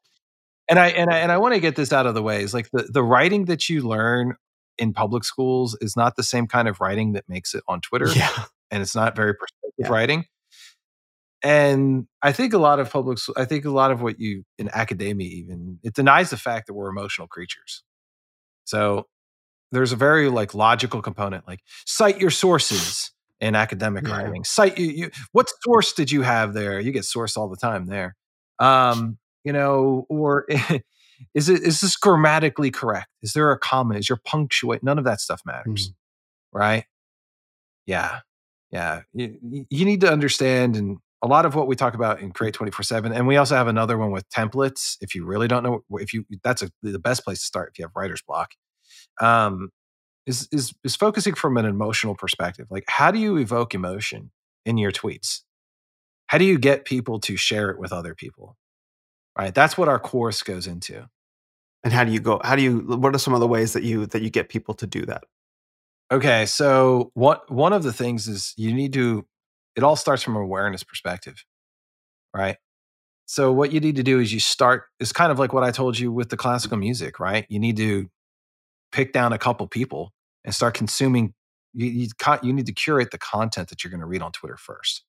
[0.66, 2.42] And I and I and I want to get this out of the way.
[2.42, 4.36] Is like the the writing that you learn
[4.78, 8.08] in public schools is not the same kind of writing that makes it on Twitter.
[8.08, 8.30] Yeah.
[8.70, 9.88] And it's not very perspective yeah.
[9.88, 10.24] writing
[11.42, 14.68] and i think a lot of public i think a lot of what you in
[14.74, 17.82] academia even it denies the fact that we're emotional creatures.
[18.64, 19.06] So
[19.72, 24.16] there's a very like logical component like cite your sources in academic yeah.
[24.16, 24.44] writing.
[24.44, 26.80] Cite you, you what source did you have there?
[26.80, 28.16] You get source all the time there.
[28.58, 30.46] Um you know or
[31.34, 33.08] is it is this grammatically correct?
[33.22, 33.96] Is there a comma?
[33.96, 35.94] Is your punctuate none of that stuff matters mm.
[36.52, 36.84] right?
[37.86, 38.20] Yeah
[38.70, 39.02] yeah.
[39.12, 42.54] You, you need to understand and a lot of what we talk about in create
[42.54, 45.82] 24 7 and we also have another one with templates if you really don't know
[45.92, 48.52] if you that's a, the best place to start if you have writer's block
[49.20, 49.70] um,
[50.26, 54.30] is, is is focusing from an emotional perspective like how do you evoke emotion
[54.64, 55.40] in your tweets?
[56.26, 58.56] How do you get people to share it with other people?
[59.36, 61.08] Right that's what our course goes into.
[61.82, 63.82] And how do you go how do you what are some of the ways that
[63.82, 65.24] you that you get people to do that?
[66.12, 69.26] Okay so what one of the things is you need to
[69.76, 71.44] it all starts from an awareness perspective,
[72.34, 72.56] right?
[73.26, 75.70] So what you need to do is you start is kind of like what I
[75.70, 77.46] told you with the classical music, right?
[77.48, 78.08] You need to
[78.92, 80.12] pick down a couple people
[80.44, 81.34] and start consuming.
[81.72, 82.08] You you,
[82.42, 85.04] you need to curate the content that you're going to read on Twitter first,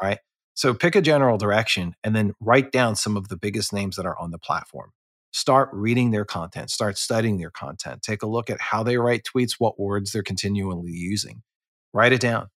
[0.00, 0.18] right?
[0.52, 4.06] So pick a general direction and then write down some of the biggest names that
[4.06, 4.90] are on the platform.
[5.32, 8.02] Start reading their content, start studying their content.
[8.02, 11.42] Take a look at how they write tweets, what words they're continually using.
[11.92, 12.50] Write it down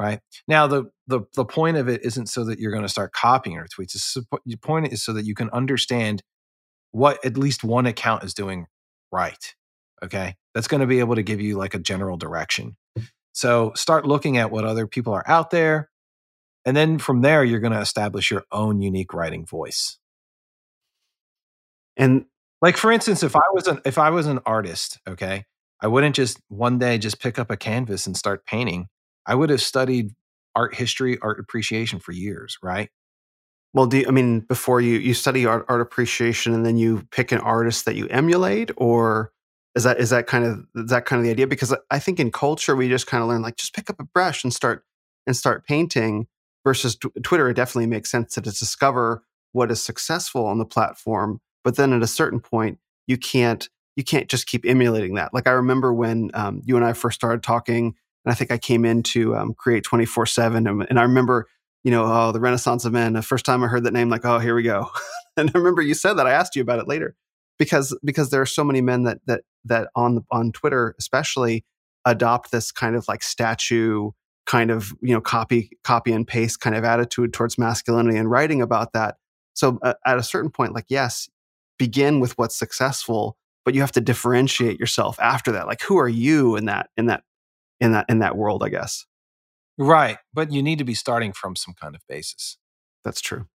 [0.00, 0.20] right?
[0.48, 3.56] Now the the the point of it isn't so that you're going to start copying
[3.56, 3.94] her tweets.
[3.94, 6.22] It's, the point is so that you can understand
[6.90, 8.66] what at least one account is doing
[9.12, 9.54] right.
[10.02, 12.78] Okay, that's going to be able to give you like a general direction.
[13.32, 15.90] So start looking at what other people are out there,
[16.64, 19.98] and then from there you're going to establish your own unique writing voice.
[21.98, 22.24] And
[22.62, 25.44] like for instance, if I was an if I was an artist, okay,
[25.82, 28.88] I wouldn't just one day just pick up a canvas and start painting.
[29.30, 30.14] I would have studied
[30.56, 32.90] art history, art appreciation for years, right?
[33.72, 37.06] Well, do you, I mean before you you study art, art appreciation and then you
[37.12, 39.30] pick an artist that you emulate, or
[39.76, 41.46] is that is that kind of is that kind of the idea?
[41.46, 44.04] Because I think in culture we just kind of learn like just pick up a
[44.04, 44.84] brush and start
[45.26, 46.26] and start painting.
[46.62, 51.40] Versus t- Twitter, it definitely makes sense to discover what is successful on the platform,
[51.64, 55.32] but then at a certain point you can't you can't just keep emulating that.
[55.32, 58.58] Like I remember when um, you and I first started talking, and I think I
[58.58, 61.46] came in to um, create twenty four seven, and I remember
[61.84, 63.14] you know, oh, the Renaissance of Men.
[63.14, 64.90] The first time I heard that name, like, oh, here we go.
[65.36, 66.26] and I remember you said that.
[66.26, 67.16] I asked you about it later
[67.58, 71.64] because because there are so many men that that that on on Twitter, especially,
[72.04, 74.10] adopt this kind of like statue
[74.46, 78.60] kind of you know copy copy and paste kind of attitude towards masculinity and writing
[78.60, 79.16] about that.
[79.54, 81.28] So uh, at a certain point, like yes,
[81.78, 85.66] begin with what's successful, but you have to differentiate yourself after that.
[85.66, 87.22] Like who are you in that in that
[87.80, 88.62] in that in that world?
[88.62, 89.06] I guess.
[89.78, 90.18] Right.
[90.34, 92.58] But you need to be starting from some kind of basis.
[93.02, 93.46] That's true.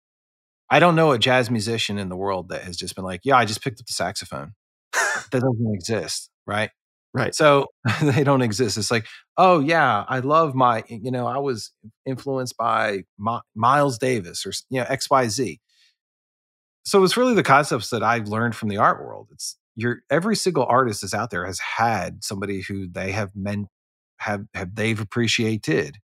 [0.71, 3.37] I don't know a jazz musician in the world that has just been like, yeah,
[3.37, 4.55] I just picked up the saxophone.
[4.95, 6.31] that doesn't exist.
[6.47, 6.71] Right.
[7.13, 7.35] Right.
[7.35, 7.67] So
[8.03, 8.79] they don't exist.
[8.79, 11.71] It's like, oh, yeah, I love my, you know, I was
[12.07, 15.59] influenced by My, Miles Davis or, you know, XYZ.
[16.87, 19.29] So it's really the concepts that I've learned from the art world.
[19.33, 23.69] It's your every single artist is out there has had somebody who they have meant
[24.25, 25.99] have have they've appreciated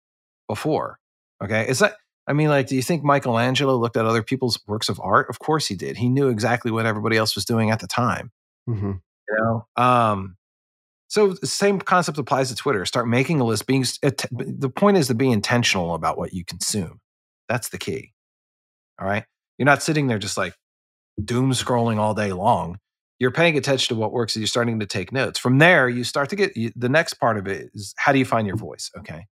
[0.48, 0.98] before.
[1.42, 1.68] Okay.
[1.68, 1.94] Is that,
[2.26, 5.28] I mean, like, do you think Michelangelo looked at other people's works of art?
[5.30, 5.96] Of course he did.
[5.96, 8.30] He knew exactly what everybody else was doing at the time.
[8.68, 8.92] Mm-hmm.
[9.28, 9.66] You know?
[9.76, 10.36] Um,
[11.08, 12.84] so the same concept applies to Twitter.
[12.84, 13.66] Start making a list.
[13.66, 17.00] Being the point is to be intentional about what you consume.
[17.48, 18.12] That's the key.
[19.00, 19.24] All right.
[19.58, 20.54] You're not sitting there just like
[21.22, 22.78] doom scrolling all day long.
[23.20, 25.38] You're paying attention to what works and you're starting to take notes.
[25.38, 28.24] From there, you start to get the next part of it is how do you
[28.24, 28.90] find your voice?
[28.98, 29.26] Okay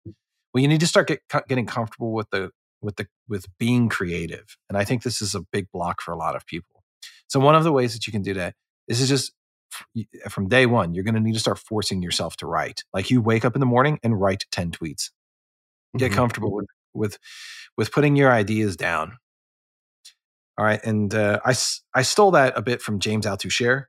[0.53, 2.51] well you need to start get, getting comfortable with the
[2.81, 6.17] with the with being creative and i think this is a big block for a
[6.17, 6.83] lot of people
[7.29, 8.55] so one of the ways that you can do that
[8.87, 9.33] is just
[10.29, 13.21] from day one you're going to need to start forcing yourself to write like you
[13.21, 15.11] wake up in the morning and write 10 tweets
[15.97, 16.17] get mm-hmm.
[16.17, 17.19] comfortable with with
[17.77, 19.19] with putting your ideas down
[20.59, 21.55] all right and uh, i
[21.95, 23.85] i stole that a bit from james altucher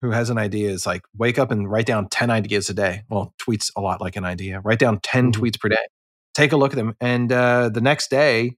[0.00, 3.02] who has an idea is like wake up and write down 10 ideas a day.
[3.08, 4.60] Well, tweets a lot like an idea.
[4.60, 5.42] Write down 10 mm-hmm.
[5.42, 5.86] tweets per day.
[6.34, 6.94] Take a look at them.
[7.00, 8.56] And uh, the next day,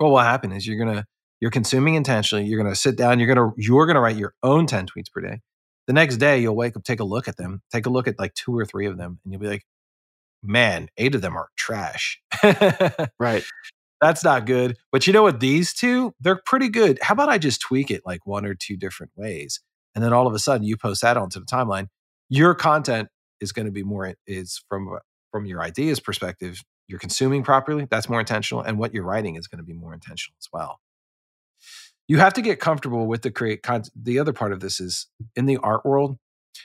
[0.00, 1.04] well, what will happen is you're going to,
[1.40, 2.46] you're consuming intentionally.
[2.46, 3.20] You're going to sit down.
[3.20, 5.40] You're going to, you're going to write your own 10 tweets per day.
[5.86, 8.18] The next day, you'll wake up, take a look at them, take a look at
[8.18, 9.66] like two or three of them, and you'll be like,
[10.42, 12.20] man, eight of them are trash.
[13.18, 13.44] right.
[14.04, 14.76] That's not good.
[14.92, 15.40] But you know what?
[15.40, 16.98] These two, they're pretty good.
[17.02, 19.60] How about I just tweak it like one or two different ways?
[19.94, 21.88] and then all of a sudden you post that onto the timeline
[22.28, 23.08] your content
[23.40, 24.98] is going to be more is from
[25.30, 29.46] from your ideas perspective you're consuming properly that's more intentional and what you're writing is
[29.46, 30.80] going to be more intentional as well
[32.08, 35.06] you have to get comfortable with the create content the other part of this is
[35.36, 36.18] in the art world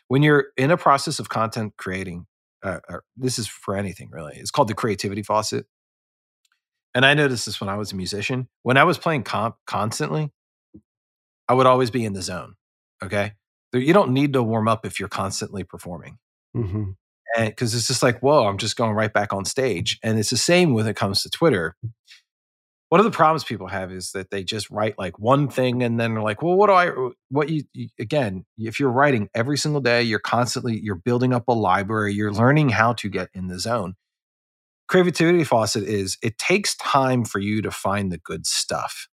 [0.08, 2.26] when you're in a process of content creating
[2.62, 2.80] uh,
[3.16, 5.66] this is for anything really it's called the creativity faucet
[7.00, 10.30] and i noticed this when i was a musician when i was playing comp constantly
[11.48, 12.56] i would always be in the zone
[13.04, 13.34] Okay.
[13.74, 16.18] You don't need to warm up if you're constantly performing.
[16.56, 16.92] Mm-hmm.
[17.38, 20.00] And because it's just like, whoa, I'm just going right back on stage.
[20.04, 21.76] And it's the same when it comes to Twitter.
[22.90, 26.00] One of the problems people have is that they just write like one thing and
[26.00, 29.60] then they're like, well, what do I, what you, you, again, if you're writing every
[29.60, 33.48] single day, you're constantly, you're building up a library, you're learning how to get in
[33.48, 33.94] the zone.
[34.90, 39.08] Creativity faucet is it takes time for you to find the good stuff.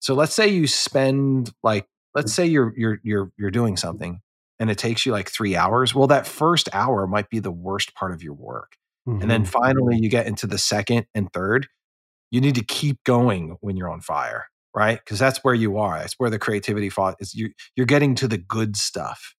[0.00, 4.20] So let's say you spend like let's say you're you're you're you're doing something
[4.58, 7.94] and it takes you like 3 hours well that first hour might be the worst
[7.94, 8.72] part of your work
[9.08, 9.20] mm-hmm.
[9.20, 9.50] and then mm-hmm.
[9.50, 11.68] finally you get into the second and third
[12.30, 15.98] you need to keep going when you're on fire right because that's where you are
[15.98, 19.34] that's where the creativity faucet is you you're getting to the good stuff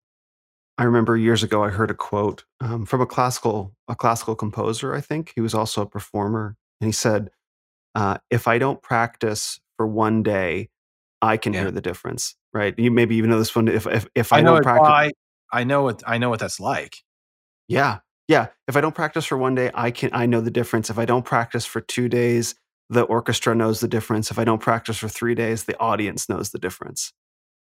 [0.80, 4.95] I remember years ago I heard a quote um, from a classical a classical composer.
[4.95, 7.30] I think he was also a performer, and he said,
[7.95, 10.69] uh, "If I don't practice for one day,
[11.22, 11.61] I can yeah.
[11.61, 12.77] hear the difference." right?
[12.77, 13.67] You maybe even know this one.
[13.67, 15.11] If if, if I, I know it, practice, I,
[15.51, 16.98] I know what I know what that's like.
[17.67, 20.90] Yeah, Yeah, if I don't practice for one day, I can I know the difference.
[20.90, 22.56] If I don't practice for 2 days,
[22.90, 24.32] the orchestra knows the difference.
[24.32, 27.14] If I don't practice for 3 days, the audience knows the difference.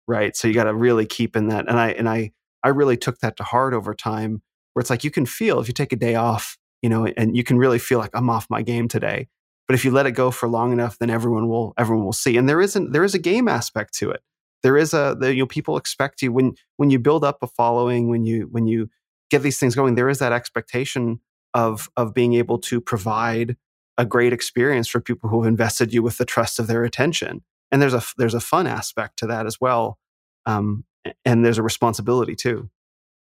[0.07, 0.35] Right?
[0.35, 2.31] So you got to really keep in that and I and I
[2.63, 4.41] I really took that to heart over time
[4.73, 7.35] where it's like you can feel if you take a day off, you know, and
[7.35, 9.27] you can really feel like I'm off my game today.
[9.67, 12.37] But if you let it go for long enough, then everyone will everyone will see.
[12.37, 14.21] And there isn't there is a game aspect to it.
[14.63, 17.47] There is a the, you know people expect you when when you build up a
[17.47, 18.89] following when you when you
[19.29, 19.95] get these things going.
[19.95, 21.19] There is that expectation
[21.53, 23.55] of of being able to provide
[23.97, 27.43] a great experience for people who have invested you with the trust of their attention.
[27.71, 29.99] And there's a there's a fun aspect to that as well,
[30.45, 30.83] um,
[31.25, 32.69] and there's a responsibility too.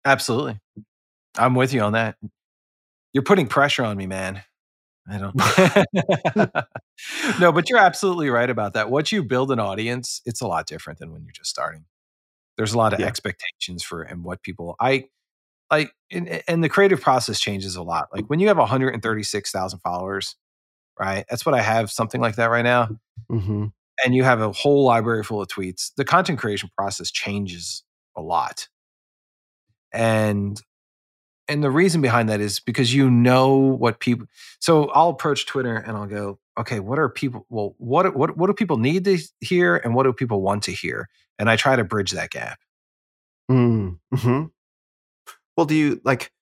[0.05, 0.59] Absolutely,
[1.37, 2.17] I'm with you on that.
[3.13, 4.43] You're putting pressure on me, man.
[5.11, 5.35] I don't.
[7.41, 8.91] no, but you're absolutely right about that.
[8.91, 11.85] Once you build an audience, it's a lot different than when you're just starting.
[12.57, 13.07] There's a lot of yeah.
[13.07, 15.07] expectations for and what people I
[15.71, 18.09] like, and, and, the creative process changes a lot.
[18.13, 20.37] Like when you have 136,000 followers,
[21.01, 21.25] right?
[21.31, 22.91] That's what I have, something like that right now.
[23.31, 23.69] Mm-hmm.
[24.05, 25.93] And you have a whole library full of tweets.
[25.97, 27.85] The content creation process changes
[28.17, 28.69] a lot.
[29.93, 30.61] And
[31.49, 34.27] and the reason behind that is because you know what people
[34.61, 38.47] so i'll approach twitter and i'll go okay what are people well what what what
[38.47, 41.09] do people need to hear and what do people want to hear
[41.39, 42.59] and i try to bridge that gap
[43.51, 44.45] mm, mm-hmm.
[45.57, 46.33] well do you like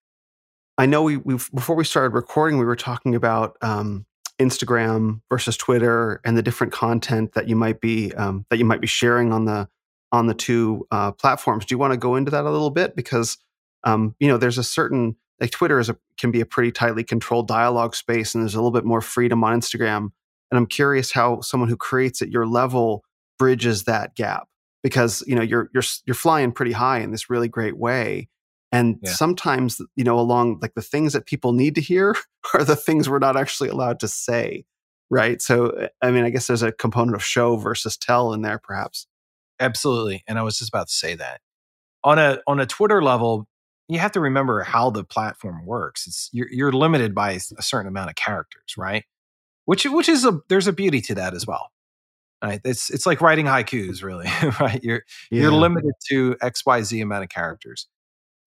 [0.79, 4.05] i know we we before we started recording we were talking about um,
[4.41, 8.81] instagram versus twitter and the different content that you might be um, that you might
[8.81, 9.69] be sharing on the
[10.13, 12.97] on the two uh, platforms do you want to go into that a little bit
[12.97, 13.39] because
[13.85, 17.03] um, you know, there's a certain like Twitter is a, can be a pretty tightly
[17.03, 20.11] controlled dialogue space, and there's a little bit more freedom on Instagram.
[20.51, 23.05] And I'm curious how someone who creates at your level
[23.39, 24.49] bridges that gap
[24.83, 28.29] because you know you're you're you're flying pretty high in this really great way.
[28.73, 29.11] And yeah.
[29.13, 32.15] sometimes, you know, along like the things that people need to hear
[32.55, 34.65] are the things we're not actually allowed to say.
[35.11, 35.43] Right.
[35.43, 38.61] So, eh, I mean, I guess there's a component of show versus tell in there,
[38.63, 39.07] perhaps.
[39.59, 40.23] Absolutely.
[40.29, 41.41] And I was just about to say that
[42.05, 43.47] on a on a Twitter level,
[43.89, 46.07] you have to remember how the platform works.
[46.07, 49.05] It's you're, you're limited by a certain amount of characters, right?
[49.65, 51.71] Which which is a there's a beauty to that as well.
[52.43, 52.61] Right?
[52.65, 54.29] It's it's like writing haikus, really,
[54.61, 54.83] right?
[54.83, 55.43] You're yeah.
[55.43, 57.87] you're limited to X Y Z amount of characters.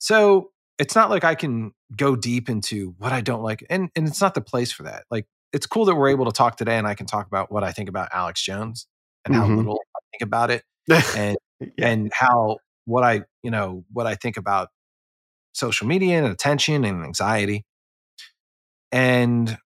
[0.03, 4.05] So it's not like I can go deep into what I don't like, and and
[4.05, 5.05] it's not the place for that.
[5.09, 7.63] Like it's cool that we're able to talk today, and I can talk about what
[7.63, 8.85] I think about Alex Jones
[9.23, 9.49] and mm-hmm.
[9.49, 10.63] how little I think about it,
[11.15, 11.87] and yeah.
[11.87, 14.67] and how what I you know what I think about
[15.53, 17.63] social media and attention and anxiety.
[18.91, 19.57] And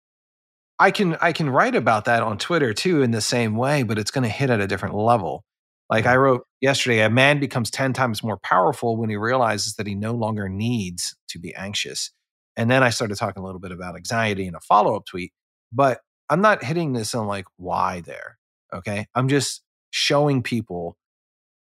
[0.78, 3.98] I can I can write about that on Twitter too in the same way, but
[3.98, 5.44] it's going to hit at a different level.
[5.90, 9.88] Like I wrote yesterday, a man becomes 10 times more powerful when he realizes that
[9.88, 12.12] he no longer needs to be anxious.
[12.58, 15.32] And then I started talking a little bit about anxiety in a follow-up tweet,
[15.72, 18.38] but I'm not hitting this on like why there.
[18.74, 19.08] Okay.
[19.16, 20.98] I'm just showing people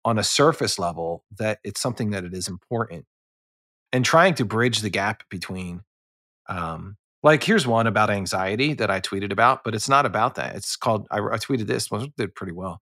[0.05, 3.05] on a surface level that it's something that it is important
[3.93, 5.83] and trying to bridge the gap between
[6.49, 10.57] um, like here's one about anxiety that I tweeted about, but it's not about that.
[10.57, 12.81] It's called I, I tweeted this, well, did pretty well.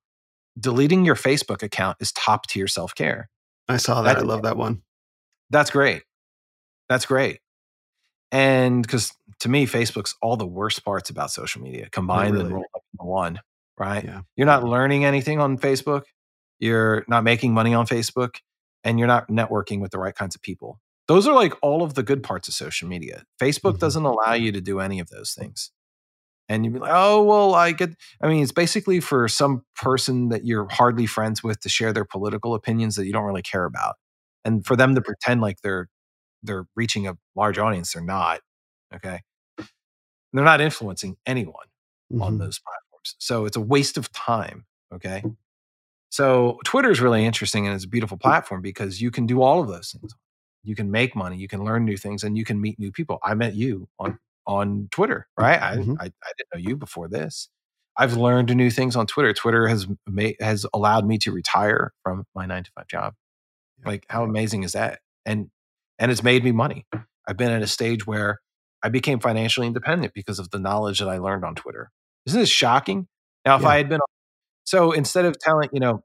[0.58, 3.28] Deleting your Facebook account is top tier self care.
[3.68, 4.18] I saw that.
[4.18, 4.82] I love that one.
[5.50, 6.02] That's great.
[6.88, 7.40] That's great.
[8.30, 12.46] And because to me, Facebook's all the worst parts about social media combined really.
[12.46, 13.40] and rolled up into one.
[13.78, 14.04] Right?
[14.04, 14.22] Yeah.
[14.36, 16.02] You're not learning anything on Facebook.
[16.58, 18.36] You're not making money on Facebook,
[18.84, 20.80] and you're not networking with the right kinds of people.
[21.08, 23.24] Those are like all of the good parts of social media.
[23.40, 23.78] Facebook mm-hmm.
[23.78, 25.72] doesn't allow you to do any of those things.
[26.48, 27.90] And you'd be like, oh, well, I get,
[28.20, 32.04] I mean, it's basically for some person that you're hardly friends with to share their
[32.04, 33.94] political opinions that you don't really care about.
[34.44, 35.88] And for them to pretend like they're,
[36.42, 38.40] they're reaching a large audience, they're not.
[38.94, 39.20] Okay.
[40.32, 41.66] They're not influencing anyone
[42.12, 42.22] mm-hmm.
[42.22, 43.14] on those platforms.
[43.18, 44.66] So it's a waste of time.
[44.92, 45.22] Okay.
[46.10, 49.60] So Twitter is really interesting and it's a beautiful platform because you can do all
[49.60, 50.12] of those things
[50.64, 53.18] you can make money, you can learn new things, and you can meet new people.
[53.22, 55.58] I met you on on Twitter, right?
[55.60, 55.94] Mm-hmm.
[56.00, 57.48] I, I, I didn't know you before this.
[57.96, 59.32] I've learned new things on Twitter.
[59.32, 63.14] Twitter has made has allowed me to retire from my nine to five job.
[63.84, 65.00] Like how amazing is that?
[65.26, 65.50] And
[65.98, 66.86] and it's made me money.
[67.26, 68.40] I've been at a stage where
[68.82, 71.90] I became financially independent because of the knowledge that I learned on Twitter.
[72.26, 73.08] Isn't this shocking?
[73.44, 73.68] Now, if yeah.
[73.68, 74.00] I had been
[74.64, 76.02] so instead of telling, you know,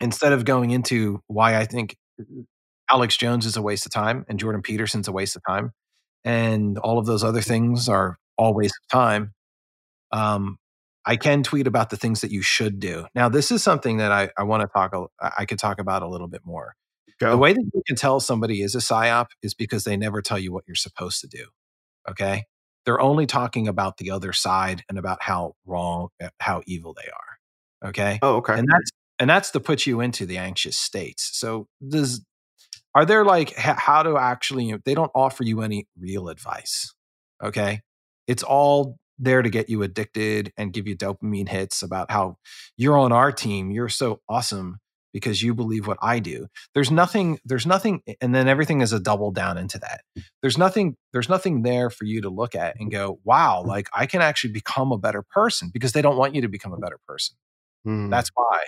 [0.00, 1.96] instead of going into why I think
[2.90, 5.72] Alex Jones is a waste of time and Jordan Peterson's a waste of time.
[6.24, 9.32] And all of those other things are all waste of time.
[10.12, 10.58] Um,
[11.04, 13.06] I can tweet about the things that you should do.
[13.14, 16.08] Now, this is something that I, I want to talk, I could talk about a
[16.08, 16.74] little bit more.
[17.18, 17.30] Go.
[17.30, 20.38] The way that you can tell somebody is a psyop is because they never tell
[20.38, 21.46] you what you're supposed to do.
[22.08, 22.44] Okay.
[22.84, 27.08] They're only talking about the other side and about how wrong, uh, how evil they
[27.08, 27.88] are.
[27.90, 28.18] Okay.
[28.22, 28.58] Oh, okay.
[28.58, 31.30] And that's and that's to put you into the anxious states.
[31.32, 32.24] So does
[32.94, 36.94] are there like how to actually they don't offer you any real advice.
[37.42, 37.80] Okay.
[38.26, 42.36] It's all there to get you addicted and give you dopamine hits about how
[42.76, 43.70] you're on our team.
[43.70, 44.78] You're so awesome
[45.12, 46.46] because you believe what I do.
[46.74, 50.00] There's nothing, there's nothing, and then everything is a double down into that.
[50.40, 54.06] There's nothing, there's nothing there for you to look at and go, wow, like I
[54.06, 56.98] can actually become a better person because they don't want you to become a better
[57.06, 57.36] person.
[57.86, 58.10] Mm.
[58.10, 58.60] That's why.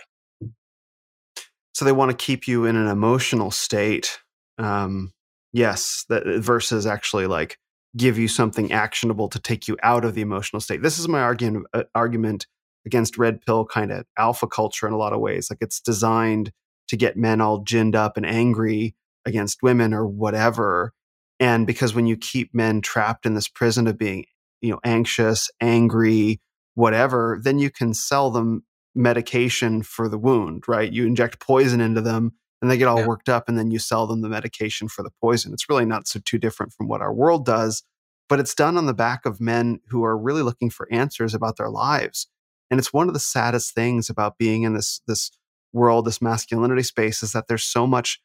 [1.74, 4.18] So they want to keep you in an emotional state.
[4.58, 5.12] Um,
[5.52, 7.58] yes, that versus actually like
[7.96, 10.82] give you something actionable to take you out of the emotional state.
[10.82, 12.46] This is my argument uh, argument
[12.86, 15.48] against red pill kind of alpha culture in a lot of ways.
[15.50, 16.52] Like it's designed
[16.88, 18.94] to get men all ginned up and angry
[19.24, 20.92] against women or whatever.
[21.40, 24.26] And because when you keep men trapped in this prison of being,
[24.60, 26.40] you know, anxious, angry,
[26.74, 28.64] whatever, then you can sell them
[28.94, 30.92] medication for the wound, right?
[30.92, 32.32] You inject poison into them
[32.62, 33.06] and they get all yeah.
[33.06, 35.52] worked up and then you sell them the medication for the poison.
[35.52, 37.82] It's really not so too different from what our world does,
[38.28, 41.56] but it's done on the back of men who are really looking for answers about
[41.56, 42.28] their lives.
[42.70, 45.30] And it's one of the saddest things about being in this this
[45.72, 48.20] world, this masculinity space, is that there's so much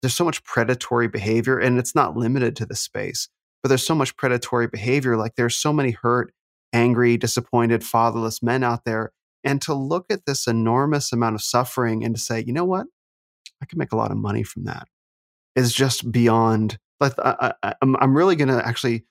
[0.00, 3.28] there's so much predatory behavior, and it's not limited to this space.
[3.62, 5.16] But there's so much predatory behavior.
[5.16, 6.32] Like there's so many hurt,
[6.72, 9.12] angry, disappointed, fatherless men out there.
[9.44, 12.86] And to look at this enormous amount of suffering and to say, you know what,
[13.60, 14.88] I can make a lot of money from that,
[15.56, 16.78] is just beyond.
[17.00, 19.04] Like I, I'm really going to actually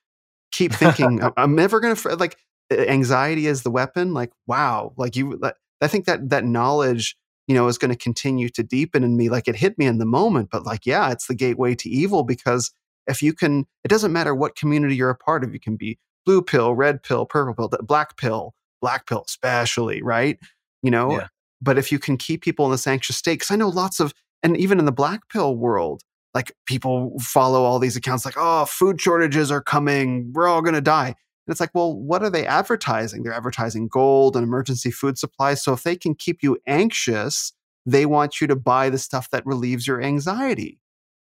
[0.52, 1.22] keep thinking.
[1.38, 2.38] I'm never going to like
[2.72, 5.40] anxiety is the weapon like wow like you
[5.82, 7.16] i think that that knowledge
[7.48, 9.98] you know is going to continue to deepen in me like it hit me in
[9.98, 12.72] the moment but like yeah it's the gateway to evil because
[13.08, 16.00] if you can it doesn't matter what community you're a part of you can be
[16.26, 20.40] blue pill red pill purple pill black pill black pill especially right
[20.82, 21.28] you know yeah.
[21.62, 24.14] but if you can keep people in this anxious state because i know lots of
[24.44, 26.02] and even in the black pill world
[26.34, 30.74] like people follow all these accounts like oh food shortages are coming we're all going
[30.74, 31.16] to die
[31.48, 33.24] and it's like, well, what are they advertising?
[33.24, 35.64] They're advertising gold and emergency food supplies.
[35.64, 37.54] So if they can keep you anxious,
[37.86, 40.80] they want you to buy the stuff that relieves your anxiety.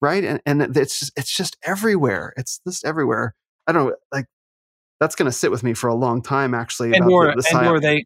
[0.00, 0.24] Right.
[0.24, 2.32] And, and it's just, it's just everywhere.
[2.36, 3.36] It's just everywhere.
[3.68, 4.26] I don't know, like
[5.02, 6.92] that's going to sit with me for a long time, actually.
[6.92, 8.04] And more, the, the and more they,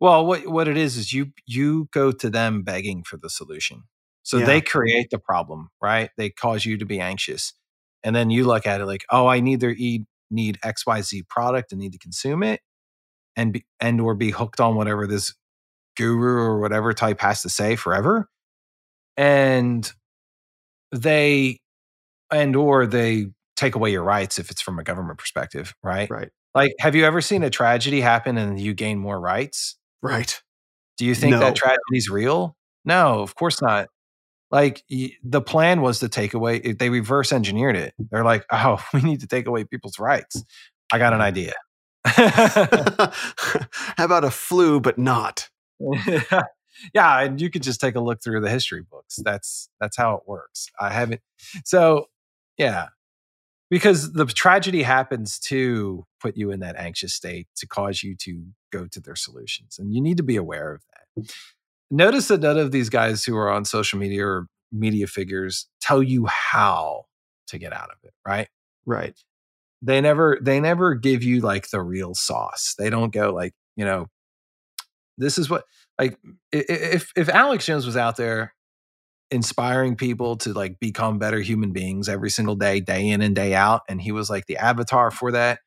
[0.00, 3.84] well, what, what it is, is you, you go to them begging for the solution.
[4.22, 4.44] So yeah.
[4.44, 6.10] they create the problem, right?
[6.18, 7.54] They cause you to be anxious.
[8.04, 11.80] And then you look at it like, oh, I neither eat need XYZ product and
[11.80, 12.60] need to consume it
[13.34, 15.34] and be, and or be hooked on whatever this
[15.96, 18.28] guru or whatever type has to say forever.
[19.16, 19.90] And
[20.92, 21.60] they
[22.30, 26.10] and or they take away your rights if it's from a government perspective, right?
[26.10, 26.30] Right.
[26.54, 29.76] Like have you ever seen a tragedy happen and you gain more rights?
[30.02, 30.40] Right.
[30.98, 31.40] Do you think no.
[31.40, 32.56] that tragedy is real?
[32.84, 33.88] No, of course not
[34.50, 39.02] like the plan was to take away they reverse engineered it they're like oh we
[39.02, 40.44] need to take away people's rights
[40.92, 41.22] i got an mm.
[41.22, 41.52] idea
[43.96, 45.48] how about a flu but not
[46.94, 50.14] yeah and you could just take a look through the history books that's that's how
[50.14, 51.20] it works i haven't
[51.64, 52.06] so
[52.58, 52.86] yeah
[53.70, 58.44] because the tragedy happens to put you in that anxious state to cause you to
[58.72, 61.34] go to their solutions and you need to be aware of that mm.
[61.90, 66.02] Notice that none of these guys who are on social media or media figures tell
[66.02, 67.04] you how
[67.48, 68.48] to get out of it, right?
[68.84, 69.16] Right.
[69.82, 72.74] They never they never give you like the real sauce.
[72.76, 74.06] They don't go like, you know,
[75.16, 75.64] this is what
[75.98, 76.18] like
[76.50, 78.52] if if Alex Jones was out there
[79.30, 83.54] inspiring people to like become better human beings every single day, day in and day
[83.54, 85.60] out, and he was like the avatar for that,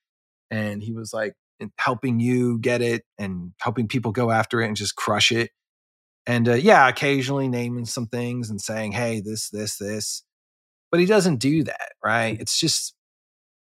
[0.49, 1.33] and he was like
[1.77, 5.51] helping you get it and helping people go after it and just crush it
[6.29, 10.23] and uh, yeah, occasionally naming some things and saying, "Hey, this, this, this,"
[10.91, 12.39] but he doesn't do that, right?
[12.39, 12.93] It's just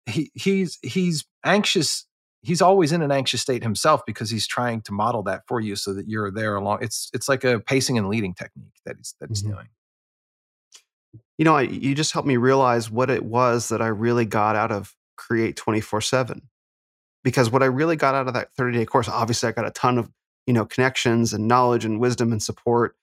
[0.07, 2.07] he he's he's anxious.
[2.41, 5.75] He's always in an anxious state himself because he's trying to model that for you
[5.75, 6.79] so that you're there along.
[6.81, 9.53] It's it's like a pacing and leading technique that he's that he's mm-hmm.
[9.53, 9.67] doing.
[11.37, 14.55] You know, I, you just helped me realize what it was that I really got
[14.55, 16.49] out of Create twenty four seven,
[17.23, 19.71] because what I really got out of that thirty day course, obviously, I got a
[19.71, 20.09] ton of
[20.45, 22.95] you know connections and knowledge and wisdom and support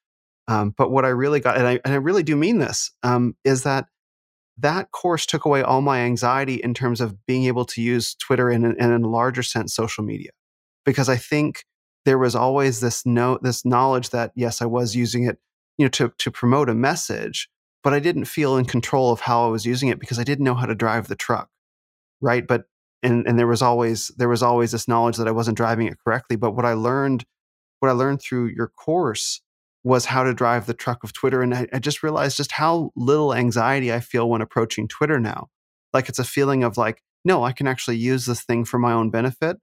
[0.48, 3.36] um, but what i really got and i, and I really do mean this um,
[3.44, 3.86] is that
[4.58, 8.50] that course took away all my anxiety in terms of being able to use twitter
[8.50, 10.30] and, and in a larger sense social media.
[10.84, 11.64] Because i think
[12.04, 15.38] there was always this no this knowledge that yes i was using it
[15.78, 17.48] you know to to promote a message
[17.82, 20.44] but I didn't feel in control of how I was using it because I didn't
[20.44, 21.48] know how to drive the truck.
[22.20, 22.46] Right.
[22.46, 22.64] But
[23.02, 25.98] and and there was always there was always this knowledge that I wasn't driving it
[26.04, 26.36] correctly.
[26.36, 27.24] But what I learned,
[27.80, 29.40] what I learned through your course
[29.84, 31.42] was how to drive the truck of Twitter.
[31.42, 35.48] And I, I just realized just how little anxiety I feel when approaching Twitter now.
[35.92, 38.92] Like it's a feeling of like, no, I can actually use this thing for my
[38.92, 39.56] own benefit.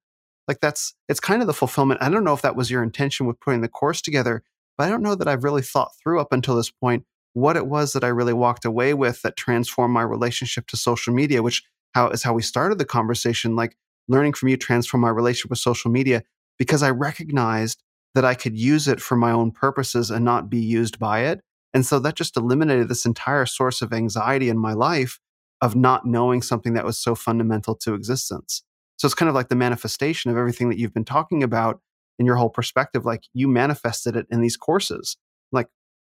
[0.48, 2.02] Like that's it's kind of the fulfillment.
[2.02, 4.44] I don't know if that was your intention with putting the course together,
[4.78, 7.68] but I don't know that I've really thought through up until this point what it
[7.68, 11.64] was that I really walked away with that transformed my relationship to social media, which
[11.94, 13.76] how is how we started the conversation, like
[14.08, 16.24] learning from you transformed my relationship with social media
[16.58, 17.82] because I recognized
[18.16, 21.42] that I could use it for my own purposes and not be used by it.
[21.74, 25.20] And so that just eliminated this entire source of anxiety in my life
[25.62, 28.64] of not knowing something that was so fundamental to existence.
[28.98, 31.80] So it's kind of like the manifestation of everything that you've been talking about
[32.18, 33.06] in your whole perspective.
[33.06, 35.18] Like you manifested it in these courses.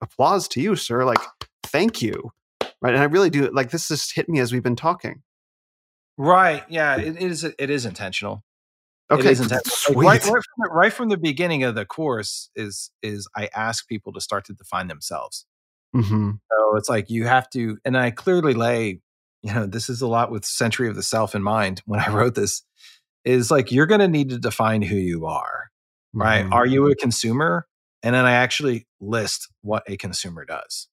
[0.01, 1.05] Applause to you, sir.
[1.05, 1.19] Like
[1.63, 2.31] thank you.
[2.81, 2.93] Right.
[2.93, 5.23] And I really do like this just hit me as we've been talking.
[6.17, 6.63] Right.
[6.69, 6.97] Yeah.
[6.97, 7.43] It is.
[7.43, 8.43] It is intentional.
[9.09, 9.27] Okay.
[9.27, 10.03] It is intentional.
[10.03, 13.49] Like, right, right, from the, right from the beginning of the course is is I
[13.55, 15.45] ask people to start to define themselves.
[15.95, 16.31] Mm-hmm.
[16.51, 18.99] So it's like you have to, and I clearly lay,
[19.41, 22.09] you know, this is a lot with Century of the Self in mind when I
[22.09, 22.63] wrote this,
[23.23, 25.71] is like you're going to need to define who you are,
[26.13, 26.43] right?
[26.43, 26.53] Mm-hmm.
[26.53, 27.65] Are you a consumer?
[28.03, 30.87] And then I actually list what a consumer does,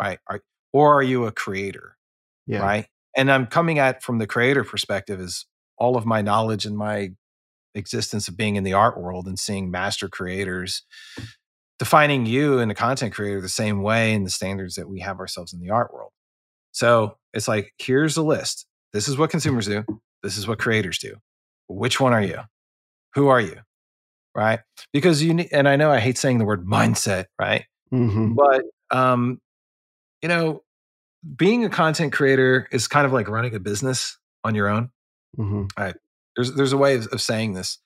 [0.00, 0.18] right?
[0.26, 0.40] Are,
[0.72, 1.96] or are you a creator,
[2.46, 2.60] Yeah.
[2.60, 2.86] right?
[3.16, 5.46] And I'm coming at from the creator perspective is
[5.76, 7.10] all of my knowledge and my
[7.74, 10.82] existence of being in the art world and seeing master creators
[11.78, 15.18] defining you and the content creator the same way in the standards that we have
[15.18, 16.10] ourselves in the art world.
[16.72, 18.66] So it's like, here's a list.
[18.92, 19.84] This is what consumers do.
[20.22, 21.16] This is what creators do.
[21.68, 22.40] Which one are you?
[23.14, 23.56] Who are you?
[24.34, 24.60] Right?
[24.92, 27.64] Because you need, and I know I hate saying the word mindset, right?
[27.92, 28.34] Mm-hmm.
[28.34, 29.40] But, um,
[30.22, 30.62] you know,
[31.36, 34.90] being a content creator is kind of like running a business on your own.
[35.36, 35.90] Mm-hmm.
[36.36, 37.78] There's, there's a way of, of saying this.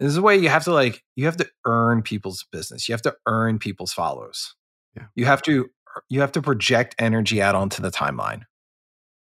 [0.00, 2.88] There's a way you have to like, you have to earn people's business.
[2.88, 4.56] You have to earn people's followers.
[4.96, 5.04] Yeah.
[5.14, 5.68] You have to,
[6.08, 8.44] you have to project energy out onto the timeline.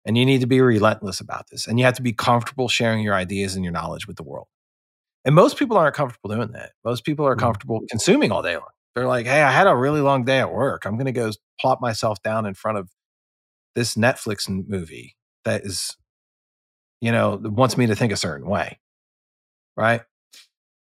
[0.04, 1.66] And you need to be relentless about this.
[1.66, 4.48] And you have to be comfortable sharing your ideas and your knowledge with the world.
[5.24, 6.72] And most people aren't comfortable doing that.
[6.84, 7.40] Most people are Mhm.
[7.40, 8.68] comfortable consuming all day long.
[8.94, 10.84] They're like, hey, I had a really long day at work.
[10.84, 12.90] I'm going to go plop myself down in front of
[13.74, 15.96] this Netflix movie that is,
[17.00, 18.78] you know, wants me to think a certain way.
[19.76, 20.02] Right.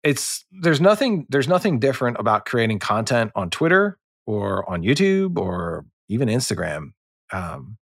[0.02, 5.86] It's there's nothing there's nothing different about creating content on Twitter or on YouTube or
[6.08, 6.90] even Instagram.
[7.32, 7.78] Um,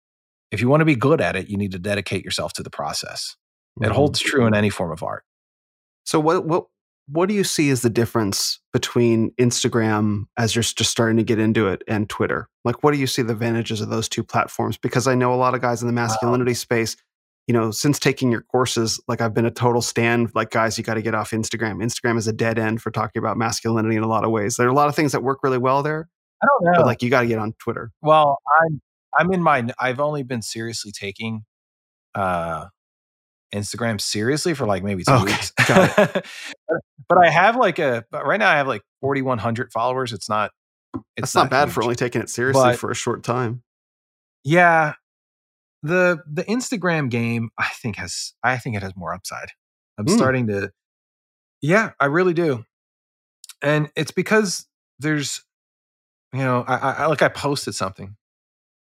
[0.53, 2.71] if you want to be good at it, you need to dedicate yourself to the
[2.71, 3.37] process.
[3.81, 3.93] It Mhm.
[3.93, 5.25] holds true in any form of art.
[6.05, 6.67] So what what
[7.09, 11.39] what do you see as the difference between Instagram as you're just starting to get
[11.39, 12.49] into it and Twitter?
[12.65, 14.77] Like what do you see the advantages of those two platforms?
[14.79, 16.97] Because I know a lot of guys in the masculinity space,
[17.49, 20.85] you know, since taking your courses, like I've been a total stand like guys, you
[20.85, 21.83] got to get off Instagram.
[21.83, 24.57] Instagram is a dead end for talking about masculinity in a lot of ways.
[24.57, 26.09] There are a lot of things that work really well there,
[26.43, 26.79] I don't know.
[26.79, 27.91] but like you got to get on Twitter.
[28.01, 28.81] Well, I'm
[29.19, 31.45] I'm in my I've only been seriously taking
[32.15, 32.67] uh
[33.55, 35.53] Instagram seriously for like maybe two Okay, weeks.
[35.69, 36.27] but,
[37.09, 40.13] but I have like a but right now I have like 4100 followers.
[40.13, 40.51] It's not
[41.17, 43.63] it's That's not, bad for only taking it seriously But- for a short time.
[44.45, 44.95] Yeah.
[45.83, 49.49] The the Instagram game I think has I think it has more upside.
[49.99, 50.17] I'm Hmm.
[50.17, 50.71] starting to
[51.61, 52.65] Yeah, I really do.
[53.61, 54.67] And it's because
[54.99, 55.45] there's
[56.33, 58.17] you know, I, I I- like I posted something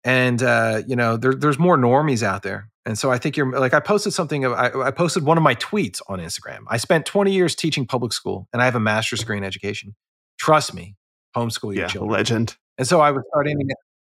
[0.03, 2.69] and uh, you know, there, there's more normies out there.
[2.88, 5.43] And so I think you're like I posted something of I, I posted one of
[5.43, 6.59] my tweets on Instagram.
[6.69, 9.93] I spent 20 years teaching public school and I have a master's degree in education.
[10.40, 10.95] Trust me,
[11.35, 12.14] homeschool your Yeah, children.
[12.14, 12.56] legend.
[12.77, 13.59] And so I was starting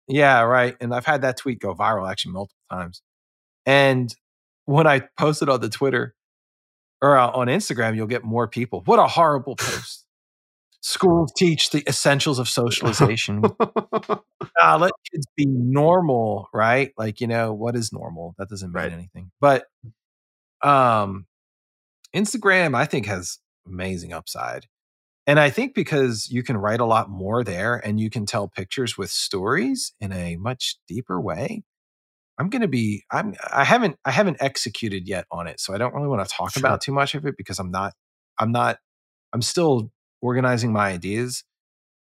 [0.07, 0.77] yeah, right.
[0.79, 3.01] And I've had that tweet go viral actually multiple times.
[3.65, 4.13] And
[4.65, 6.13] when I posted on the Twitter
[7.01, 8.83] or uh, on Instagram, you'll get more people.
[8.85, 10.04] What a horrible post.
[10.87, 13.41] Schools teach the essentials of socialization.
[14.59, 16.91] ah, let kids be normal, right?
[16.95, 18.35] Like, you know, what is normal?
[18.37, 18.91] That doesn't mean Right.
[18.93, 19.31] anything.
[19.41, 19.65] But
[20.61, 21.25] um
[22.15, 24.67] Instagram, I think, has amazing upside.
[25.25, 28.47] And I think because you can write a lot more there and you can tell
[28.47, 31.63] pictures with stories in a much deeper way.
[32.39, 35.59] I'm gonna be I'm I haven't I haven't executed yet on it.
[35.59, 36.61] So I don't really want to talk Sure.
[36.61, 37.93] about too much of it because I'm not
[38.37, 38.77] I'm not
[39.33, 39.91] I'm still
[40.25, 41.43] organizing my ideas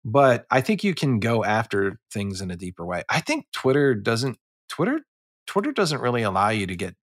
[0.05, 3.03] but I think you can go after things in a deeper way.
[3.11, 5.01] I think Twitter doesn't Twitter
[5.47, 6.95] Twitter doesn't really allow you to get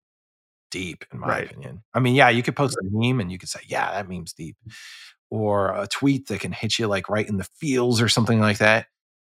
[0.71, 1.47] deep, in my Right.
[1.51, 1.83] opinion.
[1.93, 4.33] I mean, yeah, you could post a meme and you could say, "Yeah, that meme's
[4.33, 4.57] deep,"
[5.29, 8.59] or a tweet that can hit you like right in the feels or something like
[8.59, 8.87] that.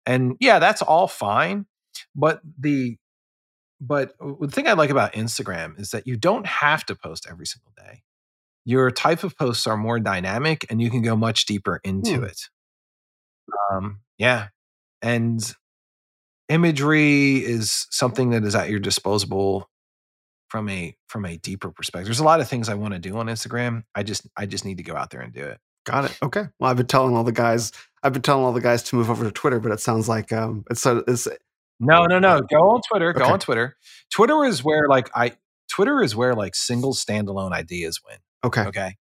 [0.06, 1.66] And yeah, that's all fine.
[2.16, 2.98] But the
[3.80, 7.26] but uh, the thing I like about Instagram is that you don't have to post
[7.30, 8.02] every single day.
[8.64, 12.24] Your type of posts are more dynamic and you can go much deeper into Hmm.
[12.24, 12.40] it.
[13.72, 14.48] Um, yeah.
[15.02, 15.40] And
[16.48, 19.68] imagery is something that is at your disposable
[20.48, 22.06] from a from a deeper perspective.
[22.06, 23.84] There's a lot of things I want to do on Instagram.
[23.94, 25.58] I just I just need to go out there and do it.
[25.84, 26.18] Got it.
[26.22, 26.44] Okay.
[26.60, 27.72] Well, I've been telling all the guys.
[28.02, 30.32] I've been telling all the guys to move over to Twitter, but it sounds like
[30.32, 31.26] um, it's so it's
[31.80, 32.40] No, no, no.
[32.42, 33.12] Go on Twitter.
[33.12, 33.76] Go on Twitter.
[34.10, 35.32] Twitter is where like I
[35.68, 38.18] Twitter is where like single standalone ideas win.
[38.44, 38.62] Okay.
[38.62, 38.96] Okay.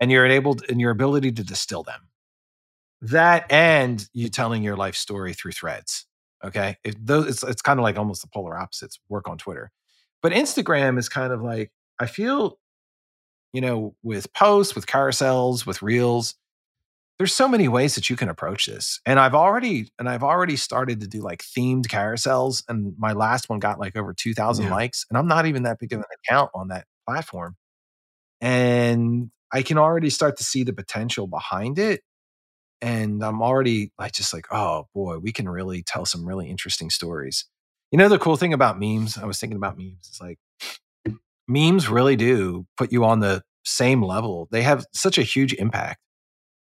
[0.00, 2.00] And you're able to, and your ability to distill them.
[3.02, 6.06] That and you telling your life story through threads.
[6.42, 6.76] Okay.
[6.84, 9.70] It, those, it's, it's kind of like almost the polar opposites work on Twitter.
[10.22, 11.70] But Instagram is kind of like,
[12.00, 12.58] I feel,
[13.52, 16.34] you know, with posts, with carousels, with reels,
[17.18, 19.00] there's so many ways that you can approach this.
[19.06, 22.64] And I've already, and I've already started to do like themed carousels.
[22.68, 24.70] And my last one got like over 2,000 Yeah.
[24.72, 25.06] likes.
[25.10, 27.56] And I'm not even that big of an account on that platform
[28.44, 32.02] and I can already start to see the potential behind it.
[32.82, 36.90] And I'm already like, just like, oh boy, we can really tell some really interesting
[36.90, 37.46] stories.
[37.90, 40.38] You know, the cool thing about memes, I was thinking about memes, is like
[41.48, 44.46] memes really do put you on the same level.
[44.50, 46.00] They have such a huge impact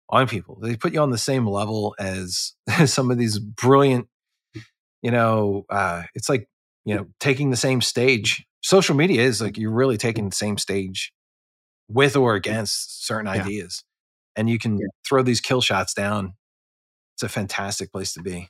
[0.09, 0.59] on people.
[0.61, 2.55] They put you on the same level as
[2.87, 4.09] some of these brilliant,
[5.03, 6.49] you know, uh, it's like,
[6.85, 8.45] you know, taking the same stage.
[8.61, 11.13] Social media is like you're really taking the same stage
[11.91, 13.43] with or against certain Yeah.
[13.43, 13.85] ideas.
[14.37, 16.35] And you can throw these kill shots down.
[17.17, 18.49] It's a fantastic place to be.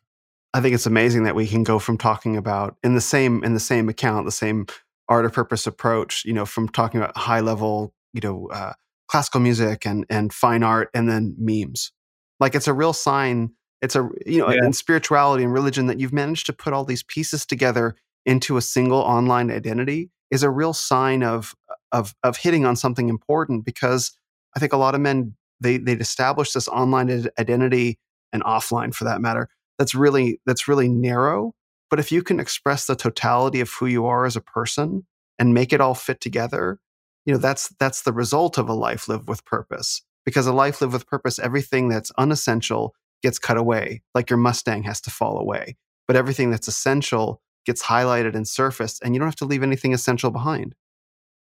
[0.52, 3.54] I think it's amazing that we can go from talking about in the same in
[3.54, 4.66] the same account, the same
[5.08, 6.24] art of purpose approach.
[6.24, 8.72] You know, from talking about high level, you know, uh,
[9.08, 11.92] classical music and and fine art, and then memes.
[12.40, 13.52] Like it's a real sign.
[13.80, 14.64] It's a you know, Yeah.
[14.64, 17.96] in spirituality and religion that you've managed to put all these pieces together
[18.26, 21.54] into a single online identity is a real sign of
[21.92, 24.12] of of hitting on something important because
[24.56, 27.98] I think a lot of men they they'd establish this online identity
[28.32, 31.54] and offline for that matter that's really that's really narrow
[31.90, 35.06] but if you can express the totality of who you are as a person
[35.38, 36.78] and make it all fit together
[37.26, 40.80] you know that's that's the result of a life lived with purpose because a life
[40.80, 45.38] lived with purpose everything that's unessential gets cut away like your mustang has to fall
[45.38, 49.62] away but everything that's essential gets highlighted and surfaced and you don't have to leave
[49.62, 50.74] anything essential behind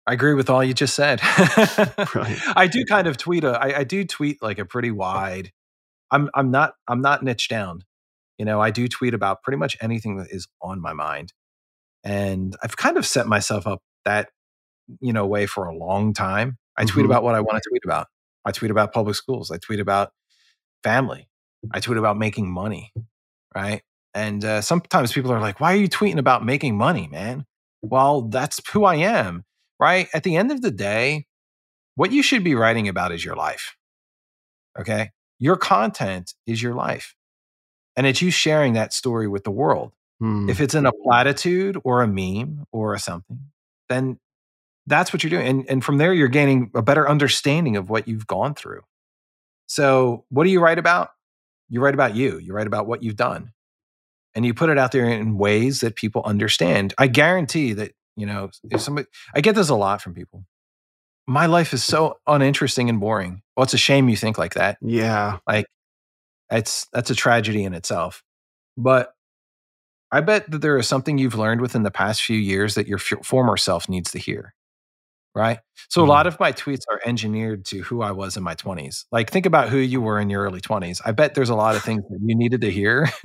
[0.06, 1.20] I agree with all you just said.
[1.22, 5.52] I do kind of tweet a I, I do tweet like a pretty wide.
[6.10, 7.82] I'm I'm not I'm not niche down.
[8.38, 11.32] You know, I do tweet about pretty much anything that is on my mind.
[12.04, 14.30] And I've kind of set myself up that,
[15.00, 16.56] you know, way for a long time.
[16.76, 17.10] I tweet Mhm.
[17.10, 18.06] about what I want to tweet about.
[18.46, 19.50] I tweet about public schools.
[19.50, 20.12] I tweet about
[20.82, 21.28] family.
[21.72, 22.92] I tweet about making money.
[23.54, 23.82] Right.
[24.14, 27.44] And uh, sometimes people are like, why are you tweeting about making money, man?
[27.82, 29.44] Well, that's who I am.
[29.80, 30.08] Right.
[30.12, 31.26] At the end of the day,
[31.94, 33.76] what you should be writing about is your life.
[34.78, 35.10] Okay.
[35.38, 37.14] Your content is your life.
[37.96, 39.92] And it's you sharing that story with the world.
[40.20, 40.48] Hmm.
[40.48, 43.50] If it's in a platitude or a meme or a something,
[43.88, 44.18] then
[44.86, 45.46] that's what you're doing.
[45.46, 48.82] And, and from there, you're gaining a better understanding of what you've gone through.
[49.66, 51.10] So, what do you write about?
[51.68, 53.52] You write about you, you write about what you've done,
[54.34, 56.92] and you put it out there in ways that people understand.
[56.98, 60.44] I guarantee that, you know, if somebody, I get this a lot from people.
[61.26, 63.42] My life is so uninteresting and boring.
[63.56, 64.78] Well, it's a shame you think like that.
[64.80, 65.38] Yeah.
[65.46, 65.66] Like
[66.50, 68.22] it's that's a tragedy in itself.
[68.76, 69.12] But
[70.12, 72.98] i bet that there is something you've learned within the past few years that your
[72.98, 74.54] f- former self needs to hear
[75.34, 75.60] right?
[75.88, 76.34] So a lot mm-hmm.
[76.34, 79.68] of my tweets are engineered to who i was in my 20s like think about
[79.68, 82.18] who you were in your early 20s i bet there's a lot of things that
[82.22, 83.08] you needed to hear.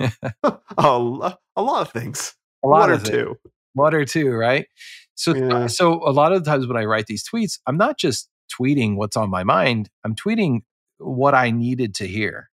[0.78, 2.34] A, a lot of things.
[2.64, 3.36] A lot one or two
[3.94, 4.66] or two, right?
[5.14, 5.66] So, Yeah.
[5.66, 8.96] so a lot of the times when I write these tweets, I'm not just tweeting
[8.96, 9.88] what's on my mind.
[10.04, 10.60] I'm tweeting
[10.98, 12.50] what I needed to hear,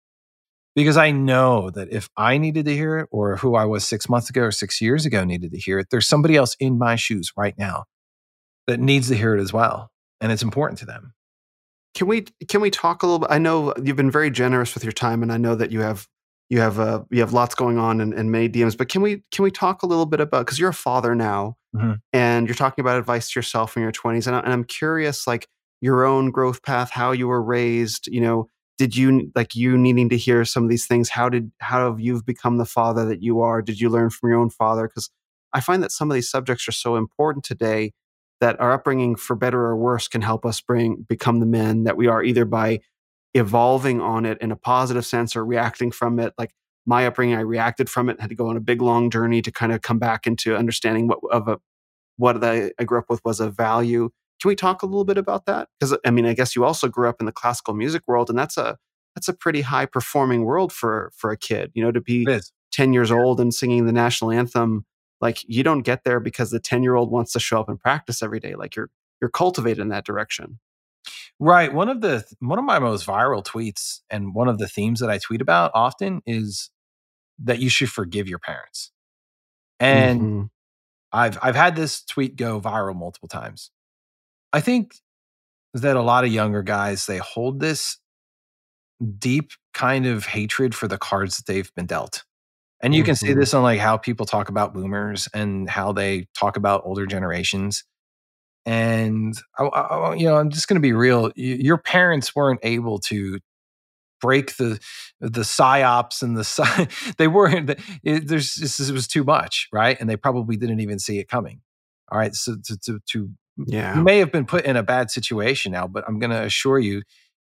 [0.74, 4.08] because I know that if I needed to hear it, or who I was six
[4.08, 6.97] months ago or six years ago needed to hear it, there's somebody else in my
[6.97, 7.84] shoes right now
[8.66, 9.90] that needs to hear it as well,
[10.20, 11.12] and it's important to them.
[11.94, 13.31] Can we can we talk a little bit?
[13.31, 16.07] I know you've been very generous with your time, and I know that you have
[16.50, 18.76] you have uh, you have lots going on and, and many DMs.
[18.76, 21.56] But can we can we talk a little bit about because you're a father now,
[21.74, 22.00] Mhm.
[22.12, 25.26] and you're talking about advice to yourself in your 20s, and, I, and I'm curious,
[25.26, 25.48] like
[25.80, 28.08] your own growth path, how you were raised.
[28.08, 31.08] You know, did you like you needing to hear some of these things?
[31.08, 33.62] How did how have you become the father that you are?
[33.62, 34.88] Did you learn from your own father?
[34.88, 35.08] Because
[35.52, 37.92] I find that some of these subjects are so important today
[38.40, 41.96] that our upbringing, for better or worse, can help us bring become the men that
[41.96, 42.80] we are, either by
[43.34, 46.34] evolving on it in a positive sense or reacting from it.
[46.39, 46.52] Like
[46.86, 49.52] my upbringing, I reacted from it, had to go on a big long journey to
[49.52, 51.59] kind of come back into understanding what of a
[52.17, 54.10] what I, I grew up with was a value.
[54.41, 55.68] Can we talk a little bit about that?
[55.78, 58.39] Because I mean, I guess you also grew up in the classical music world, and
[58.39, 58.76] that's a
[59.15, 61.70] that's a pretty high performing world for for a kid.
[61.75, 62.26] You know, to be
[62.73, 64.84] ten years old and singing the national anthem,
[65.20, 67.78] like you don't get there because the ten year old wants to show up and
[67.78, 68.55] practice every day.
[68.55, 70.59] Like you're you're cultivated in that direction.
[71.43, 71.73] Right.
[71.73, 75.09] One of the one of my most viral tweets and one of the themes that
[75.09, 76.70] I tweet about often is
[77.43, 78.93] that you should forgive your parents.
[79.81, 80.43] And mm-hmm.
[81.12, 83.70] I've I've had this tweet go viral multiple times.
[84.52, 84.97] I think
[85.73, 87.97] that a lot of younger guys they hold this
[89.19, 92.25] deep kind of hatred for the cards that they've been dealt.
[92.83, 93.07] And you mm-hmm.
[93.07, 93.41] can see mm-hmm.
[93.41, 97.85] this on like how people talk about boomers and how they talk about older generations.
[98.70, 101.32] And I, I, you know, I'm just going to be real.
[101.34, 103.40] Your parents weren't able to
[104.20, 104.78] break the
[105.20, 107.70] the psyops and the they weren't
[108.05, 109.99] it, there's this it was too much right?
[109.99, 111.62] And they probably didn't even see it coming.
[112.12, 113.97] All right so to to, to yeah.
[113.97, 116.78] you may have been put in a bad situation now but i'm going to assure
[116.78, 117.02] you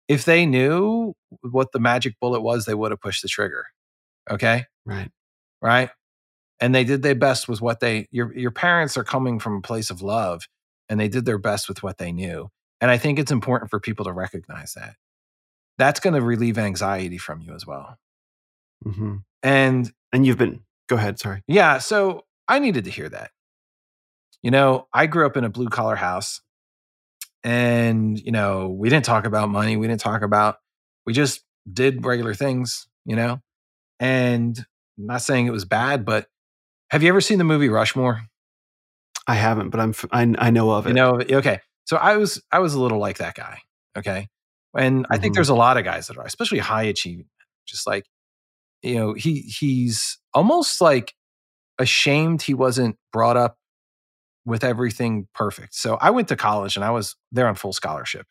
[0.08, 3.66] if they knew what the magic bullet was they would have pushed the trigger
[4.30, 4.66] okay?
[4.86, 5.10] Right.
[5.62, 5.90] Right?
[6.60, 9.62] And they did their best with what they your your parents are coming from a
[9.62, 10.48] place of love
[10.90, 12.50] and they did their best with what they knew
[12.82, 14.96] and i think it's important for people to recognize that
[15.78, 17.98] that's going to relieve anxiety from you as well.
[18.86, 19.18] Mm-hmm.
[19.44, 21.20] And and you've been go ahead.
[21.20, 21.44] Sorry.
[21.48, 21.80] Yeah.
[21.80, 23.32] So I needed to hear that.
[24.42, 26.42] You know, I grew up in a blue collar house,
[27.44, 29.78] and you know, we didn't talk about money.
[29.78, 30.58] We didn't talk about.
[31.06, 32.88] We just did regular things.
[33.06, 33.42] You know,
[34.00, 34.58] and
[34.98, 36.28] I'm not saying it was bad, but
[36.92, 38.22] have you ever seen the movie Rushmore?
[39.28, 40.90] I haven't, but I'm I, I know of it.
[40.90, 41.60] You know, okay.
[41.86, 43.60] So I was I was a little like that guy.
[43.98, 44.28] Okay,
[44.78, 45.36] and I think mm-hmm.
[45.36, 47.28] there's a lot of guys that are, especially high achieving,
[47.66, 48.06] just like,
[48.82, 51.14] you know, he he's almost like
[51.80, 53.58] ashamed he wasn't brought up
[54.46, 55.76] with everything perfect.
[55.76, 58.28] So I went to college and I was there on full scholarship.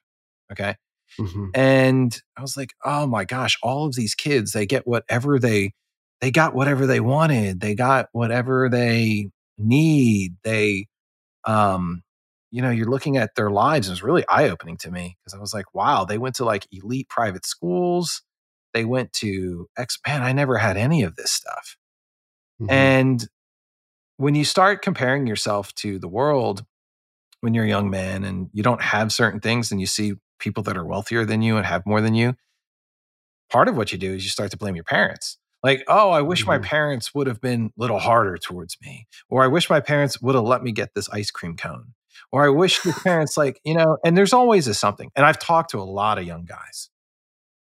[0.52, 0.76] Okay.
[1.18, 1.47] Mm-hmm.
[1.55, 5.73] And I was like, oh my gosh, all of these kids, they get whatever they
[6.20, 7.60] they got whatever they wanted.
[7.60, 10.36] They got whatever they need.
[10.44, 10.86] They
[11.44, 12.02] um
[12.50, 13.89] you know, you're looking at their lives.
[13.89, 16.44] It was really eye opening to me because I was like, wow, they went to
[16.44, 18.23] like elite private schools.
[18.73, 19.99] They went to X.
[20.07, 21.76] Man, I never had any of this stuff.
[22.62, 22.70] Mm-hmm.
[22.70, 23.28] And
[24.18, 26.65] when you start comparing yourself to the world
[27.44, 30.62] when you're a young man and you don't have certain things and you see people
[30.62, 32.34] that are wealthier than you and have more than you,
[33.50, 35.36] part of what you do is you start to blame your parents.
[35.65, 36.51] Like, oh, I wish mm-hmm.
[36.51, 40.20] my parents would have been a little harder towards me, or I wish my parents
[40.20, 41.94] would have let me get this ice cream cone,
[42.31, 45.10] or I wish the parents like, you know, and there's always a something.
[45.17, 46.91] And I've talked to a lot of young guys.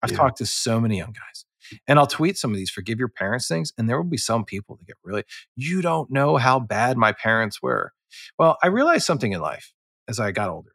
[0.02, 0.18] I've yeah.
[0.18, 1.46] talked to so many young guys.
[1.88, 3.72] And I'll tweet some of these forgive your parents things.
[3.78, 5.24] And there will be some people that get really,
[5.56, 7.94] you don't know how bad my parents were.
[8.38, 9.72] Well, I realized something in life
[10.08, 10.72] as I got older.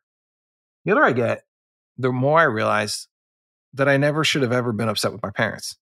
[0.85, 1.43] The older I get,
[1.99, 3.09] the more I realized
[3.75, 5.77] that I never should have ever been upset with my parents.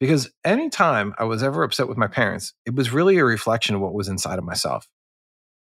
[0.00, 3.82] Because anytime I was ever upset with my parents, it was really a reflection of
[3.82, 4.88] what was inside of myself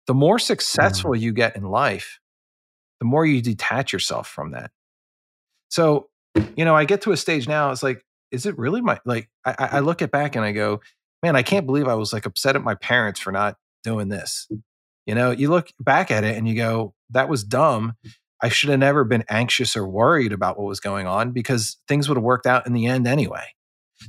[0.06, 1.20] the more successful mm.
[1.20, 2.20] you get in life,
[3.00, 4.70] the more you detach yourself from that.
[5.68, 6.08] So,
[6.56, 9.28] you know, I get to a stage now, it's like, is it really my, like,
[9.44, 10.80] I, I look at back and I go,
[11.22, 14.48] man, I can't believe I was like upset at my parents for not doing this.
[15.06, 17.94] You know, you look back at it and you go, that was dumb.
[18.42, 22.08] I should have never been anxious or worried about what was going on because things
[22.08, 23.53] would have worked out in the end anyway.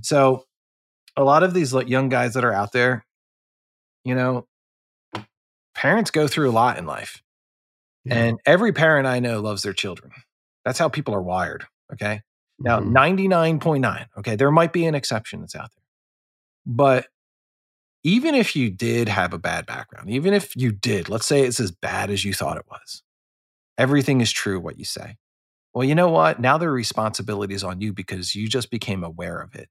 [0.02, 0.46] So,
[1.16, 3.06] a lot of these young guys that are out there,
[4.04, 4.48] you know,
[5.74, 7.22] parents go through a lot in life.
[8.04, 8.16] Yeah.
[8.16, 10.12] And every parent I know loves their children.
[10.64, 11.66] That's how people are wired.
[11.94, 12.22] Okay.
[12.60, 12.96] Now, mm-hmm.
[12.96, 15.84] 99.9, okay, there might be an exception that's out there.
[16.66, 17.08] But
[18.04, 21.60] even if you did have a bad background, even if you did, let's say it's
[21.60, 23.04] as bad as you thought it was,
[23.78, 25.18] everything is true what you say.
[25.76, 26.40] Well, you know what?
[26.40, 29.68] Now the responsibility is on you because you just became aware of it.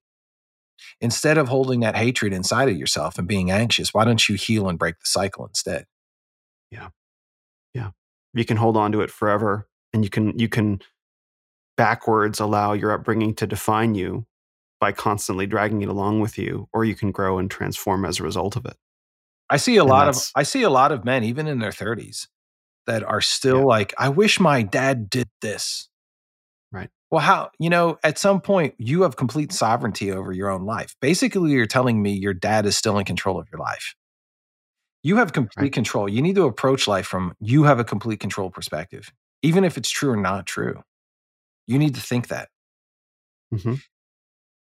[1.00, 4.68] Instead of holding that hatred inside of yourself and being anxious, why don't you heal
[4.68, 5.86] and break the cycle instead?
[6.70, 6.88] Yeah.
[7.72, 7.90] Yeah.
[8.34, 10.80] You can hold on to it forever and you can you can
[11.78, 14.26] backwards allow your upbringing to define you
[14.80, 18.24] by constantly dragging it along with you or you can grow and transform as a
[18.24, 18.76] result of it.
[19.48, 21.70] I see a and lot of I see a lot of men even in their
[21.70, 22.26] 30s
[22.86, 23.64] that are still yeah.
[23.64, 25.88] like I wish my dad did this.
[27.14, 30.96] Well, how, you know, at some point you have complete sovereignty over your own life.
[31.00, 33.94] Basically, you're telling me your dad is still in control of your life.
[35.04, 35.72] You have complete right.
[35.72, 36.08] control.
[36.08, 39.12] You need to approach life from you have a complete control perspective,
[39.42, 40.82] even if it's true or not true.
[41.68, 42.48] You need to think that.
[43.54, 43.74] Mm-hmm.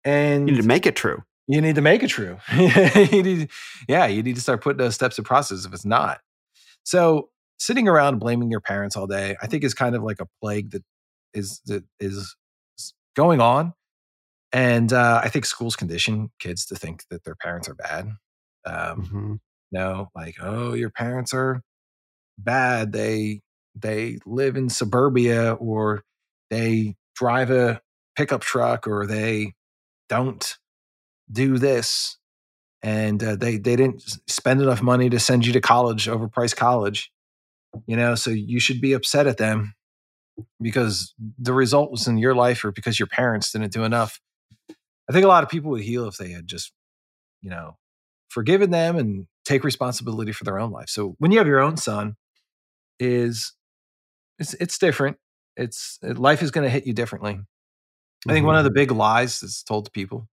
[0.03, 1.21] And you need to make it true.
[1.47, 2.39] you need to make it true.
[2.57, 3.49] you need,
[3.87, 6.19] yeah, you need to start putting those steps in process if it's not.
[6.81, 7.29] So
[7.59, 10.71] sitting around blaming your parents all day, I think is kind of like a plague
[10.71, 10.81] that
[11.35, 12.35] is that is
[13.19, 13.73] going on.
[14.53, 18.05] And uh, I think schools condition kids to think that their parents are bad.
[18.65, 19.33] Um, Mm-hmm.
[19.73, 21.61] no, like, oh, your parents are
[22.37, 22.93] bad.
[22.93, 23.41] They
[23.75, 26.03] they live in suburbia or
[26.49, 27.81] they drive a
[28.15, 29.53] pickup truck or they
[30.09, 30.57] don't
[31.31, 32.17] do this
[32.81, 37.11] and uh, they they didn't spend enough money to send you to college overpriced college
[37.85, 39.75] you know so you should be upset at them
[40.61, 44.19] because the result was in your life or because your parents didn't do enough.
[45.09, 46.71] I think a lot of people would heal if they had just
[47.41, 47.77] you know
[48.29, 50.89] forgiven them and take responsibility for their own life.
[50.89, 52.15] So when you have your own son
[52.99, 53.53] is
[54.37, 55.17] it's it's different.
[55.55, 57.39] It's life is going to hit you differently.
[58.27, 60.27] I think one of the big lies that's told to people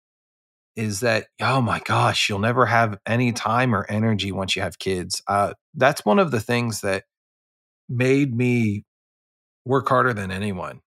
[0.76, 4.78] is that, oh my gosh, you'll never have any time or energy once you have
[4.78, 5.22] kids.
[5.26, 7.04] Uh, that's one of the things that
[7.88, 8.84] made me
[9.66, 10.80] work harder than anyone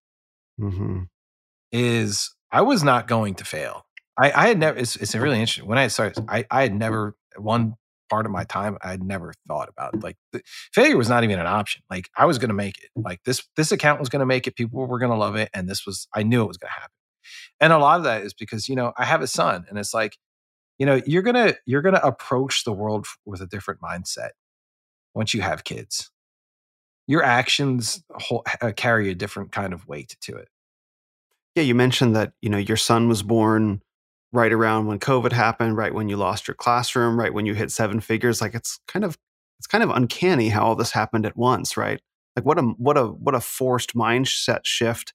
[0.57, 1.03] hmm
[1.71, 3.85] is I was not going to fail.
[4.17, 5.67] I, I had never, it's, it's really interesting.
[5.67, 7.75] When I started, I, I had never, one
[8.09, 10.41] part of my time, I had never thought about like the,
[10.73, 11.83] failure was not even an option.
[11.91, 12.89] Like I was going to make it.
[12.95, 14.55] Like this, this account was going to make it.
[14.55, 15.49] People were going to love it.
[15.53, 16.95] And this was, I knew it was going to happen.
[17.59, 19.93] And a lot of that is because, you know, I have a son and it's
[19.93, 20.17] like,
[20.79, 24.29] you know, you're going to, you're going to approach the world with a different mindset
[25.13, 26.09] once you have kids.
[27.09, 30.47] Your actions whole, uh, carry a different kind of weight to it.
[31.55, 33.81] Yeah, you mentioned that you know your son was born
[34.31, 37.71] right around when COVID happened, right when you lost your classroom, right when you hit
[37.71, 38.41] seven figures.
[38.41, 39.17] Like it's kind of
[39.57, 41.99] it's kind of uncanny how all this happened at once, right?
[42.35, 45.13] Like what a what a what a forced mindset shift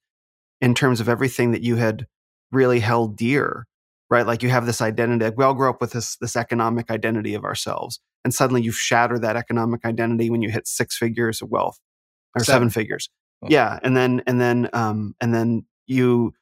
[0.59, 2.07] in terms of everything that you had
[2.51, 3.67] really held dear,
[4.09, 4.27] right?
[4.27, 5.23] Like you have this identity.
[5.23, 8.71] Like we all grow up with this this economic identity of ourselves, and suddenly you
[8.71, 11.79] shatter that economic identity when you hit six figures of wealth
[12.35, 12.69] or seven, Seven.
[12.71, 13.09] figures.
[13.43, 13.49] Yeah.
[13.51, 16.33] Yeah, and then and then um, and then you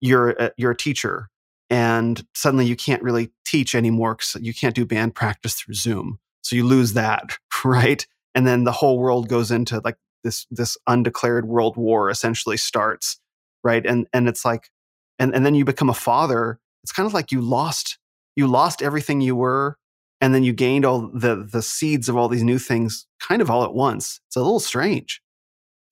[0.00, 1.28] you're a, you're a teacher,
[1.68, 6.20] and suddenly you can't really teach anymore because you can't do band practice through Zoom,
[6.42, 8.06] so you lose that, right?
[8.36, 13.18] And then the whole world goes into like this this undeclared world war essentially starts,
[13.64, 13.84] right?
[13.84, 14.70] And and it's like,
[15.18, 16.60] and and then you become a father.
[16.84, 17.98] It's kind of like you lost
[18.36, 19.76] you lost everything you were
[20.24, 23.50] and then you gained all the the seeds of all these new things kind of
[23.50, 25.20] all at once it's a little strange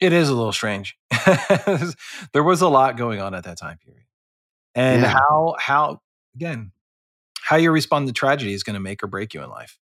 [0.01, 0.97] It is a little strange.
[2.33, 4.07] there was a lot going on at that time period.
[4.75, 5.09] And Yeah.
[5.09, 6.01] how how
[6.35, 6.73] again,
[7.41, 9.79] how you respond to tragedy is going to make or break you in life.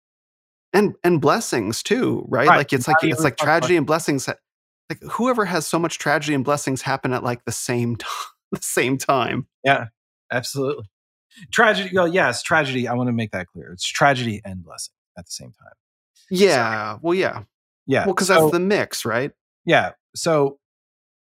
[0.74, 2.58] and and blessings too right, Right.
[2.58, 4.36] like it's How like it's like tragedy and blessings ha-
[4.90, 8.12] like whoever has so much tragedy and blessings happen at like the same time
[8.52, 9.88] the same time Yeah,
[10.32, 10.86] absolutely.
[11.52, 12.88] Tragedy, well, yes, tragedy.
[12.88, 13.72] I want to make that clear.
[13.72, 15.74] It's tragedy and blessing at the same time.
[16.30, 17.44] yeah well yeah
[17.88, 18.06] Yeah.
[18.06, 19.32] well because so- that's the mix right
[19.66, 19.92] Yeah.
[20.16, 20.60] So,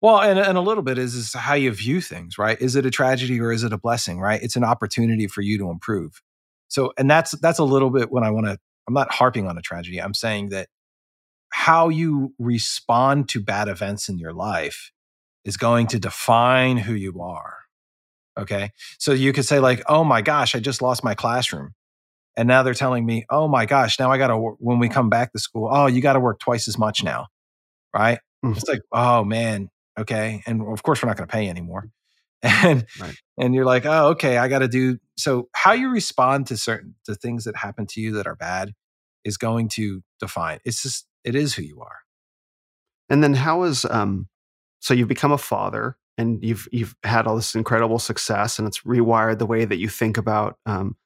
[0.00, 2.60] well, and, and a little bit is, is how you view things, right?
[2.60, 4.40] Is it a tragedy or is it a blessing, right?
[4.40, 6.22] It's an opportunity for you to improve.
[6.68, 8.58] So, and that's that's a little bit when I want to.
[8.86, 10.00] I'm not harping on a tragedy.
[10.00, 10.68] I'm saying that
[11.50, 14.92] how you respond to bad events in your life
[15.44, 17.57] is going to define who you are.
[18.38, 18.70] Okay.
[18.98, 21.74] So you could say like, "Oh my gosh, I just lost my classroom."
[22.36, 25.10] And now they're telling me, "Oh my gosh, now I got to when we come
[25.10, 27.26] back to school, oh, you got to work twice as much now."
[27.94, 28.20] Right?
[28.44, 28.56] Mhm.
[28.56, 31.90] It's like, "Oh man, okay." And of course we're not going to pay anymore.
[32.42, 33.16] And Right.
[33.38, 36.94] and you're like, "Oh, okay, I got to do so how you respond to certain
[37.06, 38.74] to things that happen to you that are bad
[39.24, 40.60] is going to define.
[40.64, 41.98] It's just it is who you are.
[43.08, 44.28] and then how is um
[44.80, 48.80] so you've become a father and you've you've had all this incredible success and it's
[48.80, 50.96] rewired the way that you think about um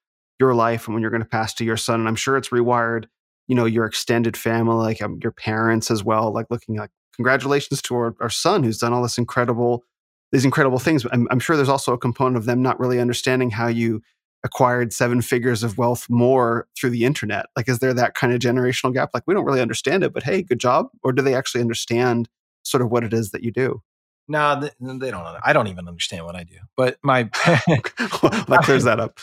[0.40, 2.48] your life and when you're going to pass to your son and i'm sure it's
[2.48, 3.04] rewired
[3.46, 7.80] you know your extended family like um, your parents as well like looking like congratulations
[7.82, 9.84] to our, our son who's done all this incredible
[10.32, 11.06] these incredible things.
[11.12, 14.02] I'm, I'm sure there's also a component of them not really understanding how you
[14.44, 17.46] acquired seven figures of wealth more through the internet.
[17.54, 19.10] Like is there that kind of generational gap?
[19.14, 20.88] Like we don't really understand it but hey good job.
[21.04, 22.28] Or do they actually understand
[22.64, 23.82] sort of what it is that you do
[24.28, 25.24] No, th- they don't.
[25.24, 25.38] know.
[25.44, 26.56] I don't even understand what I do.
[26.76, 29.18] But my that clears that up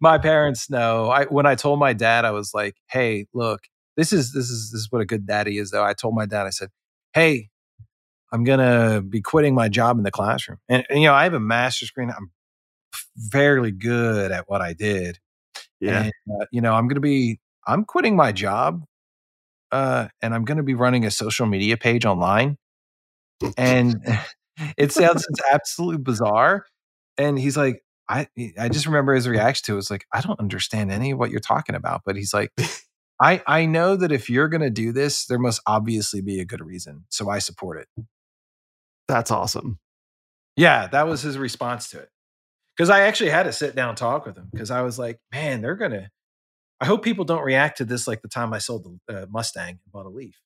[0.00, 1.08] my parents know.
[1.10, 3.60] I when I told my dad, I was like, "Hey, look,
[3.96, 6.26] this is this is this is what a good daddy is." Though I told my
[6.26, 6.70] dad, I said,
[7.12, 7.48] "Hey,
[8.32, 11.34] I'm gonna be quitting my job in the classroom, and, and, you know, I have
[11.34, 12.06] a master's degree.
[12.06, 12.30] I'm
[13.30, 15.18] fairly good at what I did.
[15.80, 18.84] yeah And, uh, you know, I'm gonna be I'm quitting my job,
[19.70, 22.56] uh, and I'm gonna be running a social media page online,
[23.56, 24.00] and
[24.76, 26.66] it sounds it's absolutely bizarre."
[27.18, 30.40] And he's like, I I just remember his reaction to it was like, I don't
[30.40, 32.02] understand any of what you're talking about.
[32.04, 32.52] But he's like,
[33.20, 36.64] I I know that if you're gonna do this, there must obviously be a good
[36.64, 37.04] reason.
[37.08, 38.04] So I support it.
[39.08, 39.78] That's awesome.
[40.56, 42.10] Yeah, that was his response to it.
[42.76, 45.60] Because I actually had to sit down talk with him because I was like, man,
[45.62, 46.10] they're gonna.
[46.80, 49.68] I hope people don't react to this like the time I sold the uh, Mustang
[49.68, 50.38] and bought a Leaf.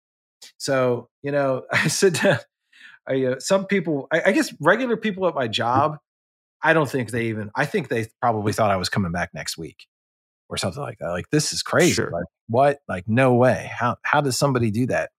[0.58, 2.38] So you know, I sit down.
[3.08, 5.98] I, uh, some people, I, I guess, regular people at my job,
[6.62, 7.50] I don't think they even.
[7.54, 9.86] I think they probably thought I was coming back next week
[10.48, 11.08] or something like that.
[11.08, 11.94] Like this is crazy.
[11.94, 12.10] Sure.
[12.10, 12.78] Like what?
[12.88, 13.70] Like no way.
[13.72, 15.10] How how does somebody do that?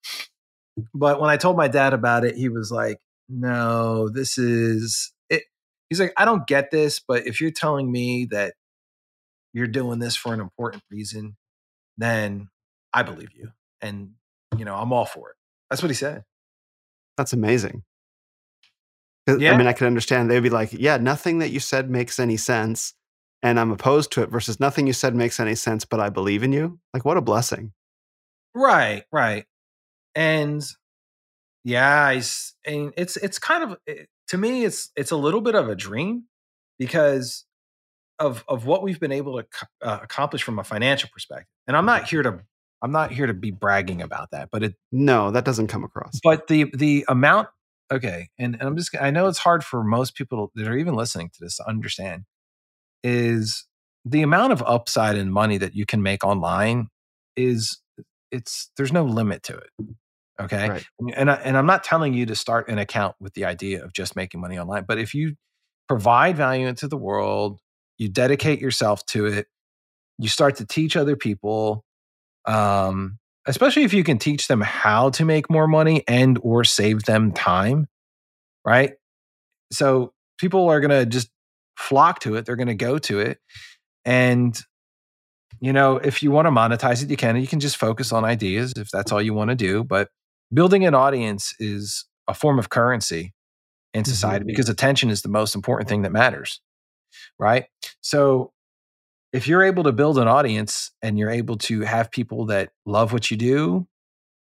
[0.95, 2.99] But when I told my dad about it, he was like,
[3.29, 5.45] "No, this is it."
[5.89, 8.55] He's like, "I don't get this, but if you're telling me that
[9.53, 11.37] you're doing this for an important reason,
[11.97, 12.49] then
[12.93, 14.13] I believe you, and
[14.57, 15.37] you know I'm all for it."
[15.71, 16.25] That's what he said.
[17.17, 17.83] That's amazing.
[19.27, 19.53] Yeah.
[19.53, 20.31] I mean, I could understand.
[20.31, 22.95] They'd be like, yeah, nothing that you said makes any sense.
[23.43, 26.43] And I'm opposed to it versus nothing you said makes any sense, but I believe
[26.43, 26.79] in you.
[26.95, 27.73] Like, what a blessing.
[28.55, 29.47] Right, right.
[30.15, 30.65] And
[31.65, 32.23] yeah, I,
[32.65, 35.75] and it's it's kind of it- to me it's it's a little bit of a
[35.77, 36.25] dream
[36.79, 37.45] because
[38.19, 39.47] of of what we've been able to
[39.83, 41.47] uh, accomplish from a financial perspective.
[41.67, 42.41] And I'm not here to
[42.83, 46.21] I'm not here to be bragging about that, but it No, that doesn't come across.
[46.23, 47.49] but the the amount
[47.93, 50.95] okay and, and i'm just i know it's hard for most people that are even
[50.95, 52.25] listening to this to understand
[53.05, 53.65] is
[54.05, 56.89] the amount of upside in money that you can make online
[57.37, 57.81] is
[58.33, 59.71] it's there's no limit to it
[60.41, 60.85] okay Right.
[61.15, 63.93] and I, and i'm not telling you to start an account with the idea of
[63.93, 65.37] just making money online but if you
[65.89, 67.61] provide value into the world
[67.99, 69.47] you dedicate yourself to it
[70.19, 71.85] you start to teach other people
[72.47, 77.05] um, especially if you can teach them how to make more money and or save
[77.05, 77.87] them time
[78.65, 78.95] right?
[79.73, 81.31] So people are going to just
[81.77, 83.39] flock to it they're going to go to it
[84.07, 84.59] and
[85.61, 88.25] you know if you want to monetize it you can you can just focus on
[88.25, 90.09] ideas if that's all you want to do but
[90.55, 93.35] building an audience is a form of currency
[93.93, 96.63] in society because attention is the most important thing that matters
[97.39, 97.67] right?
[98.01, 98.53] So
[99.37, 103.13] if you're able to build an audience and you're able to have people that love
[103.13, 103.87] what you do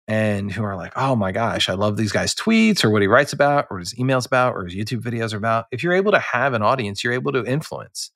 [0.07, 3.07] and who are like, oh my gosh, I love these guys' tweets or what he
[3.07, 5.65] writes about or his emails about or his YouTube videos are about.
[5.71, 8.11] If you're able to have an audience, you're able to influence.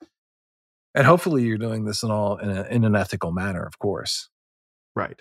[0.94, 4.28] And hopefully you're doing this in all in, a, in an ethical manner, of course.
[4.96, 5.20] Right.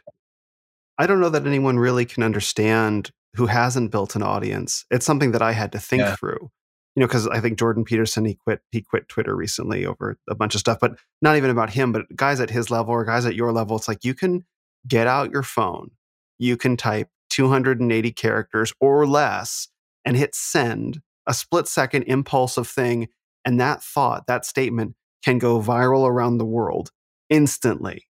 [0.98, 4.86] I don't know that anyone really can understand who hasn't built an audience.
[4.92, 6.16] It's something that I had to think Yeah.
[6.16, 6.50] through.
[6.96, 10.36] You know, because I think Jordan Peterson he quit he quit Twitter recently over a
[10.36, 13.26] bunch of stuff, but not even about him, but guys at his level or guys
[13.26, 13.78] at your level.
[13.78, 14.46] It's like you can
[14.88, 15.92] get out your phone,
[16.38, 19.70] you can type 280 characters or less
[20.04, 23.08] and hit send, a split second impulsive thing,
[23.46, 26.92] and that thought, that statement can go viral around the world
[27.30, 28.08] instantly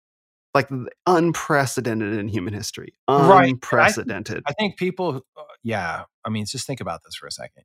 [0.56, 0.70] like
[1.06, 2.94] unprecedented in human history.
[3.10, 3.20] Right.
[3.20, 4.44] I think- Unprecedented.
[4.48, 6.04] I think people, uh, yeah.
[6.24, 7.64] I mean, just think about this for a second.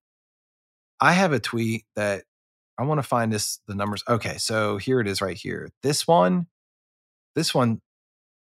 [1.00, 2.24] I have a tweet that
[2.78, 4.02] I want to find this, the numbers.
[4.08, 4.38] Okay.
[4.38, 5.70] So here it is right here.
[5.82, 6.46] This one,
[7.34, 7.80] this one,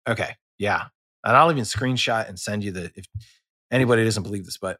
[0.07, 0.35] okay.
[0.57, 0.85] Yeah.
[1.25, 3.05] And I'll even screenshot and send you the, if
[3.71, 4.77] anybody doesn't believe this, but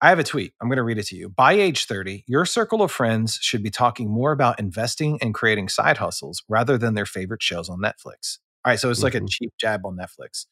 [0.00, 0.52] I have a tweet.
[0.60, 1.30] I'm going to read it to you.
[1.30, 5.68] By age 30, your circle of friends should be talking more about investing and creating
[5.70, 8.38] side hustles rather than their favorite shows on Netflix.
[8.64, 8.78] All right.
[8.78, 9.28] So it's like a Mhm.
[9.30, 10.46] cheap jab on Netflix.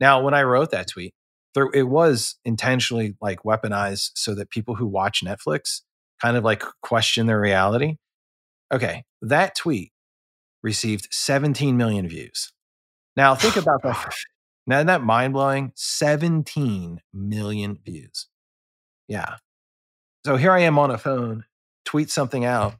[0.00, 1.14] Now, when I wrote that tweet,
[1.54, 5.80] there, it was intentionally like weaponized so that people who watch Netflix
[6.20, 7.96] kind of like question their reality.
[8.72, 9.92] Okay, that tweet
[10.62, 12.52] received 17 million views.
[13.16, 14.14] Now think about that.
[14.66, 15.72] Now isn't that mind blowing?
[15.74, 18.28] 17 million views.
[19.08, 19.36] Yeah.
[20.24, 21.44] So here I am on a phone,
[21.84, 22.74] tweet something out.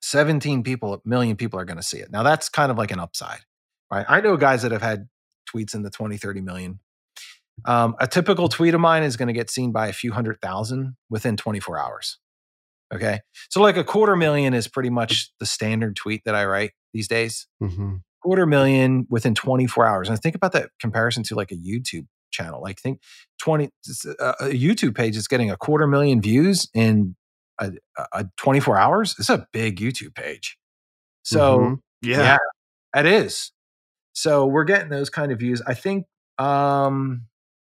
[0.00, 2.10] 17 people, million people are going to see it.
[2.10, 3.40] Now that's kind of like an upside,
[3.90, 4.04] right?
[4.08, 5.08] I know guys that have had
[5.54, 6.80] tweets in the 20, 30 million.
[7.64, 10.40] Um, a typical tweet of mine is going to get seen by a few hundred
[10.40, 12.18] thousand within 24 hours.
[12.92, 13.20] Okay.
[13.50, 17.08] So, like a quarter million is pretty much the standard tweet that I write these
[17.08, 17.46] days.
[17.62, 18.02] Mhm.
[18.22, 20.08] Quarter million within 24 hours.
[20.08, 22.60] And think about that comparison to like a YouTube channel.
[22.62, 23.00] Like, think
[23.40, 23.70] 20,
[24.18, 27.16] a a YouTube page is getting a quarter million views in
[27.58, 27.72] a,
[28.12, 29.14] a 24 hours.
[29.18, 30.56] It's a big YouTube page.
[31.22, 31.78] So, Mhm.
[32.02, 32.38] yeah.
[32.94, 33.52] yeah, it is.
[34.14, 35.60] So we're getting those kind of views.
[35.66, 36.06] I think
[36.38, 37.26] um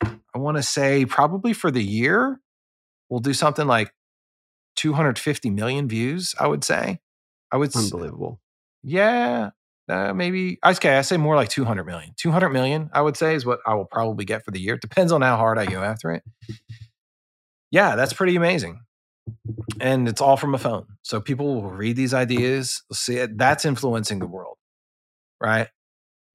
[0.03, 2.41] I want to say probably for the year
[3.09, 3.93] we'll do something like
[4.81, 7.01] 250 million views, I would say.
[7.53, 8.41] I would unbelievable.
[8.83, 9.51] yeah,
[9.89, 12.13] uh, maybe okay, I say more like 200 million.
[12.17, 14.79] 200 million I would say is what I will probably get for the year.
[14.79, 16.23] Depends on how hard I go after it.
[17.71, 18.81] Yeah, that's pretty amazing.
[19.81, 20.87] and it's all from a phone.
[21.03, 23.37] So people will read these ideas, see it.
[23.37, 24.57] That's influencing the world,
[25.41, 25.69] right?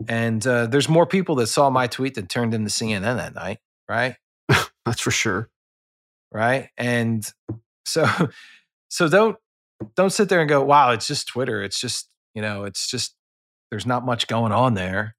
[0.08, 3.60] And uh, there's more people that saw my tweet that turned into CNN that night,
[3.90, 4.18] right?
[4.86, 5.50] That's for sure.
[6.32, 6.70] Right.
[6.78, 7.26] And
[7.86, 8.06] so,
[8.90, 9.38] so don't
[9.96, 11.64] don't sit there and go, "Wow, it's just Twitter.
[11.64, 13.16] It's just you know, it's just
[13.72, 15.16] there's not much going on there."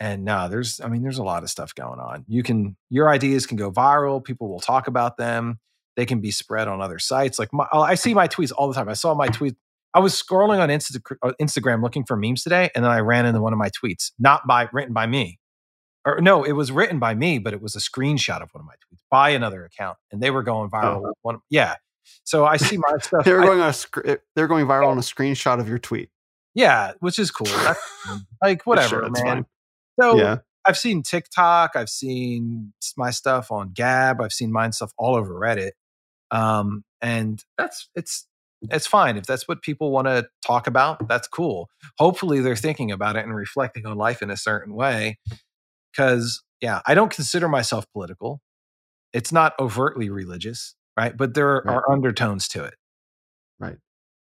[0.00, 2.24] And no, there's I mean, there's a lot of stuff going on.
[2.28, 4.22] You can your ideas can go viral.
[4.22, 5.58] People will talk about them.
[5.96, 7.38] They can be spread on other sites.
[7.38, 8.88] Like my, I see my tweets all the time.
[8.88, 9.56] I saw my tweet.
[9.94, 13.26] I was scrolling on Insta, uh, Instagram looking for memes today, and then I ran
[13.26, 15.40] into one of my tweets, not by written by me,
[16.08, 18.66] or no, it was written by me, but it was a screenshot of one of
[18.66, 21.08] my tweets by another account, and they were going viral.
[21.08, 21.12] Oh.
[21.22, 21.76] One, yeah.
[22.24, 23.24] So I see my stuff.
[23.24, 24.90] they're going on a they're going viral yeah.
[24.90, 26.10] on a screenshot of your tweet.
[26.54, 27.46] Yeah, which is cool.
[28.42, 29.24] like whatever, sure, man.
[29.24, 29.46] Fine.
[30.00, 30.38] So yeah.
[30.64, 35.34] I've seen TikTok, I've seen my stuff on Gab, I've seen mine stuff all over
[35.34, 35.72] Reddit.
[36.30, 38.26] Um, and that's it's
[38.62, 41.06] it's fine if that's what people want to talk about.
[41.08, 41.68] That's cool.
[41.98, 45.18] Hopefully, they're thinking about it and reflecting on life in a certain way.
[45.98, 48.40] Because yeah, I don't consider myself political.
[49.12, 51.16] It's not overtly religious, right?
[51.16, 51.74] But there right.
[51.74, 52.74] are undertones to it.
[53.58, 53.78] Right.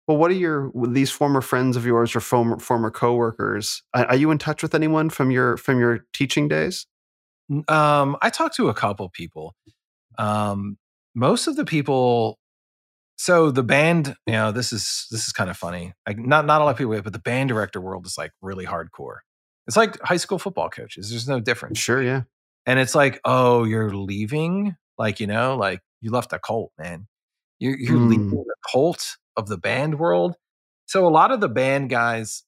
[0.08, 3.84] Well, what are your these former friends of yours or former former coworkers?
[3.94, 6.88] Are you in touch with anyone from your from your teaching days?
[7.68, 9.54] Um, I talked to a couple people.
[10.18, 10.78] Um,
[11.14, 12.40] most of the people
[13.18, 16.62] so the band you know this is this is kind of funny like not not
[16.62, 19.20] a lot of people but the band director world is like really hardcore
[19.68, 22.24] it's like high school football coaches there's no difference sure yeah
[22.66, 27.08] and it's like oh you're leaving like you know like you left a cult man
[27.60, 28.10] you're, you're mm.
[28.10, 30.36] leaving the cult of the band world
[30.86, 32.44] so a lot of the band guys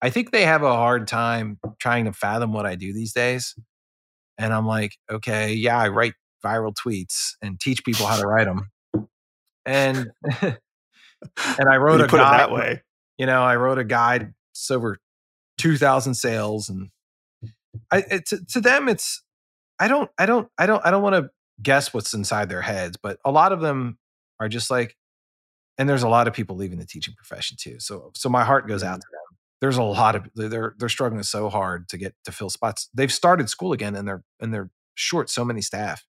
[0.00, 3.54] i think they have a hard time trying to fathom what i do these days
[4.38, 8.46] and i'm like okay yeah i write viral tweets and teach people how to write
[8.46, 8.70] them.
[9.64, 10.10] And
[10.42, 12.82] and I wrote you a guide that way.
[13.18, 14.32] You know, I wrote a guide.
[14.52, 14.98] It's over
[15.62, 16.90] two thousand sales, and
[17.90, 19.22] I it, to, to them, it's
[19.78, 21.30] I don't I don't I don't I don't want to
[21.62, 23.98] guess what's inside their heads, but a lot of them
[24.40, 24.96] are just like,
[25.78, 27.76] and there's a lot of people leaving the teaching profession too.
[27.78, 29.00] So so my heart goes out mm-hmm.
[29.00, 29.38] to them.
[29.60, 32.88] There's a lot of they're they're struggling so hard to get to fill spots.
[32.92, 36.04] They've started school again, and they're and they're short so many staff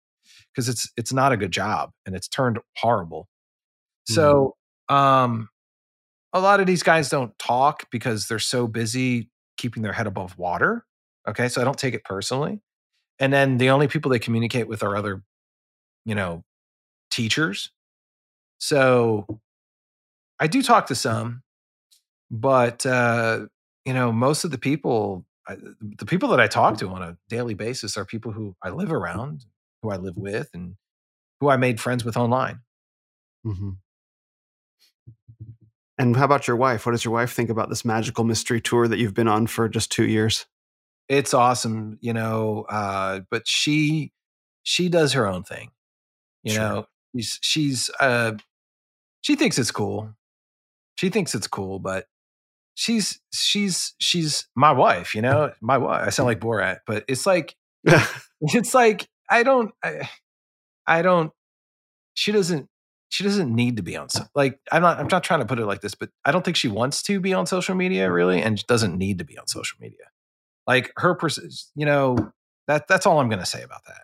[0.54, 3.28] because it's it's not a good job and it's turned horrible.
[4.10, 4.14] Mm-hmm.
[4.16, 4.56] So
[4.88, 5.50] um
[6.34, 9.30] a lot of these guys don't talk because they're so busy
[9.62, 10.86] keeping their head above water.
[11.28, 12.62] Okay, so I don't take it personally.
[13.20, 15.22] And then the only people they communicate with are other,
[16.04, 16.44] you know,
[17.12, 17.70] teachers.
[18.58, 19.40] So
[20.40, 21.44] I do talk to some,
[22.32, 23.46] but uh,
[23.86, 27.18] you know, most of the people, I, the people that I talk to on a
[27.30, 29.46] daily basis are people who I live around,
[29.84, 30.76] who I live with and
[31.40, 32.62] who I made friends with online.
[33.46, 33.72] Mm-hmm.
[36.02, 36.88] And how about your wife?
[36.88, 39.70] What does your wife think about this magical mystery tour that you've been on for
[39.70, 40.48] just two years?
[41.08, 42.66] It's awesome, you know.
[42.68, 44.12] Uh, but she
[44.64, 45.70] she does her own thing.
[46.42, 46.62] You sure.
[46.62, 48.32] know, she's she's uh,
[49.22, 50.16] she thinks it's cool.
[50.98, 52.08] She thinks it's cool, but
[52.74, 55.14] she's she's she's my wife.
[55.14, 56.08] You know, my wife.
[56.08, 57.56] I sound like Borat, but it's like
[58.42, 60.10] it's like I don't, I,
[60.88, 61.32] I don't.
[62.16, 62.70] She doesn't.
[63.12, 64.08] She doesn't need to be on.
[64.34, 64.98] Like I'm not.
[64.98, 67.20] I'm not trying to put it like this, but I don't think she wants to
[67.20, 70.06] be on social media really, and doesn't need to be on social media.
[70.66, 72.32] Like her, pers- you know,
[72.68, 74.02] that that's all I'm going to say about that.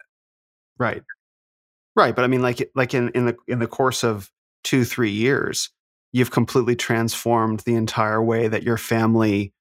[0.77, 1.01] Right,
[1.95, 2.15] right.
[2.15, 4.29] But I mean, like, like in in the in the course of
[4.63, 5.69] two three years,
[6.11, 9.53] you've completely transformed the entire way that your family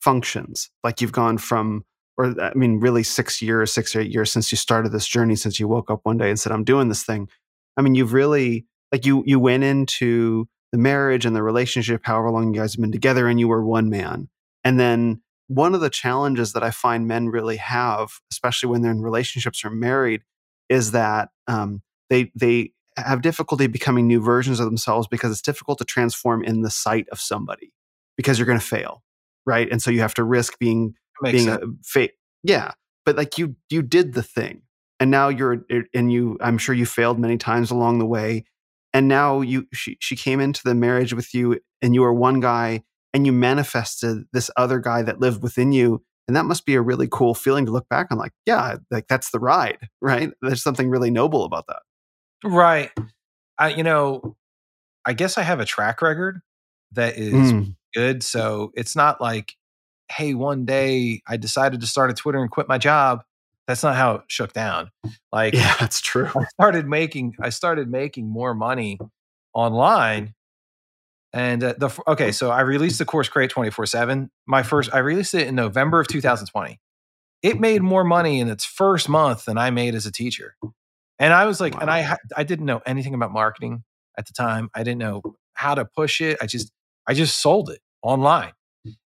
[0.00, 0.70] functions.
[0.84, 1.84] Like you've gone from
[2.16, 5.36] or I mean, really six years, six or eight years since you started this journey,
[5.36, 7.28] since you woke up one day and said, I'm doing this thing.
[7.76, 12.30] I mean, you've really, like, you, you went into the marriage and the relationship, however
[12.30, 14.28] long you guys have been together, and you were one man.
[14.64, 18.92] And then one of the challenges that I find men really have, especially when they're
[18.92, 20.22] in relationships or married,
[20.68, 25.78] is that um, they, they, have difficulty becoming new versions of themselves because it's difficult
[25.78, 27.72] to transform in the sight of somebody
[28.18, 29.02] because you're going to fail
[29.46, 30.94] right and so you have to risk being
[31.30, 31.62] being sense.
[31.62, 32.14] a fake.
[32.42, 32.72] Yeah,
[33.04, 34.62] but like you you did the thing,
[34.98, 35.64] and now you're
[35.94, 36.36] and you.
[36.40, 38.44] I'm sure you failed many times along the way,
[38.92, 42.40] and now you she she came into the marriage with you, and you were one
[42.40, 46.02] guy, and you manifested this other guy that lived within you.
[46.28, 49.08] And that must be a really cool feeling to look back on, like, yeah, like
[49.08, 50.30] that's the ride, right?
[50.40, 51.82] There's something really noble about that.
[52.44, 52.90] Right.
[53.58, 54.36] I, you know,
[55.04, 56.40] I guess I have a track record
[56.92, 57.74] that is mm.
[57.94, 58.22] good.
[58.22, 59.54] So it's not like
[60.12, 63.22] hey, one day I decided to start a Twitter and quit my job.
[63.66, 64.90] That's not how it shook down.
[65.32, 66.28] Like, yeah, that's true.
[66.36, 68.98] I started making, I started making more money
[69.54, 70.34] online.
[71.32, 74.30] And uh, the okay, so I released the course Create 24 7.
[74.46, 76.78] My first, I released it in November of 2020.
[77.42, 80.54] It made more money in its first month than I made as a teacher.
[81.18, 83.84] And I was like, and I I didn't know anything about marketing
[84.18, 84.68] at the time.
[84.74, 85.22] I didn't know
[85.54, 86.36] how to push it.
[86.42, 86.70] I just
[87.06, 88.52] I just sold it online.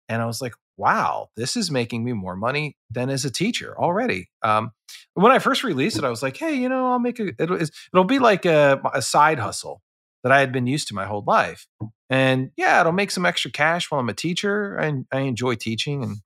[0.09, 3.73] And I was like, wow, this is making me more money than as a teacher
[3.79, 4.29] already.
[4.43, 4.73] Um,
[5.15, 7.57] when I first released it, I was like, hey, you know, I'll make a it'll,
[7.57, 9.81] it'll be like a, a side hustle
[10.25, 11.69] that I had been used to my whole life.
[12.11, 14.75] And yeah, it'll make some extra cash while I'm a teacher.
[14.75, 16.03] And I enjoy teaching.
[16.03, 16.17] And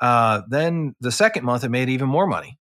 [0.00, 2.58] uh, then the second month, it made even more money.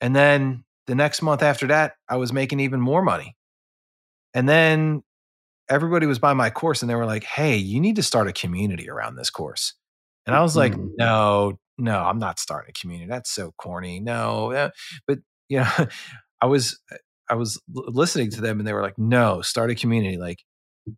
[0.00, 3.36] And then the next month after that, I was making even more money.
[4.34, 5.02] And then
[5.70, 8.32] everybody was by my course and they were like, hey, you need to start a
[8.32, 9.74] community around this course.
[10.26, 10.90] And I was like, Mhm.
[10.98, 13.08] no, no, I'm not starting a community.
[13.08, 14.00] That's so corny.
[14.00, 14.50] No.
[14.50, 14.70] eh."
[15.06, 15.66] But, you know,
[16.40, 16.78] I was,
[17.30, 20.16] I was listening to them and they were like, no, start a community.
[20.16, 20.38] Like,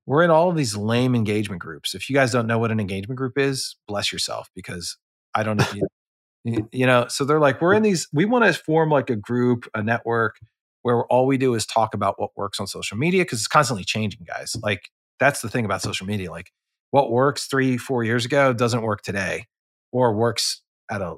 [0.07, 1.95] we're in all of these lame engagement groups.
[1.95, 4.97] If you guys don't know what an engagement group is, bless yourself because
[5.35, 6.67] I don't know.
[6.73, 9.69] you know, so they're like, we're in these, we want to form like a group,
[9.75, 10.37] a network
[10.83, 13.85] where all we do is talk about what works on social media because it's constantly
[13.85, 14.57] changing, guys.
[14.63, 16.31] Like, that's the thing about social media.
[16.31, 16.51] Like,
[16.91, 19.47] what works three, four years ago doesn't work today
[19.93, 21.17] or works at a,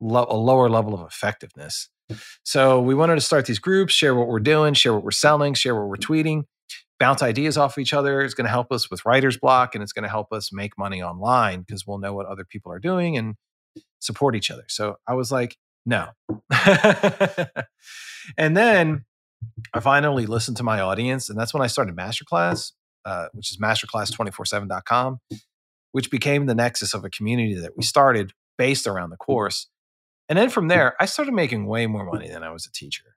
[0.00, 1.88] lo- a lower level of effectiveness.
[2.44, 5.54] So we wanted to start these groups, share what we're doing, share what we're selling,
[5.54, 6.44] share what we're tweeting,
[6.98, 8.20] bounce ideas off each other.
[8.20, 10.76] It's going to help us with writer's block and it's going to help us make
[10.78, 13.34] money online because we'll know what other people are doing and
[14.00, 14.64] support each other.
[14.68, 16.08] So I was like, no.
[18.36, 19.04] and then
[19.74, 22.72] I finally listened to my audience, and that's when I started Masterclass,
[23.04, 25.20] uh, which is masterclass247.com,
[25.92, 29.68] which became the nexus of a community that we started based around the course.
[30.28, 33.16] And then from there, I started making way more money than I was a teacher.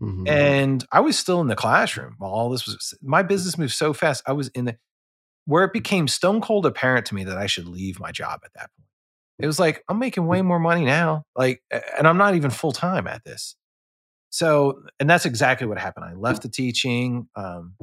[0.00, 0.28] Mhm.
[0.28, 3.92] And I was still in the classroom while all this was my business moved so
[3.92, 4.22] fast.
[4.26, 4.78] I was in the
[5.44, 8.52] where it became stone cold apparent to me that I should leave my job at
[8.54, 8.88] that point.
[9.42, 11.24] It was like, I'm making way more money now.
[11.36, 13.56] Like, and I'm not even full time at this.
[14.30, 16.06] So, and that's exactly what happened.
[16.06, 17.74] I left the teaching, um,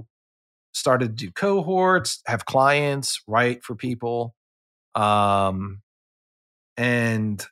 [0.73, 4.35] started to do cohorts, have clients, write for people.
[4.95, 5.81] Um,
[6.77, 7.45] and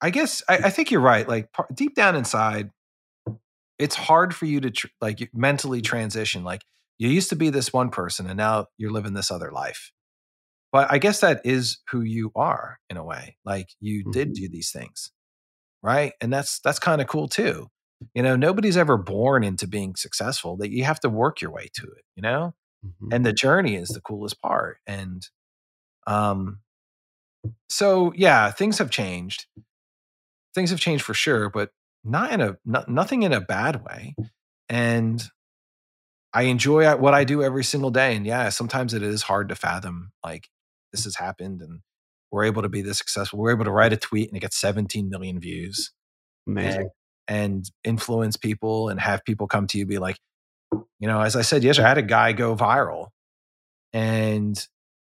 [0.00, 1.28] I guess I, I think you're right.
[1.28, 2.70] Like par- deep down inside,
[3.78, 6.44] it's hard for you to tr- like mentally transition.
[6.44, 6.62] Like
[6.98, 9.90] you used to be this one person and now you're living this other life.
[10.74, 13.38] But I guess that is who you are in a way.
[13.46, 14.34] Like you did Mhm.
[14.34, 15.12] do these things.
[15.82, 16.14] Right.
[16.20, 17.70] And that's that's kind of cool too.
[18.14, 21.70] You know, nobody's ever born into being successful that you have to work your way
[21.74, 22.54] to it, you know?
[22.84, 23.14] Mhm.
[23.14, 25.28] and the journey is the coolest part and
[26.06, 26.60] um
[27.68, 29.46] so yeah things have changed
[30.54, 31.70] things have changed for sure but
[32.04, 34.16] not in a not, nothing in a bad way
[34.68, 35.30] and
[36.32, 39.54] i enjoy what i do every single day and yeah sometimes it is hard to
[39.54, 40.48] fathom like
[40.94, 41.80] this has happened and
[42.30, 44.56] we're able to be this successful we're able to write a tweet and it gets
[44.60, 45.92] 17 million views
[46.46, 46.90] Amazing.
[47.28, 50.18] and influence people and have people come to you be like,
[50.98, 53.08] you know, as I said yesterday, I had a guy go viral
[53.92, 54.56] and,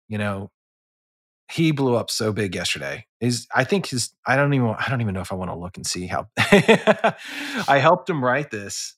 [0.07, 0.49] you know,
[1.51, 3.05] he blew up so big yesterday.
[3.21, 5.55] Is I think his I don't even I don't even know if I want to
[5.55, 8.95] look and see how I helped him write this.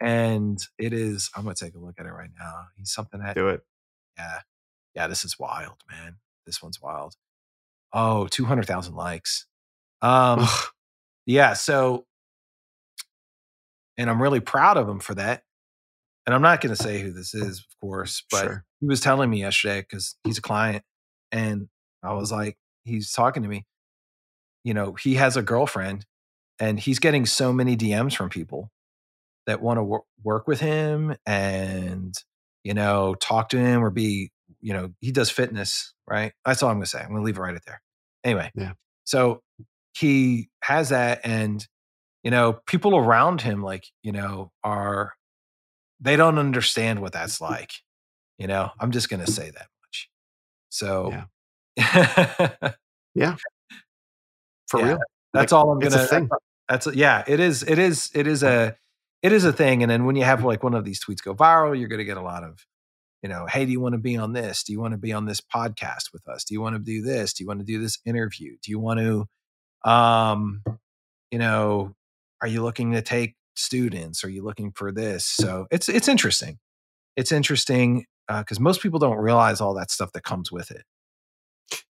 [0.00, 2.64] And it is, I'm gonna take a look at it right now.
[2.76, 3.62] He's something that Do it.
[4.18, 4.40] yeah.
[4.94, 6.16] Yeah, this is wild, man.
[6.46, 7.14] This one's wild.
[7.92, 9.46] Oh, 200,000 likes.
[10.02, 10.46] Um
[11.26, 12.06] yeah, so
[13.96, 15.42] and I'm really proud of him for that.
[16.26, 18.64] And I'm not going to say who this is, of course, but Sure.
[18.80, 20.82] he was telling me yesterday because he's a client,
[21.30, 21.68] and
[22.02, 23.66] I was like, he's talking to me.
[24.64, 26.06] You know, he has a girlfriend,
[26.58, 28.70] and he's getting so many DMs from people
[29.46, 32.14] that want to wor- work with him and
[32.64, 34.30] you know talk to him or be
[34.64, 37.40] you know he does fitness right that's all i'm gonna say i'm gonna leave it
[37.40, 37.80] right at there
[38.24, 38.72] anyway Yeah.
[39.04, 39.42] so
[39.96, 41.66] he has that and
[42.24, 45.12] you know people around him like you know are
[46.00, 47.70] they don't understand what that's like
[48.38, 50.08] you know i'm just gonna say that much
[50.70, 51.24] so
[51.76, 53.36] Yeah.
[54.68, 54.98] For Yeah, real.
[55.34, 56.28] that's Like, all i'm gonna thing.
[56.68, 58.76] that's a, yeah it is it is it is a
[59.22, 61.34] it is a thing and then when you have like one of these tweets go
[61.34, 62.58] viral you're going to get a lot of
[63.24, 64.62] you know hey do you want to be on this?
[64.62, 66.44] Do you want to be on this podcast with us?
[66.44, 67.32] Do you want to do this?
[67.32, 68.56] Do you want to do this interview?
[68.62, 70.62] Do you want to um
[71.30, 71.94] you know
[72.42, 74.24] are you looking to take students?
[74.24, 75.24] Are you looking for this?
[75.24, 76.58] So it's it's interesting.
[77.16, 80.84] It's interesting because most people don't realize all that stuff that comes with it.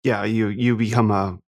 [0.03, 1.39] Yeah you you become a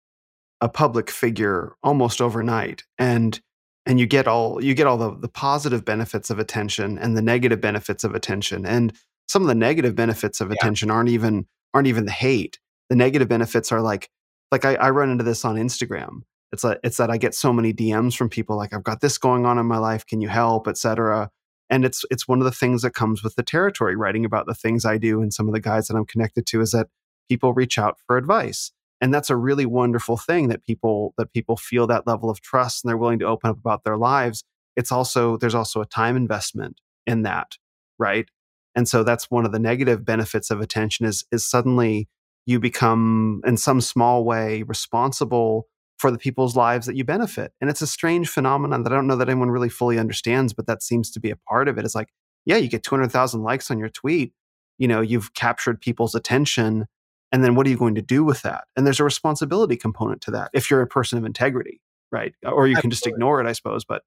[0.62, 3.40] a public figure almost overnight and
[3.86, 7.22] and you get all you get all the, the positive benefits of attention and the
[7.22, 8.92] negative benefits of attention and
[9.28, 10.56] some of the negative benefits of Yeah.
[10.60, 12.60] attention aren't even aren't even the hate.
[12.90, 14.10] The negative benefits are like
[14.52, 16.22] like I, I run into this on instagram.
[16.52, 19.18] It's like it's that i get so many dms from people like i've got this
[19.18, 20.68] going on in my life can you help?
[20.68, 21.30] etc
[21.70, 24.54] and it's it's one of the things that comes with the territory writing about the
[24.54, 26.88] things i do and some of the guys that i'm connected to is that
[27.30, 28.72] people reach out for advice.
[29.02, 32.84] And that's a really wonderful thing that people that people feel that level of trust
[32.84, 34.44] and they're willing to open up about their lives.
[34.76, 37.58] It's also there's also a time investment in that
[38.00, 38.30] right
[38.76, 42.08] and so that's one of the negative benefits of attention is is suddenly
[42.46, 47.54] you become in some small way responsible for the people's lives that you benefit.
[47.62, 50.68] And it's a strange phenomenon that i don't know that anyone really fully understands but
[50.68, 51.86] that seems to be a part of it.
[51.86, 52.10] It's like
[52.46, 54.34] yeah you get 200000 likes on your tweet
[54.78, 56.86] you know you've captured people's attention
[57.32, 58.66] and then what are you going to do with that?
[58.78, 61.82] And there's a responsibility component to that if you're a person of integrity
[62.12, 62.34] right?
[62.46, 64.04] Or you can just ignore it i suppose but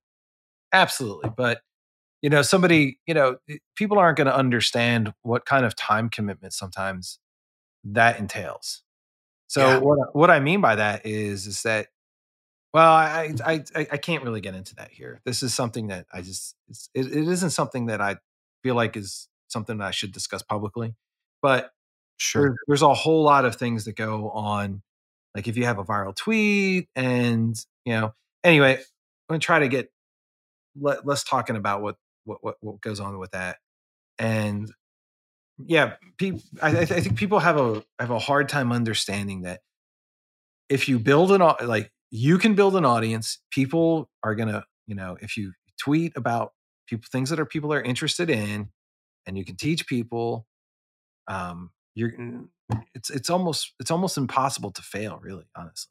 [0.72, 1.30] Absolutely.
[1.36, 1.62] But,
[2.22, 6.08] you know, somebody, you know, eh, people aren't going to understand what kind of time
[6.08, 7.18] commitment sometimes
[7.84, 8.82] that entails.
[9.46, 9.78] So Yeah.
[9.78, 11.88] what, what I mean by that is, is that,
[12.74, 15.20] well, I, I, I, can't really get into that here.
[15.24, 18.16] This is something that I just, it's, it, it isn't something that I
[18.62, 20.94] feel like is something that I should discuss publicly,
[21.40, 21.70] but
[22.18, 24.82] sure there, there's a whole lot of things that go on.
[25.34, 28.14] Like if you have a viral tweet and, you know,
[28.44, 28.84] anyway, I'm
[29.30, 29.90] going to try to get
[30.78, 31.96] let, less talking about what,
[32.28, 33.56] what, what, what goes on with that.
[34.18, 34.70] And
[35.58, 35.94] yeah,
[36.62, 39.60] I, I th- I think people have a, have a hard time understanding that
[40.68, 45.16] if you build an, like you can build an audience, people are to, you know,
[45.20, 46.52] if you tweet about
[46.86, 48.68] people, things that are people are interested in,
[49.26, 50.46] and you can teach people,
[51.26, 52.12] um, you're,
[52.94, 55.90] it's, it's almost, it's almost impossible to fail really, honestly.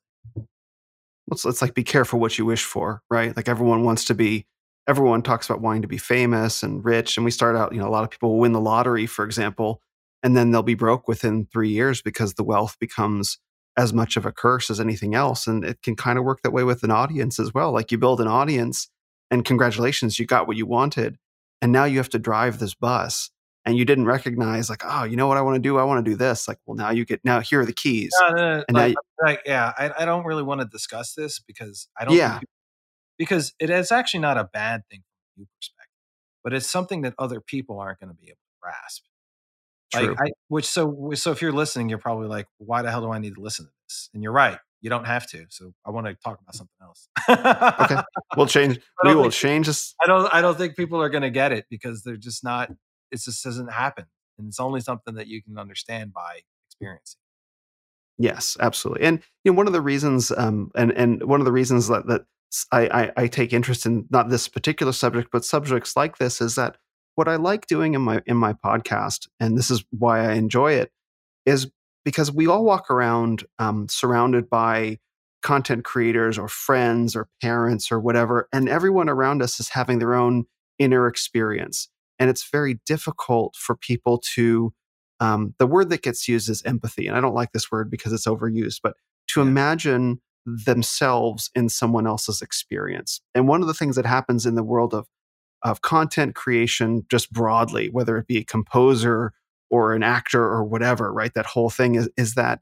[1.32, 4.46] it's, it's like be careful what you wish for right like everyone wants to be
[4.88, 7.88] everyone talks about wanting to be famous and rich and we start out you know
[7.88, 9.82] a lot of people will win the lottery for example
[10.24, 13.38] and then they'll be broke within three years because the wealth becomes
[13.78, 16.52] as much of a curse as anything else and it can kind of work that
[16.52, 18.90] way with an audience as well like you build an audience
[19.30, 21.18] and congratulations you got what you wanted
[21.62, 23.30] and now you have to drive this bus
[23.66, 26.04] and you didn't recognize like oh you know what i want to do i want
[26.04, 28.36] to do this like well now you get now here are the keys No, no,
[28.36, 31.40] no, And now like, you- like, yeah, I, I don't really want to discuss this
[31.40, 32.16] because I don't.
[32.16, 32.40] Yeah.
[33.18, 35.92] Because it is actually not a bad thing from your perspective,
[36.44, 39.04] but it's something that other people aren't going to be able to grasp.
[39.94, 40.10] True.
[40.10, 43.12] Like, I, which so so if you're listening, you're probably like, why the hell do
[43.12, 44.10] I need to listen to this?
[44.14, 45.46] And you're right, you don't have to.
[45.50, 47.08] So I want to talk about something else.
[47.30, 48.02] okay
[48.36, 51.24] we'll change we will think- change this I don't I don't think people are going
[51.24, 52.70] to get it because they're just not.
[53.12, 54.06] It just doesn't happen,
[54.38, 57.20] and it's only something that you can understand by experiencing.
[58.18, 59.06] Yes, absolutely.
[59.06, 62.08] And you know, one of the reasons, um, and and one of the reasons that
[62.08, 62.26] that
[62.72, 66.56] I, I I take interest in not this particular subject, but subjects like this, is
[66.56, 66.78] that
[67.16, 70.74] what I like doing in my in my podcast, and this is why I enjoy
[70.74, 70.92] it,
[71.46, 71.72] is
[72.06, 74.98] because we all walk around um, surrounded by
[75.44, 80.14] content creators or friends or parents or whatever, and everyone around us is having their
[80.16, 80.46] own
[80.80, 84.74] inner experience, and it's very difficult for people to
[85.20, 87.08] um, the word that gets used is empathy.
[87.08, 88.94] And I don't like this word because it's overused, but
[89.30, 89.48] to Yeah.
[89.48, 93.20] imagine themselves in someone else's experience.
[93.36, 95.08] And one of the things that happens in the world of,
[95.62, 99.34] of content creation, just broadly, whether it be a composer
[99.70, 101.34] or an actor or whatever, right?
[101.34, 102.62] That whole thing is, is that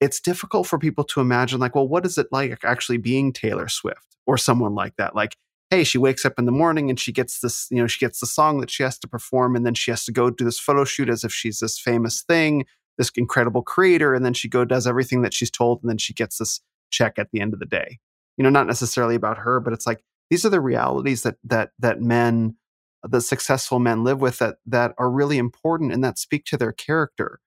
[0.00, 3.66] it's difficult for people to imagine, like, well, what is it like actually being Taylor
[3.66, 5.16] Swift or someone like that?
[5.16, 5.34] Like,
[5.70, 8.20] hey, she wakes up in the morning and she gets this, you know, she gets
[8.20, 10.60] the song that she has to perform, and then she has to go do this
[10.60, 12.66] photo shoot as if she's this famous thing,
[12.98, 16.14] this incredible creator, and then she go does everything that she's told, and then she
[16.14, 17.98] gets this check at the end of the day.
[18.36, 21.70] You know, not necessarily about her, but it's like these are the realities that that
[21.78, 22.56] that men,
[23.02, 26.72] the successful men live with that that are really important and that speak to their
[26.72, 27.40] character.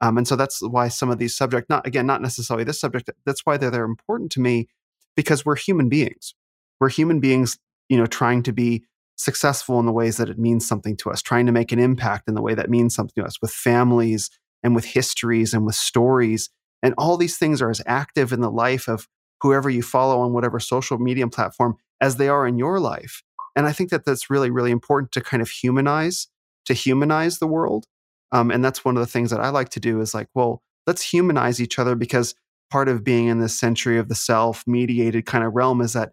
[0.00, 3.08] Um, and so that's why some of these subject, not again, not necessarily this subject,
[3.24, 4.68] that's why they're, they're important to me
[5.14, 6.34] because we're human beings.
[6.80, 8.82] We're human beings, you know, trying to be
[9.16, 12.28] successful in the ways that it means something to us, trying to make an impact
[12.28, 14.30] in the way that means something to us with families
[14.64, 16.50] and with histories and with stories.
[16.82, 19.08] And all these things are as active in the life of
[19.40, 23.22] whoever you follow on whatever social media platform as they are in your life.
[23.54, 26.28] And I think that that's really, really important to kind of humanize,
[26.66, 27.86] to humanize the world.
[28.30, 30.62] Um, and that's one of the things that I like to do is like, well,
[30.86, 32.34] let's humanize each other because
[32.70, 36.12] part of being in this century of the self mediated kind of realm is that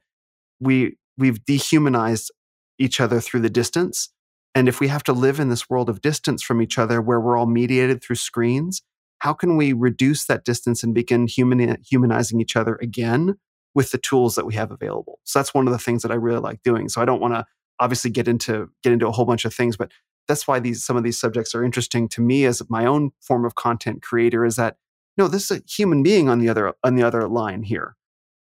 [0.60, 2.32] we we've dehumanized
[2.78, 4.10] each other through the distance.
[4.56, 7.20] And if we have to live in this world of distance from each other where
[7.20, 8.82] we're all mediated through screens,
[9.20, 13.36] how can we reduce that distance and begin human, humanizing each other again
[13.76, 15.20] with the tools that we have available.
[15.26, 16.90] So that's one of the things that I really like doing.
[16.90, 17.46] So I don't want to
[17.80, 19.92] obviously get into get into a whole bunch of things, but
[20.30, 23.44] that's why these some of these subjects are interesting to me as my own form
[23.44, 24.78] of content creator is that
[25.18, 27.98] no this is a human being on the other on the other line here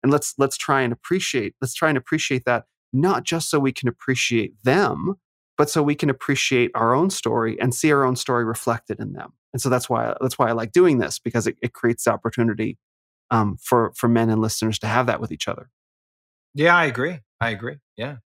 [0.02, 3.72] and let's let's try and appreciate let's try and appreciate that not just so we
[3.72, 5.14] can appreciate them
[5.56, 9.12] but so we can appreciate our own story and see our own story reflected in
[9.12, 12.04] them and so that's why that's why i like doing this because it, it creates
[12.04, 12.76] the opportunity
[13.30, 15.70] um, for for men and listeners to have that with each other
[16.54, 18.16] yeah i agree i agree yeah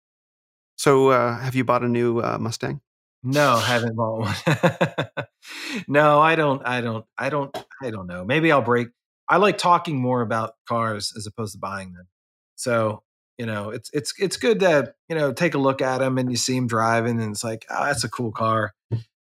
[0.75, 2.81] so uh, have you bought a new uh, mustang
[3.21, 4.35] no, haven't bought one.
[5.87, 6.65] no, I don't.
[6.65, 7.05] I don't.
[7.17, 7.55] I don't.
[7.83, 8.23] I don't know.
[8.23, 8.89] Maybe I'll break.
[9.27, 12.07] I like talking more about cars as opposed to buying them.
[12.55, 13.03] So
[13.37, 16.31] you know, it's it's it's good to you know take a look at them and
[16.31, 18.73] you see them driving and it's like, oh, that's a cool car.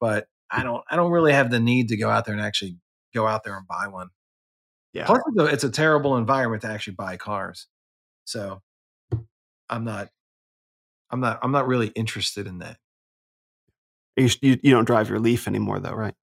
[0.01, 0.83] But I don't.
[0.91, 2.77] I don't really have the need to go out there and actually
[3.15, 4.09] go out there and buy one.
[4.93, 5.07] Yeah.
[5.07, 7.67] Plus, it's a, it's a terrible environment to actually buy cars.
[8.25, 8.62] So
[9.69, 10.09] I'm not.
[11.11, 11.39] I'm not.
[11.43, 12.79] I'm not really interested in that.
[14.17, 16.15] You, you, you don't drive your Leaf anymore, though, right?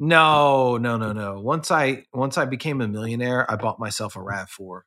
[0.00, 1.40] No, no, no, no.
[1.40, 4.80] Once I once I became a millionaire, I bought myself a RAV4.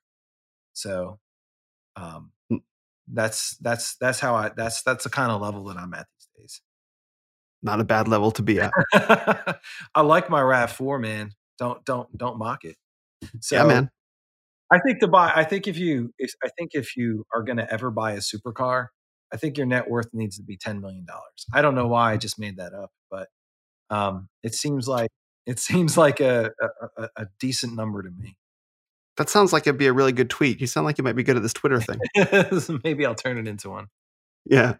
[0.73, 1.19] So,
[1.95, 2.31] um,
[3.11, 6.29] that's that's that's how I that's that's the kind of level that I'm at these
[6.37, 6.61] days.
[7.63, 8.71] Not a bad level to be at.
[9.95, 11.31] I like my RAV4, man.
[11.57, 12.75] Don't don't don't mock it.
[13.41, 13.89] So, yeah, man.
[14.71, 15.31] I think to buy.
[15.35, 18.17] I think if you, if, I think if you are going to ever buy a
[18.17, 18.87] supercar,
[19.33, 21.05] I think your net worth needs to be $10 million.
[21.53, 23.27] I don't know why I just made that up, but
[23.89, 25.09] um, it seems like
[25.45, 26.51] it seems like a,
[26.97, 28.35] a, a, decent number to me.
[29.15, 30.59] That sounds like it'd be a really good tweet.
[30.59, 31.99] You sound like you might be good at this Twitter thing.
[32.83, 33.87] Maybe I'll turn it into one.
[34.45, 34.75] Yeah.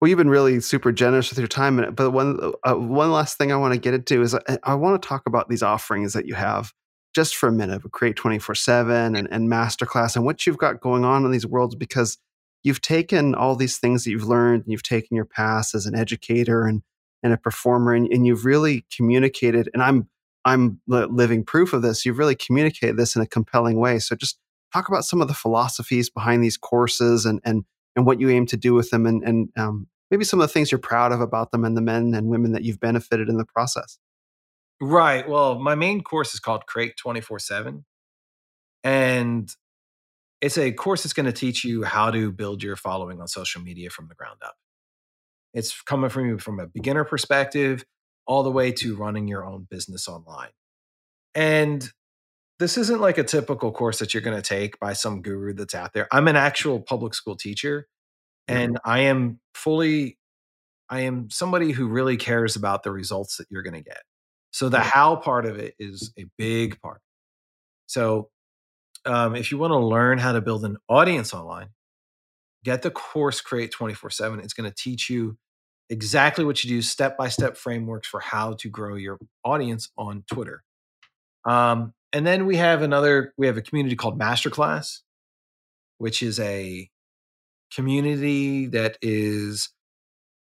[0.00, 1.92] Well, you've been really super generous with your time.
[1.94, 4.74] But one uh, one last thing I want to get into is I, uh, I
[4.74, 6.72] want to talk about these offerings that you have
[7.14, 7.82] just for a minute.
[7.92, 11.46] Create twenty four seven and and masterclass and what you've got going on in these
[11.46, 12.18] worlds because
[12.62, 15.94] you've taken all these things that you've learned and you've taken your past as an
[15.94, 16.82] educator and,
[17.22, 20.08] and a performer and, and you've really communicated and i'm
[20.44, 24.38] i'm living proof of this you've really communicated this in a compelling way so just
[24.72, 27.64] talk about some of the philosophies behind these courses and and
[27.98, 30.52] and what you aim to do with them and and um, maybe some of the
[30.52, 33.36] things you're proud of about them and the men and women that you've benefited in
[33.36, 33.98] the process
[34.80, 37.84] right well my main course is called create 24 7
[38.84, 39.54] and
[40.40, 43.60] it's a course that's going to teach you how to build your following on social
[43.60, 44.54] media from the ground up.
[45.52, 47.84] It's coming from you from a beginner perspective
[48.26, 50.50] all the way to running your own business online.
[51.34, 51.90] And
[52.58, 55.74] this isn't like a typical course that you're going to take by some guru that's
[55.74, 56.08] out there.
[56.10, 57.86] I'm an actual public school teacher
[58.48, 60.18] and I am fully
[60.90, 64.02] I am somebody who really cares about the results that you're going to get.
[64.52, 67.02] So the how part of it is a big part.
[67.86, 68.30] So
[69.04, 71.68] um, if you want to learn how to build an audience online,
[72.64, 74.40] get the course Create 24 7.
[74.40, 75.36] It's going to teach you
[75.90, 80.24] exactly what you do, step by step frameworks for how to grow your audience on
[80.26, 80.62] Twitter.
[81.44, 85.00] Um, and then we have another, we have a community called Masterclass,
[85.98, 86.88] which is a
[87.74, 89.70] community that is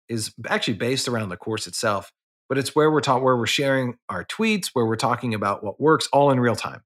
[0.08, 2.12] is actually based around the course itself
[2.48, 5.80] but it's where we're talking where we're sharing our tweets where we're talking about what
[5.80, 6.80] works all in real time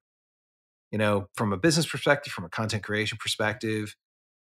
[0.93, 3.97] you know, from a business perspective, from a content creation perspective,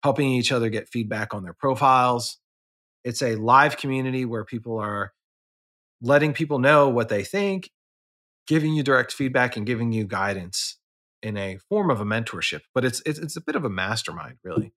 [0.02, 2.38] helping each other get feedback on their profiles.
[3.04, 5.12] It's a live community where people are
[6.02, 7.70] letting people know what they think,
[8.46, 10.78] giving you direct feedback and giving you guidance
[11.22, 14.38] in a form of a mentorship, but it's it's, it's a bit of a mastermind,
[14.42, 14.72] really.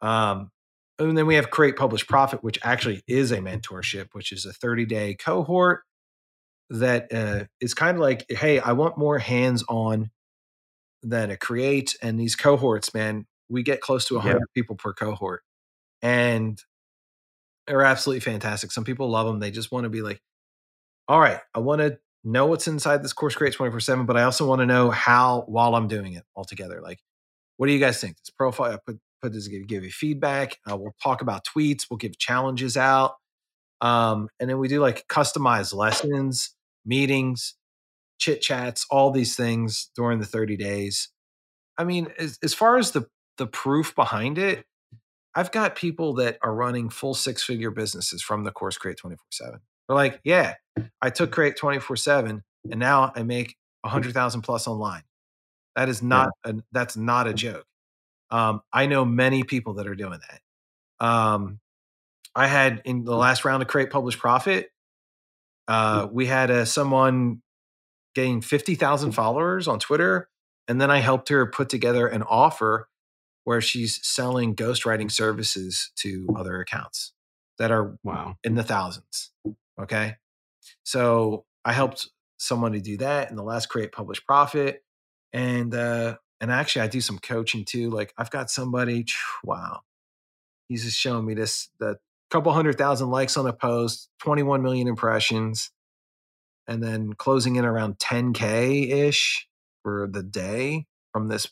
[0.00, 0.50] Um,
[0.98, 4.52] and then we have Create Publish Profit, which actually is a mentorship, which is a
[4.52, 5.82] 30 day cohort
[6.70, 10.10] that uh, is kind of like, hey, I want more hands on
[11.02, 14.44] than a create and these cohorts man we get close to 100 yeah.
[14.54, 15.42] people per cohort
[16.02, 16.62] and
[17.66, 20.20] they're absolutely fantastic some people love them they just want to be like
[21.06, 24.22] all right i want to know what's inside this course create 24 7 but i
[24.22, 27.00] also want to know how while i'm doing it all together like
[27.56, 30.58] what do you guys think this profile i put put this give, give you feedback
[30.70, 33.14] uh, we'll talk about tweets we'll give challenges out
[33.80, 37.54] um, and then we do like customized lessons meetings
[38.18, 41.08] chit chats, all these things during the 30 days.
[41.78, 43.06] I mean, as, as far as the
[43.38, 44.64] the proof behind it,
[45.34, 49.24] I've got people that are running full six figure businesses from the course Create 24
[49.30, 49.60] 7.
[49.88, 50.54] They're like, yeah,
[51.00, 55.02] I took Create 24 7 and now I make a hundred thousand plus online.
[55.76, 56.52] That is not, yeah.
[56.52, 57.64] a, that's not a joke.
[58.30, 61.06] Um, I know many people that are doing that.
[61.06, 61.60] Um,
[62.34, 64.70] I had in the last round of Create Publish Profit,
[65.66, 67.42] uh, we had a, someone
[68.14, 70.28] getting 50,000 followers on Twitter
[70.66, 72.88] and then I helped her put together an offer
[73.44, 77.14] where she's selling ghostwriting services to other accounts
[77.58, 78.36] that are Wow.
[78.44, 79.30] in the thousands.
[79.80, 80.16] Okay.
[80.84, 82.08] So I helped
[82.38, 84.82] someone to do that in the last create publish profit.
[85.32, 87.90] And uh and actually I do some coaching too.
[87.90, 89.06] Like I've got somebody,
[89.44, 89.80] wow.
[90.68, 91.96] He's just showing me this the
[92.30, 95.70] couple hundred thousand likes on a post, 21 million impressions,
[96.66, 99.48] and then closing in around 10K ish
[99.82, 101.48] for the day from this.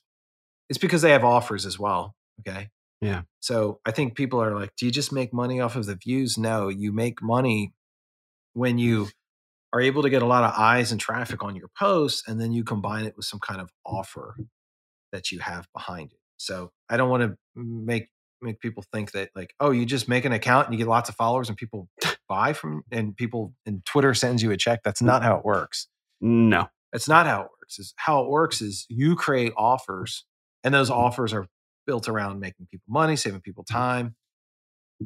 [0.68, 2.14] It's because they have offers as well.
[2.40, 2.68] Okay.
[3.00, 3.22] Yeah.
[3.40, 6.36] So I think people are like, do you just make money off of the views?
[6.36, 7.72] No, you make money
[8.57, 9.09] when you
[9.73, 12.52] are able to get a lot of eyes and traffic on your posts, and then
[12.52, 14.35] you combine it with some kind of offer
[15.12, 16.18] that you have behind it.
[16.39, 18.09] So I don't want to make
[18.43, 21.09] make people think that like, oh, you just make an account and you get lots
[21.09, 21.89] of followers and people
[22.28, 24.81] buy from and people and Twitter sends you a check.
[24.85, 25.89] That's not how it works.
[26.20, 26.68] No.
[26.93, 27.78] That's not how it works.
[27.78, 30.25] Is how it works is you create offers,
[30.65, 31.47] and those offers are
[31.86, 34.15] built around making people money, saving people time.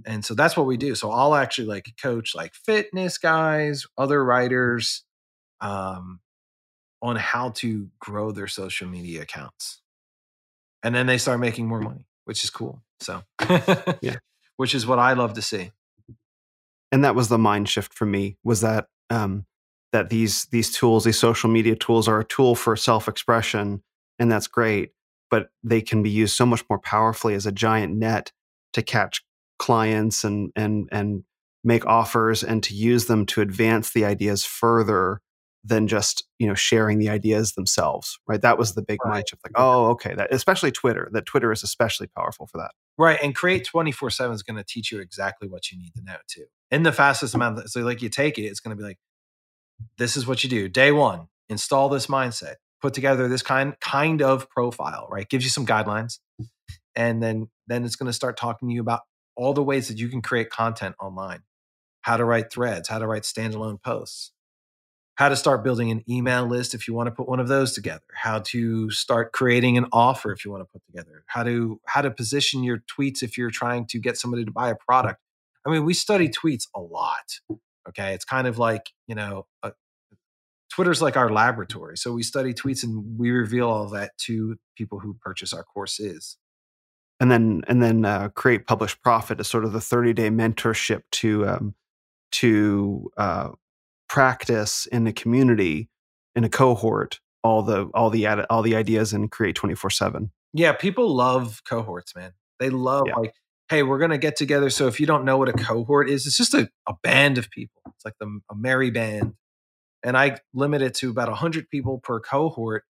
[0.07, 0.95] And so that's what we do.
[0.95, 5.05] So I'll actually like coach like fitness guys, other writers,
[5.61, 6.21] um,
[7.03, 9.81] on how to grow their social media accounts.
[10.83, 12.83] And then they start making more money, which is cool.
[13.01, 13.23] So
[14.01, 14.17] Yeah.
[14.57, 15.73] which is what I love to see.
[16.93, 19.47] and that was the mind shift for me was that um,
[19.93, 23.83] that these these tools these social media tools are a tool for self-expression
[24.19, 24.93] and that's great
[25.31, 28.33] but they can be used so much more powerfully as a giant net
[28.73, 29.25] to catch
[29.61, 31.23] clients and and and
[31.63, 35.21] make offers and to use them to advance the ideas further
[35.63, 39.29] than just you know sharing the ideas themselves right that was the big Right.
[39.29, 43.19] shift like oh okay that especially twitter that twitter is especially powerful for that Right.
[43.23, 46.17] And create 24 7 is going to teach you exactly what you need to know
[46.29, 46.45] too.
[46.71, 48.99] In the fastest amount of so like you take it, it's going to be like,
[49.97, 50.69] this is what you do.
[50.69, 55.27] Day one, install this mindset, put together this kind kind of profile, right?
[55.27, 56.19] Gives you some guidelines.
[56.95, 59.01] And then then it's going to start talking to you about
[59.41, 61.43] all the ways that you can create content online,
[62.03, 64.33] how to write threads, how to write standalone posts,
[65.15, 67.73] how to start building an email list if you want to put one of those
[67.73, 68.05] together.
[68.15, 71.25] How to start creating an offer if you want to put together.
[71.27, 74.71] How to how to position your tweets if you're trying to get somebody to buy
[74.71, 75.21] a product.
[75.67, 77.41] I mean we study tweets a lot
[77.89, 78.15] okay?
[78.15, 79.71] It's kind of like you know uh
[80.71, 85.01] twitter's like our laboratory so we study tweets and we reveal all that to people
[85.01, 86.37] who purchase our courses
[87.21, 91.03] and then and then uh, create publish profit is sort of the 30 day mentorship
[91.13, 91.75] to um,
[92.33, 93.51] to uh,
[94.09, 95.89] practice in a community
[96.35, 100.31] in a cohort all the all the ad- all the ideas and create 24 7
[100.53, 102.33] Yeah, people love cohorts, man.
[102.59, 103.15] They love Yeah.
[103.17, 103.33] like,
[103.71, 104.69] hey, we're gonna get together.
[104.71, 107.51] So if you don't know what a cohort is, it's just a, a band of
[107.51, 107.81] people.
[107.95, 109.35] It's like the, a merry band,
[110.03, 112.85] and I limit it to about hundred people per cohort,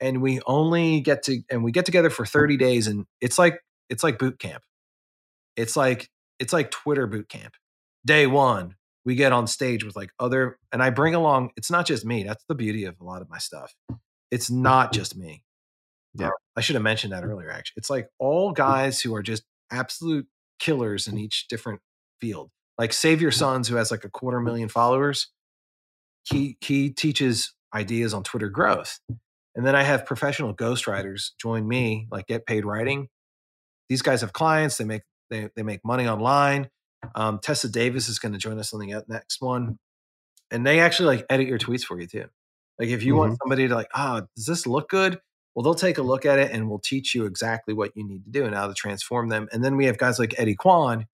[0.00, 2.64] and we only get to and we get together for thirty mm-hmm.
[2.64, 4.62] days, and it's like it's like boot camp.
[5.56, 6.08] It's like
[6.38, 7.54] it's like Twitter boot camp.
[8.06, 8.74] Day one,
[9.04, 11.50] we get on stage with like other, and I bring along.
[11.56, 12.24] It's not just me.
[12.24, 13.74] That's the beauty of a lot of my stuff.
[14.30, 15.00] It's not mm-hmm.
[15.00, 15.42] just me.
[16.14, 16.26] Yeah.
[16.26, 17.74] Um, I should have mentioned that earlier, actually.
[17.78, 18.54] It's like all mm-hmm.
[18.62, 20.26] guys who are just absolute
[20.58, 21.80] killers in each different
[22.20, 22.50] field.
[22.78, 25.30] Like Save Your Sons, who has like a quarter million followers.
[26.24, 28.98] He he teaches ideas on Twitter growth.
[29.54, 33.08] And then I have professional ghostwriters join me, like get paid writing.
[33.88, 36.68] These guys have clients, they make they, they make money online.
[37.14, 39.78] Um, Tessa Davis is going to join us on the next one.
[40.50, 42.26] And they actually like edit your tweets for you too.
[42.78, 45.20] Like if you want somebody to like, ah, does this look good?
[45.54, 48.24] Well, they'll take a look at it and we'll teach you exactly what you need
[48.24, 49.48] to do and how to transform them.
[49.52, 51.06] And then we have guys like Eddie Kwan,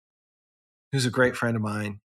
[0.92, 2.00] who's a great friend of mine.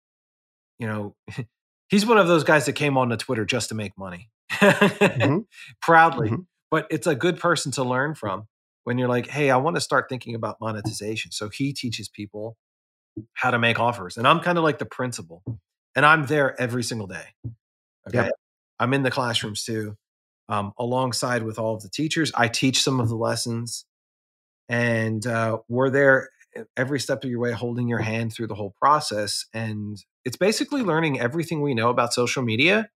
[0.78, 1.16] You know,
[1.88, 4.28] he's one of those guys that came on to Twitter just to make money.
[5.82, 6.30] Proudly.
[6.30, 6.46] Mhm.
[6.70, 8.44] But it's a good person to learn from
[8.84, 11.30] when you're like, hey, I want to start thinking about monetization.
[11.32, 12.56] So he teaches people
[13.34, 14.16] how to make offers.
[14.16, 15.42] And I'm kind of like the principal.
[15.96, 17.24] And I'm there every single day.
[18.08, 18.24] Okay.
[18.26, 18.32] Yep.
[18.80, 19.96] I'm in the classrooms too,
[20.48, 22.32] um, alongside with all of the teachers.
[22.34, 23.84] I teach some of the lessons,
[24.68, 26.30] and uh, we're there
[26.76, 29.46] every step of your way, holding your hand through the whole process.
[29.54, 32.88] And it's basically learning everything we know about social media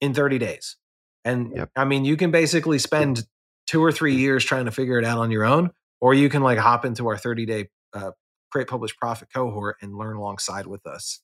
[0.00, 0.76] in 30 days.
[1.24, 1.70] And Yep.
[1.76, 3.26] I mean, you can basically spend
[3.66, 6.42] two or three years trying to figure it out on your own, or you can
[6.42, 8.12] like hop into our 30 day uh,
[8.52, 11.20] create publish profit cohort and learn alongside with us.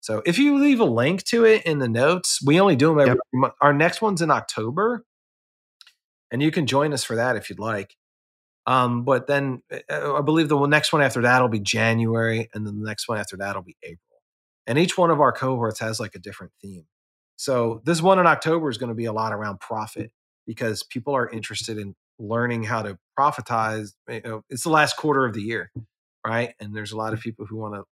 [0.00, 2.98] So if you leave a link to it in the notes, we only do them
[3.00, 3.18] every Yep.
[3.32, 3.54] month.
[3.60, 5.04] Our next one's in October,
[6.30, 7.96] and you can join us for that if you'd like.
[8.66, 12.66] Um, but then uh, I believe the next one after that will be January, and
[12.66, 13.98] then the next one after that will be April.
[14.66, 16.86] And each one of our cohorts has like a different theme.
[17.36, 20.12] So this one in October is going to be a lot around profit.
[20.46, 23.92] because people are interested in learning how to profitize.
[24.08, 25.70] You know, it's the last quarter of the year,
[26.26, 26.54] right?
[26.60, 27.84] And there's a lot of people who want to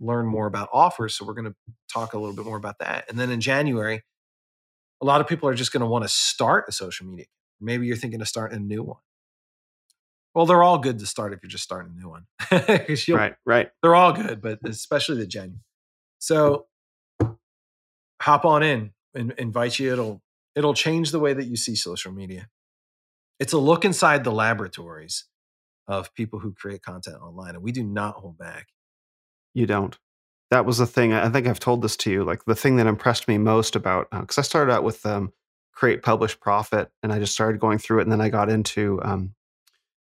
[0.00, 1.14] learn more about offers.
[1.14, 1.54] So we're going to
[1.92, 3.04] talk a little bit more about that.
[3.08, 4.02] And then in January,
[5.00, 7.26] a lot of people are just going to want to start a social media.
[7.60, 9.00] Maybe you're thinking of starting a new one.
[10.34, 12.26] Well, they're all good to start if you're just starting a new one.
[13.16, 13.70] right, right.
[13.82, 15.60] They're all good, but especially the Gen.
[16.18, 16.66] So
[18.20, 19.92] hop on in and invite you.
[19.92, 20.22] It'll
[20.54, 22.48] it'll change the way that you see social media.
[23.38, 25.24] It's a look inside the laboratories
[25.88, 28.68] of people who create content online, and we do not hold back.
[29.54, 29.98] You don't.
[30.50, 31.12] That was the thing.
[31.12, 32.24] I think I've told this to you.
[32.24, 35.32] Like the thing that impressed me most about because uh, I started out with um,
[35.72, 39.00] create, publish, profit, and I just started going through it, and then I got into
[39.02, 39.34] um,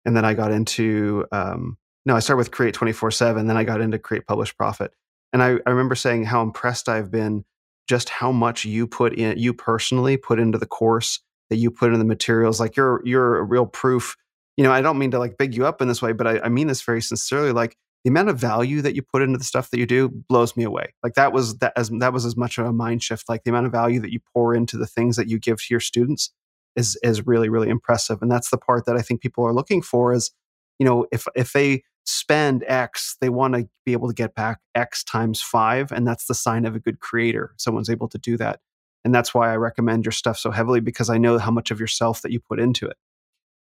[0.05, 3.47] and then I got into um, no, I started with create twenty four seven.
[3.47, 4.91] Then I got into create, publish, profit,
[5.33, 7.45] and I, I remember saying how impressed I've been
[7.89, 11.19] just how much you put in, you personally put into the course
[11.49, 12.59] that you put in the materials.
[12.59, 14.15] Like you're you're a real proof.
[14.57, 16.39] You know, I don't mean to like big you up in this way, but I,
[16.41, 17.51] I mean this very sincerely.
[17.51, 20.55] Like the amount of value that you put into the stuff that you do blows
[20.55, 20.93] me away.
[21.01, 23.27] Like that was that as that was as much of a mind shift.
[23.27, 25.67] Like the amount of value that you pour into the things that you give to
[25.71, 26.31] your students
[26.75, 28.21] is is really really impressive.
[28.21, 30.13] And that's the part that I think people are looking for.
[30.13, 30.29] Is
[30.77, 34.59] you know if if they spend X, they want to be able to get back
[34.75, 37.53] X times five, and that's the sign of a good creator.
[37.57, 38.59] Someone's able to do that.
[39.05, 41.79] And that's why I recommend your stuff so heavily because I know how much of
[41.79, 42.97] yourself that you put into it.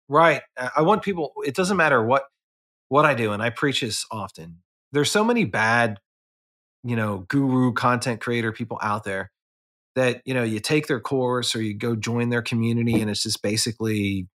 [0.10, 0.42] Right.
[0.58, 2.24] Uh, I want people, it doesn't matter what
[2.90, 4.58] what I do, and I preach this often.
[4.92, 6.00] There's so many bad,
[6.84, 9.32] you know, guru content creator people out there
[9.96, 13.24] that, you know, you take their course or you go join their community and it's
[13.24, 14.28] just basically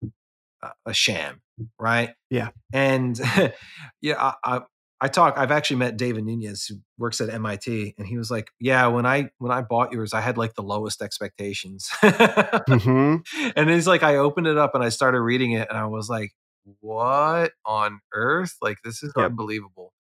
[0.87, 1.41] a, sham,
[1.79, 2.11] right?
[2.31, 2.51] Yeah.
[2.73, 3.19] And
[4.01, 4.61] yeah, I, I,
[4.99, 5.37] I talk.
[5.37, 9.05] I've actually met David Nunez, who works at MIT, and he was like, "Yeah, when
[9.05, 13.51] I when I bought yours, I had like the lowest expectations." mm-hmm.
[13.57, 16.09] And he's like, I opened it up and I started reading it, and I was
[16.09, 16.33] like,
[16.81, 18.57] what on earth?
[18.61, 19.27] Like, this is yep.
[19.27, 19.93] unbelievable.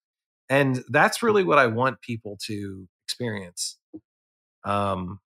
[0.48, 3.78] And that's really what I want people to experience.
[4.64, 5.20] Um,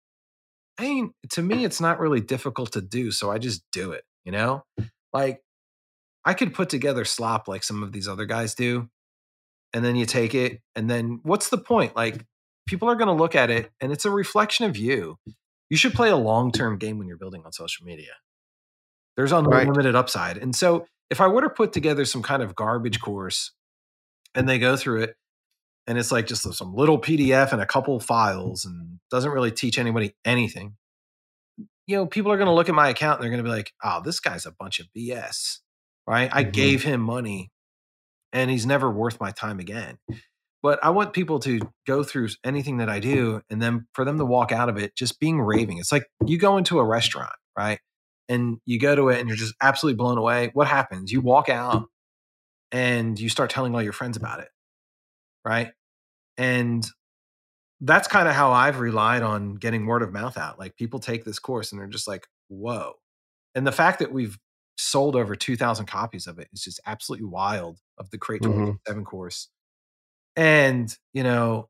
[0.79, 3.11] I mean, to me, it's not really difficult to do.
[3.11, 4.65] So I just do it, you know?
[5.13, 5.43] Like,
[6.25, 8.89] I could put together slop like some of these other guys do.
[9.73, 10.61] And then you take it.
[10.75, 11.97] And then what's the point?
[11.97, 12.25] Like,
[12.67, 15.17] people are going to look at it and it's a reflection of you.
[15.69, 18.13] You should play a long term game when you're building on social media.
[19.17, 19.95] There's unlimited right.
[19.95, 20.39] upside.
[20.39, 23.53] And so if I were to put together some kind of garbage course
[24.35, 25.17] and they go through it
[25.87, 29.79] and it's like just some little PDF and a couple files and doesn't really teach
[29.79, 30.77] anybody anything,
[31.91, 33.55] you know, people are going to look at my account and they're going to be
[33.55, 35.59] like, oh, this guy's a bunch of BS,
[36.07, 36.31] right?
[36.33, 36.53] I mm-hmm.
[36.53, 37.51] gave him money
[38.33, 39.99] and he's never worth my time again.
[40.63, 44.19] But I want people to go through anything that I do and then for them
[44.19, 45.79] to walk out of it just being raving.
[45.79, 47.81] It's like you go into a restaurant, right?
[48.31, 51.11] and you go to it and you're just absolutely blown away, what happens?
[51.11, 51.87] You walk out
[52.71, 54.49] and you start telling all your friends about it.
[55.45, 55.73] Right.
[56.39, 56.87] And
[57.81, 60.59] that's kind of how I've relied on getting word of mouth out.
[60.59, 62.95] Like people take this course and they're just like, whoa.
[63.55, 64.39] And the fact that we've
[64.77, 69.03] sold over 2,000 copies of it is just absolutely wild of the Create 27 mm-hmm.
[69.03, 69.49] course.
[70.37, 71.69] And, you know,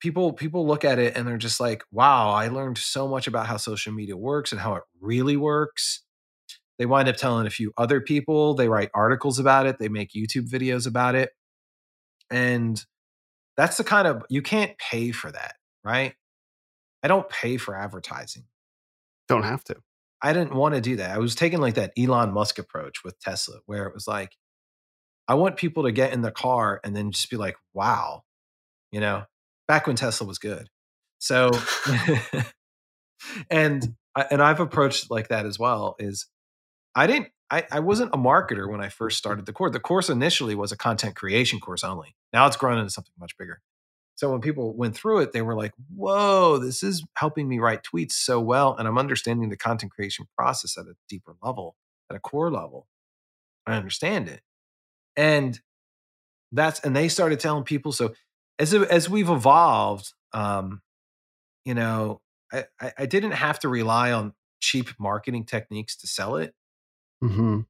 [0.00, 3.46] people people look at it and they're just like wow i learned so much about
[3.46, 6.02] how social media works and how it really works
[6.78, 10.12] they wind up telling a few other people they write articles about it they make
[10.12, 11.30] youtube videos about it
[12.30, 12.84] and
[13.60, 16.14] that's the kind of you can't pay for that right
[17.02, 18.44] i don't pay for advertising
[19.28, 19.76] don't have to
[20.22, 23.18] i didn't want to do that i was taking like that elon musk approach with
[23.20, 24.32] tesla where it was like
[25.28, 28.22] i want people to get in the car and then just be like wow
[28.92, 29.24] you know
[29.70, 30.68] back when Tesla was good.
[31.20, 31.52] So,
[33.50, 33.94] and
[34.30, 35.94] and I've approached like that as well.
[36.00, 36.26] Is
[36.96, 39.72] I didn't I, I wasn't a marketer when I first started the course.
[39.72, 42.14] The course initially was a content creation course only.
[42.32, 43.60] Now it's grown into something much bigger.
[44.14, 47.82] So when people went through it, they were like, "Whoa, this is helping me write
[47.82, 51.74] tweets so well, and I'm understanding the content creation process at a deeper level,
[52.10, 52.86] at a core level.
[53.66, 54.42] I understand it."
[55.16, 55.58] And
[56.52, 57.92] that's and they started telling people.
[57.92, 58.14] So
[58.58, 60.82] as as we've evolved, um,
[61.64, 62.20] you know,
[62.52, 62.64] I,
[62.98, 66.54] I didn't have to rely on cheap marketing techniques to sell it,
[67.22, 67.60] mm-hmm.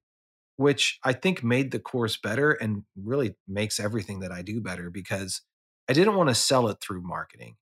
[0.56, 4.90] which I think made the course better and really makes everything that I do better
[4.90, 5.42] because
[5.88, 7.56] I didn't want to sell it through marketing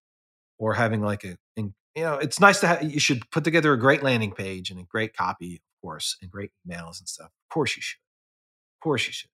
[0.59, 3.79] or having like a, you know, it's nice to have, you should put together a
[3.79, 7.27] great landing page and a great copy, of course, and great emails and stuff.
[7.27, 8.01] Of course you should.
[8.77, 9.31] Of course you should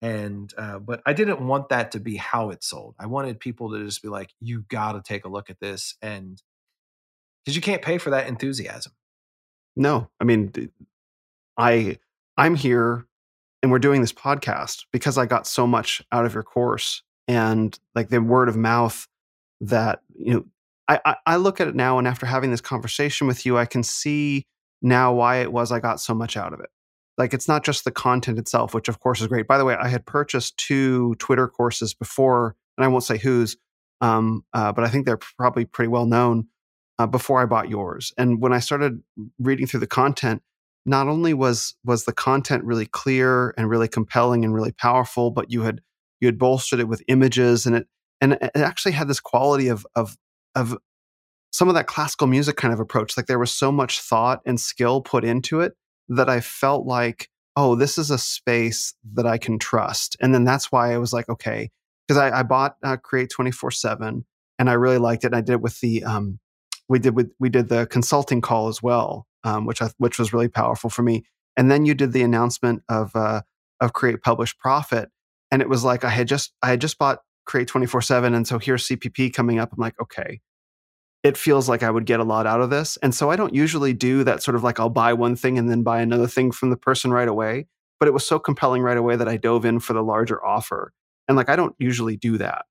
[0.00, 3.72] and uh, but i didn't want that to be how it sold i wanted people
[3.72, 6.40] to just be like you got to take a look at this and
[7.44, 8.92] because you can't pay for that enthusiasm
[9.78, 10.52] No, I mean,
[11.58, 11.98] I
[12.36, 13.04] I'm here
[13.62, 17.78] and we're doing this podcast because I got so much out of your course and
[17.94, 19.06] like the word of mouth
[19.60, 20.44] that you know
[20.88, 23.66] I, I, I look at it now and after having this conversation with you, I
[23.66, 24.46] can see
[24.80, 26.70] now why it was I got so much out of it.
[27.18, 29.46] Like it's not just the content itself, which of course is great.
[29.46, 33.56] By the way, I had purchased two Twitter courses before, and I won't say whose,
[34.00, 36.46] um, uh, but I think they're probably pretty well known
[36.98, 38.12] uh, before I bought yours.
[38.16, 39.02] And when I started
[39.40, 40.42] reading through the content,
[40.88, 45.50] not only was was the content really clear and really compelling and really powerful, but
[45.50, 45.80] you had
[46.20, 47.86] you had bolstered it with images and it
[48.20, 50.16] and it actually had this quality of of
[50.54, 50.76] of
[51.50, 53.16] some of that classical music kind of approach.
[53.16, 55.74] Like there was so much thought and skill put into it
[56.08, 60.16] that I felt like, oh, this is a space that I can trust.
[60.20, 61.70] And then that's why I was like, okay,
[62.06, 64.24] because I, I, bought uh, Create twenty four seven
[64.58, 65.28] and I really liked it.
[65.28, 66.38] And I did it with the um,
[66.88, 70.32] we did with we did the consulting call as well, um, which I which was
[70.32, 71.24] really powerful for me.
[71.56, 73.42] And then you did the announcement of uh,
[73.80, 75.10] of Create Publish Profit,
[75.50, 78.34] and it was like I had just I had just bought Create twenty four seven,
[78.34, 79.72] and so here's CPP coming up.
[79.72, 80.40] I'm like, okay,
[81.22, 82.96] it feels like I would get a lot out of this.
[83.02, 85.68] And so I don't usually do that sort of like I'll buy one thing and
[85.68, 87.66] then buy another thing from the person right away.
[87.98, 90.92] But it was so compelling right away that I dove in for the larger offer.
[91.26, 92.64] And like I don't usually do that.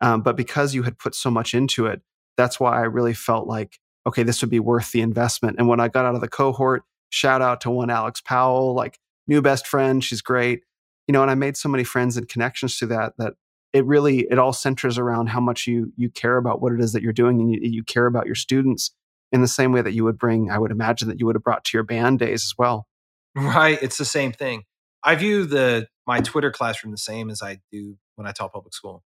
[0.00, 2.00] Um, but because you had put so much into it,
[2.36, 5.56] that's why I really felt like, okay, this would be worth the investment.
[5.58, 8.98] And when I got out of the cohort, shout out to one Alex Powell, like
[9.26, 10.02] new best friend.
[10.02, 10.62] She's great.
[11.06, 13.34] You know, and I made so many friends and connections to that that
[13.72, 16.92] it really it all centers around how much you you care about what it is
[16.92, 18.92] that you're doing and you, you care about your students
[19.32, 21.42] in the same way that you would bring i would imagine that you would have
[21.42, 22.86] brought to your band days as well
[23.34, 24.64] right it's the same thing
[25.04, 28.74] i view the my twitter classroom the same as i do when i taught public
[28.74, 29.02] school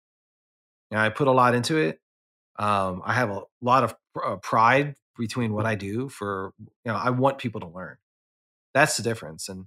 [0.92, 2.00] and i put a lot into it
[2.60, 6.96] um, i have a lot of uh, pride between what i do for you know
[6.96, 7.98] i want people to learn
[8.74, 9.66] that's the difference and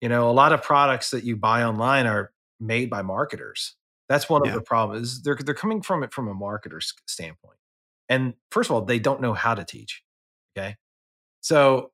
[0.00, 3.74] you know a lot of products that you buy online are made by marketers
[4.12, 4.50] that's one yeah.
[4.50, 5.22] of the problems.
[5.22, 7.56] They're they're coming from it from a marketer's standpoint.
[8.10, 10.02] And first of all, they don't know how to teach.
[10.54, 10.76] Okay.
[11.40, 11.92] So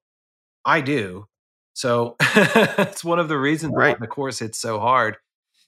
[0.65, 1.29] I do.
[1.75, 3.95] So it's one of the reasons right.
[3.95, 5.17] why the course hits so hard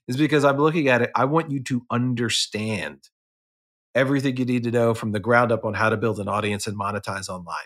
[0.09, 1.11] is because I'm looking at it.
[1.15, 3.09] I want you to understand
[3.95, 6.67] everything you need to know from the ground up on how to build an audience
[6.67, 7.57] and monetize online.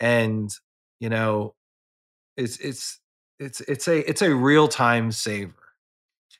[0.00, 0.50] And,
[1.00, 1.54] you know,
[2.36, 3.00] it's it's
[3.38, 5.54] it's it's a it's a real time saver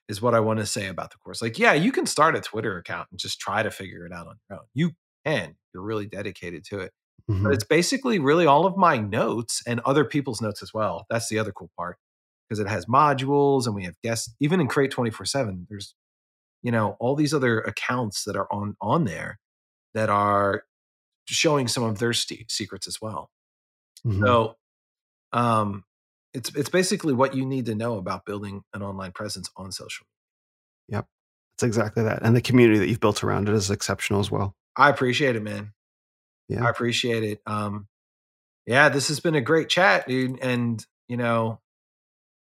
[0.08, 1.42] is what I want to say about the course.
[1.42, 4.28] Like, yeah, you can start a Twitter account and just try to figure it out
[4.28, 4.66] on your own.
[4.74, 4.92] You
[5.24, 5.56] can.
[5.74, 6.92] You're really dedicated to it.
[7.30, 7.42] Mm-hmm.
[7.42, 11.06] But it's basically really all of my notes and other people's notes as well.
[11.10, 11.96] That's the other cool part
[12.48, 14.32] because it has modules and we have guests.
[14.40, 15.94] Even in Create 24 7, there's,
[16.66, 19.38] you know, all these other accounts that are on on there
[19.94, 20.64] that are
[21.26, 23.30] showing some of their st- secrets as well.
[24.04, 24.24] Mm-hmm.
[24.24, 24.56] So,
[25.32, 25.84] um,
[26.34, 30.06] it's it's basically what you need to know about building an online presence on social
[30.88, 30.98] media.
[30.98, 31.06] Yep.
[31.54, 32.22] It's exactly that.
[32.22, 34.56] And the community that you've built around it is exceptional as well.
[34.74, 35.72] I appreciate it, man.
[36.48, 36.66] Yeah.
[36.66, 37.40] I appreciate it.
[37.46, 37.86] Um
[38.66, 40.40] yeah, this has been a great chat, dude.
[40.40, 41.60] And you know,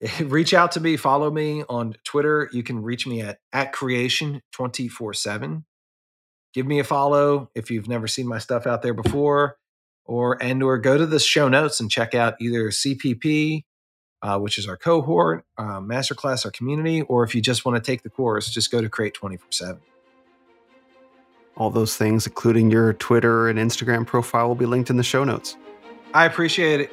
[0.21, 2.49] reach out to me, follow me on Twitter.
[2.53, 5.65] You can reach me at at creation 24-7.
[6.53, 9.57] Give me a follow if you've never seen my stuff out there before
[10.05, 13.65] or and or go to the show notes and check out either CPP
[14.25, 17.91] uh, which is our cohort, uh, masterclass, our community, or if you just want to
[17.91, 19.81] take the course, just go to Create 24 7.
[21.57, 25.25] All those things, including your Twitter and Instagram profile, will be linked in the show
[25.25, 25.59] notes.
[26.15, 26.93] I appreciate it.